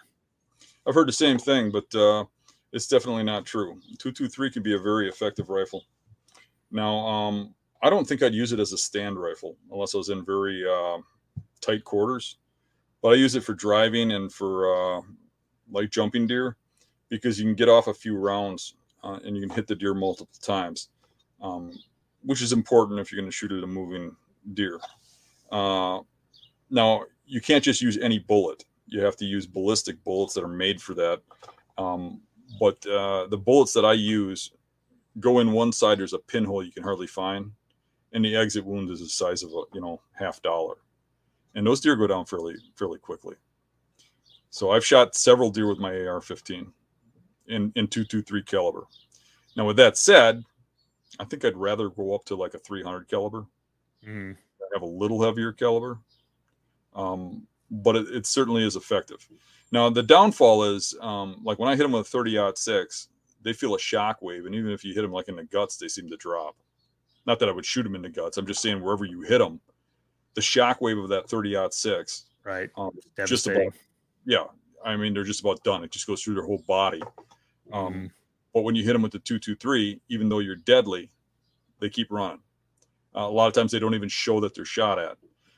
I've 0.87 0.95
heard 0.95 1.09
the 1.09 1.13
same 1.13 1.37
thing, 1.37 1.71
but 1.71 1.95
uh, 1.95 2.25
it's 2.73 2.87
definitely 2.87 3.25
not 3.25 3.45
true. 3.45 3.75
223 3.99 4.51
can 4.51 4.63
be 4.63 4.75
a 4.75 4.79
very 4.79 5.11
effective 5.11 5.51
rifle. 5.51 5.85
Now, 6.71 7.07
um, 7.07 7.55
I 7.83 7.91
don't 7.91 8.09
think 8.09 8.23
I'd 8.23 8.33
use 8.33 8.53
it 8.53 8.61
as 8.61 8.73
a 8.73 8.79
stand 8.79 9.21
rifle 9.21 9.59
unless 9.71 9.95
I 9.95 9.99
was 9.99 10.09
in 10.09 10.25
very 10.25 10.65
uh, 10.67 11.03
tight 11.61 11.85
quarters, 11.85 12.39
but 13.03 13.11
I 13.11 13.15
use 13.17 13.35
it 13.35 13.45
for 13.45 13.55
driving 13.55 14.13
and 14.13 14.33
for 14.33 14.99
uh, 14.99 15.03
like 15.71 15.91
jumping 15.91 16.27
deer 16.27 16.57
because 17.09 17.39
you 17.39 17.45
can 17.45 17.55
get 17.55 17.69
off 17.69 17.89
a 17.89 17.95
few 17.95 18.17
rounds 18.17 18.75
uh, 19.05 19.19
and 19.25 19.37
you 19.37 19.43
can 19.43 19.55
hit 19.55 19.67
the 19.67 19.75
deer 19.75 19.95
multiple 19.95 20.33
times, 20.41 20.89
um, 21.43 21.73
which 22.23 22.41
is 22.41 22.53
important 22.53 23.01
if 23.01 23.11
you're 23.11 23.21
going 23.21 23.31
to 23.31 23.37
shoot 23.37 23.53
at 23.53 23.65
a 23.65 23.67
moving 23.67 24.15
deer. 24.55 24.81
Uh, 25.51 26.01
now, 26.71 27.03
you 27.27 27.41
can't 27.41 27.65
just 27.65 27.83
use 27.83 27.99
any 27.99 28.19
bullet. 28.19 28.65
You 28.87 29.01
have 29.03 29.17
to 29.17 29.25
use 29.25 29.47
ballistic 29.47 30.03
bullets 30.05 30.35
that 30.35 30.45
are 30.45 30.49
made 30.49 30.81
for 30.81 30.95
that. 30.95 31.21
Um, 31.77 32.21
but 32.61 32.85
uh, 32.87 33.27
the 33.27 33.39
bullets 33.39 33.73
that 33.75 33.85
I 33.85 33.93
use 33.93 34.53
go 35.21 35.41
in 35.41 35.53
one 35.53 35.73
side. 35.73 35.99
There's 35.99 36.13
a 36.13 36.19
pinhole 36.19 36.63
you 36.63 36.73
can 36.73 36.83
hardly 36.83 37.07
find, 37.07 37.53
and 38.13 38.25
the 38.25 38.37
exit 38.37 38.65
wound 38.65 38.91
is 38.91 39.01
the 39.01 39.09
size 39.09 39.43
of 39.43 39.51
a 39.51 39.63
you 39.75 39.81
know 39.81 40.01
half 40.13 40.43
dollar, 40.43 40.77
and 41.55 41.67
those 41.67 41.81
deer 41.81 41.97
go 41.97 42.07
down 42.07 42.25
fairly 42.25 42.55
fairly 42.77 42.99
quickly. 42.99 43.37
So 44.51 44.71
I've 44.71 44.85
shot 44.85 45.15
several 45.15 45.51
deer 45.51 45.69
with 45.69 45.79
my 45.79 45.91
AR-15 45.91 46.67
in 47.49 47.73
in 47.75 47.89
223 47.89 48.43
caliber. 48.43 48.85
Now, 49.57 49.67
with 49.67 49.77
that 49.77 49.99
said, 49.99 50.43
I 51.19 51.25
think 51.25 51.45
I'd 51.45 51.57
rather 51.57 51.89
go 51.89 52.15
up 52.15 52.25
to 52.27 52.37
like 52.37 52.55
a 52.55 52.59
300 52.59 53.09
caliber. 53.09 53.47
Mm. 54.07 54.37
Have 54.73 54.83
a 54.83 54.87
little 54.87 55.23
heavier 55.23 55.53
caliber, 55.53 55.99
um, 56.95 57.47
but 57.71 57.95
it, 57.95 58.09
it, 58.09 58.27
certainly 58.27 58.67
is 58.67 58.75
effective. 58.75 59.29
Now, 59.71 59.91
the 59.91 60.03
downfall 60.03 60.65
is 60.65 60.95
um, 61.03 61.41
like 61.45 61.59
when 61.59 61.69
I 61.69 61.77
hit 61.77 61.83
them 61.83 61.93
with 61.93 62.07
a 62.07 62.11
30 62.11 62.53
six, 62.55 63.09
they 63.43 63.53
feel 63.53 63.75
a 63.75 63.79
shock 63.79 64.23
wave, 64.23 64.47
and 64.47 64.55
even 64.55 64.71
if 64.71 64.83
you 64.83 64.95
hit 64.95 65.03
them 65.03 65.13
like 65.13 65.29
in 65.29 65.37
the 65.37 65.45
guts, 65.45 65.77
they 65.77 65.89
seem 65.89 66.09
to 66.09 66.17
drop. 66.17 66.57
Not 67.27 67.39
that 67.39 67.51
I 67.51 67.53
would 67.53 67.67
shoot 67.67 67.83
them 67.83 67.95
in 67.95 68.01
the 68.01 68.09
guts. 68.09 68.39
I'm 68.39 68.47
just 68.47 68.63
saying 68.63 68.81
wherever 68.81 69.05
you 69.05 69.21
hit 69.21 69.39
them, 69.39 69.61
the 70.35 70.41
shockwave 70.41 71.03
of 71.03 71.09
that 71.11 71.29
30 71.29 71.57
six, 71.71 72.27
right? 72.45 72.71
Um, 72.77 72.93
just 73.27 73.47
about, 73.47 73.73
yeah. 74.25 74.45
I 74.85 74.97
mean, 74.97 75.15
they're 75.15 75.25
just 75.25 75.41
about 75.41 75.63
done. 75.63 75.85
It 75.85 75.91
just 75.91 76.07
goes 76.07 76.23
through 76.23 76.35
their 76.35 76.45
whole 76.45 76.63
body. 76.67 77.03
Um, 77.73 77.95
mm-hmm. 77.95 78.07
But 78.53 78.63
when 78.63 78.75
you 78.75 78.85
hit 78.85 78.93
them 78.93 79.03
with 79.03 79.13
the 79.13 79.19
two 79.19 79.39
two 79.39 79.55
three, 79.55 80.01
even 80.09 80.29
though 80.29 80.41
you're 80.41 80.57
deadly, 80.57 81.11
they 81.81 81.89
keep 81.89 82.11
running. 82.11 82.41
Uh, 83.15 83.21
a 83.21 83.31
lot 83.31 83.47
of 83.47 83.53
times 83.53 83.73
they 83.73 83.79
don't 83.79 83.95
even 83.95 84.09
show 84.09 84.41
that 84.41 84.55
they're 84.55 84.65
shot 84.65 84.99
at. 84.99 85.17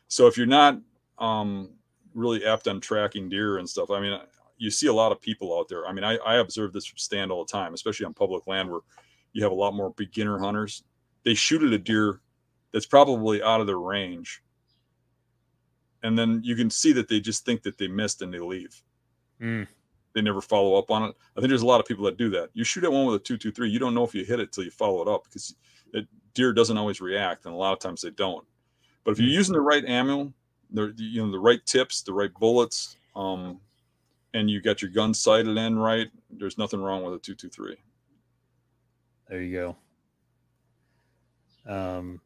So 0.09 0.27
if 0.27 0.37
you're 0.37 0.47
not 0.47 0.79
um, 1.19 1.71
really 2.15 2.45
apt 2.45 2.69
on 2.69 2.81
tracking 2.81 3.29
deer 3.29 3.59
and 3.59 3.69
stuff, 3.69 3.91
I 3.91 4.01
mean, 4.01 4.19
you 4.59 4.71
see 4.71 4.87
a 4.87 4.93
lot 4.93 5.13
of 5.13 5.21
people 5.21 5.59
out 5.59 5.69
there. 5.69 5.87
I 5.87 5.93
mean, 5.93 6.05
I, 6.05 6.17
I 6.19 6.37
observe 6.37 6.73
this 6.73 6.87
from 6.87 6.99
stand 6.99 7.31
all 7.31 7.45
the 7.45 7.53
time, 7.53 7.75
especially 7.75 8.07
on 8.07 8.15
public 8.15 8.47
land 8.47 8.71
where 8.71 8.81
you 9.33 9.43
have 9.43 9.53
a 9.53 9.57
lot 9.57 9.75
more 9.75 9.91
beginner 9.91 10.39
hunters. 10.39 10.85
They 11.25 11.35
shoot 11.35 11.63
at 11.63 11.73
a 11.73 11.79
deer 11.79 12.21
that's 12.73 12.87
probably 12.87 13.43
out 13.43 13.61
of 13.61 13.67
their 13.67 13.79
range. 13.79 14.43
And 16.05 16.17
then 16.17 16.41
you 16.45 16.55
can 16.55 16.71
see 16.71 16.93
that 16.93 17.09
they 17.09 17.19
just 17.19 17.45
think 17.45 17.63
that 17.63 17.79
they 17.79 17.89
missed 17.89 18.23
and 18.23 18.33
they 18.33 18.39
leave. 18.39 18.81
Mm 19.41 19.67
they 20.15 20.23
never 20.23 20.41
follow 20.41 20.77
up 20.77 20.91
on 20.91 21.03
it. 21.03 21.15
I 21.37 21.41
think 21.41 21.49
there's 21.49 21.63
a 21.63 21.67
lot 21.67 21.81
of 21.81 21.87
people 21.87 22.05
that 22.05 22.17
do 22.17 22.31
that. 22.31 22.51
You 22.55 22.65
shoot 22.65 22.85
at 22.85 22.93
one 22.93 23.07
with 23.07 23.17
a 23.17 23.19
two 23.19 23.37
two 23.37 23.51
three, 23.51 23.69
you 23.69 23.79
don't 23.79 23.95
know 23.95 24.05
if 24.05 24.15
you 24.15 24.25
hit 24.25 24.41
it 24.41 24.53
till 24.53 24.65
you 24.65 24.71
follow 24.71 25.03
it 25.03 25.09
up 25.09 25.25
because 25.25 25.55
it, 25.93 26.07
deer 26.33 26.53
doesn't 26.53 26.79
always 26.79 27.01
react, 27.01 27.45
and 27.45 27.55
a 27.55 27.57
lot 27.57 27.73
of 27.73 27.81
times 27.81 28.01
they 28.01 28.11
don't. 28.11 28.45
But 29.05 29.13
if 29.13 29.19
you're 29.19 29.29
mm. 29.29 29.35
using 29.35 29.53
the 29.53 29.61
right 29.61 29.85
ammo, 29.85 30.33
the 30.71 30.95
you 30.97 31.25
know 31.25 31.31
the 31.31 31.39
right 31.39 31.65
tips, 31.67 32.03
the 32.03 32.15
right 32.15 32.33
bullets, 32.35 32.97
um, 33.15 33.61
and 34.33 34.49
you 34.49 34.63
got 34.63 34.81
your 34.81 34.91
gun 34.91 35.13
sighted 35.13 35.57
in 35.57 35.79
right, 35.79 36.09
there's 36.31 36.59
nothing 36.59 36.81
wrong 36.81 37.03
with 37.03 37.15
a 37.15 37.19
two 37.19 37.35
two 37.35 37.49
three. 37.49 37.77
There 39.29 39.43
you 39.43 39.77
go. 41.67 41.73
Um, 41.73 42.21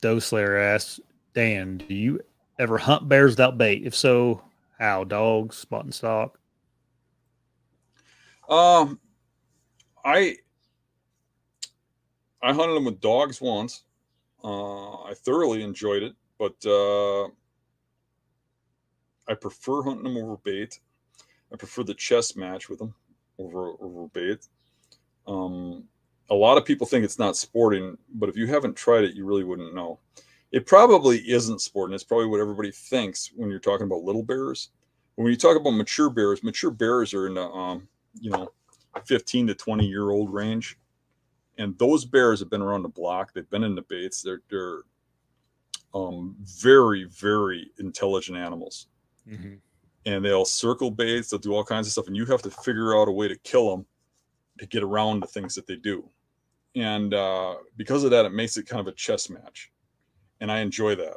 Doe 0.00 0.20
Slayer 0.20 0.56
asks 0.56 1.00
Dan, 1.34 1.78
do 1.78 1.92
you 1.92 2.20
ever 2.58 2.78
hunt 2.78 3.08
bears 3.08 3.32
without 3.32 3.58
bait? 3.58 3.82
If 3.84 3.94
so, 3.94 4.42
how? 4.78 5.04
Dogs, 5.04 5.56
spot 5.56 5.84
and 5.84 5.94
stock? 5.94 6.38
Um, 8.48 9.00
I 10.04 10.36
I 12.42 12.52
hunted 12.52 12.74
them 12.74 12.84
with 12.84 13.00
dogs 13.00 13.40
once. 13.40 13.84
Uh, 14.42 15.02
I 15.04 15.14
thoroughly 15.14 15.62
enjoyed 15.62 16.02
it, 16.02 16.14
but 16.38 16.54
uh, 16.66 17.24
I 19.26 19.34
prefer 19.34 19.82
hunting 19.82 20.04
them 20.04 20.22
over 20.22 20.36
bait. 20.36 20.78
I 21.52 21.56
prefer 21.56 21.84
the 21.84 21.94
chess 21.94 22.36
match 22.36 22.68
with 22.68 22.78
them 22.78 22.94
over 23.38 23.72
over 23.80 24.08
bait. 24.08 24.46
Um, 25.26 25.84
a 26.30 26.34
lot 26.34 26.58
of 26.58 26.64
people 26.64 26.86
think 26.86 27.04
it's 27.04 27.18
not 27.18 27.36
sporting, 27.36 27.96
but 28.14 28.28
if 28.28 28.36
you 28.36 28.46
haven't 28.46 28.76
tried 28.76 29.04
it, 29.04 29.14
you 29.14 29.24
really 29.24 29.44
wouldn't 29.44 29.74
know. 29.74 29.98
It 30.54 30.66
probably 30.66 31.18
isn't 31.28 31.60
sporting. 31.60 31.94
It's 31.94 32.04
probably 32.04 32.26
what 32.26 32.40
everybody 32.40 32.70
thinks 32.70 33.30
when 33.34 33.50
you're 33.50 33.58
talking 33.58 33.86
about 33.86 34.04
little 34.04 34.22
bears. 34.22 34.70
When 35.16 35.26
you 35.28 35.36
talk 35.36 35.56
about 35.56 35.72
mature 35.72 36.10
bears, 36.10 36.42
mature 36.42 36.70
bears 36.70 37.12
are 37.12 37.26
in 37.26 37.34
the 37.34 37.42
um, 37.42 37.88
you 38.20 38.30
know 38.30 38.50
15 39.04 39.48
to 39.48 39.54
20 39.54 39.86
year 39.86 40.10
old 40.10 40.32
range 40.32 40.78
and 41.58 41.76
those 41.78 42.04
bears 42.04 42.40
have 42.40 42.50
been 42.50 42.62
around 42.62 42.82
the 42.82 42.88
block 42.88 43.32
they've 43.32 43.50
been 43.50 43.64
in 43.64 43.74
the 43.74 43.82
baits 43.82 44.22
they're 44.22 44.42
they're 44.50 44.82
um, 45.94 46.34
very 46.40 47.04
very 47.04 47.70
intelligent 47.78 48.36
animals 48.36 48.88
mm-hmm. 49.28 49.54
and 50.06 50.24
they'll 50.24 50.44
circle 50.44 50.90
baits 50.90 51.30
they'll 51.30 51.40
do 51.40 51.54
all 51.54 51.64
kinds 51.64 51.86
of 51.86 51.92
stuff 51.92 52.06
and 52.06 52.16
you 52.16 52.26
have 52.26 52.42
to 52.42 52.50
figure 52.50 52.96
out 52.96 53.08
a 53.08 53.12
way 53.12 53.28
to 53.28 53.36
kill 53.38 53.70
them 53.70 53.86
to 54.58 54.66
get 54.66 54.82
around 54.82 55.20
the 55.20 55.26
things 55.26 55.54
that 55.54 55.66
they 55.66 55.76
do 55.76 56.08
and 56.76 57.14
uh, 57.14 57.54
because 57.76 58.04
of 58.04 58.10
that 58.10 58.24
it 58.24 58.32
makes 58.32 58.56
it 58.56 58.66
kind 58.66 58.80
of 58.80 58.88
a 58.88 58.92
chess 58.92 59.30
match 59.30 59.70
and 60.44 60.52
i 60.52 60.60
enjoy 60.60 60.94
that 60.94 61.16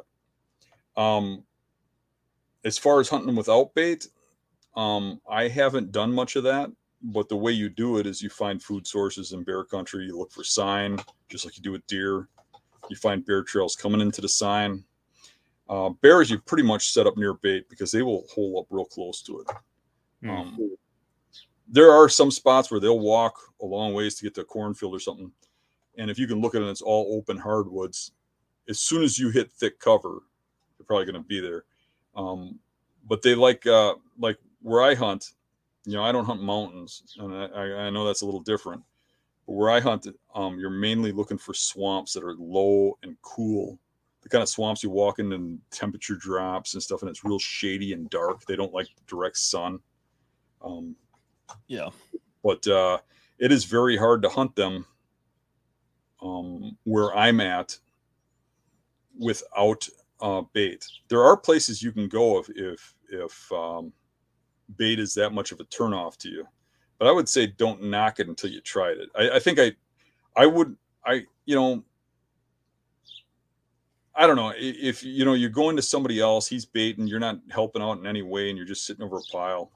um, 0.96 1.44
as 2.64 2.76
far 2.76 2.98
as 2.98 3.08
hunting 3.08 3.26
them 3.26 3.36
without 3.36 3.74
bait 3.74 4.08
um, 4.76 5.20
i 5.30 5.46
haven't 5.46 5.92
done 5.92 6.12
much 6.12 6.34
of 6.36 6.44
that 6.44 6.70
but 7.02 7.28
the 7.28 7.36
way 7.36 7.52
you 7.52 7.68
do 7.68 7.98
it 7.98 8.06
is 8.06 8.22
you 8.22 8.28
find 8.28 8.62
food 8.62 8.86
sources 8.86 9.32
in 9.32 9.44
bear 9.44 9.64
country. 9.64 10.04
You 10.04 10.18
look 10.18 10.32
for 10.32 10.44
sign, 10.44 10.98
just 11.28 11.44
like 11.44 11.56
you 11.56 11.62
do 11.62 11.72
with 11.72 11.86
deer. 11.86 12.28
You 12.90 12.96
find 12.96 13.24
bear 13.24 13.42
trails 13.42 13.76
coming 13.76 14.00
into 14.00 14.20
the 14.20 14.28
sign. 14.28 14.84
Uh, 15.68 15.90
bears, 15.90 16.30
you 16.30 16.38
pretty 16.38 16.64
much 16.64 16.92
set 16.92 17.06
up 17.06 17.16
near 17.16 17.34
bait 17.34 17.68
because 17.68 17.92
they 17.92 18.02
will 18.02 18.24
hole 18.34 18.60
up 18.60 18.66
real 18.70 18.86
close 18.86 19.22
to 19.22 19.40
it. 19.40 19.46
Mm. 20.24 20.30
Um, 20.30 20.76
there 21.68 21.92
are 21.92 22.08
some 22.08 22.30
spots 22.30 22.70
where 22.70 22.80
they'll 22.80 22.98
walk 22.98 23.38
a 23.60 23.66
long 23.66 23.92
ways 23.92 24.14
to 24.16 24.24
get 24.24 24.34
to 24.36 24.40
a 24.40 24.44
cornfield 24.44 24.94
or 24.94 25.00
something. 25.00 25.30
And 25.98 26.10
if 26.10 26.18
you 26.18 26.26
can 26.26 26.40
look 26.40 26.54
at 26.54 26.62
it, 26.62 26.68
it's 26.68 26.80
all 26.80 27.16
open 27.16 27.36
hardwoods. 27.36 28.12
As 28.68 28.78
soon 28.78 29.02
as 29.02 29.18
you 29.18 29.30
hit 29.30 29.50
thick 29.50 29.78
cover, 29.78 30.22
they're 30.78 30.86
probably 30.86 31.06
going 31.06 31.22
to 31.22 31.28
be 31.28 31.40
there. 31.40 31.64
Um, 32.14 32.58
but 33.06 33.22
they 33.22 33.34
like 33.34 33.66
uh, 33.66 33.94
like 34.18 34.38
where 34.62 34.82
I 34.82 34.94
hunt, 34.94 35.32
you 35.84 35.94
know, 35.94 36.02
I 36.02 36.12
don't 36.12 36.24
hunt 36.24 36.42
mountains, 36.42 37.16
and 37.18 37.34
I, 37.34 37.86
I 37.86 37.90
know 37.90 38.06
that's 38.06 38.22
a 38.22 38.26
little 38.26 38.40
different. 38.40 38.82
But 39.46 39.52
where 39.54 39.70
I 39.70 39.80
hunt, 39.80 40.06
um, 40.34 40.58
you're 40.58 40.70
mainly 40.70 41.12
looking 41.12 41.38
for 41.38 41.54
swamps 41.54 42.12
that 42.12 42.24
are 42.24 42.34
low 42.34 42.98
and 43.02 43.16
cool. 43.22 43.78
The 44.22 44.28
kind 44.28 44.42
of 44.42 44.48
swamps 44.48 44.82
you 44.82 44.90
walk 44.90 45.20
in 45.20 45.32
and 45.32 45.60
temperature 45.70 46.16
drops 46.16 46.74
and 46.74 46.82
stuff, 46.82 47.02
and 47.02 47.08
it's 47.08 47.24
real 47.24 47.38
shady 47.38 47.92
and 47.92 48.10
dark. 48.10 48.44
They 48.44 48.56
don't 48.56 48.74
like 48.74 48.88
direct 49.06 49.38
sun. 49.38 49.78
Um, 50.60 50.96
yeah, 51.68 51.88
but 52.42 52.66
uh, 52.66 52.98
it 53.38 53.52
is 53.52 53.64
very 53.64 53.96
hard 53.96 54.22
to 54.22 54.28
hunt 54.28 54.54
them 54.56 54.84
um, 56.20 56.76
where 56.84 57.16
I'm 57.16 57.40
at 57.40 57.78
without 59.18 59.88
uh, 60.20 60.42
bait. 60.52 60.84
There 61.08 61.22
are 61.22 61.36
places 61.36 61.82
you 61.82 61.92
can 61.92 62.08
go 62.08 62.38
if 62.38 62.48
if 62.50 62.94
if 63.10 63.52
um, 63.52 63.92
bait 64.76 64.98
is 64.98 65.14
that 65.14 65.30
much 65.32 65.52
of 65.52 65.60
a 65.60 65.64
turnoff 65.64 66.16
to 66.18 66.28
you, 66.28 66.46
but 66.98 67.08
I 67.08 67.12
would 67.12 67.28
say 67.28 67.46
don't 67.46 67.84
knock 67.84 68.20
it 68.20 68.28
until 68.28 68.50
you 68.50 68.60
tried 68.60 68.98
it. 68.98 69.08
I, 69.16 69.36
I 69.36 69.38
think 69.38 69.58
I 69.58 69.72
I 70.36 70.46
would 70.46 70.76
I 71.04 71.24
you 71.44 71.54
know 71.54 71.84
I 74.14 74.26
don't 74.26 74.36
know 74.36 74.52
if 74.56 75.04
you 75.04 75.24
know 75.24 75.34
you're 75.34 75.50
going 75.50 75.76
to 75.76 75.82
somebody 75.82 76.20
else, 76.20 76.48
he's 76.48 76.64
baiting, 76.66 77.06
you're 77.06 77.20
not 77.20 77.38
helping 77.50 77.82
out 77.82 77.98
in 77.98 78.06
any 78.06 78.22
way, 78.22 78.48
and 78.48 78.56
you're 78.56 78.66
just 78.66 78.84
sitting 78.84 79.04
over 79.04 79.18
a 79.18 79.32
pile. 79.32 79.70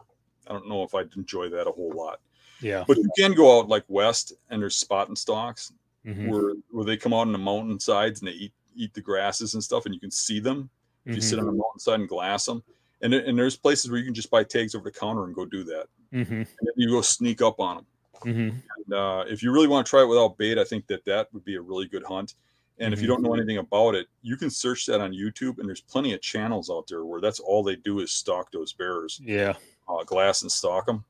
I 0.48 0.52
don't 0.52 0.68
know 0.68 0.82
if 0.82 0.94
I'd 0.94 1.14
enjoy 1.16 1.48
that 1.50 1.68
a 1.68 1.72
whole 1.72 1.92
lot. 1.94 2.20
Yeah, 2.60 2.84
but 2.86 2.96
you 2.96 3.08
can 3.16 3.34
go 3.34 3.58
out 3.58 3.68
like 3.68 3.84
west, 3.88 4.32
and 4.50 4.60
there's 4.60 4.76
spotting 4.76 5.16
stocks 5.16 5.72
Mhm. 6.04 6.28
where 6.28 6.54
where 6.70 6.84
they 6.84 6.96
come 6.96 7.12
out 7.12 7.20
on 7.20 7.32
the 7.32 7.38
mountainsides 7.38 8.20
and 8.20 8.28
they 8.28 8.32
eat 8.32 8.52
eat 8.74 8.94
the 8.94 9.00
grasses 9.00 9.54
and 9.54 9.62
stuff, 9.62 9.84
and 9.86 9.94
you 9.94 10.00
can 10.00 10.10
see 10.10 10.40
them 10.40 10.70
if 11.04 11.14
you 11.14 11.20
sit 11.20 11.38
on 11.38 11.46
the 11.46 11.52
mountainside 11.52 12.00
and 12.00 12.08
glass 12.08 12.46
them. 12.46 12.62
And 13.00 13.12
and 13.14 13.36
there's 13.36 13.56
places 13.56 13.90
where 13.90 13.98
you 13.98 14.04
can 14.04 14.14
just 14.14 14.30
buy 14.30 14.44
tags 14.44 14.74
over 14.74 14.84
the 14.84 14.96
counter 14.96 15.24
and 15.24 15.34
go 15.34 15.44
do 15.44 15.64
that. 15.64 15.86
Mm-hmm. 16.12 16.34
And 16.34 16.46
then 16.60 16.74
you 16.76 16.88
go 16.90 17.00
sneak 17.00 17.42
up 17.42 17.58
on 17.58 17.76
them. 17.76 17.86
Mm-hmm. 18.24 18.56
And 18.76 18.94
uh, 18.94 19.24
if 19.26 19.42
you 19.42 19.50
really 19.52 19.66
want 19.66 19.84
to 19.86 19.90
try 19.90 20.02
it 20.02 20.06
without 20.08 20.38
bait, 20.38 20.58
I 20.58 20.64
think 20.64 20.86
that 20.86 21.04
that 21.06 21.32
would 21.32 21.44
be 21.44 21.56
a 21.56 21.60
really 21.60 21.88
good 21.88 22.04
hunt. 22.04 22.34
And 22.78 22.94
if 22.94 23.00
you 23.00 23.06
Mhm. 23.06 23.10
don't 23.14 23.22
know 23.22 23.34
anything 23.34 23.58
about 23.58 23.94
it, 23.94 24.06
you 24.22 24.36
can 24.36 24.50
search 24.50 24.86
that 24.86 25.00
on 25.00 25.12
YouTube, 25.12 25.58
and 25.58 25.68
there's 25.68 25.80
plenty 25.80 26.14
of 26.14 26.20
channels 26.20 26.70
out 26.70 26.86
there 26.88 27.04
where 27.04 27.20
that's 27.20 27.38
all 27.40 27.62
they 27.62 27.76
do 27.76 28.00
is 28.00 28.12
stalk 28.12 28.50
those 28.50 28.72
bears, 28.72 29.20
Yeah. 29.22 29.54
uh, 29.88 30.04
glass 30.04 30.42
and 30.42 30.50
stalk 30.50 30.86
them. 30.86 31.04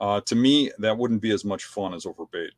Uh, 0.00 0.20
to 0.22 0.34
me, 0.34 0.70
that 0.78 0.96
wouldn't 0.96 1.20
be 1.20 1.30
as 1.32 1.44
much 1.44 1.64
fun 1.64 1.92
as 1.94 2.06
over 2.06 2.24
bait 2.26 2.52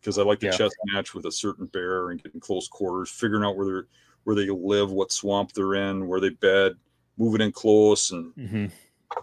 because 0.00 0.18
I 0.18 0.22
like 0.22 0.40
the 0.40 0.46
Yeah. 0.46 0.52
chess 0.56 0.72
match 0.86 1.14
with 1.14 1.26
a 1.26 1.32
certain 1.32 1.66
bear 1.66 2.10
and 2.10 2.22
getting 2.22 2.40
close 2.40 2.68
quarters, 2.68 3.10
figuring 3.10 3.44
out 3.44 3.56
where 3.56 3.66
they're 3.66 3.86
where 4.24 4.36
they 4.36 4.50
live, 4.50 4.92
what 4.92 5.10
swamp 5.10 5.50
they're 5.52 5.74
in, 5.76 6.06
where 6.06 6.20
they 6.20 6.28
bed, 6.28 6.74
moving 7.16 7.40
in 7.40 7.50
close, 7.52 8.10
and 8.10 8.34
Mm-hmm. 8.34 8.66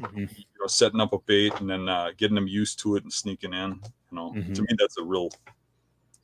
Mm-hmm. 0.04 0.18
you 0.18 0.28
know, 0.60 0.68
setting 0.68 1.00
up 1.00 1.14
a 1.14 1.20
bait 1.20 1.54
and 1.60 1.70
then 1.70 1.88
uh, 1.88 2.12
getting 2.18 2.34
them 2.36 2.48
used 2.48 2.80
to 2.80 2.96
it 2.96 3.04
and 3.04 3.14
sneaking 3.14 3.54
in. 3.54 3.80
You 4.12 4.16
know, 4.16 4.34
to 4.34 4.40
Mhm. 4.42 4.60
me, 4.62 4.76
that's 4.80 4.98
a 4.98 5.04
real 5.04 5.30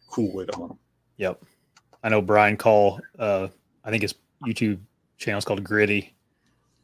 cool 0.09 0.33
way 0.33 0.45
to 0.45 0.55
hunt 0.55 0.69
them. 0.69 0.79
Yep. 1.17 1.43
I 2.03 2.09
know 2.09 2.21
Brian 2.21 2.57
Call. 2.57 2.99
Uh, 3.17 3.49
I 3.83 3.91
think 3.91 4.01
his 4.01 4.15
YouTube 4.43 4.79
channel 5.17 5.37
is 5.37 5.45
called 5.45 5.63
Gritty. 5.63 6.13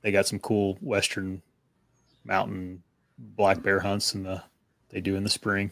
They 0.02 0.12
got 0.12 0.28
some 0.28 0.40
cool 0.40 0.78
Western 0.82 1.42
mountain 2.24 2.84
black 3.18 3.62
bear 3.64 3.80
hunts 3.80 4.14
and 4.14 4.26
the 4.26 4.44
they 4.90 5.02
do 5.02 5.16
in 5.16 5.24
the 5.24 5.30
spring, 5.30 5.72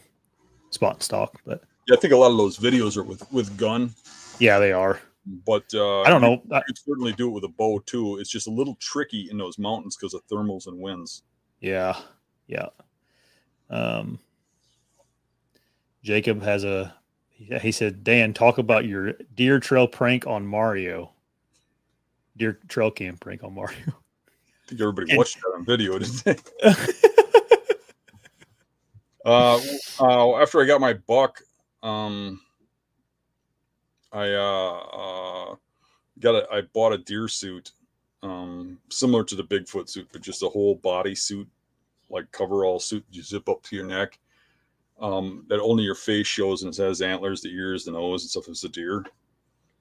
spot 0.70 0.94
and 0.94 1.02
stalk. 1.02 1.40
But 1.46 1.62
Yeah, 1.88 1.96
I 1.96 2.00
think 2.00 2.12
a 2.12 2.16
lot 2.16 2.30
of 2.30 2.36
those 2.36 2.58
videos 2.58 2.96
are 2.98 3.02
with 3.02 3.30
with 3.32 3.56
gun, 3.56 3.94
yeah, 4.38 4.58
they 4.58 4.72
are. 4.72 5.00
but 5.46 5.64
uh, 5.74 6.02
I 6.02 6.10
don't 6.10 6.20
know. 6.20 6.42
You 6.50 6.60
could 6.66 6.78
certainly 6.78 7.12
do 7.12 7.28
it 7.28 7.32
with 7.32 7.44
a 7.44 7.48
bow 7.48 7.78
too. 7.80 8.18
It's 8.18 8.30
just 8.30 8.46
a 8.46 8.50
little 8.50 8.76
tricky 8.80 9.28
in 9.30 9.38
those 9.38 9.58
mountains 9.58 9.96
because 9.96 10.14
of 10.14 10.26
thermals 10.26 10.66
and 10.66 10.78
winds. 10.78 11.22
Yeah, 11.60 11.98
yeah. 12.46 12.68
Um, 13.70 14.18
Jacob 16.02 16.42
has 16.42 16.64
a. 16.64 16.94
He 17.30 17.56
he 17.58 17.72
said, 17.72 18.04
"Dan, 18.04 18.34
talk 18.34 18.58
about 18.58 18.84
your 18.84 19.14
deer 19.34 19.58
trail 19.58 19.88
prank 19.88 20.26
on 20.26 20.46
Mario. 20.46 21.12
Deer 22.36 22.58
trail 22.68 22.90
cam 22.90 23.16
prank 23.16 23.42
on 23.42 23.54
Mario." 23.54 23.78
I 23.86 24.68
think 24.68 24.80
everybody 24.82 25.16
watched 25.16 25.36
that 25.40 25.54
on 25.56 25.64
video, 25.64 25.98
didn't 25.98 26.24
they? 26.24 26.36
Uh, 29.24 29.60
uh, 30.00 30.36
after 30.40 30.62
I 30.62 30.64
got 30.64 30.80
my 30.80 30.94
buck, 30.94 31.42
um, 31.82 32.40
I 34.12 34.32
uh, 34.32 34.78
uh, 34.92 35.54
got 36.18 36.34
a, 36.34 36.46
I 36.50 36.62
bought 36.72 36.92
a 36.92 36.98
deer 36.98 37.28
suit, 37.28 37.72
um, 38.22 38.78
similar 38.90 39.24
to 39.24 39.36
the 39.36 39.44
Bigfoot 39.44 39.88
suit, 39.88 40.08
but 40.12 40.22
just 40.22 40.42
a 40.42 40.48
whole 40.48 40.76
body 40.76 41.14
suit, 41.14 41.48
like 42.10 42.30
coverall 42.32 42.80
suit 42.80 43.04
you 43.10 43.22
zip 43.22 43.48
up 43.48 43.62
to 43.64 43.76
your 43.76 43.86
neck. 43.86 44.18
Um, 45.00 45.44
that 45.48 45.60
only 45.60 45.84
your 45.84 45.94
face 45.94 46.26
shows 46.26 46.64
and 46.64 46.74
it 46.74 46.82
has 46.82 47.02
antlers, 47.02 47.40
the 47.40 47.54
ears, 47.54 47.84
the 47.84 47.92
nose, 47.92 48.24
and 48.24 48.30
stuff. 48.30 48.48
It's 48.48 48.64
a 48.64 48.68
deer, 48.68 49.04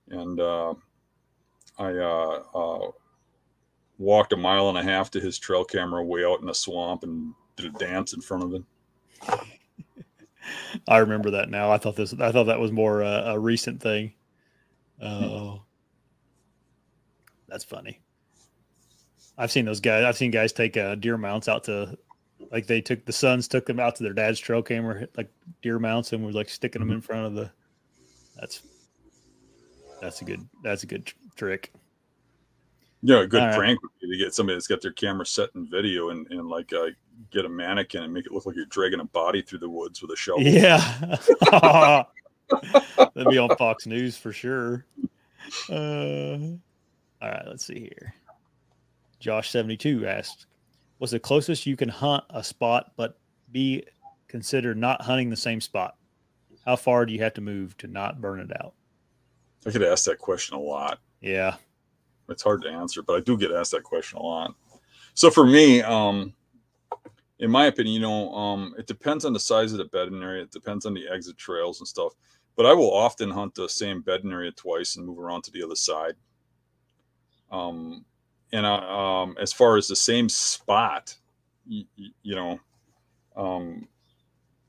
and 0.09 0.39
uh, 0.39 0.75
I 1.79 1.91
uh, 1.93 2.43
uh, 2.53 2.91
walked 3.97 4.33
a 4.33 4.37
mile 4.37 4.69
and 4.69 4.77
a 4.77 4.83
half 4.83 5.09
to 5.11 5.19
his 5.19 5.39
trail 5.39 5.63
camera 5.63 6.03
way 6.03 6.23
out 6.23 6.39
in 6.39 6.45
the 6.45 6.53
swamp 6.53 7.03
and 7.03 7.33
did 7.55 7.75
a 7.75 7.79
dance 7.79 8.13
in 8.13 8.21
front 8.21 8.43
of 8.43 8.53
it. 8.53 8.63
I 10.87 10.97
remember 10.97 11.31
that 11.31 11.49
now. 11.49 11.71
I 11.71 11.77
thought 11.77 11.95
this. 11.95 12.13
I 12.13 12.31
thought 12.31 12.45
that 12.45 12.59
was 12.59 12.71
more 12.71 13.03
uh, 13.03 13.33
a 13.33 13.39
recent 13.39 13.81
thing. 13.81 14.13
Oh, 15.01 15.61
that's 17.47 17.63
funny. 17.63 18.01
I've 19.37 19.51
seen 19.51 19.65
those 19.65 19.79
guys. 19.79 20.03
I've 20.03 20.17
seen 20.17 20.31
guys 20.31 20.51
take 20.51 20.77
uh, 20.77 20.95
deer 20.95 21.17
mounts 21.17 21.47
out 21.47 21.63
to, 21.65 21.97
like 22.51 22.65
they 22.65 22.81
took 22.81 23.05
the 23.05 23.13
sons 23.13 23.47
took 23.47 23.65
them 23.65 23.79
out 23.79 23.95
to 23.97 24.03
their 24.03 24.13
dad's 24.13 24.39
trail 24.39 24.61
camera, 24.61 25.07
like 25.15 25.31
deer 25.61 25.79
mounts, 25.79 26.13
and 26.13 26.25
was 26.25 26.35
like 26.35 26.49
sticking 26.49 26.79
them 26.79 26.91
in 26.91 27.01
front 27.01 27.25
of 27.25 27.33
the. 27.33 27.51
That's. 28.35 28.61
That's 30.01 30.21
a 30.21 30.25
good. 30.25 30.47
That's 30.63 30.83
a 30.83 30.87
good 30.87 31.05
tr- 31.07 31.15
trick. 31.35 31.73
Yeah, 33.01 33.21
a 33.21 33.27
good 33.27 33.41
All 33.41 33.47
right. 33.47 33.57
prank 33.57 33.81
would 33.81 33.91
be 34.01 34.11
to 34.11 34.23
get 34.23 34.33
somebody 34.33 34.55
that's 34.55 34.67
got 34.67 34.81
their 34.81 34.91
camera 34.91 35.25
set 35.25 35.49
in 35.55 35.67
video 35.69 36.09
and, 36.09 36.27
and 36.31 36.47
like 36.47 36.73
uh, 36.73 36.87
get 37.31 37.45
a 37.45 37.49
mannequin 37.49 38.03
and 38.03 38.13
make 38.13 38.25
it 38.25 38.31
look 38.31 38.45
like 38.45 38.55
you're 38.55 38.65
dragging 38.65 38.99
a 38.99 39.05
body 39.05 39.41
through 39.41 39.59
the 39.59 39.69
woods 39.69 40.01
with 40.01 40.11
a 40.11 40.15
shovel. 40.15 40.43
Yeah, 40.43 40.79
that'd 42.97 43.29
be 43.29 43.37
on 43.37 43.55
Fox 43.57 43.85
News 43.85 44.17
for 44.17 44.31
sure. 44.31 44.85
Uh, 45.69 46.37
all 47.21 47.29
right, 47.29 47.47
let's 47.47 47.65
see 47.65 47.79
here. 47.79 48.13
Josh 49.19 49.49
seventy 49.49 49.77
two 49.77 50.07
asked, 50.07 50.45
"What's 50.97 51.11
the 51.11 51.19
closest 51.19 51.65
you 51.65 51.75
can 51.75 51.89
hunt 51.89 52.23
a 52.29 52.43
spot, 52.43 52.93
but 52.95 53.17
be 53.51 53.83
considered 54.27 54.77
not 54.77 55.01
hunting 55.01 55.29
the 55.29 55.35
same 55.35 55.61
spot? 55.61 55.95
How 56.65 56.75
far 56.75 57.05
do 57.05 57.13
you 57.13 57.19
have 57.23 57.33
to 57.35 57.41
move 57.41 57.77
to 57.77 57.87
not 57.87 58.21
burn 58.21 58.39
it 58.39 58.51
out?" 58.61 58.73
I 59.65 59.71
get 59.71 59.81
asked 59.83 60.05
that 60.05 60.19
question 60.19 60.55
a 60.55 60.61
lot. 60.61 60.99
Yeah, 61.19 61.55
It's 62.29 62.43
hard 62.43 62.61
to 62.61 62.69
answer, 62.69 63.01
but 63.01 63.15
I 63.15 63.19
do 63.21 63.37
get 63.37 63.51
asked 63.51 63.71
that 63.71 63.83
question 63.83 64.19
a 64.19 64.21
lot. 64.21 64.53
So 65.13 65.31
for 65.31 65.45
me, 65.45 65.81
um, 65.81 66.33
in 67.39 67.51
my 67.51 67.67
opinion, 67.67 67.93
you 67.93 67.99
know, 67.99 68.33
um, 68.33 68.73
it 68.77 68.87
depends 68.87 69.25
on 69.25 69.33
the 69.33 69.39
size 69.39 69.71
of 69.71 69.77
the 69.77 69.85
bedding 69.85 70.23
area. 70.23 70.43
It 70.43 70.51
depends 70.51 70.85
on 70.85 70.93
the 70.93 71.07
exit 71.07 71.37
trails 71.37 71.79
and 71.79 71.87
stuff. 71.87 72.13
But 72.55 72.65
I 72.65 72.73
will 72.73 72.91
often 72.91 73.29
hunt 73.29 73.53
the 73.53 73.69
same 73.69 74.01
bedding 74.01 74.31
area 74.31 74.51
twice 74.51 74.95
and 74.95 75.05
move 75.05 75.19
around 75.19 75.43
to 75.43 75.51
the 75.51 75.63
other 75.63 75.75
side. 75.75 76.15
Um, 77.51 78.03
and 78.51 78.65
I, 78.65 79.21
um, 79.21 79.35
as 79.39 79.53
far 79.53 79.77
as 79.77 79.87
the 79.87 79.95
same 79.95 80.27
spot, 80.27 81.15
you, 81.67 81.85
you 82.23 82.35
know, 82.35 82.59
um, 83.35 83.87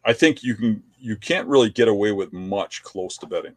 I 0.05 0.13
think 0.13 0.43
you 0.43 0.55
can 0.55 0.83
you 0.99 1.17
can't 1.17 1.49
really 1.49 1.71
get 1.71 1.89
away 1.89 2.13
with 2.13 2.33
much 2.33 2.83
close 2.83 3.17
to 3.19 3.27
bedding. 3.27 3.55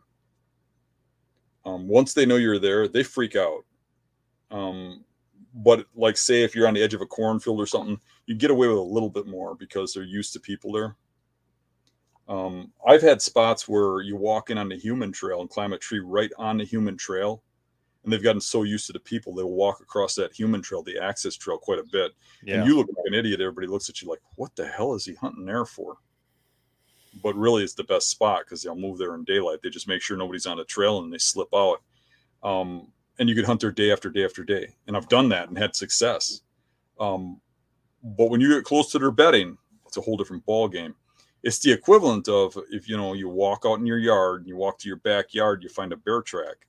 Um, 1.65 1.88
once 1.88 2.13
they 2.13 2.25
know 2.25 2.38
you're 2.38 2.59
there, 2.59 2.88
they 2.88 3.03
freak 3.03 3.35
out. 3.35 3.65
Um, 4.49 5.03
but 5.53 5.86
like 5.95 6.18
say 6.18 6.44
if 6.44 6.56
you're 6.56 6.68
on 6.68 6.73
the 6.73 6.84
edge 6.84 6.94
of 6.94 7.02
a 7.02 7.06
cornfield 7.06 7.60
or 7.60 7.65
something, 7.65 7.99
you 8.26 8.36
get 8.36 8.52
away 8.52 8.68
with 8.68 8.78
a 8.78 8.82
little 8.82 9.10
bit 9.10 9.28
more 9.28 9.56
because 9.56 9.94
they're 9.94 10.03
used 10.03 10.34
to 10.34 10.40
people 10.40 10.72
there. 10.72 10.95
Um, 12.28 12.72
I've 12.88 13.02
had 13.02 13.22
spots 13.22 13.68
where 13.68 14.02
you 14.02 14.15
walk 14.15 14.49
in 14.49 14.57
on 14.57 14.69
the 14.69 14.78
human 14.78 15.11
trail 15.11 15.41
and 15.41 15.49
climb 15.49 15.73
a 15.73 15.78
tree 15.78 15.99
right 15.99 16.32
on 16.38 16.57
the 16.57 16.64
human 16.64 16.95
trail, 16.95 17.44
and 18.03 18.14
they've 18.14 18.23
gotten 18.23 18.40
so 18.40 18.64
used 18.64 18.88
to 18.88 18.94
the 18.94 18.99
people 18.99 19.34
they'll 19.34 19.49
walk 19.49 19.82
across 19.82 20.15
that 20.15 20.34
human 20.34 20.61
trail, 20.61 20.82
the 20.82 20.98
access 20.98 21.36
trail, 21.36 21.57
quite 21.57 21.80
a 21.80 21.84
bit. 21.91 22.14
yeah, 22.44 22.56
And 22.57 22.65
you 22.65 22.78
look 22.78 22.88
like 22.88 23.06
an 23.06 23.15
idiot. 23.15 23.41
Everybody 23.41 23.68
looks 23.68 23.90
at 23.90 24.02
you 24.02 24.07
like, 24.07 24.22
"What 24.36 24.56
the 24.56 24.65
hell 24.65 24.94
is 24.94 25.06
he 25.06 25.15
hunting 25.15 25.45
there 25.45 25.65
for?" 25.65 25.98
But 27.22 27.36
really, 27.36 27.64
it's 27.64 27.73
the 27.73 27.84
best 27.84 28.10
spot 28.10 28.44
because 28.45 28.61
they'll 28.61 28.76
move 28.76 28.98
there 28.98 29.15
in 29.15 29.26
daylight. 29.26 29.60
They 29.61 29.69
just 29.69 29.88
make 29.88 30.02
sure 30.02 30.15
nobody's 30.15 30.45
on 30.45 30.57
the 30.57 30.64
trail 30.64 30.99
and 30.99 31.11
they 31.11 31.18
slip 31.18 31.49
out. 31.53 31.82
Um, 32.44 32.94
and 33.22 33.30
you 33.30 33.35
could 33.35 33.45
hunt 33.45 33.61
there 33.61 33.72
day 33.72 33.91
after 33.91 34.10
day 34.10 34.26
after 34.26 34.43
day. 34.43 34.73
And 34.88 34.98
I've 34.98 35.07
done 35.07 35.30
that 35.30 35.48
and 35.48 35.56
had 35.56 35.76
success. 35.76 36.41
Um, 36.99 37.39
but 38.03 38.31
when 38.31 38.41
you 38.41 38.49
get 38.49 38.64
close 38.64 38.91
to 38.91 38.99
their 38.99 39.11
bedding, 39.11 39.60
it's 39.85 39.98
a 39.98 40.02
whole 40.02 40.18
different 40.18 40.43
ball 40.43 40.68
game. 40.68 40.95
It's 41.43 41.60
the 41.60 41.72
equivalent 41.72 42.27
of 42.27 42.57
if 42.72 42.89
you 42.89 42.98
know 42.98 43.14
you 43.14 43.30
walk 43.30 43.61
out 43.64 43.77
in 43.77 43.85
your 43.85 43.99
yard 43.99 44.41
and 44.41 44.49
you 44.49 44.57
walk 44.57 44.80
to 44.80 44.88
your 44.88 44.98
backyard, 44.98 45.61
you 45.61 45.69
find 45.69 45.93
a 45.93 45.98
bear 45.98 46.23
track. 46.23 46.68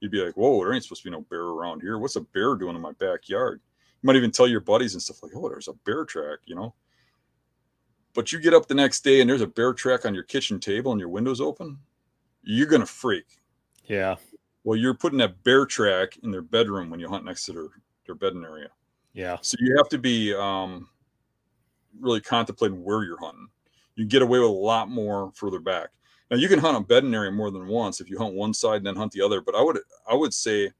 You'd 0.00 0.10
be 0.10 0.18
like, 0.18 0.36
"Whoa, 0.36 0.58
there 0.58 0.72
ain't 0.72 0.82
supposed 0.82 1.02
to 1.02 1.10
be 1.10 1.16
no 1.16 1.22
bear 1.22 1.42
around 1.42 1.80
here. 1.80 1.98
What's 1.98 2.16
a 2.16 2.22
bear 2.22 2.56
doing 2.56 2.74
in 2.74 2.82
my 2.82 2.92
backyard?" 2.92 3.60
You 4.02 4.06
might 4.06 4.16
even 4.16 4.32
tell 4.32 4.48
your 4.48 4.60
buddies 4.60 4.94
and 4.94 5.02
stuff 5.02 5.22
like, 5.22 5.32
"Oh, 5.36 5.48
there's 5.48 5.68
a 5.68 5.74
bear 5.74 6.04
track," 6.04 6.40
you 6.46 6.56
know. 6.56 6.74
But 8.14 8.32
you 8.32 8.40
get 8.40 8.52
up 8.52 8.66
the 8.66 8.74
next 8.74 9.04
day 9.04 9.20
and 9.20 9.30
there's 9.30 9.42
a 9.42 9.46
bear 9.46 9.72
track 9.72 10.04
on 10.04 10.14
your 10.14 10.24
kitchen 10.24 10.58
table 10.58 10.90
and 10.90 10.98
your 10.98 11.08
windows 11.08 11.40
open, 11.40 11.78
you're 12.42 12.66
gonna 12.66 12.84
freak. 12.84 13.26
Yeah. 13.84 14.16
Well, 14.66 14.76
you're 14.76 14.94
putting 14.94 15.18
that 15.18 15.44
bear 15.44 15.64
track 15.64 16.18
in 16.24 16.32
their 16.32 16.42
bedroom 16.42 16.90
when 16.90 16.98
you 16.98 17.08
hunt 17.08 17.24
next 17.24 17.44
to 17.44 17.52
their 17.52 17.68
their 18.04 18.16
bedding 18.16 18.44
area. 18.44 18.68
Yeah. 19.12 19.38
So 19.40 19.56
you 19.60 19.76
have 19.76 19.88
to 19.90 19.98
be 19.98 20.34
um, 20.34 20.88
really 22.00 22.20
contemplating 22.20 22.82
where 22.82 23.04
you're 23.04 23.20
hunting. 23.20 23.46
You 23.94 24.06
get 24.06 24.22
away 24.22 24.40
with 24.40 24.48
a 24.48 24.52
lot 24.52 24.90
more 24.90 25.30
further 25.36 25.60
back. 25.60 25.90
Now 26.32 26.36
you 26.36 26.48
can 26.48 26.58
hunt 26.58 26.76
a 26.76 26.80
bedding 26.80 27.14
area 27.14 27.30
more 27.30 27.52
than 27.52 27.68
once 27.68 28.00
if 28.00 28.10
you 28.10 28.18
hunt 28.18 28.34
one 28.34 28.52
side 28.52 28.78
and 28.78 28.86
then 28.86 28.96
hunt 28.96 29.12
the 29.12 29.22
other. 29.22 29.40
But 29.40 29.54
I 29.54 29.62
would 29.62 29.78
I 30.10 30.14
would 30.14 30.34
say 30.34 30.72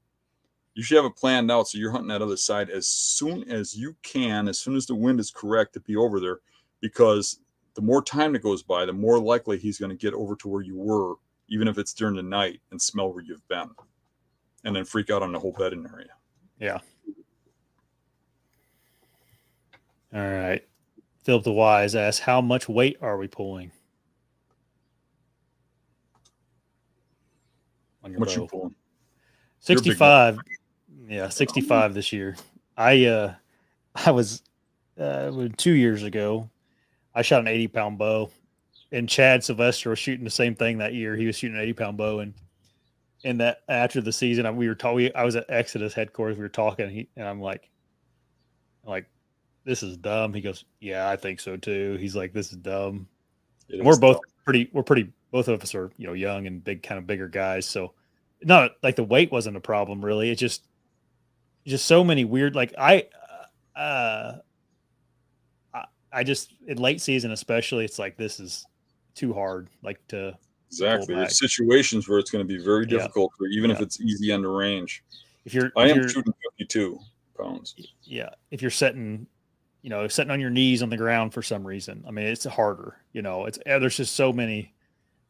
you 0.73 0.83
should 0.83 0.97
have 0.97 1.05
it 1.05 1.15
planned 1.15 1.49
out 1.49 1.69
so 1.69 1.77
you're 1.77 1.91
hunting 1.91 2.09
that 2.09 2.21
other 2.21 2.35
side 2.35 2.69
as 2.69 2.89
soon 2.89 3.49
as 3.49 3.73
you 3.73 3.95
can, 4.03 4.49
as 4.49 4.59
soon 4.59 4.75
as 4.75 4.85
the 4.85 4.95
wind 4.95 5.21
is 5.21 5.31
correct 5.31 5.71
to 5.75 5.79
be 5.79 5.95
over 5.95 6.19
there, 6.19 6.39
because 6.81 7.39
the 7.75 7.81
more 7.81 8.03
time 8.03 8.33
that 8.33 8.43
goes 8.43 8.63
by, 8.63 8.85
the 8.85 8.91
more 8.91 9.17
likely 9.17 9.57
he's 9.57 9.79
going 9.79 9.91
to 9.91 9.95
get 9.95 10.13
over 10.13 10.35
to 10.35 10.49
where 10.49 10.61
you 10.61 10.75
were, 10.75 11.15
even 11.49 11.67
if 11.67 11.77
it's 11.77 11.93
during 11.93 12.15
the 12.15 12.23
night, 12.23 12.61
and 12.71 12.81
smell 12.81 13.11
where 13.11 13.23
you've 13.23 13.47
been, 13.47 13.69
and 14.63 14.75
then 14.75 14.85
freak 14.85 15.09
out 15.09 15.21
on 15.21 15.31
the 15.31 15.39
whole 15.39 15.55
bedding 15.57 15.85
area. 15.91 16.09
Yeah. 16.59 16.79
All 20.13 20.21
right. 20.21 20.63
Philip 21.23 21.43
the 21.43 21.51
Wise 21.51 21.95
asks, 21.95 22.19
"How 22.19 22.41
much 22.41 22.69
weight 22.69 22.97
are 23.01 23.17
we 23.17 23.27
pulling?" 23.27 23.71
On 28.03 28.11
your 28.11 28.19
what 28.19 28.29
bow? 28.29 28.35
you 28.35 28.47
pulling? 28.47 28.75
Sixty-five. 29.59 30.39
Yeah, 31.09 31.27
sixty-five 31.27 31.93
this 31.93 32.13
year. 32.13 32.37
I 32.77 33.05
uh, 33.05 33.35
I 33.95 34.11
was 34.11 34.43
uh, 34.97 35.31
two 35.57 35.73
years 35.73 36.03
ago. 36.03 36.49
I 37.13 37.21
shot 37.21 37.41
an 37.41 37.47
eighty-pound 37.47 37.97
bow, 37.97 38.31
and 38.91 39.09
Chad 39.09 39.43
Sylvester 39.43 39.89
was 39.89 39.99
shooting 39.99 40.23
the 40.23 40.29
same 40.29 40.55
thing 40.55 40.77
that 40.77 40.93
year. 40.93 41.15
He 41.15 41.25
was 41.25 41.37
shooting 41.37 41.57
an 41.57 41.63
eighty-pound 41.63 41.97
bow, 41.97 42.19
and 42.19 42.33
and 43.23 43.39
that 43.41 43.61
after 43.67 44.01
the 44.01 44.11
season, 44.11 44.55
we 44.55 44.67
were 44.67 44.75
talking. 44.75 45.11
I 45.15 45.23
was 45.23 45.35
at 45.35 45.45
Exodus 45.49 45.93
headquarters. 45.93 46.37
We 46.37 46.43
were 46.43 46.49
talking, 46.49 46.85
and, 46.85 46.93
he, 46.93 47.09
and 47.15 47.27
I'm 47.27 47.41
like, 47.41 47.69
I'm 48.83 48.91
like, 48.91 49.05
this 49.65 49.83
is 49.83 49.97
dumb. 49.97 50.33
He 50.33 50.39
goes, 50.39 50.63
yeah, 50.79 51.09
I 51.09 51.17
think 51.17 51.41
so 51.41 51.57
too. 51.57 51.97
He's 51.99 52.15
like, 52.15 52.31
this 52.31 52.51
is 52.51 52.57
dumb. 52.57 53.07
we're 53.69 53.99
both 53.99 54.15
dumb. 54.15 54.31
pretty, 54.45 54.69
we're 54.71 54.83
pretty, 54.83 55.11
both 55.31 55.49
of 55.49 55.61
us 55.61 55.75
are, 55.75 55.91
you 55.97 56.07
know, 56.07 56.13
young 56.13 56.47
and 56.47 56.63
big, 56.63 56.83
kind 56.83 56.97
of 56.97 57.05
bigger 57.05 57.27
guys. 57.27 57.65
So 57.65 57.93
not 58.43 58.71
like 58.81 58.95
the 58.95 59.03
weight 59.03 59.29
wasn't 59.29 59.57
a 59.57 59.59
problem 59.61 60.03
really. 60.05 60.29
It's 60.29 60.39
just, 60.39 60.63
just 61.65 61.85
so 61.85 62.01
many 62.03 62.23
weird, 62.23 62.55
like 62.55 62.73
I, 62.77 63.07
uh, 63.75 64.37
I, 65.73 65.85
I 66.13 66.23
just 66.23 66.53
in 66.65 66.77
late 66.77 67.01
season, 67.01 67.31
especially, 67.31 67.83
it's 67.83 67.99
like, 67.99 68.15
this 68.15 68.39
is 68.39 68.65
too 69.17 69.33
hard, 69.33 69.67
like 69.83 70.05
to, 70.09 70.37
Exactly. 70.69 71.15
There's 71.15 71.39
situations 71.39 72.09
where 72.09 72.19
it's 72.19 72.29
going 72.29 72.45
to 72.45 72.47
be 72.47 72.61
very 72.61 72.85
difficult, 72.85 73.31
yeah. 73.35 73.37
for, 73.37 73.47
even 73.47 73.69
yeah. 73.69 73.77
if 73.77 73.81
it's 73.81 74.01
easy 74.01 74.33
under 74.33 74.51
range. 74.51 75.03
If 75.45 75.53
you're, 75.53 75.71
I 75.77 75.85
if 75.85 75.91
am 75.91 75.97
you're, 75.97 76.09
shooting 76.09 76.33
52 76.57 76.99
pounds. 77.37 77.73
Yeah. 78.03 78.31
If 78.51 78.61
you're 78.61 78.69
setting 78.69 79.27
you 79.87 79.89
know, 79.89 80.05
sitting 80.09 80.31
on 80.31 80.41
your 80.41 80.49
knees 80.49 80.83
on 80.83 80.89
the 80.89 80.97
ground 80.97 81.33
for 81.33 81.41
some 81.41 81.65
reason. 81.65 82.03
I 82.05 82.11
mean, 82.11 82.25
it's 82.25 82.43
harder, 82.43 82.97
you 83.13 83.21
know, 83.21 83.45
it's, 83.45 83.57
eh, 83.65 83.79
there's 83.79 83.95
just 83.95 84.17
so 84.17 84.33
many 84.33 84.73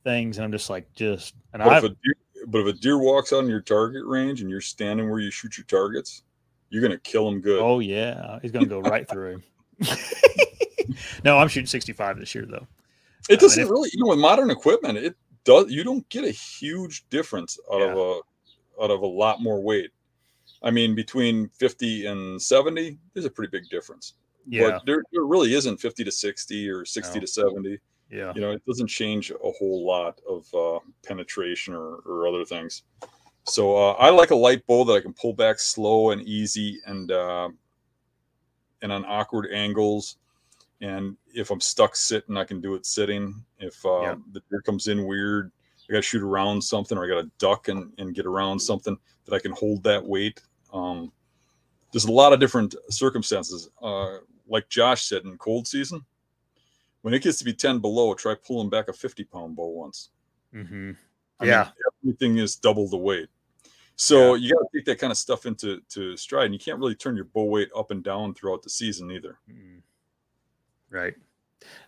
things. 0.03 0.37
And 0.37 0.45
I'm 0.45 0.51
just 0.51 0.69
like, 0.69 0.91
just, 0.95 1.35
and 1.53 1.61
but 1.61 1.73
I, 1.73 1.77
if 1.77 1.83
a 1.83 1.89
deer, 1.89 2.13
but 2.47 2.61
if 2.61 2.67
a 2.67 2.73
deer 2.73 2.97
walks 2.97 3.33
out 3.33 3.43
in 3.43 3.49
your 3.49 3.61
target 3.61 4.03
range 4.05 4.41
and 4.41 4.49
you're 4.49 4.61
standing 4.61 5.11
where 5.11 5.19
you 5.19 5.29
shoot 5.29 5.57
your 5.57 5.65
targets, 5.65 6.23
you're 6.71 6.81
going 6.81 6.91
to 6.91 6.97
kill 6.97 7.27
him 7.27 7.39
good. 7.39 7.59
Oh 7.61 7.79
yeah. 7.79 8.39
He's 8.41 8.51
going 8.51 8.65
to 8.65 8.69
go 8.69 8.79
right 8.79 9.07
through 9.07 9.33
him. 9.33 9.43
no, 11.23 11.37
I'm 11.37 11.49
shooting 11.49 11.67
65 11.67 12.19
this 12.19 12.33
year 12.33 12.47
though. 12.49 12.65
It 13.29 13.39
doesn't 13.39 13.63
if, 13.63 13.69
really, 13.69 13.89
you 13.93 14.03
know, 14.03 14.09
with 14.09 14.19
modern 14.19 14.49
equipment, 14.49 14.97
it 14.97 15.15
does, 15.43 15.71
you 15.71 15.83
don't 15.83 16.07
get 16.09 16.23
a 16.23 16.31
huge 16.31 17.07
difference 17.09 17.57
out 17.71 17.79
yeah. 17.79 17.91
of 17.91 17.97
a, 17.97 18.83
out 18.83 18.91
of 18.91 19.01
a 19.01 19.07
lot 19.07 19.41
more 19.41 19.61
weight. 19.61 19.91
I 20.63 20.71
mean, 20.71 20.95
between 20.95 21.49
50 21.49 22.07
and 22.07 22.41
70, 22.41 22.97
there's 23.13 23.25
a 23.25 23.29
pretty 23.29 23.51
big 23.51 23.69
difference. 23.69 24.13
Yeah. 24.47 24.71
But 24.71 24.85
there, 24.85 25.03
there 25.11 25.23
really 25.23 25.53
isn't 25.53 25.77
50 25.77 26.03
to 26.03 26.11
60 26.11 26.69
or 26.69 26.85
60 26.85 27.13
no. 27.13 27.21
to 27.21 27.27
70. 27.27 27.79
Yeah. 28.09 28.31
You 28.33 28.41
know, 28.41 28.51
it 28.51 28.65
doesn't 28.65 28.87
change 28.87 29.31
a 29.31 29.51
whole 29.51 29.85
lot 29.85 30.19
of 30.27 30.47
uh, 30.53 30.79
penetration 31.05 31.73
or, 31.73 31.97
or 32.05 32.27
other 32.27 32.45
things. 32.45 32.83
So 33.47 33.77
uh, 33.77 33.91
I 33.93 34.09
like 34.09 34.31
a 34.31 34.35
light 34.35 34.65
bow 34.67 34.83
that 34.85 34.93
I 34.93 34.99
can 34.99 35.13
pull 35.13 35.33
back 35.33 35.59
slow 35.59 36.11
and 36.11 36.21
easy 36.21 36.79
and 36.85 37.11
uh, 37.11 37.49
and 38.81 38.91
on 38.91 39.05
awkward 39.05 39.47
angles. 39.53 40.17
And 40.81 41.17
if 41.33 41.49
I'm 41.49 41.59
stuck 41.59 41.95
sitting, 41.95 42.37
I 42.37 42.43
can 42.43 42.61
do 42.61 42.75
it 42.75 42.85
sitting. 42.85 43.43
If 43.59 43.83
uh, 43.85 44.01
yeah. 44.01 44.15
the 44.31 44.41
deer 44.49 44.61
comes 44.61 44.87
in 44.87 45.05
weird, 45.05 45.51
I 45.89 45.93
got 45.93 45.99
to 45.99 46.03
shoot 46.03 46.21
around 46.21 46.61
something 46.61 46.97
or 46.97 47.05
I 47.05 47.07
got 47.07 47.21
to 47.21 47.31
duck 47.39 47.67
and, 47.67 47.91
and 47.97 48.13
get 48.13 48.25
around 48.25 48.59
something 48.59 48.97
that 49.25 49.35
I 49.35 49.39
can 49.39 49.53
hold 49.53 49.83
that 49.83 50.05
weight. 50.05 50.41
Um, 50.73 51.11
there's 51.91 52.05
a 52.05 52.11
lot 52.11 52.33
of 52.33 52.39
different 52.39 52.75
circumstances. 52.89 53.69
Uh, 53.81 54.17
like 54.47 54.69
Josh 54.69 55.05
said, 55.05 55.23
in 55.23 55.37
cold 55.37 55.67
season, 55.67 56.05
when 57.01 57.13
it 57.13 57.23
gets 57.23 57.37
to 57.39 57.45
be 57.45 57.53
10 57.53 57.79
below, 57.79 58.13
try 58.13 58.35
pulling 58.35 58.69
back 58.69 58.87
a 58.87 58.93
50 58.93 59.23
pound 59.23 59.55
bow 59.55 59.67
once. 59.67 60.09
Mm-hmm. 60.53 60.91
Yeah. 61.43 61.63
Mean, 61.63 61.73
everything 62.03 62.37
is 62.37 62.55
double 62.55 62.87
the 62.89 62.97
weight. 62.97 63.29
So 63.95 64.35
yeah. 64.35 64.47
you 64.47 64.53
got 64.53 64.59
to 64.59 64.67
take 64.77 64.85
that 64.85 64.99
kind 64.99 65.11
of 65.11 65.17
stuff 65.17 65.45
into 65.45 65.81
to 65.89 66.15
stride. 66.17 66.45
And 66.45 66.53
you 66.53 66.59
can't 66.59 66.79
really 66.79 66.95
turn 66.95 67.15
your 67.15 67.25
bow 67.25 67.45
weight 67.45 67.69
up 67.75 67.91
and 67.91 68.03
down 68.03 68.33
throughout 68.33 68.61
the 68.61 68.69
season 68.69 69.09
either. 69.11 69.39
Mm-hmm. 69.49 69.79
Right. 70.89 71.13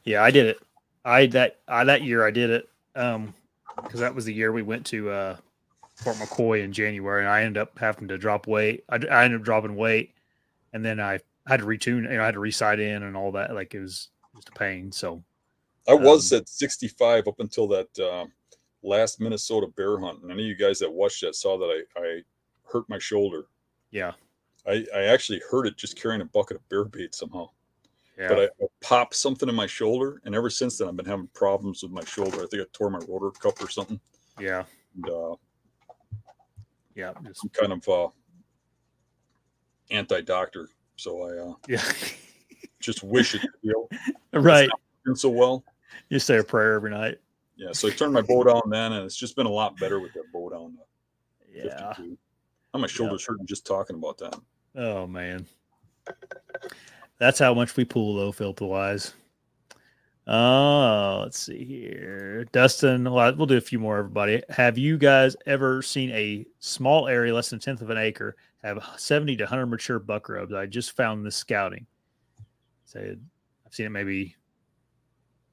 Yeah, 0.04 0.24
I 0.24 0.32
did 0.32 0.48
it. 0.48 0.60
I 1.06 1.26
that 1.28 1.60
I 1.68 1.84
that 1.86 2.04
year 2.04 2.26
I 2.26 2.32
did 2.32 2.50
it. 2.50 2.70
Um, 2.96 3.34
because 3.76 4.02
that 4.02 4.14
was 4.14 4.26
the 4.26 4.34
year 4.34 4.52
we 4.52 4.62
went 4.62 4.86
to 4.88 5.10
uh 5.10 5.38
Fort 5.96 6.18
McCoy 6.18 6.64
in 6.64 6.72
January, 6.72 7.22
and 7.22 7.30
I 7.30 7.44
ended 7.44 7.62
up 7.62 7.78
having 7.78 8.08
to 8.08 8.18
drop 8.18 8.48
weight. 8.48 8.84
I, 8.90 8.96
I 9.12 9.26
ended 9.26 9.42
up 9.42 9.46
dropping 9.46 9.76
weight, 9.76 10.14
and 10.74 10.84
then 10.84 11.00
I 11.00 11.20
had 11.46 11.60
to 11.60 11.66
retune. 11.66 12.04
You 12.04 12.18
know, 12.18 12.22
I 12.22 12.26
had 12.26 12.36
to 12.36 12.40
resight 12.40 12.80
in 12.80 13.04
and 13.04 13.18
all 13.18 13.32
that. 13.34 13.54
Like 13.54 13.74
it 13.74 13.82
was 13.82 14.10
just 14.36 14.50
a 14.50 14.54
pain. 14.54 14.92
So 14.92 15.22
I 15.88 15.94
was 15.94 16.32
um, 16.32 16.40
at 16.40 16.50
65 16.50 17.28
up 17.28 17.40
until 17.40 17.68
that 17.68 18.00
uh, 18.00 18.26
last 18.82 19.20
Minnesota 19.20 19.68
bear 19.76 20.00
hunt, 20.00 20.22
and 20.22 20.32
any 20.32 20.44
of 20.44 20.48
you 20.48 20.56
guys 20.56 20.80
that 20.80 20.92
watched 20.92 21.22
that 21.22 21.36
saw 21.36 21.58
that 21.58 21.84
I, 21.98 22.00
I 22.00 22.22
hurt 22.72 22.88
my 22.90 23.00
shoulder. 23.00 23.48
Yeah, 23.92 24.14
I, 24.68 24.86
I 24.96 25.04
actually 25.06 25.42
hurt 25.50 25.68
it 25.68 25.76
just 25.76 26.00
carrying 26.00 26.22
a 26.22 26.26
bucket 26.26 26.58
of 26.58 26.70
bear 26.70 26.86
bait 26.86 27.14
somehow. 27.14 27.50
Yeah. 28.20 28.28
But 28.28 28.40
I, 28.40 28.44
I, 28.44 28.68
popped 28.82 29.16
something 29.16 29.48
in 29.48 29.56
my 29.56 29.68
shoulder, 29.68 30.22
and 30.26 30.36
ever 30.36 30.50
since 30.50 30.78
then 30.78 30.90
I've 30.90 30.98
been 30.98 31.06
having 31.06 31.30
problems 31.34 31.84
with 31.84 31.94
my 31.94 32.04
shoulder. 32.04 32.44
I 32.44 32.48
think 32.48 32.62
I 32.62 32.66
tore 32.74 32.90
my 32.90 33.00
rotor 33.08 33.32
cuff 33.32 33.64
or 33.64 33.70
something. 33.70 34.00
Yeah. 34.38 34.66
And, 34.96 35.10
uh, 35.10 35.36
yeah, 36.96 37.14
just 37.26 37.44
I'm 37.44 37.50
kind 37.50 37.72
of 37.72 37.88
uh, 37.88 38.10
anti-doctor, 39.90 40.68
so 40.98 41.24
I 41.24 41.50
uh, 41.50 41.54
yeah 41.68 41.84
just 42.82 43.04
wish 43.04 43.36
it 43.36 43.42
you 43.62 43.88
know, 44.34 44.42
right 44.42 44.70
so 45.14 45.30
well. 45.30 45.64
You 46.10 46.20
say 46.20 46.40
a 46.40 46.44
prayer 46.44 46.74
every 46.74 46.92
night. 46.92 47.20
Yeah, 47.56 47.72
so 47.72 47.88
I 47.88 47.92
turned 47.92 48.14
my 48.14 48.22
bow 48.22 48.44
down 48.44 48.62
then, 48.70 48.94
and 48.94 49.06
it's 49.06 49.16
just 49.16 49.36
been 49.36 49.46
a 49.46 49.52
lot 49.52 49.78
better 49.80 50.00
with 50.00 50.14
that 50.14 50.32
bow 50.34 50.50
down. 50.50 50.78
Yeah, 51.54 51.94
52. 51.94 52.18
Now 52.74 52.80
my 52.82 52.88
shoulders 52.88 53.22
yeah. 53.22 53.34
hurting 53.34 53.48
just 53.48 53.66
talking 53.66 53.96
about 53.96 54.18
that. 54.18 54.38
Oh 54.76 55.08
man, 55.08 55.46
that's 57.20 57.40
how 57.40 57.54
much 57.54 57.76
we 57.76 57.86
pull 57.86 58.16
though, 58.16 58.32
Philip 58.32 58.62
Wise. 58.62 59.14
Oh, 60.32 61.22
let's 61.24 61.40
see 61.40 61.66
here. 61.66 62.46
Dustin, 62.52 63.12
well, 63.12 63.32
do 63.32 63.58
a 63.58 63.62
few 63.62 63.80
more, 63.80 63.98
everybody. 63.98 64.44
Have 64.50 64.78
you 64.78 64.96
guys 64.98 65.36
ever 65.48 65.82
seen 65.82 66.12
a 66.12 66.46
small 66.60 67.08
area, 67.08 67.34
less 67.34 67.50
than 67.50 67.58
a 67.58 67.60
tenth 67.60 67.82
of 67.82 67.90
an 67.90 67.98
acre, 67.98 68.36
have 68.64 68.88
70 68.96 69.38
to 69.38 69.44
100 69.46 69.66
mature 69.66 69.98
buck 69.98 70.30
rubs? 70.30 70.54
I 70.54 70.68
just 70.68 70.96
found 70.96 71.26
this 71.26 71.36
scouting. 71.36 71.88
Say, 72.86 73.18
I've 73.66 73.74
seen 73.74 73.88
it 73.88 73.90
maybe, 73.90 74.36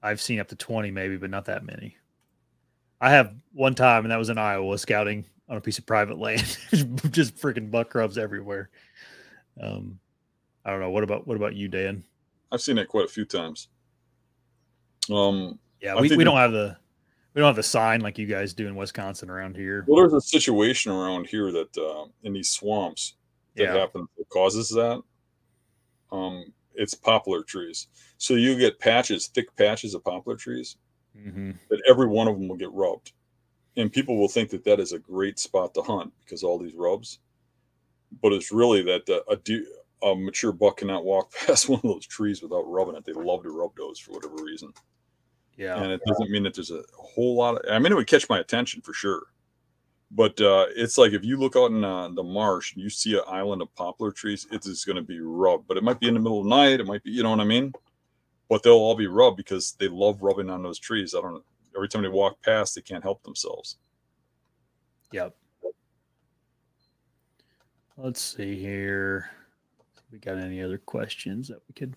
I've 0.03 0.21
seen 0.21 0.41
up 0.41 0.49
to 0.49 0.57
20 0.57 0.91
maybe, 0.91 1.17
but 1.17 1.31
not 1.31 1.47
that 1.47 1.65
many. 1.65 1.97
I 3.01 3.11
have 3.11 3.35
one 3.55 3.75
time, 3.75 4.05
and 4.05 4.13
that 4.13 4.19
was 4.19 4.29
in 4.29 4.37
Iowa, 4.37 4.77
scouting 4.77 5.25
on 5.49 5.57
a 5.57 5.61
piece 5.63 5.79
of 5.79 5.87
private 5.87 6.19
land, 6.19 6.59
just 7.13 7.37
freaking 7.37 7.71
buck 7.71 7.95
rubs 7.95 8.19
everywhere. 8.19 8.69
Um, 9.59 9.99
I 10.67 10.71
don't 10.71 10.81
know. 10.81 10.91
What 10.91 11.05
about 11.05 11.27
what 11.29 11.37
about 11.37 11.55
you, 11.55 11.69
Dan? 11.69 12.03
I've 12.51 12.61
seen 12.61 12.77
it 12.77 12.89
quite 12.89 13.05
a 13.05 13.09
few 13.09 13.25
times. 13.25 13.69
Um, 15.11 15.61
yeah, 15.81 15.95
we, 15.95 16.15
we 16.17 16.25
don't 16.25 16.37
have 16.37 16.51
the 16.51 16.77
we 17.33 17.41
don't 17.41 17.47
have 17.47 17.57
the 17.57 17.63
sign 17.63 18.01
like 18.01 18.19
you 18.19 18.27
guys 18.27 18.53
do 18.53 18.67
in 18.67 18.75
Wisconsin 18.75 19.31
around 19.31 19.57
here. 19.57 19.85
Well, 19.87 20.01
there's 20.01 20.13
a 20.13 20.21
situation 20.21 20.91
around 20.91 21.29
here 21.29 21.53
that 21.53 21.79
uh, 21.79 22.07
in 22.25 22.33
these 22.33 22.51
swamps 22.51 23.15
that 23.55 23.63
yeah. 23.63 23.75
happens 23.75 24.09
that 24.19 24.29
causes 24.29 24.69
that. 24.71 25.01
Um, 26.11 26.53
it's 26.75 26.95
poplar 26.95 27.43
trees, 27.43 27.87
so 28.19 28.35
you 28.35 28.59
get 28.59 28.81
patches, 28.81 29.29
thick 29.29 29.55
patches 29.57 29.95
of 29.95 30.03
poplar 30.03 30.35
trees, 30.35 30.77
mm-hmm. 31.17 31.53
that 31.71 31.83
every 31.89 32.09
one 32.09 32.27
of 32.27 32.39
them 32.39 32.49
will 32.49 32.57
get 32.57 32.73
rubbed, 32.73 33.13
and 33.77 33.93
people 33.93 34.19
will 34.19 34.29
think 34.29 34.51
that 34.51 34.65
that 34.65 34.81
is 34.81 34.93
a 34.93 34.99
great 34.99 35.39
spot 35.39 35.75
to 35.75 35.83
hunt 35.83 36.13
because 36.25 36.43
all 36.43 36.59
these 36.59 36.75
rubs, 36.75 37.21
but 38.21 38.33
it's 38.33 38.51
really 38.51 38.83
that 38.83 39.09
uh, 39.09 39.21
a 39.31 39.37
deer 39.37 39.65
a 40.03 40.15
mature 40.15 40.53
buck 40.53 40.79
cannot 40.79 41.05
walk 41.05 41.33
past 41.47 41.69
one 41.69 41.81
of 41.83 41.91
those 41.91 42.07
trees 42.07 42.43
without 42.43 42.63
rubbing 42.63 42.97
it. 42.97 43.05
They 43.05 43.13
love 43.13 43.43
to 43.43 43.51
rub 43.51 43.75
those 43.77 43.99
for 43.99 44.13
whatever 44.13 44.37
reason. 44.43 44.73
Yeah. 45.57 45.83
And 45.83 45.91
it 45.91 46.01
doesn't 46.07 46.31
mean 46.31 46.43
that 46.43 46.55
there's 46.55 46.71
a 46.71 46.83
whole 46.99 47.37
lot 47.37 47.57
of, 47.57 47.71
I 47.71 47.79
mean, 47.79 47.93
it 47.93 47.95
would 47.95 48.07
catch 48.07 48.29
my 48.29 48.39
attention 48.39 48.83
for 48.83 48.93
sure. 48.93 49.23
But 50.11 50.41
uh, 50.41 50.67
it's 50.77 50.99
like 50.99 51.13
if 51.13 51.25
you 51.25 51.37
look 51.37 51.57
out 51.57 51.73
in 51.73 51.83
uh, 51.83 52.09
the 52.11 52.23
marsh 52.23 52.75
and 52.75 52.83
you 52.83 52.89
see 52.89 53.15
an 53.15 53.25
island 53.27 53.61
of 53.61 53.75
poplar 53.75 54.13
trees, 54.13 54.47
it 54.53 54.65
is 54.67 54.85
going 54.85 54.97
to 54.97 55.03
be 55.03 55.21
rubbed. 55.21 55.67
But 55.67 55.77
it 55.77 55.83
might 55.83 55.99
be 55.99 56.09
in 56.09 56.15
the 56.15 56.21
middle 56.21 56.39
of 56.39 56.45
the 56.45 56.51
night. 56.51 56.81
It 56.81 56.87
might 56.87 57.03
be, 57.03 57.11
you 57.11 57.23
know 57.23 57.31
what 57.31 57.41
I 57.41 57.45
mean? 57.45 57.73
But 58.49 58.63
they'll 58.63 58.75
all 58.75 58.95
be 58.95 59.09
rubbed 59.09 59.37
because 59.37 59.73
they 59.81 59.89
love 59.89 60.23
rubbing 60.23 60.49
on 60.49 60.63
those 60.63 60.79
trees. 60.79 61.15
I 61.15 61.21
don't. 61.21 61.43
Every 61.75 61.89
time 61.89 62.03
they 62.03 62.09
walk 62.09 62.41
past, 62.43 62.75
they 62.75 62.81
can't 62.81 63.03
help 63.03 63.23
themselves. 63.25 63.77
Yep. 65.13 65.35
Let's 67.97 68.21
see 68.21 68.59
here. 68.59 69.31
We 70.13 70.19
got 70.19 70.39
any 70.39 70.63
other 70.63 70.79
questions 70.79 71.49
that 71.49 71.61
we 71.69 71.75
could 71.75 71.95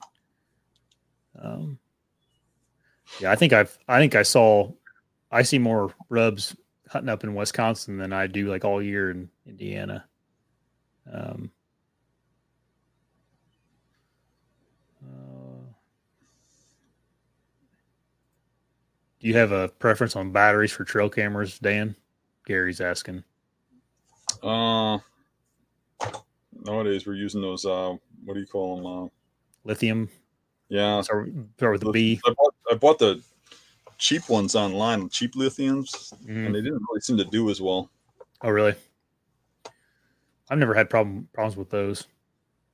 um 1.42 1.80
yeah, 3.20 3.32
I 3.32 3.36
think 3.36 3.54
I've 3.54 3.78
I 3.88 4.00
think 4.00 4.16
I 4.16 4.24
saw 4.24 4.72
I 5.32 5.44
see 5.44 5.60
more 5.60 5.94
rubs 6.10 6.56
hunting 6.90 7.10
up 7.10 7.24
in 7.24 7.36
Wisconsin 7.36 7.98
than 7.98 8.14
I 8.14 8.28
do 8.28 8.50
like 8.50 8.66
all 8.66 8.82
year 8.82 9.12
in 9.12 9.30
Indiana. 9.46 10.06
Um 11.12 11.52
uh, 15.04 15.66
do 19.20 19.28
you 19.28 19.36
have 19.36 19.52
a 19.52 19.70
preference 19.70 20.16
on 20.16 20.32
batteries 20.32 20.72
for 20.72 20.84
trail 20.84 21.10
cameras, 21.10 21.60
Dan? 21.60 21.96
Gary's 22.46 22.82
asking. 22.82 23.24
Uh 24.42 25.00
nowadays 26.66 27.06
we're 27.08 27.14
using 27.16 27.42
those 27.42 27.66
uh 27.66 27.96
what 28.26 28.34
do 28.34 28.40
you 28.40 28.46
call 28.48 28.76
them 28.78 28.86
uh 28.86 29.08
Lithium. 29.66 30.10
yeah 30.70 31.02
Start, 31.02 31.32
start 31.58 31.74
with 31.74 31.82
the 31.82 31.92
B. 31.92 32.20
I 32.26 32.34
bought, 32.34 32.54
I 32.72 32.76
bought 32.76 33.00
the 33.00 33.22
cheap 33.98 34.30
ones 34.30 34.56
online 34.56 35.10
cheap 35.10 35.34
lithiums 35.36 36.14
Mhm. 36.26 36.46
and 36.48 36.56
they 36.56 36.62
didn't 36.62 36.82
really 36.90 37.02
seem 37.02 37.18
to 37.18 37.26
do 37.26 37.50
as 37.50 37.62
well 37.62 37.90
Oh, 38.42 38.50
really? 38.50 38.74
I've 40.50 40.58
never 40.58 40.74
had 40.74 40.90
problem 40.90 41.28
problems 41.34 41.58
with 41.58 41.70
those. 41.70 42.08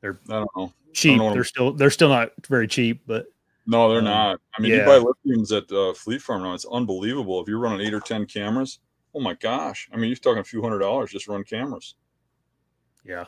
They're 0.02 0.20
I 0.30 0.34
don't 0.34 0.50
know 0.56 0.74
Cheap. 0.94 1.18
know 1.18 1.34
They're 1.34 1.44
still 1.44 1.74
they're 1.74 1.90
still 1.90 2.10
not 2.10 2.32
very 2.48 2.68
cheap, 2.68 3.02
but 3.08 3.26
no 3.68 3.90
they're 3.90 3.98
Um, 4.00 4.06
not 4.06 4.40
i 4.58 4.62
mean 4.62 4.72
yeah. 4.72 4.78
you 4.82 4.86
buy 4.86 5.00
lithiums 5.00 5.52
at 5.56 5.70
uh, 5.72 5.92
fleet 5.96 6.22
farm 6.22 6.44
now 6.44 6.54
it's 6.54 6.66
unbelievable 6.66 7.42
if 7.42 7.48
you're 7.48 7.58
running 7.60 7.86
eight 7.86 7.96
or 7.96 8.00
ten 8.00 8.26
cameras 8.28 8.78
oh 9.16 9.20
my 9.20 9.34
gosh 9.34 9.90
i 9.92 9.98
mean 9.98 10.08
you're 10.10 10.16
talking 10.18 10.38
a 10.40 10.44
few 10.44 10.62
hundred 10.62 10.80
dollars 10.80 11.10
just 11.12 11.28
run 11.28 11.44
cameras 11.44 11.96
yeah. 13.04 13.26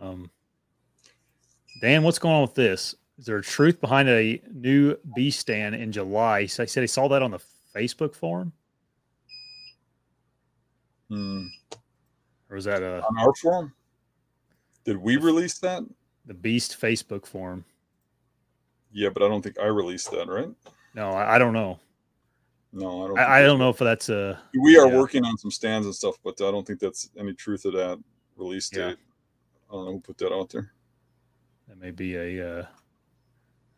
Um, 0.00 0.30
Dan, 1.80 2.02
what's 2.02 2.18
going 2.18 2.34
on 2.34 2.42
with 2.42 2.54
this? 2.54 2.94
Is 3.18 3.26
there 3.26 3.36
a 3.38 3.42
truth 3.42 3.80
behind 3.80 4.08
a 4.08 4.40
new 4.52 4.96
B 5.14 5.30
stand 5.30 5.74
in 5.74 5.92
July? 5.92 6.46
So 6.46 6.62
I 6.62 6.66
said 6.66 6.82
he 6.82 6.86
saw 6.86 7.08
that 7.08 7.22
on 7.22 7.30
the 7.30 7.40
Facebook 7.74 8.14
forum, 8.14 8.52
Hmm. 11.08 11.46
or 12.48 12.54
was 12.56 12.64
that 12.66 12.82
a 12.82 13.04
on 13.04 13.18
our 13.18 13.34
forum 13.34 13.72
did 14.84 14.96
we 14.96 15.16
release 15.16 15.58
that 15.58 15.82
the 16.26 16.34
Beast 16.34 16.80
Facebook 16.80 17.26
forum? 17.26 17.64
yeah 18.92 19.08
but 19.08 19.22
i 19.22 19.28
don't 19.28 19.42
think 19.42 19.58
i 19.58 19.66
released 19.66 20.10
that 20.12 20.26
right 20.28 20.48
No, 20.94 21.10
I, 21.10 21.34
I 21.36 21.38
don't 21.38 21.52
know. 21.52 21.78
no 22.72 23.04
i 23.04 23.08
don't 23.08 23.18
I, 23.18 23.38
I 23.38 23.42
don't 23.42 23.58
know 23.58 23.70
if 23.70 23.78
that's 23.78 24.08
a 24.08 24.40
we 24.60 24.78
are 24.78 24.88
yeah. 24.88 24.98
working 24.98 25.24
on 25.24 25.36
some 25.36 25.50
stands 25.50 25.86
and 25.86 25.94
stuff 25.94 26.14
but 26.24 26.40
i 26.40 26.50
don't 26.50 26.64
think 26.66 26.78
that's 26.80 27.10
any 27.18 27.32
truth 27.32 27.64
of 27.64 27.72
that 27.74 27.98
release 28.36 28.68
date 28.68 28.96
i 28.96 28.96
don't 29.72 29.84
know 29.84 29.92
who 29.92 30.00
put 30.00 30.18
that 30.18 30.32
out 30.32 30.50
there. 30.50 30.72
That 31.68 31.78
may 31.78 31.90
be 31.90 32.16
a 32.16 32.60
uh, 32.60 32.66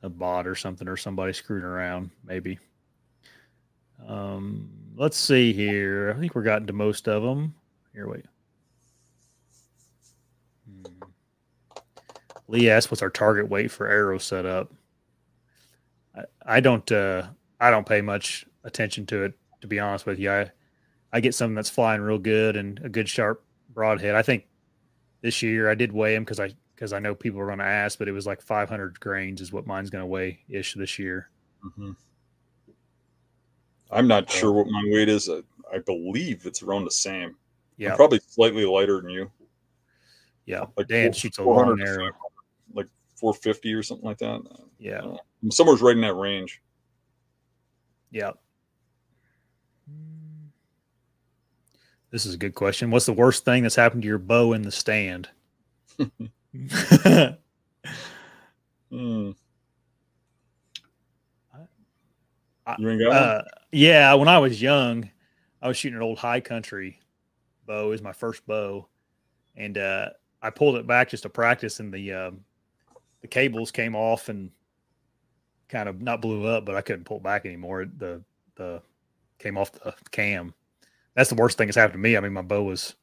a 0.03 0.09
bot 0.09 0.47
or 0.47 0.55
something 0.55 0.89
or 0.89 0.97
somebody 0.97 1.33
screwing 1.33 1.65
around 1.65 2.11
maybe. 2.25 2.59
Um 4.07 4.69
let's 4.97 5.17
see 5.17 5.53
here. 5.53 6.13
I 6.15 6.21
think 6.21 6.35
we're 6.35 6.43
gotten 6.43 6.67
to 6.67 6.73
most 6.73 7.09
of 7.09 7.23
them 7.23 7.55
here 7.93 8.09
wait. 8.09 8.25
Hmm. 10.67 11.09
lee 12.49 12.71
asked 12.71 12.91
what's 12.91 13.03
our 13.03 13.11
target 13.11 13.49
weight 13.49 13.71
for 13.71 13.87
arrow 13.87 14.19
setup? 14.19 14.73
I, 16.17 16.25
I 16.45 16.61
don't 16.61 16.91
uh 16.91 17.27
i 17.61 17.71
don't 17.71 17.87
pay 17.87 18.01
much 18.01 18.45
attention 18.65 19.07
to 19.07 19.25
it 19.25 19.35
to 19.61 19.67
be 19.67 19.79
honest 19.79 20.07
with 20.07 20.19
you. 20.19 20.31
I 20.33 20.51
i 21.13 21.21
get 21.21 21.35
something 21.35 21.55
that's 21.55 21.71
flying 21.71 22.01
real 22.01 22.19
good 22.19 22.57
and 22.57 22.81
a 22.85 22.89
good 22.89 23.09
sharp 23.09 23.45
broadhead. 23.73 24.17
I 24.17 24.23
think 24.23 24.47
this 25.23 25.43
year 25.43 25.71
i 25.71 25.75
did 25.75 25.93
weigh 25.93 26.15
them 26.15 26.23
because 26.25 26.39
i 26.41 26.53
because 26.75 26.93
I 26.93 26.99
know 26.99 27.15
people 27.15 27.39
are 27.41 27.47
going 27.47 27.59
to 27.61 27.65
ask, 27.65 27.97
but 27.97 28.09
it 28.09 28.13
was 28.13 28.27
like 28.27 28.43
500 28.43 28.99
grains 28.99 29.41
is 29.41 29.53
what 29.53 29.69
mine's 29.69 29.89
going 29.89 30.03
to 30.03 30.07
weigh 30.07 30.41
ish 30.49 30.75
this 30.75 30.99
year. 30.99 31.31
Mhm. 31.65 31.95
i'm 33.93 34.09
not 34.09 34.29
sure 34.29 34.51
what 34.53 34.67
my 34.67 34.83
weight 34.87 35.09
is 35.09 35.29
I, 35.29 35.43
I 35.73 35.79
believe 35.79 36.45
it's 36.45 36.61
around 36.63 36.85
the 36.85 36.91
same 36.91 37.37
Yeah, 37.77 37.95
probably 37.95 38.19
slightly 38.27 38.65
lighter 38.65 39.01
than 39.01 39.11
you 39.11 39.31
yeah. 40.47 40.65
like 40.77 40.89
Dan 40.89 41.13
four- 41.13 41.15
shoots 41.21 41.39
a 41.39 41.45
400 41.45 41.79
long 41.79 41.87
arrow. 41.89 42.11
like 42.75 42.89
450 43.17 43.73
or 43.75 43.83
something 43.85 44.07
like 44.07 44.19
that 44.19 44.41
Yeah, 44.81 45.03
somewhere's 45.51 45.83
right 45.83 45.95
in 45.95 46.01
that 46.03 46.15
range 46.15 46.61
yeah. 48.11 48.33
This 52.13 52.27
is 52.27 52.35
a 52.35 52.39
good 52.39 52.55
question. 52.55 52.91
What's 52.91 53.07
the 53.07 53.13
worst 53.15 53.45
thing 53.45 53.63
that's 53.63 53.75
happened 53.75 54.03
to 54.03 54.09
your 54.09 54.19
bow 54.19 54.53
in 54.53 54.63
the 54.63 54.71
stand? 54.71 55.31
I- 62.67 62.77
you 62.79 62.91
ain't 62.91 63.01
got 63.01 63.09
one? 63.09 63.17
Uh, 63.17 63.43
yeah, 63.73 64.15
when 64.15 64.29
I 64.29 64.39
was 64.39 64.61
young, 64.61 65.11
I 65.63 65.69
was 65.69 65.77
shooting 65.77 65.97
an 65.97 66.03
old 66.03 66.19
high 66.19 66.41
country 66.41 67.01
bow. 67.67 67.87
It 67.87 67.91
was 67.91 68.03
my 68.03 68.13
first 68.13 68.47
bow, 68.47 68.87
and 69.57 69.79
uh, 69.79 70.11
I 70.43 70.51
pulled 70.51 70.77
it 70.77 70.87
back 70.87 71.09
just 71.09 71.23
to 71.25 71.29
practice, 71.29 71.81
and 71.81 71.93
the 71.93 72.13
um, 72.13 72.45
the 73.23 73.29
cables 73.29 73.71
came 73.71 73.97
off 73.97 74.29
and 74.29 74.51
kind 75.69 75.89
of 75.89 76.01
not 76.03 76.21
blew 76.21 76.47
up, 76.47 76.65
but 76.67 76.75
I 76.77 76.83
couldn't 76.83 77.05
pull 77.05 77.17
it 77.17 77.23
back 77.23 77.47
anymore. 77.47 77.87
The 77.97 78.23
the 78.57 78.83
came 79.39 79.57
off 79.57 79.73
the 79.73 79.95
cam. 80.11 80.55
That's 81.15 81.29
the 81.29 81.37
worst 81.37 81.59
thing 81.59 81.69
that's 81.69 81.77
happened 81.77 81.95
to 81.95 81.99
me. 81.99 82.17
I 82.17 82.21
mean, 82.21 82.33
my 82.33 82.43
bow 82.43 82.63
was 82.63 82.97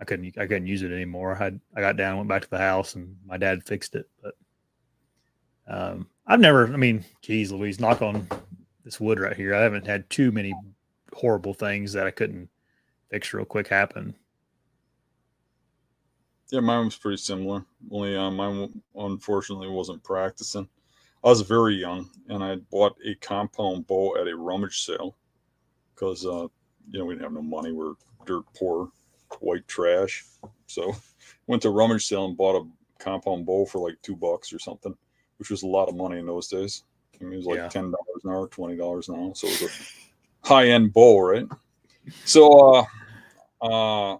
I 0.00 0.04
couldn't 0.04 0.38
I 0.38 0.46
couldn't 0.46 0.66
use 0.66 0.82
it 0.82 0.92
anymore. 0.92 1.36
I 1.40 1.52
I 1.76 1.80
got 1.80 1.96
down, 1.96 2.16
went 2.16 2.28
back 2.28 2.42
to 2.42 2.50
the 2.50 2.58
house, 2.58 2.94
and 2.94 3.16
my 3.26 3.36
dad 3.36 3.64
fixed 3.64 3.94
it. 3.94 4.08
But 4.22 4.34
um, 5.66 6.08
I've 6.26 6.40
never. 6.40 6.72
I 6.72 6.76
mean, 6.76 7.04
geez, 7.22 7.52
Louise, 7.52 7.80
knock 7.80 8.02
on 8.02 8.26
this 8.84 9.00
wood 9.00 9.20
right 9.20 9.36
here. 9.36 9.54
I 9.54 9.60
haven't 9.60 9.86
had 9.86 10.08
too 10.10 10.32
many 10.32 10.54
horrible 11.12 11.54
things 11.54 11.92
that 11.92 12.06
I 12.06 12.10
couldn't 12.10 12.48
fix 13.10 13.32
real 13.32 13.44
quick 13.44 13.68
happen. 13.68 14.14
Yeah, 16.50 16.60
mine 16.60 16.86
was 16.86 16.96
pretty 16.96 17.18
similar. 17.18 17.64
Only 17.90 18.16
uh, 18.16 18.30
mine 18.30 18.82
unfortunately 18.96 19.68
wasn't 19.68 20.02
practicing. 20.02 20.68
I 21.22 21.28
was 21.28 21.42
very 21.42 21.74
young, 21.74 22.10
and 22.28 22.42
I 22.42 22.56
bought 22.56 22.96
a 23.04 23.14
compound 23.16 23.86
bow 23.86 24.16
at 24.16 24.26
a 24.26 24.36
rummage 24.36 24.84
sale 24.84 25.16
because 25.94 26.24
uh, 26.24 26.48
you 26.90 26.98
know 26.98 27.04
we 27.04 27.14
didn't 27.14 27.24
have 27.24 27.32
no 27.32 27.42
money. 27.42 27.72
We're 27.72 27.94
dirt 28.26 28.44
poor, 28.56 28.90
white 29.40 29.66
trash. 29.68 30.24
So 30.66 30.94
went 31.46 31.62
to 31.62 31.68
a 31.68 31.72
rummage 31.72 32.06
sale 32.06 32.26
and 32.26 32.36
bought 32.36 32.60
a 32.62 32.66
compound 33.02 33.46
bow 33.46 33.64
for 33.66 33.78
like 33.78 34.00
two 34.02 34.16
bucks 34.16 34.52
or 34.52 34.58
something, 34.58 34.94
which 35.38 35.50
was 35.50 35.62
a 35.62 35.66
lot 35.66 35.88
of 35.88 35.96
money 35.96 36.18
in 36.18 36.26
those 36.26 36.48
days. 36.48 36.84
I 37.20 37.24
mean, 37.24 37.34
it 37.34 37.36
was 37.38 37.46
like 37.46 37.58
Yeah. 37.58 37.68
ten 37.68 37.84
dollars 37.90 38.24
an 38.24 38.30
hour, 38.30 38.46
twenty 38.48 38.76
dollars 38.76 39.08
an 39.08 39.16
hour. 39.16 39.34
So 39.34 39.46
it 39.48 39.60
was 39.62 39.70
a 40.44 40.48
high 40.48 40.68
end 40.68 40.92
bow, 40.92 41.20
right? 41.20 41.46
So 42.24 42.84
uh, 43.62 43.64
uh, 43.64 44.18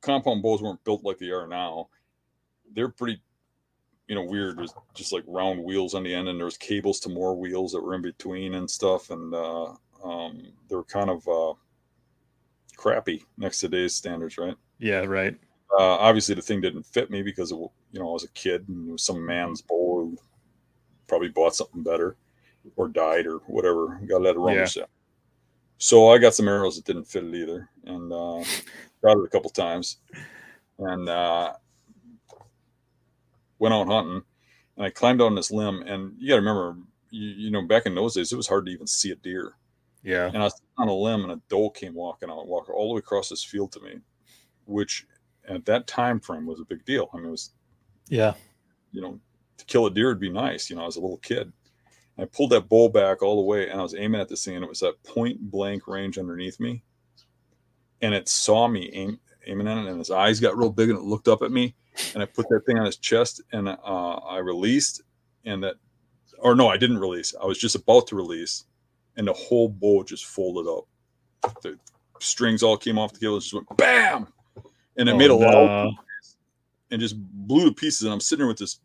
compound 0.00 0.42
bows 0.42 0.62
weren't 0.62 0.82
built 0.84 1.04
like 1.04 1.18
they 1.18 1.30
are 1.30 1.46
now. 1.46 1.88
They're 2.74 2.88
pretty, 2.88 3.20
you 4.08 4.14
know, 4.14 4.24
weird. 4.24 4.58
There's 4.58 4.74
just 4.94 5.12
like 5.12 5.24
round 5.26 5.62
wheels 5.62 5.94
on 5.94 6.02
the 6.02 6.14
end, 6.14 6.28
and 6.28 6.40
there's 6.40 6.56
cables 6.56 7.00
to 7.00 7.08
more 7.08 7.36
wheels 7.36 7.72
that 7.72 7.82
were 7.82 7.94
in 7.94 8.02
between 8.02 8.54
and 8.54 8.70
stuff. 8.70 9.10
And 9.10 9.34
uh, 9.34 9.74
um, 10.04 10.42
they 10.68 10.76
were 10.76 10.84
kind 10.84 11.10
of 11.10 11.26
uh, 11.28 11.54
crappy 12.76 13.24
next 13.38 13.60
to 13.60 13.68
today's 13.68 13.94
standards, 13.94 14.38
right? 14.38 14.56
Yeah, 14.78 15.00
right. 15.00 15.36
Uh, 15.78 15.96
obviously, 15.96 16.34
the 16.34 16.42
thing 16.42 16.60
didn't 16.60 16.84
fit 16.84 17.10
me 17.10 17.22
because 17.22 17.50
it, 17.50 17.56
you 17.56 18.00
know 18.00 18.08
I 18.08 18.12
was 18.12 18.24
a 18.24 18.28
kid 18.28 18.68
and 18.68 18.88
it 18.88 18.92
was 18.92 19.02
some 19.02 19.24
man's 19.24 19.62
bow. 19.62 20.00
who 20.00 20.18
Probably 21.08 21.28
bought 21.28 21.54
something 21.54 21.84
better, 21.84 22.16
or 22.74 22.88
died, 22.88 23.26
or 23.26 23.38
whatever. 23.46 24.00
Got 24.08 24.22
let 24.22 24.34
it 24.34 24.38
rummage 24.38 24.76
Yeah. 24.76 24.86
So 25.78 26.08
I 26.10 26.18
got 26.18 26.34
some 26.34 26.48
arrows 26.48 26.76
that 26.76 26.84
didn't 26.84 27.04
fit 27.04 27.24
it 27.24 27.34
either, 27.34 27.68
and 27.84 28.12
uh, 28.12 28.44
got 29.02 29.18
it 29.18 29.24
a 29.24 29.28
couple 29.28 29.50
times, 29.50 29.98
and 30.78 31.08
uh, 31.08 31.52
went 33.58 33.74
out 33.74 33.86
hunting. 33.86 34.22
And 34.76 34.86
I 34.86 34.90
climbed 34.90 35.20
on 35.20 35.34
this 35.34 35.50
limb, 35.50 35.82
and 35.86 36.14
you 36.18 36.28
got 36.28 36.36
to 36.36 36.40
remember, 36.40 36.76
you, 37.10 37.28
you 37.28 37.50
know, 37.50 37.62
back 37.62 37.86
in 37.86 37.94
those 37.94 38.14
days, 38.14 38.32
it 38.32 38.36
was 38.36 38.48
hard 38.48 38.66
to 38.66 38.72
even 38.72 38.86
see 38.86 39.10
a 39.10 39.16
deer. 39.16 39.54
Yeah. 40.06 40.28
And 40.28 40.36
I 40.36 40.44
was 40.44 40.62
on 40.78 40.86
a 40.86 40.94
limb, 40.94 41.24
and 41.24 41.32
a 41.32 41.40
doe 41.48 41.68
came 41.68 41.92
walking 41.92 42.30
out, 42.30 42.46
walking 42.46 42.72
all 42.76 42.88
the 42.88 42.94
way 42.94 43.00
across 43.00 43.28
this 43.28 43.42
field 43.42 43.72
to 43.72 43.80
me, 43.80 43.98
which 44.64 45.04
at 45.48 45.64
that 45.64 45.88
time 45.88 46.20
frame 46.20 46.46
was 46.46 46.60
a 46.60 46.64
big 46.64 46.84
deal. 46.84 47.10
I 47.12 47.16
mean, 47.16 47.26
it 47.26 47.30
was 47.32 47.50
yeah, 48.08 48.34
you 48.92 49.00
know, 49.00 49.18
to 49.58 49.64
kill 49.64 49.86
a 49.86 49.90
deer 49.90 50.06
would 50.06 50.20
be 50.20 50.30
nice. 50.30 50.70
You 50.70 50.76
know, 50.76 50.86
as 50.86 50.94
a 50.94 51.00
little 51.00 51.18
kid. 51.18 51.52
I 52.18 52.24
pulled 52.24 52.50
that 52.50 52.68
bow 52.68 52.88
back 52.88 53.20
all 53.20 53.36
the 53.36 53.42
way, 53.42 53.68
and 53.68 53.78
I 53.78 53.82
was 53.82 53.96
aiming 53.96 54.20
at 54.20 54.28
the 54.28 54.36
thing, 54.36 54.54
and 54.54 54.64
it 54.64 54.68
was 54.68 54.82
at 54.82 55.02
point 55.02 55.50
blank 55.50 55.88
range 55.88 56.18
underneath 56.18 56.58
me, 56.60 56.82
and 58.00 58.14
it 58.14 58.28
saw 58.28 58.68
me 58.68 58.88
aim, 58.94 59.18
aiming 59.46 59.68
at 59.68 59.76
it, 59.76 59.86
and 59.86 59.98
his 59.98 60.12
eyes 60.12 60.40
got 60.40 60.56
real 60.56 60.70
big, 60.70 60.88
and 60.88 60.98
it 60.98 61.04
looked 61.04 61.28
up 61.28 61.42
at 61.42 61.50
me, 61.50 61.74
and 62.14 62.22
I 62.22 62.26
put 62.26 62.48
that 62.48 62.62
thing 62.64 62.78
on 62.78 62.86
his 62.86 62.96
chest, 62.96 63.42
and 63.52 63.68
uh, 63.68 63.74
I 63.82 64.38
released, 64.38 65.02
and 65.44 65.62
that, 65.64 65.74
or 66.38 66.54
no, 66.54 66.68
I 66.68 66.78
didn't 66.78 66.98
release. 66.98 67.34
I 67.38 67.44
was 67.44 67.58
just 67.58 67.74
about 67.74 68.06
to 68.06 68.16
release, 68.16 68.64
and 69.16 69.26
the 69.26 69.32
whole 69.32 69.68
bow 69.68 70.02
just 70.02 70.26
folded 70.26 70.70
up. 70.70 70.86
The 71.62 71.78
strings 72.20 72.62
all 72.62 72.76
came 72.76 72.98
off 72.98 73.12
the 73.12 73.20
cable, 73.20 73.40
just 73.40 73.54
went 73.54 73.76
bam, 73.76 74.28
and 74.96 75.08
it 75.08 75.12
oh, 75.12 75.16
made 75.16 75.30
a 75.30 75.38
no. 75.38 75.38
loud 75.38 75.94
and 76.90 77.00
just 77.00 77.16
blew 77.18 77.66
to 77.66 77.74
pieces. 77.74 78.02
And 78.02 78.12
I'm 78.12 78.20
sitting 78.20 78.40
there 78.40 78.48
with 78.48 78.58
this 78.58 78.80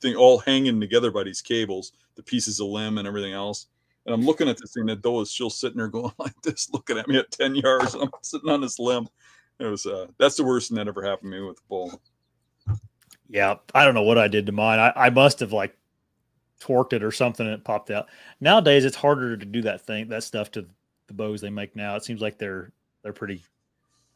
thing 0.00 0.14
all 0.14 0.38
hanging 0.38 0.80
together 0.80 1.10
by 1.10 1.24
these 1.24 1.42
cables, 1.42 1.92
the 2.14 2.22
pieces 2.22 2.60
of 2.60 2.68
limb 2.68 2.98
and 2.98 3.08
everything 3.08 3.32
else. 3.32 3.66
And 4.06 4.14
I'm 4.14 4.24
looking 4.24 4.48
at 4.48 4.56
this 4.58 4.72
thing. 4.72 4.86
That 4.86 5.02
doe 5.02 5.20
is 5.20 5.30
still 5.30 5.50
sitting 5.50 5.78
there 5.78 5.88
going 5.88 6.12
like 6.18 6.40
this, 6.42 6.70
looking 6.72 6.98
at 6.98 7.08
me 7.08 7.18
at 7.18 7.30
10 7.30 7.56
yards. 7.56 7.94
I'm 7.94 8.10
sitting 8.22 8.50
on 8.50 8.60
this 8.60 8.78
limb. 8.78 9.08
It 9.58 9.66
was 9.66 9.86
uh 9.86 10.06
that's 10.18 10.36
the 10.36 10.44
worst 10.44 10.68
thing 10.68 10.76
that 10.76 10.86
ever 10.86 11.04
happened 11.04 11.32
to 11.32 11.40
me 11.40 11.46
with 11.46 11.56
the 11.56 11.62
bull. 11.68 12.00
Yeah, 13.28 13.56
I 13.74 13.84
don't 13.84 13.94
know 13.94 14.02
what 14.02 14.16
I 14.16 14.28
did 14.28 14.46
to 14.46 14.52
mine. 14.52 14.78
I, 14.78 14.92
I 14.94 15.10
must 15.10 15.40
have 15.40 15.52
like 15.52 15.76
torqued 16.60 16.92
it 16.92 17.02
or 17.02 17.12
something 17.12 17.46
and 17.46 17.54
it 17.54 17.64
popped 17.64 17.90
out. 17.90 18.06
Nowadays 18.40 18.84
it's 18.84 18.96
harder 18.96 19.36
to 19.36 19.46
do 19.46 19.62
that 19.62 19.82
thing, 19.82 20.08
that 20.08 20.24
stuff 20.24 20.50
to 20.52 20.66
the 21.06 21.14
bows 21.14 21.40
they 21.40 21.50
make 21.50 21.76
now. 21.76 21.96
It 21.96 22.04
seems 22.04 22.20
like 22.20 22.38
they're 22.38 22.72
they're 23.02 23.12
pretty 23.12 23.42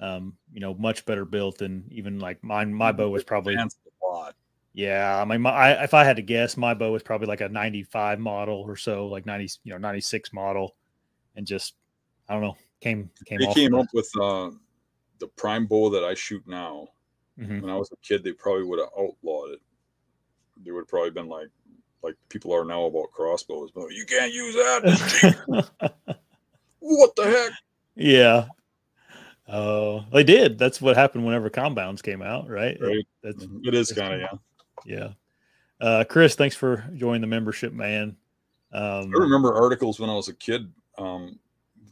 um, 0.02 0.36
you 0.52 0.60
know, 0.60 0.74
much 0.74 1.04
better 1.06 1.24
built 1.24 1.58
than 1.58 1.84
even 1.90 2.18
like 2.18 2.42
mine. 2.42 2.74
My 2.74 2.90
bow 2.90 3.08
was 3.08 3.22
probably 3.22 3.54
a 3.54 3.68
lot. 4.04 4.34
Yeah, 4.74 5.20
I 5.20 5.24
mean, 5.24 5.42
my, 5.42 5.50
I, 5.50 5.84
if 5.84 5.94
I 5.94 6.02
had 6.02 6.16
to 6.16 6.22
guess, 6.22 6.56
my 6.56 6.74
bow 6.74 6.90
was 6.90 7.04
probably 7.04 7.28
like 7.28 7.40
a 7.40 7.48
'95 7.48 8.18
model 8.18 8.64
or 8.66 8.74
so, 8.74 9.06
like 9.06 9.26
'90, 9.26 9.48
you 9.62 9.72
know, 9.72 9.78
'96 9.78 10.32
model, 10.32 10.74
and 11.36 11.46
just 11.46 11.74
I 12.28 12.34
don't 12.34 12.42
know, 12.42 12.56
came 12.80 13.10
came. 13.26 13.38
They 13.38 13.52
came 13.52 13.74
up 13.74 13.86
with 13.94 14.10
uh, 14.20 14.50
the 15.20 15.28
prime 15.28 15.66
bow 15.66 15.88
that 15.90 16.02
I 16.02 16.14
shoot 16.14 16.42
now. 16.48 16.88
Mm-hmm. 17.38 17.60
When 17.60 17.70
I 17.70 17.76
was 17.76 17.90
a 17.92 17.96
kid, 17.96 18.24
they 18.24 18.32
probably 18.32 18.64
would 18.64 18.80
have 18.80 18.90
outlawed 18.98 19.50
it. 19.50 19.60
They 20.64 20.72
would 20.72 20.80
have 20.80 20.88
probably 20.88 21.10
been 21.10 21.28
like, 21.28 21.48
like 22.02 22.14
people 22.28 22.54
are 22.54 22.64
now 22.64 22.84
about 22.84 23.12
crossbows, 23.12 23.70
but 23.70 23.92
you 23.92 24.04
can't 24.04 24.32
use 24.32 24.54
that. 24.54 25.76
what 26.80 27.16
the 27.16 27.24
heck? 27.24 27.52
Yeah, 27.94 28.46
Oh, 29.52 30.04
they 30.10 30.24
did. 30.24 30.58
That's 30.58 30.80
what 30.80 30.96
happened 30.96 31.26
whenever 31.26 31.50
compounds 31.50 32.00
came 32.00 32.22
out, 32.22 32.48
right? 32.48 32.78
Right. 32.80 33.06
That's 33.22 33.44
mm-hmm. 33.44 33.68
it 33.68 33.74
is 33.74 33.92
kind 33.92 34.14
of 34.14 34.20
yeah. 34.20 34.38
Yeah. 34.84 35.08
Uh, 35.80 36.04
Chris, 36.04 36.34
thanks 36.34 36.56
for 36.56 36.84
joining 36.94 37.20
the 37.20 37.26
membership, 37.26 37.72
man. 37.72 38.16
Um, 38.72 39.12
I 39.14 39.18
remember 39.18 39.54
articles 39.54 40.00
when 40.00 40.08
I 40.08 40.14
was 40.14 40.28
a 40.28 40.34
kid, 40.34 40.72
um, 40.96 41.38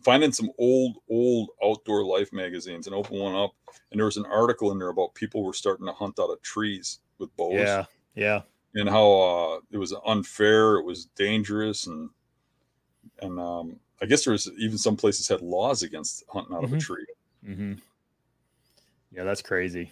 finding 0.03 0.33
some 0.33 0.51
old, 0.59 0.97
old 1.11 1.51
outdoor 1.63 2.05
life 2.05 2.33
magazines 2.33 2.87
and 2.87 2.95
open 2.97 3.19
one 3.19 3.35
up, 3.35 3.53
and 3.91 3.99
there 3.99 4.07
was 4.07 4.17
an 4.17 4.27
article 4.27 4.71
in 4.71 4.79
there 4.79 4.89
about 4.89 5.15
people 5.15 5.43
were 5.43 5.53
starting 5.53 5.87
to 5.87 5.93
hunt 5.93 6.19
out 6.19 6.31
of 6.31 6.41
trees 6.41 7.01
with 7.19 7.37
bows. 7.37 7.55
Yeah, 7.55 7.85
yeah. 8.15 8.41
And 8.75 8.89
how 8.89 9.13
uh, 9.13 9.61
it 9.73 9.79
was 9.79 9.95
unfair, 10.07 10.77
it 10.77 10.85
was 10.85 11.07
dangerous, 11.17 11.87
and 11.87 12.09
and 13.21 13.41
um, 13.41 13.77
I 14.01 14.07
guess 14.07 14.25
there 14.25 14.33
was 14.33 14.51
even 14.59 14.79
some 14.79 14.97
places 14.97 15.27
had 15.29 15.41
laws 15.41 15.83
against 15.83 16.25
hunting 16.29 16.55
out 16.55 16.63
mm-hmm. 16.63 16.65
of 16.67 16.73
a 16.73 16.77
mm-hmm. 16.77 16.93
tree. 16.93 17.07
Mm-hmm. 17.47 17.73
Yeah, 19.13 19.25
that's 19.25 19.43
crazy. 19.43 19.91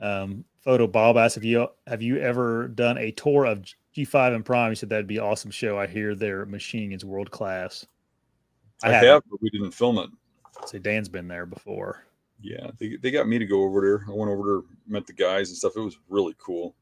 Um, 0.00 0.44
photo 0.60 0.86
Bob 0.86 1.16
asked 1.16 1.36
if 1.36 1.44
you 1.44 1.68
have 1.86 2.02
you 2.02 2.18
ever 2.18 2.68
done 2.68 2.98
a 2.98 3.12
tour 3.12 3.44
of 3.44 3.64
G5 3.96 4.34
and 4.34 4.44
Prime? 4.44 4.72
He 4.72 4.74
said 4.74 4.88
that'd 4.88 5.06
be 5.06 5.18
an 5.18 5.24
awesome 5.24 5.50
show. 5.50 5.78
I 5.78 5.86
hear 5.86 6.14
their 6.14 6.44
machining 6.44 6.92
is 6.92 7.04
world 7.04 7.30
class. 7.30 7.86
I, 8.82 8.88
I 8.88 8.92
have, 8.92 9.22
but 9.30 9.40
we 9.40 9.50
didn't 9.50 9.70
film 9.70 9.98
it. 9.98 10.10
Say 10.66 10.78
Dan's 10.78 11.08
been 11.08 11.28
there 11.28 11.46
before. 11.46 12.04
Yeah, 12.40 12.70
they, 12.78 12.96
they 12.96 13.12
got 13.12 13.28
me 13.28 13.38
to 13.38 13.46
go 13.46 13.62
over 13.62 13.80
there. 13.80 14.04
I 14.08 14.16
went 14.16 14.30
over 14.30 14.42
there, 14.42 14.60
met 14.88 15.06
the 15.06 15.12
guys 15.12 15.48
and 15.48 15.56
stuff. 15.56 15.76
It 15.76 15.80
was 15.80 15.98
really 16.08 16.34
cool. 16.38 16.74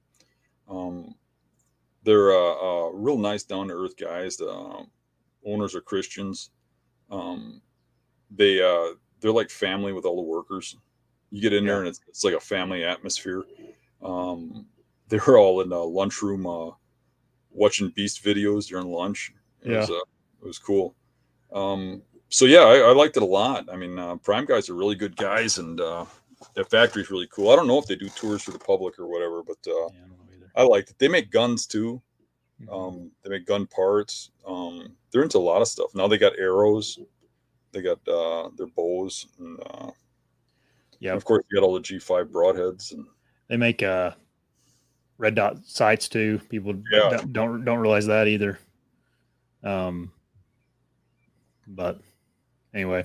Um, 0.70 1.14
they're 2.04 2.32
uh, 2.32 2.54
uh, 2.54 2.90
real 2.92 3.18
nice, 3.18 3.42
down 3.42 3.68
to 3.68 3.74
earth 3.74 3.96
guys. 3.96 4.36
The 4.36 4.50
uh, 4.50 4.84
owners 5.44 5.74
are 5.74 5.80
Christians. 5.80 6.50
Um, 7.10 7.60
they 8.30 8.62
uh 8.62 8.94
they're 9.20 9.32
like 9.32 9.50
family 9.50 9.92
with 9.92 10.04
all 10.04 10.16
the 10.16 10.22
workers. 10.22 10.76
You 11.30 11.40
get 11.40 11.52
in 11.52 11.64
yeah. 11.64 11.72
there 11.72 11.78
and 11.80 11.88
it's, 11.88 12.00
it's 12.08 12.24
like 12.24 12.34
a 12.34 12.40
family 12.40 12.84
atmosphere. 12.84 13.44
Um, 14.02 14.66
they 15.08 15.18
were 15.18 15.38
all 15.38 15.60
in 15.60 15.68
the 15.68 15.78
lunchroom 15.78 16.46
uh, 16.46 16.70
watching 17.50 17.90
Beast 17.90 18.24
videos 18.24 18.68
during 18.68 18.90
lunch. 18.90 19.34
It 19.62 19.72
yeah, 19.72 19.80
was, 19.80 19.90
uh, 19.90 19.94
it 19.94 20.46
was 20.46 20.58
cool. 20.58 20.94
Um, 21.52 22.02
so 22.28 22.46
yeah, 22.46 22.60
I, 22.60 22.78
I, 22.78 22.92
liked 22.92 23.16
it 23.16 23.22
a 23.22 23.26
lot. 23.26 23.68
I 23.70 23.76
mean, 23.76 23.98
uh, 23.98 24.16
Prime 24.16 24.46
guys 24.46 24.70
are 24.70 24.74
really 24.74 24.94
good 24.94 25.16
guys, 25.16 25.58
and 25.58 25.80
uh, 25.80 26.06
that 26.54 26.70
factory's 26.70 27.10
really 27.10 27.28
cool. 27.30 27.50
I 27.50 27.56
don't 27.56 27.66
know 27.66 27.78
if 27.78 27.86
they 27.86 27.96
do 27.96 28.08
tours 28.08 28.42
for 28.42 28.52
the 28.52 28.58
public 28.58 28.98
or 28.98 29.08
whatever, 29.08 29.42
but 29.42 29.58
uh, 29.66 29.88
yeah, 29.88 30.06
I, 30.54 30.62
liked 30.62 30.90
it. 30.90 30.98
They 30.98 31.08
make 31.08 31.30
guns 31.30 31.66
too. 31.66 32.00
Mm-hmm. 32.62 32.72
Um, 32.72 33.10
they 33.22 33.30
make 33.30 33.46
gun 33.46 33.66
parts. 33.66 34.30
Um, 34.46 34.94
they're 35.10 35.22
into 35.22 35.38
a 35.38 35.40
lot 35.40 35.62
of 35.62 35.68
stuff. 35.68 35.94
Now 35.94 36.08
they 36.08 36.18
got 36.18 36.38
arrows 36.38 36.98
they 37.72 37.82
got 37.82 38.06
uh, 38.08 38.50
their 38.56 38.66
bows 38.66 39.26
and 39.38 39.58
uh, 39.60 39.90
yeah, 40.98 41.14
of 41.14 41.24
course 41.24 41.44
you 41.50 41.60
got 41.60 41.66
all 41.66 41.74
the 41.74 41.80
G5 41.80 42.26
broadheads 42.26 42.92
and 42.92 43.06
they 43.48 43.56
make 43.56 43.82
uh 43.82 44.12
red 45.18 45.34
dot 45.34 45.64
sights 45.64 46.08
too. 46.08 46.40
People 46.48 46.74
yeah. 46.92 47.22
don't 47.32 47.64
don't 47.64 47.78
realize 47.78 48.06
that 48.06 48.28
either. 48.28 48.58
Um, 49.62 50.12
but 51.66 52.00
anyway, 52.74 53.04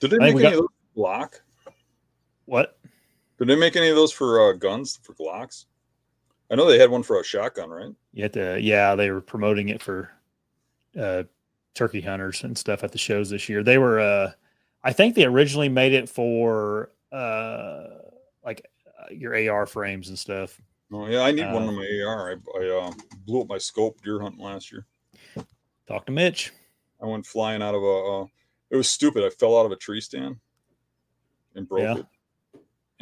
did 0.00 0.10
they 0.10 0.18
make 0.18 0.34
any 0.34 0.42
got, 0.42 0.52
of 0.54 0.58
those 0.60 0.68
Glock? 0.96 1.40
What? 2.46 2.78
Did 3.38 3.48
they 3.48 3.56
make 3.56 3.76
any 3.76 3.88
of 3.88 3.96
those 3.96 4.12
for 4.12 4.50
uh, 4.50 4.52
guns 4.54 4.98
for 5.02 5.14
Glocks? 5.14 5.66
I 6.52 6.54
know 6.54 6.66
they 6.66 6.78
had 6.78 6.90
one 6.90 7.02
for 7.02 7.18
a 7.18 7.24
shotgun, 7.24 7.70
right? 7.70 7.94
Yeah, 8.12 8.56
yeah, 8.56 8.94
they 8.94 9.10
were 9.10 9.22
promoting 9.22 9.70
it 9.70 9.80
for 9.80 10.10
uh, 11.00 11.22
turkey 11.74 12.02
hunters 12.02 12.44
and 12.44 12.56
stuff 12.58 12.84
at 12.84 12.92
the 12.92 12.98
shows 12.98 13.30
this 13.30 13.48
year. 13.48 13.62
They 13.62 13.78
were, 13.78 13.98
uh, 13.98 14.32
I 14.84 14.92
think 14.92 15.14
they 15.14 15.24
originally 15.24 15.70
made 15.70 15.94
it 15.94 16.10
for 16.10 16.90
uh, 17.10 17.84
like 18.44 18.66
uh, 18.86 19.06
your 19.10 19.50
AR 19.50 19.64
frames 19.64 20.10
and 20.10 20.18
stuff. 20.18 20.60
Oh 20.92 21.06
yeah, 21.06 21.22
I 21.22 21.32
need 21.32 21.50
one 21.50 21.62
on 21.62 21.68
uh, 21.70 21.72
my 21.72 22.02
AR. 22.06 22.32
I, 22.32 22.60
I 22.60 22.86
uh, 22.86 22.92
blew 23.24 23.40
up 23.40 23.48
my 23.48 23.56
scope 23.56 24.02
deer 24.02 24.20
hunting 24.20 24.44
last 24.44 24.70
year. 24.70 24.86
Talk 25.88 26.04
to 26.04 26.12
Mitch. 26.12 26.52
I 27.02 27.06
went 27.06 27.24
flying 27.24 27.62
out 27.62 27.74
of 27.74 27.82
a. 27.82 27.86
Uh, 27.86 28.26
it 28.70 28.76
was 28.76 28.90
stupid. 28.90 29.24
I 29.24 29.30
fell 29.30 29.58
out 29.58 29.64
of 29.64 29.72
a 29.72 29.76
tree 29.76 30.02
stand 30.02 30.36
and 31.54 31.66
broke 31.66 31.82
yeah. 31.82 31.96
it. 31.96 32.06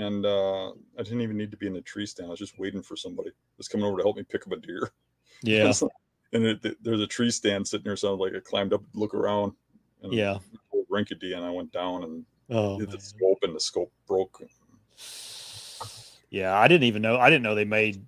And 0.00 0.24
uh, 0.24 0.70
I 0.70 1.02
didn't 1.02 1.20
even 1.20 1.36
need 1.36 1.50
to 1.50 1.58
be 1.58 1.66
in 1.66 1.74
the 1.74 1.82
tree 1.82 2.06
stand. 2.06 2.28
I 2.28 2.30
was 2.30 2.38
just 2.38 2.58
waiting 2.58 2.82
for 2.82 2.96
somebody 2.96 3.30
was 3.58 3.68
coming 3.68 3.86
over 3.86 3.98
to 3.98 4.02
help 4.02 4.16
me 4.16 4.22
pick 4.22 4.46
up 4.46 4.52
a 4.52 4.56
deer. 4.56 4.90
Yeah. 5.42 5.70
and 6.32 6.46
it, 6.46 6.82
there's 6.82 7.02
a 7.02 7.06
tree 7.06 7.30
stand 7.30 7.68
sitting 7.68 7.84
there. 7.84 7.96
So 7.96 8.14
i 8.14 8.16
like 8.16 8.34
I 8.34 8.40
climbed 8.40 8.72
up, 8.72 8.82
look 8.94 9.12
around. 9.12 9.52
And 10.02 10.12
yeah. 10.12 10.38
Rinkedy, 10.90 11.36
and 11.36 11.44
I 11.44 11.50
went 11.50 11.70
down 11.70 12.04
and 12.04 12.24
oh, 12.48 12.78
hit 12.78 12.90
the 12.90 12.98
scope, 12.98 13.38
and 13.42 13.54
the 13.54 13.60
scope 13.60 13.92
broke. 14.08 14.42
Yeah, 16.30 16.58
I 16.58 16.66
didn't 16.66 16.84
even 16.84 17.02
know. 17.02 17.18
I 17.18 17.28
didn't 17.28 17.42
know 17.42 17.54
they 17.54 17.66
made 17.66 18.02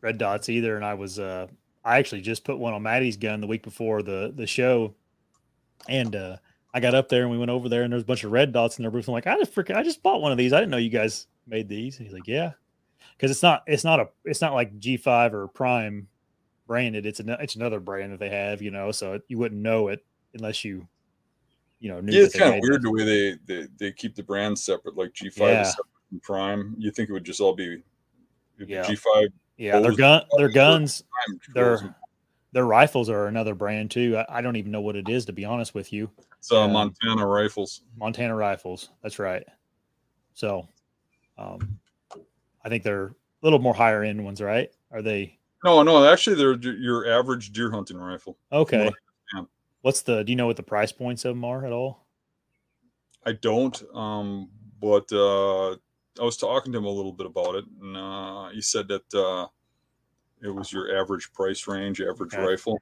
red 0.00 0.16
dots 0.16 0.48
either. 0.48 0.74
And 0.74 0.84
I 0.84 0.94
was, 0.94 1.18
uh, 1.18 1.46
I 1.84 1.98
actually 1.98 2.22
just 2.22 2.44
put 2.44 2.58
one 2.58 2.72
on 2.72 2.82
Maddie's 2.82 3.18
gun 3.18 3.42
the 3.42 3.46
week 3.46 3.62
before 3.62 4.02
the 4.02 4.32
the 4.34 4.46
show, 4.46 4.94
and 5.88 6.16
uh, 6.16 6.36
I 6.76 6.80
got 6.80 6.94
up 6.94 7.08
there 7.08 7.22
and 7.22 7.30
we 7.30 7.38
went 7.38 7.50
over 7.50 7.70
there, 7.70 7.84
and 7.84 7.92
there's 7.92 8.02
a 8.02 8.06
bunch 8.06 8.22
of 8.22 8.32
red 8.32 8.52
dots 8.52 8.76
in 8.76 8.82
their 8.82 8.90
booth. 8.90 9.08
I'm 9.08 9.14
like, 9.14 9.26
I 9.26 9.38
just 9.38 9.54
freaking, 9.54 9.76
I 9.76 9.82
just 9.82 10.02
bought 10.02 10.20
one 10.20 10.30
of 10.30 10.36
these. 10.36 10.52
I 10.52 10.58
didn't 10.58 10.72
know 10.72 10.76
you 10.76 10.90
guys 10.90 11.26
made 11.46 11.70
these. 11.70 11.96
And 11.96 12.06
he's 12.06 12.12
like, 12.12 12.26
yeah, 12.26 12.52
because 13.16 13.30
it's 13.30 13.42
not, 13.42 13.62
it's 13.66 13.82
not 13.82 13.98
a, 13.98 14.08
it's 14.26 14.42
not 14.42 14.52
like 14.52 14.78
G5 14.78 15.32
or 15.32 15.48
Prime 15.48 16.06
branded. 16.66 17.06
It's 17.06 17.18
an, 17.18 17.30
it's 17.30 17.56
another 17.56 17.80
brand 17.80 18.12
that 18.12 18.20
they 18.20 18.28
have, 18.28 18.60
you 18.60 18.70
know, 18.70 18.92
so 18.92 19.18
you 19.26 19.38
wouldn't 19.38 19.62
know 19.62 19.88
it 19.88 20.04
unless 20.34 20.66
you, 20.66 20.86
you 21.80 21.88
know, 21.88 22.02
yeah, 22.04 22.24
it's 22.24 22.36
kind 22.36 22.56
of 22.56 22.60
weird 22.60 22.74
it. 22.74 22.82
the 22.82 22.90
way 22.90 23.04
they, 23.04 23.38
they 23.46 23.68
they 23.78 23.92
keep 23.92 24.14
the 24.14 24.22
brands 24.22 24.62
separate, 24.62 24.98
like 24.98 25.14
G5 25.14 25.38
yeah. 25.38 25.62
is 25.62 25.70
separate 25.70 25.86
from 26.10 26.20
Prime. 26.20 26.74
You 26.76 26.90
think 26.90 27.08
it 27.08 27.14
would 27.14 27.24
just 27.24 27.40
all 27.40 27.54
be 27.54 27.82
yeah. 28.58 28.84
G5. 28.84 29.28
Yeah, 29.56 29.80
their 29.80 29.92
gun, 29.92 30.24
their 30.36 30.50
guns, 30.50 31.04
their 31.54 31.96
their 32.52 32.66
rifles 32.66 33.10
are 33.10 33.26
another 33.26 33.54
brand 33.54 33.90
too. 33.90 34.16
I, 34.16 34.38
I, 34.38 34.40
don't 34.40 34.56
even 34.56 34.72
know 34.72 34.80
what 34.80 34.96
it 34.96 35.08
is 35.08 35.26
to 35.26 35.32
be 35.32 35.44
honest 35.44 35.74
with 35.74 35.92
you. 35.92 36.10
So 36.46 36.62
uh, 36.62 36.68
Montana 36.68 37.26
rifles. 37.26 37.82
Montana 37.96 38.36
rifles. 38.36 38.90
That's 39.02 39.18
right. 39.18 39.42
So, 40.34 40.68
um, 41.36 41.80
I 42.64 42.68
think 42.68 42.84
they're 42.84 43.06
a 43.06 43.14
little 43.42 43.58
more 43.58 43.74
higher 43.74 44.04
end 44.04 44.24
ones, 44.24 44.40
right? 44.40 44.70
Are 44.92 45.02
they? 45.02 45.40
No, 45.64 45.82
no, 45.82 46.08
actually, 46.08 46.36
they're 46.36 46.72
your 46.74 47.10
average 47.10 47.50
deer 47.50 47.68
hunting 47.68 47.96
rifle. 47.96 48.38
Okay. 48.52 48.92
What's 49.82 50.02
the? 50.02 50.22
Do 50.22 50.30
you 50.30 50.36
know 50.36 50.46
what 50.46 50.56
the 50.56 50.62
price 50.62 50.92
points 50.92 51.24
of 51.24 51.34
them 51.34 51.44
are 51.44 51.66
at 51.66 51.72
all? 51.72 52.06
I 53.24 53.32
don't. 53.32 53.82
Um, 53.92 54.48
but 54.80 55.10
uh, 55.10 55.72
I 55.72 56.22
was 56.22 56.36
talking 56.36 56.70
to 56.70 56.78
him 56.78 56.84
a 56.84 56.88
little 56.88 57.12
bit 57.12 57.26
about 57.26 57.56
it, 57.56 57.64
and 57.82 57.96
uh, 57.96 58.50
he 58.50 58.60
said 58.60 58.86
that 58.86 59.14
uh, 59.14 59.48
it 60.46 60.54
was 60.54 60.72
your 60.72 60.96
average 60.96 61.32
price 61.32 61.66
range, 61.66 62.00
average 62.00 62.34
okay. 62.34 62.46
rifle, 62.46 62.80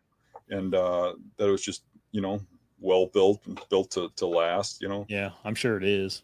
and 0.50 0.74
uh, 0.74 1.14
that 1.38 1.48
it 1.48 1.50
was 1.50 1.62
just 1.62 1.84
you 2.10 2.20
know 2.20 2.42
well 2.80 3.06
built 3.06 3.46
and 3.46 3.60
built 3.70 3.90
to, 3.92 4.10
to 4.16 4.26
last. 4.26 4.80
You 4.80 4.88
know. 4.88 5.06
Yeah, 5.08 5.30
I'm 5.44 5.54
sure 5.54 5.76
it 5.76 5.84
is. 5.84 6.22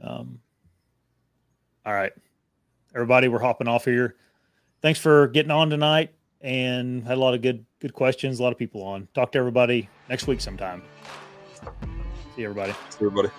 Um, 0.00 0.40
all 1.86 1.94
right, 1.94 2.12
everybody, 2.94 3.28
we're 3.28 3.38
hopping 3.38 3.68
off 3.68 3.84
here. 3.84 4.16
Thanks 4.82 4.98
for 4.98 5.28
getting 5.28 5.50
on 5.50 5.70
tonight, 5.70 6.12
and 6.40 7.04
had 7.04 7.16
a 7.16 7.20
lot 7.20 7.34
of 7.34 7.42
good 7.42 7.64
good 7.80 7.94
questions. 7.94 8.40
A 8.40 8.42
lot 8.42 8.52
of 8.52 8.58
people 8.58 8.82
on. 8.82 9.08
Talk 9.14 9.32
to 9.32 9.38
everybody 9.38 9.88
next 10.08 10.26
week 10.26 10.40
sometime. 10.40 10.82
See 12.36 12.44
everybody. 12.44 12.72
See 12.90 13.04
everybody. 13.04 13.30